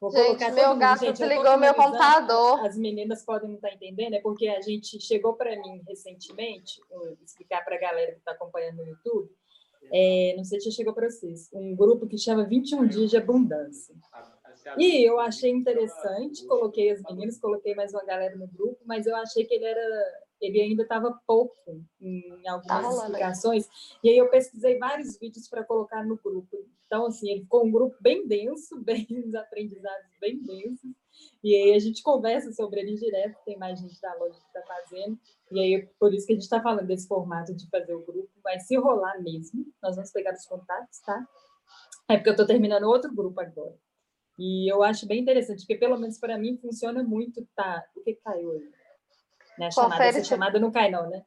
Vou 0.00 0.10
gente, 0.10 0.50
meu 0.52 0.78
gato 0.78 1.04
gente, 1.04 1.18
desligou 1.18 1.58
meu 1.58 1.74
computador. 1.74 2.64
As 2.64 2.76
meninas 2.76 3.22
podem 3.22 3.50
não 3.50 3.56
estar 3.56 3.72
entendendo, 3.72 4.14
é 4.14 4.20
porque 4.20 4.48
a 4.48 4.60
gente 4.62 4.98
chegou 4.98 5.34
para 5.34 5.54
mim 5.60 5.82
recentemente, 5.86 6.80
vou 6.88 7.18
explicar 7.22 7.62
para 7.62 7.76
a 7.76 7.80
galera 7.80 8.12
que 8.12 8.18
está 8.18 8.32
acompanhando 8.32 8.78
no 8.78 8.86
YouTube, 8.86 9.30
é, 9.92 10.34
não 10.36 10.44
sei 10.44 10.58
se 10.58 10.70
já 10.70 10.76
chegou 10.76 10.94
para 10.94 11.10
vocês, 11.10 11.50
um 11.52 11.76
grupo 11.76 12.06
que 12.06 12.16
chama 12.16 12.44
21 12.44 12.86
Dias 12.86 13.10
de 13.10 13.16
Abundância. 13.18 13.94
E 14.78 15.08
eu 15.08 15.18
achei 15.18 15.50
interessante, 15.50 16.46
coloquei 16.46 16.90
as 16.90 17.02
meninas, 17.02 17.38
coloquei 17.38 17.74
mais 17.74 17.92
uma 17.92 18.04
galera 18.04 18.36
no 18.36 18.46
grupo, 18.46 18.78
mas 18.84 19.06
eu 19.06 19.16
achei 19.16 19.44
que 19.44 19.54
ele 19.54 19.64
era 19.64 20.20
ele 20.40 20.60
ainda 20.60 20.82
estava 20.82 21.20
pouco 21.26 21.84
em 22.00 22.48
algumas 22.48 22.96
tá 22.96 23.04
explicações. 23.04 23.68
E 24.02 24.08
aí 24.08 24.16
eu 24.16 24.30
pesquisei 24.30 24.78
vários 24.78 25.18
vídeos 25.18 25.46
para 25.48 25.62
colocar 25.62 26.02
no 26.02 26.16
grupo. 26.16 26.56
Então, 26.86 27.06
assim, 27.06 27.30
ele 27.30 27.42
ficou 27.42 27.64
um 27.64 27.70
grupo 27.70 27.96
bem 28.00 28.26
denso, 28.26 28.80
bem 28.82 29.06
os 29.26 29.34
aprendizados 29.34 30.06
bem 30.18 30.42
densos. 30.42 30.90
E 31.44 31.54
aí 31.54 31.74
a 31.74 31.78
gente 31.78 32.02
conversa 32.02 32.52
sobre 32.52 32.80
ele 32.80 32.94
direto, 32.94 33.36
tem 33.44 33.58
mais 33.58 33.78
gente 33.78 34.00
da 34.00 34.14
loja 34.14 34.38
que 34.40 34.46
está 34.46 34.62
fazendo. 34.62 35.18
E 35.52 35.60
aí, 35.60 35.88
por 35.98 36.14
isso 36.14 36.26
que 36.26 36.32
a 36.32 36.36
gente 36.36 36.44
está 36.44 36.62
falando 36.62 36.86
desse 36.86 37.06
formato 37.06 37.54
de 37.54 37.68
fazer 37.68 37.94
o 37.94 38.04
grupo. 38.04 38.30
Vai 38.42 38.58
se 38.60 38.76
rolar 38.76 39.20
mesmo. 39.22 39.66
Nós 39.82 39.96
vamos 39.96 40.10
pegar 40.10 40.32
os 40.32 40.46
contatos, 40.46 41.00
tá? 41.00 41.26
É 42.08 42.16
porque 42.16 42.30
eu 42.30 42.34
estou 42.34 42.46
terminando 42.46 42.84
outro 42.84 43.14
grupo 43.14 43.40
agora. 43.40 43.76
E 44.42 44.72
eu 44.72 44.82
acho 44.82 45.06
bem 45.06 45.20
interessante, 45.20 45.58
porque 45.58 45.74
pelo 45.74 45.98
menos 45.98 46.16
para 46.16 46.38
mim 46.38 46.56
funciona 46.56 47.02
muito, 47.02 47.46
tá? 47.54 47.84
O 47.94 48.02
que 48.02 48.14
caiu 48.24 48.52
aí? 48.52 48.70
Né? 49.58 49.70
chamada, 49.70 50.04
essa 50.06 50.24
chamada 50.24 50.58
não 50.58 50.70
cai 50.70 50.90
não, 50.90 51.10
né? 51.10 51.22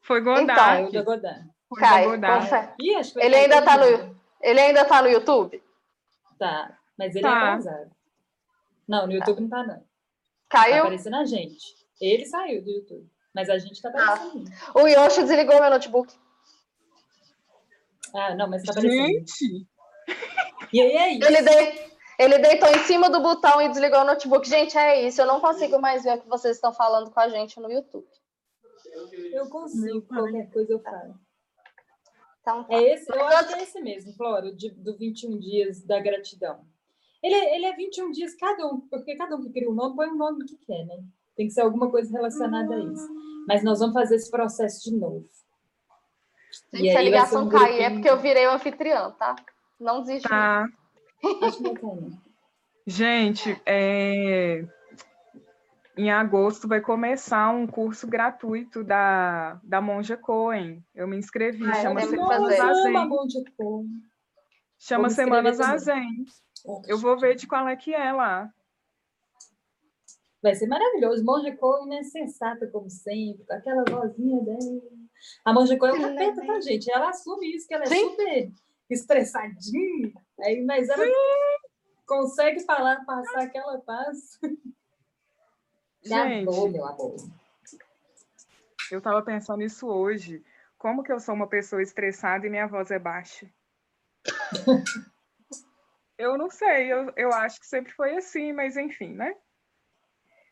Foi 0.00 0.20
Godard. 0.20 0.88
Então, 0.88 1.04
Godard. 1.04 1.48
Cai, 1.78 2.04
Godard. 2.04 2.74
Ih, 2.80 2.96
acho 2.96 3.12
que 3.12 3.20
ele 3.20 3.36
ainda 3.36 3.58
está 3.60 3.76
no, 3.76 4.16
ele 4.40 4.60
ainda 4.60 4.84
tá 4.84 5.00
no 5.00 5.08
YouTube? 5.08 5.62
Tá, 6.36 6.76
mas 6.98 7.14
ele 7.14 7.24
é 7.24 7.30
tá. 7.30 7.36
é 7.36 7.50
pausado. 7.52 7.90
Não, 8.88 9.06
no 9.06 9.12
YouTube 9.12 9.36
tá. 9.36 9.40
não 9.42 9.48
tá 9.48 9.62
não. 9.64 9.84
Caiu? 10.48 10.74
Tá 10.74 10.80
aparecendo 10.80 11.16
a 11.16 11.24
gente. 11.24 11.76
Ele 12.00 12.26
saiu 12.26 12.64
do 12.64 12.70
YouTube, 12.70 13.08
mas 13.32 13.48
a 13.48 13.56
gente 13.56 13.80
tá 13.80 13.92
ah. 13.94 14.14
aparecendo. 14.14 14.50
Ah. 14.66 14.82
O 14.82 14.88
Yoshi 14.88 15.22
desligou 15.22 15.60
meu 15.60 15.70
notebook. 15.70 16.12
Ah, 18.12 18.34
não, 18.34 18.48
mas 18.48 18.64
tá 18.64 18.72
aparecendo. 18.72 19.06
Gente! 19.06 19.64
E 20.72 20.80
aí 20.80 20.96
é 20.96 21.12
isso. 21.12 21.28
Ele, 21.28 21.42
dei, 21.42 21.91
ele 22.18 22.38
deitou 22.38 22.68
em 22.68 22.78
cima 22.84 23.08
do 23.10 23.20
botão 23.20 23.60
e 23.60 23.68
desligou 23.68 24.00
o 24.00 24.04
notebook. 24.04 24.48
Gente, 24.48 24.76
é 24.76 25.06
isso. 25.06 25.20
Eu 25.20 25.26
não 25.26 25.40
consigo 25.40 25.80
mais 25.80 26.02
ver 26.04 26.18
o 26.18 26.20
que 26.20 26.28
vocês 26.28 26.56
estão 26.56 26.72
falando 26.72 27.10
com 27.10 27.20
a 27.20 27.28
gente 27.28 27.58
no 27.60 27.70
YouTube. 27.70 28.06
Eu 29.32 29.48
consigo, 29.48 30.02
qualquer 30.02 30.50
coisa 30.50 30.72
eu 30.72 30.80
falo. 30.80 31.14
Então, 32.40 32.64
tá. 32.64 32.74
É 32.74 32.82
esse, 32.94 33.10
eu 33.10 33.24
acho 33.26 33.48
que 33.48 33.54
é 33.54 33.62
esse 33.62 33.80
mesmo, 33.80 34.12
Flora, 34.14 34.52
de, 34.52 34.70
do 34.70 34.96
21 34.96 35.38
dias 35.38 35.82
da 35.84 36.00
gratidão. 36.00 36.60
Ele, 37.22 37.34
é- 37.34 37.56
ele 37.56 37.66
é 37.66 37.76
21 37.76 38.10
dias 38.10 38.34
cada 38.34 38.66
um, 38.66 38.80
porque 38.80 39.14
cada 39.16 39.36
um 39.36 39.42
que 39.42 39.50
cria 39.50 39.70
um 39.70 39.74
nome 39.74 39.94
põe 39.94 40.08
o 40.08 40.16
nome 40.16 40.44
que 40.44 40.56
quer, 40.56 40.84
né? 40.84 40.96
Tem 41.36 41.46
que 41.46 41.52
ser 41.52 41.60
alguma 41.62 41.88
coisa 41.90 42.12
relacionada 42.12 42.74
a 42.74 42.78
isso. 42.80 43.08
Mas 43.46 43.62
nós 43.62 43.78
vamos 43.78 43.94
fazer 43.94 44.16
esse 44.16 44.30
processo 44.30 44.82
de 44.90 44.96
novo. 44.96 45.24
Gente, 46.74 46.90
se 46.90 46.96
a 46.96 47.02
ligação 47.02 47.44
um 47.44 47.48
cair, 47.48 47.80
é 47.82 47.90
porque 47.90 48.10
eu 48.10 48.18
virei 48.18 48.46
o 48.46 48.50
anfitriã, 48.52 49.10
tá? 49.12 49.36
Não 49.80 50.02
desiste. 50.02 50.28
Tá. 50.28 50.66
Acho. 51.42 51.62
Gente, 52.86 53.60
é, 53.64 54.64
em 55.96 56.10
agosto 56.10 56.66
vai 56.66 56.80
começar 56.80 57.50
um 57.50 57.66
curso 57.66 58.06
gratuito 58.06 58.82
da, 58.82 59.60
da 59.62 59.80
Monja 59.80 60.16
Cohen. 60.16 60.84
Eu 60.94 61.06
me 61.06 61.16
inscrevi, 61.16 61.64
Ah, 61.64 61.74
chama 61.74 62.00
Semanas 62.00 62.28
fazer. 62.42 62.60
a 62.60 62.66
Nossa, 62.66 62.82
Zen. 62.82 62.96
amor 62.96 63.26
de 63.26 63.44
cor. 63.56 63.84
Chama 64.78 65.10
Semanas 65.10 65.60
a 65.60 65.78
também. 65.78 65.78
Zen. 65.78 66.24
Eu 66.86 66.98
vou 66.98 67.18
ver 67.18 67.36
de 67.36 67.46
qual 67.46 67.68
é 67.68 67.76
que 67.76 67.94
é 67.94 68.12
lá. 68.12 68.50
Vai 70.42 70.56
ser 70.56 70.66
maravilhoso. 70.66 71.24
Monja 71.24 71.54
Cohen, 71.56 71.86
né? 71.88 72.02
Sensata, 72.02 72.66
como 72.66 72.90
sempre, 72.90 73.44
com 73.44 73.52
aquela 73.54 73.84
vozinha 73.84 74.42
dela. 74.42 74.82
A 75.44 75.52
Monja 75.52 75.76
Cohen 75.76 75.92
é 75.94 75.98
um 75.98 76.16
capeta, 76.16 76.44
tá, 76.44 76.60
gente? 76.60 76.90
Ela 76.90 77.10
assume 77.10 77.54
isso, 77.54 77.68
que 77.68 77.74
ela 77.74 77.84
é 77.84 77.86
Sim. 77.86 78.08
super 78.10 78.52
estressadinha. 78.90 80.12
Aí, 80.42 80.64
mas 80.64 80.88
ela 80.88 81.06
consegue 82.06 82.60
falar, 82.60 83.04
passar 83.04 83.42
aquela 83.42 83.78
paz. 83.80 84.38
Gente, 86.04 86.48
Amor, 86.48 86.68
meu 86.68 86.84
amor. 86.84 87.14
eu 88.90 89.00
tava 89.00 89.22
pensando 89.22 89.58
nisso 89.58 89.86
hoje. 89.86 90.44
Como 90.76 91.04
que 91.04 91.12
eu 91.12 91.20
sou 91.20 91.32
uma 91.32 91.46
pessoa 91.46 91.80
estressada 91.80 92.44
e 92.44 92.50
minha 92.50 92.66
voz 92.66 92.90
é 92.90 92.98
baixa? 92.98 93.48
Eu 96.18 96.38
não 96.38 96.48
sei, 96.48 96.92
eu, 96.92 97.12
eu 97.16 97.32
acho 97.32 97.58
que 97.58 97.66
sempre 97.66 97.92
foi 97.94 98.14
assim, 98.16 98.52
mas 98.52 98.76
enfim, 98.76 99.12
né? 99.12 99.34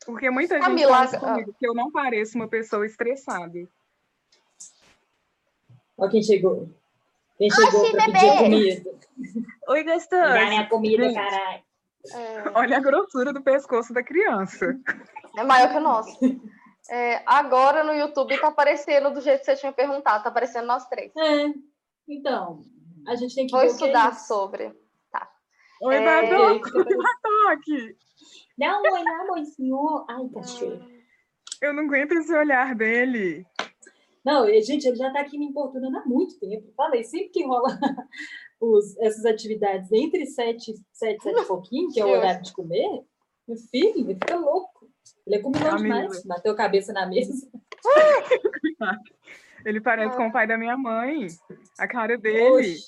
Porque 0.04 0.28
muita 0.28 0.56
gente 0.56 0.64
Camila, 0.64 0.90
fala 0.90 1.04
isso 1.04 1.16
ah. 1.16 1.20
comigo, 1.20 1.54
que 1.56 1.64
eu 1.64 1.74
não 1.74 1.92
pareço 1.92 2.36
uma 2.36 2.48
pessoa 2.48 2.84
estressada. 2.84 3.68
Ó 5.96 6.08
quem 6.08 6.22
chegou. 6.24 6.68
Quem 7.40 7.50
chegou 7.50 7.90
para 7.90 8.04
pedir 8.04 8.36
comida. 8.38 8.90
Oi, 9.68 9.84
gostoso. 9.84 10.32
minha 10.48 10.68
comida, 10.68 11.04
Gente. 11.04 11.14
caralho. 11.14 11.62
É, 12.14 12.50
Olha 12.54 12.76
a 12.76 12.80
grossura 12.80 13.32
do 13.32 13.42
pescoço 13.42 13.94
da 13.94 14.02
criança. 14.02 14.76
é 15.38 15.42
maior 15.44 15.70
que 15.70 15.76
o 15.78 15.80
nosso. 15.80 16.18
É, 16.90 17.22
agora 17.26 17.82
no 17.82 17.94
YouTube 17.94 18.38
tá 18.38 18.48
aparecendo 18.48 19.10
do 19.10 19.20
jeito 19.22 19.40
que 19.40 19.46
você 19.46 19.56
tinha 19.56 19.72
perguntado, 19.72 20.22
tá 20.22 20.28
aparecendo 20.28 20.66
nós 20.66 20.86
três. 20.88 21.10
É. 21.16 21.46
Então, 22.08 22.60
a 23.08 23.14
gente 23.16 23.34
tem 23.34 23.46
que 23.46 23.52
Vou 23.52 23.60
ver 23.62 23.68
o 23.68 23.76
que 23.76 23.84
é 23.84 23.86
estudar 23.86 24.14
sobre. 24.14 24.72
Oi, 25.82 25.94
É, 25.94 26.04
Badoc, 26.04 26.60
parecendo- 26.72 27.02
Badoc. 27.02 27.96
Não, 28.58 28.82
oi, 28.82 29.02
não, 29.02 29.26
mocinho. 29.28 30.06
Ai, 30.10 30.28
cachorro. 30.34 30.86
Eu 31.62 31.72
não 31.72 31.84
aguento 31.84 32.12
esse 32.12 32.34
olhar 32.36 32.74
dele. 32.74 33.46
Não, 34.24 34.46
gente, 34.46 34.86
ele 34.86 34.96
já 34.96 35.08
está 35.08 35.20
aqui 35.20 35.38
me 35.38 35.46
importunando 35.46 35.96
há 35.98 36.04
muito 36.04 36.38
tempo. 36.38 36.70
Falei, 36.76 37.02
sempre 37.04 37.28
que 37.30 37.44
rola 37.44 37.68
os- 38.60 38.96
essas 38.98 39.24
atividades 39.24 39.90
entre 39.92 40.26
sete, 40.26 40.74
sete, 40.92 41.22
sete 41.22 41.40
e 41.40 41.44
pouquinho, 41.46 41.90
que 41.90 42.00
é 42.00 42.04
o 42.04 42.10
horário 42.10 42.42
de 42.42 42.52
comer, 42.52 43.02
meu 43.48 43.56
filho, 43.70 44.00
ele 44.00 44.14
fica 44.14 44.36
louco. 44.36 44.88
Ele 45.26 45.36
é 45.36 45.38
comilão 45.38 45.76
demais, 45.76 46.22
bateu 46.24 46.52
a 46.52 46.56
cabeça 46.56 46.92
na 46.92 47.06
mesa. 47.06 47.48
Ele 49.64 49.80
parece 49.80 50.14
Ah. 50.14 50.16
com 50.16 50.28
o 50.28 50.32
pai 50.32 50.46
da 50.46 50.56
minha 50.56 50.76
mãe. 50.76 51.26
A 51.78 51.86
cara 51.86 52.16
dele. 52.16 52.42
Oxe, 52.50 52.86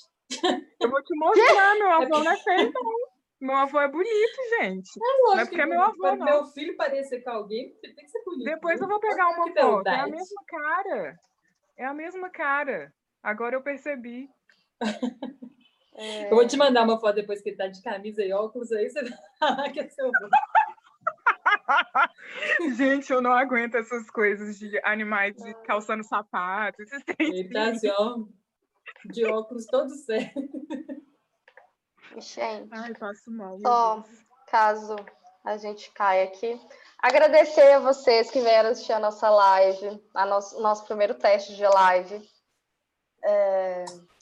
Eu 0.81 0.89
vou 0.89 1.03
te 1.03 1.15
mostrar, 1.15 1.75
meu 1.75 1.89
avô 1.93 2.23
não 2.23 2.31
é 2.31 2.37
feio, 2.37 2.71
não. 2.73 3.12
Meu 3.43 3.57
avô 3.57 3.77
é 3.77 3.89
bonito, 3.89 4.37
gente. 4.57 4.89
lógico 5.25 5.41
é 5.41 5.45
porque 5.45 5.61
é 5.61 5.65
meu 5.65 5.81
avô, 5.81 5.99
para 5.99 6.15
não. 6.15 6.25
meu 6.25 6.45
filho 6.45 6.77
parecer 6.77 7.21
com 7.25 7.29
alguém, 7.31 7.77
ele 7.83 7.93
tem 7.93 8.05
que 8.05 8.09
ser 8.09 8.23
bonito. 8.23 8.45
Depois 8.45 8.79
né? 8.79 8.85
eu 8.85 8.89
vou 8.89 9.01
pegar 9.01 9.27
uma 9.31 9.43
Que 9.43 9.59
foto. 9.59 9.87
É 9.89 9.99
a 9.99 10.07
mesma 10.07 10.41
cara. 10.47 11.19
É 11.77 11.85
a 11.85 11.93
mesma 11.93 12.29
cara. 12.29 12.93
Agora 13.21 13.53
eu 13.53 13.61
percebi. 13.61 14.29
É, 15.93 16.31
Eu 16.31 16.37
vou 16.37 16.47
te 16.47 16.55
mandar 16.55 16.83
uma 16.83 16.97
foto 16.97 17.15
depois 17.15 17.41
que 17.41 17.49
ele 17.49 17.57
tá 17.57 17.67
de 17.67 17.81
camisa 17.81 18.23
e 18.23 18.31
óculos, 18.31 18.71
aí 18.71 18.89
você 18.89 19.03
vai 19.41 19.71
que 19.73 19.81
é 19.81 19.89
seu 19.89 20.05
avô. 20.05 20.29
Gente, 22.77 23.11
eu 23.11 23.21
não 23.21 23.33
aguento 23.33 23.75
essas 23.75 24.09
coisas 24.09 24.57
de 24.57 24.79
animais 24.85 25.35
de 25.35 25.53
calçando 25.65 26.05
sapato. 26.05 26.81
Ele 27.19 27.49
tá 27.49 27.71
assim, 27.71 27.89
ó, 27.89 28.23
de 29.11 29.25
óculos 29.25 29.65
todo 29.65 29.89
certo. 29.89 30.39
Gente, 32.21 32.69
Ai, 32.71 32.93
passo 32.93 33.31
mal. 33.31 33.57
Só. 33.59 34.03
Caso 34.47 34.95
a 35.43 35.57
gente 35.57 35.91
caia 35.91 36.25
aqui. 36.25 36.59
Agradecer 36.99 37.73
a 37.73 37.79
vocês 37.79 38.31
que 38.31 38.39
vieram 38.39 38.69
assistir 38.69 38.93
a 38.93 38.99
nossa 38.99 39.29
live, 39.29 40.01
a 40.13 40.25
nosso, 40.25 40.61
nosso 40.61 40.85
primeiro 40.85 41.15
teste 41.15 41.55
de 41.55 41.65
live. 41.65 42.21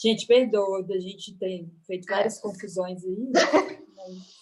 Gente, 0.01 0.25
perdoa 0.25 0.83
da 0.83 0.97
gente 0.99 1.37
ter 1.37 1.65
feito 1.85 2.05
várias 2.07 2.39
confusões 2.39 3.03
aí. 3.03 3.31
mas 3.95 4.41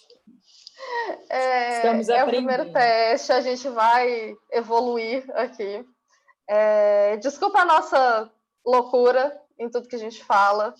É, 1.28 1.76
Estamos 1.76 2.08
é 2.08 2.12
o 2.14 2.16
aprendendo. 2.24 2.46
primeiro 2.48 2.72
teste, 2.72 3.32
a 3.32 3.40
gente 3.40 3.68
vai 3.68 4.34
evoluir 4.50 5.24
aqui. 5.34 5.84
É, 6.48 7.16
desculpa 7.18 7.60
a 7.60 7.64
nossa 7.64 8.30
loucura 8.64 9.38
em 9.58 9.68
tudo 9.70 9.88
que 9.88 9.96
a 9.96 10.00
gente 10.00 10.24
fala, 10.24 10.74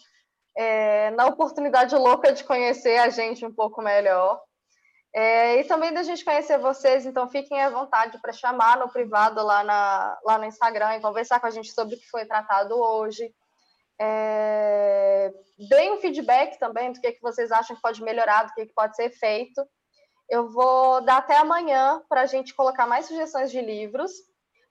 é, 0.57 1.11
na 1.11 1.27
oportunidade 1.27 1.95
louca 1.95 2.33
de 2.33 2.45
conhecer 2.45 2.99
a 2.99 3.09
gente 3.09 3.45
um 3.45 3.53
pouco 3.53 3.83
melhor. 3.83 4.41
É, 5.13 5.61
e 5.61 5.65
também 5.65 5.93
da 5.93 6.05
gente 6.05 6.25
conhecer 6.25 6.57
vocês, 6.59 7.05
então 7.05 7.29
fiquem 7.29 7.61
à 7.61 7.69
vontade 7.69 8.21
para 8.21 8.33
chamar 8.33 8.79
no 8.79 8.89
privado 8.89 9.45
lá, 9.45 9.65
na, 9.65 10.19
lá 10.25 10.39
no 10.39 10.45
Instagram 10.45 10.97
e 10.97 11.01
conversar 11.01 11.41
com 11.41 11.47
a 11.47 11.51
gente 11.51 11.73
sobre 11.73 11.97
o 11.97 11.99
que 11.99 12.09
foi 12.09 12.25
tratado 12.25 12.81
hoje. 12.81 13.33
É, 14.01 15.33
deem 15.69 15.93
um 15.93 16.01
feedback 16.01 16.59
também 16.59 16.93
do 16.93 17.01
que, 17.01 17.13
que 17.13 17.21
vocês 17.21 17.51
acham 17.51 17.75
que 17.75 17.83
pode 17.83 18.03
melhorar, 18.03 18.45
do 18.45 18.55
que, 18.55 18.67
que 18.67 18.73
pode 18.73 18.95
ser 18.95 19.11
feito. 19.11 19.67
Eu 20.29 20.49
vou 20.49 21.01
dar 21.01 21.19
até 21.19 21.37
amanhã 21.37 22.01
para 22.09 22.23
a 22.23 22.27
gente 22.27 22.55
colocar 22.55 22.87
mais 22.87 23.07
sugestões 23.07 23.51
de 23.51 23.61
livros. 23.61 24.13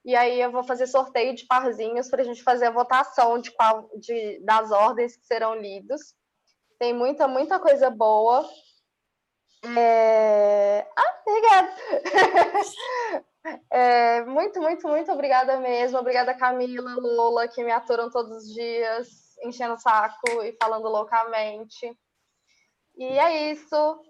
E 0.06 0.16
aí 0.16 0.40
eu 0.40 0.52
vou 0.52 0.64
fazer 0.64 0.88
sorteio 0.88 1.36
de 1.36 1.46
parzinhos 1.46 2.10
para 2.10 2.22
a 2.22 2.26
gente 2.26 2.42
fazer 2.42 2.68
a 2.68 2.72
votação 2.72 3.40
de 3.40 3.52
qual, 3.52 3.90
de, 3.98 4.40
das 4.44 4.72
ordens 4.72 5.16
que 5.18 5.26
serão 5.26 5.56
lidos. 5.56 6.16
Tem 6.78 6.94
muita, 6.94 7.28
muita 7.28 7.60
coisa 7.60 7.90
boa. 7.90 8.48
É... 9.78 10.88
Ah, 10.98 11.22
obrigada. 11.26 11.76
É, 13.72 14.24
muito, 14.26 14.62
muito, 14.62 14.88
muito 14.88 15.12
obrigada 15.12 15.58
mesmo. 15.60 15.98
Obrigada, 15.98 16.34
Camila, 16.34 16.96
Lula, 16.96 17.48
que 17.48 17.64
me 17.64 17.72
aturam 17.72 18.12
todos 18.12 18.44
os 18.44 18.54
dias, 18.54 19.08
enchendo 19.44 19.76
o 19.76 19.80
saco 19.80 20.44
e 20.44 20.56
falando 20.62 20.90
loucamente. 20.90 21.98
E 22.98 23.06
é 23.06 23.52
isso. 23.52 24.02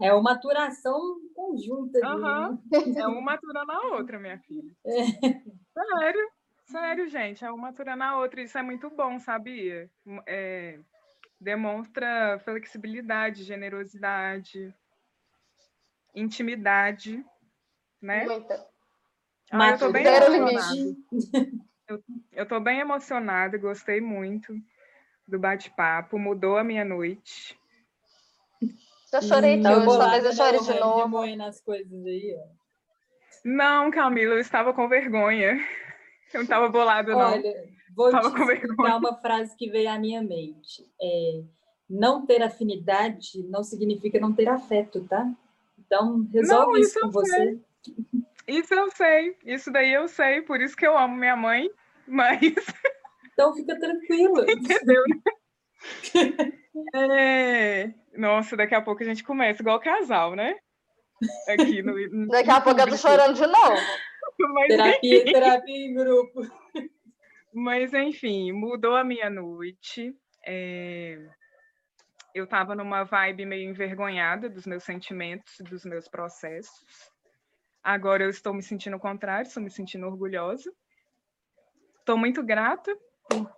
É 0.00 0.12
uma 0.14 0.32
aturação 0.32 1.20
conjunta. 1.34 1.98
ali, 1.98 2.20
né? 2.20 3.00
É 3.00 3.06
uma 3.06 3.34
aturando 3.34 3.72
a 3.72 3.86
outra, 3.96 4.18
minha 4.18 4.38
filha. 4.38 4.74
Sério, 5.72 6.30
sério, 6.64 7.08
gente. 7.08 7.44
É 7.44 7.50
uma 7.50 7.68
aturando 7.68 8.02
a 8.02 8.18
outra. 8.18 8.42
Isso 8.42 8.58
é 8.58 8.62
muito 8.62 8.90
bom, 8.90 9.18
sabia? 9.18 9.90
É, 10.26 10.78
demonstra 11.40 12.38
flexibilidade, 12.44 13.44
generosidade, 13.44 14.74
intimidade, 16.14 17.24
né? 18.00 18.24
Muita. 18.24 18.68
Ah, 19.50 19.70
eu 19.70 19.78
tô 19.78 19.90
bem 19.90 20.04
limite. 20.04 20.96
Eu, 21.88 22.04
eu 22.32 22.46
tô 22.46 22.60
bem 22.60 22.78
emocionada, 22.78 23.58
gostei 23.58 24.00
muito 24.00 24.54
do 25.26 25.38
bate-papo, 25.38 26.18
mudou 26.18 26.56
a 26.56 26.64
minha 26.64 26.84
noite. 26.84 27.59
Já 29.10 29.20
chorei 29.20 29.54
aqui 29.54 29.62
Tava 29.62 29.88
hoje, 29.88 29.98
talvez 29.98 30.24
eu 30.24 30.32
chore 30.32 30.58
de 30.60 30.80
novo. 30.80 30.98
remoendo 31.02 31.42
as 31.44 31.60
coisas 31.60 32.06
aí, 32.06 32.36
ó. 32.38 32.60
Não, 33.44 33.90
Camila, 33.90 34.34
eu 34.34 34.38
estava 34.38 34.72
com 34.74 34.88
vergonha. 34.88 35.56
Eu 36.32 36.38
não 36.38 36.42
estava 36.42 36.68
bolada, 36.68 37.10
não. 37.10 37.32
Olha, 37.32 37.68
vou 37.92 38.08
Tava 38.12 38.30
te 38.30 38.36
com 38.36 38.42
explicar 38.42 38.68
vergonha. 38.68 38.96
uma 38.98 39.16
frase 39.16 39.56
que 39.56 39.68
veio 39.68 39.90
à 39.90 39.98
minha 39.98 40.22
mente. 40.22 40.86
É, 41.02 41.42
não 41.88 42.24
ter 42.24 42.40
afinidade 42.40 43.42
não 43.48 43.64
significa 43.64 44.20
não 44.20 44.32
ter 44.32 44.48
afeto, 44.48 45.04
tá? 45.08 45.28
Então, 45.76 46.24
resolve 46.32 46.66
Não, 46.66 46.76
isso 46.78 46.90
isso 46.90 47.00
com 47.00 47.10
você. 47.10 47.58
Isso 48.46 48.72
eu 48.74 48.88
sei, 48.92 49.36
isso 49.44 49.72
daí 49.72 49.92
eu 49.92 50.06
sei, 50.06 50.40
por 50.42 50.60
isso 50.60 50.76
que 50.76 50.86
eu 50.86 50.96
amo 50.96 51.16
minha 51.16 51.34
mãe, 51.34 51.68
mas 52.06 52.40
Então, 53.32 53.52
fica 53.54 53.76
tranquila. 53.76 54.46
entendeu? 54.48 55.02
né? 56.14 56.52
É, 56.94 57.94
Nossa, 58.16 58.56
daqui 58.56 58.74
a 58.74 58.82
pouco 58.82 59.02
a 59.02 59.06
gente 59.06 59.22
começa 59.22 59.62
igual 59.62 59.80
casal, 59.80 60.34
né? 60.34 60.56
Aqui 61.48 61.82
no. 61.82 61.94
no 62.10 62.28
Daqui 62.28 62.50
a 62.50 62.60
pouco 62.60 62.80
eu 62.80 62.88
tô 62.88 62.96
chorando 62.96 63.34
de 63.34 63.46
novo. 63.46 63.76
Mas, 64.54 64.68
Terapia, 64.68 65.24
terapia 65.24 65.76
em 65.76 65.94
grupo. 65.94 66.40
mas, 67.52 67.92
enfim, 67.92 68.52
mudou 68.52 68.96
a 68.96 69.04
minha 69.04 69.28
noite. 69.28 70.16
É, 70.46 71.18
eu 72.34 72.44
estava 72.44 72.74
numa 72.74 73.04
vibe 73.04 73.44
meio 73.44 73.68
envergonhada 73.68 74.48
dos 74.48 74.66
meus 74.66 74.84
sentimentos, 74.84 75.58
dos 75.68 75.84
meus 75.84 76.08
processos. 76.08 77.10
Agora 77.82 78.24
eu 78.24 78.30
estou 78.30 78.54
me 78.54 78.62
sentindo 78.62 78.96
o 78.96 79.00
contrário, 79.00 79.46
estou 79.46 79.62
me 79.62 79.70
sentindo 79.70 80.06
orgulhosa. 80.06 80.72
Estou 81.98 82.16
muito 82.16 82.42
grata 82.42 82.96
por 83.28 83.50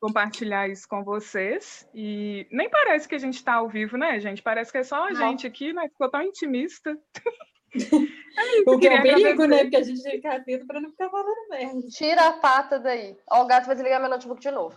compartilhar 0.00 0.68
isso 0.68 0.88
com 0.88 1.02
vocês. 1.04 1.88
E 1.94 2.46
nem 2.50 2.68
parece 2.68 3.08
que 3.08 3.14
a 3.14 3.18
gente 3.18 3.34
está 3.34 3.54
ao 3.54 3.68
vivo, 3.68 3.96
né, 3.96 4.18
gente? 4.20 4.42
Parece 4.42 4.70
que 4.72 4.78
é 4.78 4.82
só 4.82 5.06
a 5.06 5.10
Não. 5.10 5.16
gente 5.16 5.46
aqui, 5.46 5.72
né? 5.72 5.88
Ficou 5.88 6.10
tão 6.10 6.22
intimista. 6.22 6.96
O 8.66 8.78
que 8.78 8.88
é 8.88 8.98
um 8.98 9.02
perigo, 9.02 9.42
agradecer. 9.42 9.46
né? 9.46 9.62
Porque 9.64 9.76
a 9.76 9.82
gente 9.82 10.02
tem 10.02 10.12
que 10.12 10.16
ficar 10.18 10.36
atento 10.36 10.66
para 10.66 10.80
não 10.80 10.90
ficar 10.90 11.10
falando 11.10 11.48
merda. 11.50 11.86
Tira 11.88 12.28
a 12.28 12.32
pata 12.32 12.80
daí. 12.80 13.14
Ó, 13.30 13.42
o 13.42 13.46
gato 13.46 13.66
vai 13.66 13.74
desligar 13.74 14.00
meu 14.00 14.08
notebook 14.08 14.40
de 14.40 14.50
novo. 14.50 14.74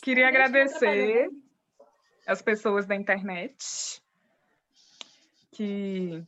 Queria 0.00 0.28
agradecer 0.28 1.28
as 2.24 2.40
pessoas 2.40 2.86
da 2.86 2.94
internet 2.94 4.00
que 5.50 6.22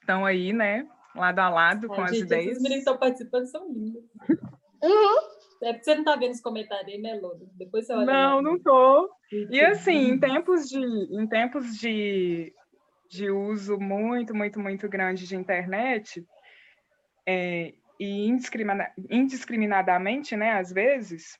estão 0.00 0.26
aí, 0.26 0.52
né? 0.52 0.88
Lado 1.14 1.38
a 1.38 1.48
lado 1.48 1.86
com 1.86 2.00
Ai, 2.00 2.04
as 2.04 2.10
gente, 2.10 2.22
ideias. 2.22 2.46
Esses 2.52 2.62
meninos 2.62 2.84
que 2.84 2.90
estão 2.90 2.98
participando 2.98 3.46
são 3.46 3.68
lindos. 3.72 4.02
Uhum. 4.82 5.35
É 5.62 5.72
porque 5.72 5.84
você 5.84 5.94
não 5.94 6.04
tá 6.04 6.16
vendo 6.16 6.32
os 6.32 6.40
comentários 6.40 6.92
aí, 6.92 7.00
né, 7.00 7.14
Lodo? 7.20 7.48
Depois 7.54 7.86
você 7.86 7.92
olha. 7.94 8.06
Não, 8.06 8.36
lá. 8.36 8.42
não 8.42 8.58
tô. 8.60 9.10
E 9.32 9.60
assim, 9.60 10.10
em 10.10 10.18
tempos 10.18 10.68
de, 10.68 10.78
em 10.78 11.26
tempos 11.26 11.76
de, 11.76 12.52
de 13.10 13.30
uso 13.30 13.78
muito, 13.78 14.34
muito, 14.34 14.60
muito 14.60 14.88
grande 14.88 15.26
de 15.26 15.36
internet, 15.36 16.26
é, 17.26 17.74
e 17.98 18.26
indiscrimina- 18.26 18.92
indiscriminadamente, 19.10 20.36
né, 20.36 20.52
às 20.52 20.70
vezes, 20.70 21.38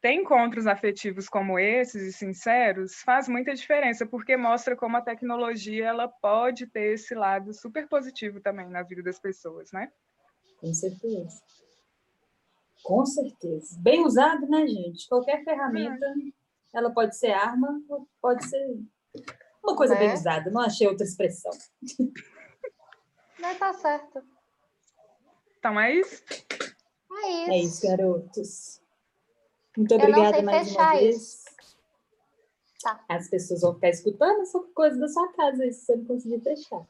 ter 0.00 0.12
encontros 0.12 0.66
afetivos 0.66 1.28
como 1.28 1.58
esses 1.58 2.02
e 2.02 2.12
sinceros 2.12 2.96
faz 3.02 3.28
muita 3.28 3.54
diferença, 3.54 4.06
porque 4.06 4.36
mostra 4.36 4.74
como 4.74 4.96
a 4.96 5.02
tecnologia 5.02 5.86
ela 5.86 6.08
pode 6.08 6.66
ter 6.66 6.94
esse 6.94 7.14
lado 7.14 7.52
super 7.52 7.86
positivo 7.88 8.40
também 8.40 8.68
na 8.68 8.82
vida 8.82 9.02
das 9.02 9.20
pessoas, 9.20 9.70
né? 9.72 9.90
Com 10.58 10.72
certeza. 10.74 11.40
Com 12.82 13.04
certeza. 13.06 13.76
Bem 13.80 14.04
usado, 14.04 14.46
né, 14.48 14.66
gente? 14.66 15.08
Qualquer 15.08 15.44
ferramenta, 15.44 16.06
ela 16.72 16.90
pode 16.90 17.16
ser 17.16 17.30
arma, 17.32 17.80
ou 17.88 18.08
pode 18.20 18.44
ser 18.48 18.78
uma 19.62 19.76
coisa 19.76 19.94
bem 19.94 20.08
Né? 20.08 20.14
usada. 20.14 20.50
Não 20.50 20.60
achei 20.60 20.86
outra 20.88 21.04
expressão. 21.04 21.52
Mas 23.38 23.58
tá 23.58 23.72
certo. 23.74 24.22
Então 25.58 25.78
é 25.78 25.94
isso. 25.96 26.22
É 27.12 27.30
isso. 27.30 27.50
É 27.50 27.58
isso, 27.58 27.86
garotos. 27.86 28.80
Muito 29.76 29.94
obrigada 29.94 30.42
mais 30.42 30.68
fechar 30.68 30.92
uma 30.92 31.00
vez. 31.00 31.16
isso. 31.16 31.44
Tá. 32.82 33.04
As 33.08 33.28
pessoas 33.28 33.60
vão 33.60 33.74
ficar 33.74 33.90
escutando 33.90 34.40
essa 34.40 34.58
coisa 34.74 34.98
da 34.98 35.06
sua 35.08 35.30
casa 35.32 35.70
se 35.70 35.80
você 35.84 35.96
não 35.96 36.04
conseguir 36.06 36.40
fechar. 36.40 36.80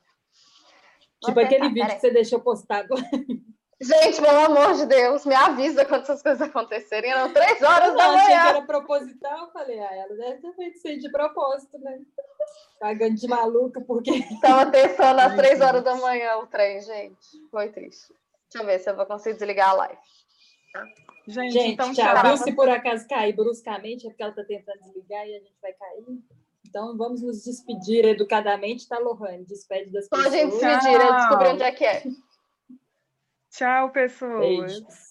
Tipo 1.20 1.34
tentar, 1.34 1.40
aquele 1.42 1.68
vídeo 1.68 1.82
peraí. 1.82 1.94
que 1.96 2.00
você 2.00 2.10
deixou 2.12 2.40
postado 2.40 2.94
lá. 2.94 3.00
Gente, 3.82 4.20
pelo 4.20 4.38
amor 4.40 4.74
de 4.74 4.84
Deus, 4.84 5.24
me 5.24 5.34
avisa 5.34 5.84
quando 5.86 6.02
essas 6.02 6.22
coisas 6.22 6.42
acontecerem. 6.42 7.10
Eram 7.10 7.32
três 7.32 7.62
horas 7.62 7.88
Eu 7.88 7.96
da 7.96 8.04
achei 8.10 8.20
que 8.20 8.26
manhã. 8.28 8.48
era 8.50 8.62
proposital. 8.62 9.38
Eu 9.46 9.50
falei, 9.52 9.78
ah, 9.80 9.94
ela 9.94 10.14
deve 10.16 10.38
ter 10.42 10.52
feito 10.54 10.76
isso 10.76 10.88
aí 10.88 10.98
de 10.98 11.10
propósito, 11.10 11.78
né? 11.78 11.98
Pagando 12.78 13.14
de 13.14 13.26
maluca, 13.26 13.80
porque 13.80 14.22
Tava 14.42 14.70
testando 14.70 15.20
às 15.22 15.34
três 15.34 15.60
horas 15.62 15.82
da 15.82 15.94
manhã 15.96 16.36
o 16.38 16.46
trem, 16.46 16.82
gente. 16.82 17.48
Foi 17.50 17.70
triste. 17.70 18.12
Deixa 18.52 18.62
eu 18.62 18.66
ver 18.66 18.78
se 18.80 18.90
eu 18.90 18.96
vou 18.96 19.06
conseguir 19.06 19.36
desligar 19.38 19.70
a 19.70 19.74
live. 19.74 19.98
Gente, 21.26 21.52
Gente, 21.52 21.72
então 21.72 21.92
tchau. 21.94 22.14
tchau. 22.14 22.22
Viu? 22.26 22.36
Se 22.36 22.52
por 22.52 22.68
acaso 22.68 23.08
cair 23.08 23.32
bruscamente, 23.34 24.06
é 24.06 24.10
porque 24.10 24.22
ela 24.22 24.32
está 24.32 24.44
tentando 24.44 24.78
desligar 24.80 25.26
e 25.26 25.36
a 25.36 25.38
gente 25.38 25.56
vai 25.62 25.72
cair. 25.72 26.04
Então, 26.68 26.96
vamos 26.96 27.22
nos 27.22 27.44
despedir 27.44 28.04
educadamente, 28.04 28.86
tá, 28.86 28.98
Lohane? 28.98 29.44
Despede 29.44 29.90
das 29.90 30.08
Pode 30.08 30.30
pessoas. 30.30 30.52
despedir, 30.52 31.00
eu 31.00 31.14
descobri 31.16 31.48
onde 31.48 31.62
é 31.62 31.72
que 31.72 31.84
é. 31.84 32.02
Tchau, 33.50 33.90
pessoas. 33.92 35.09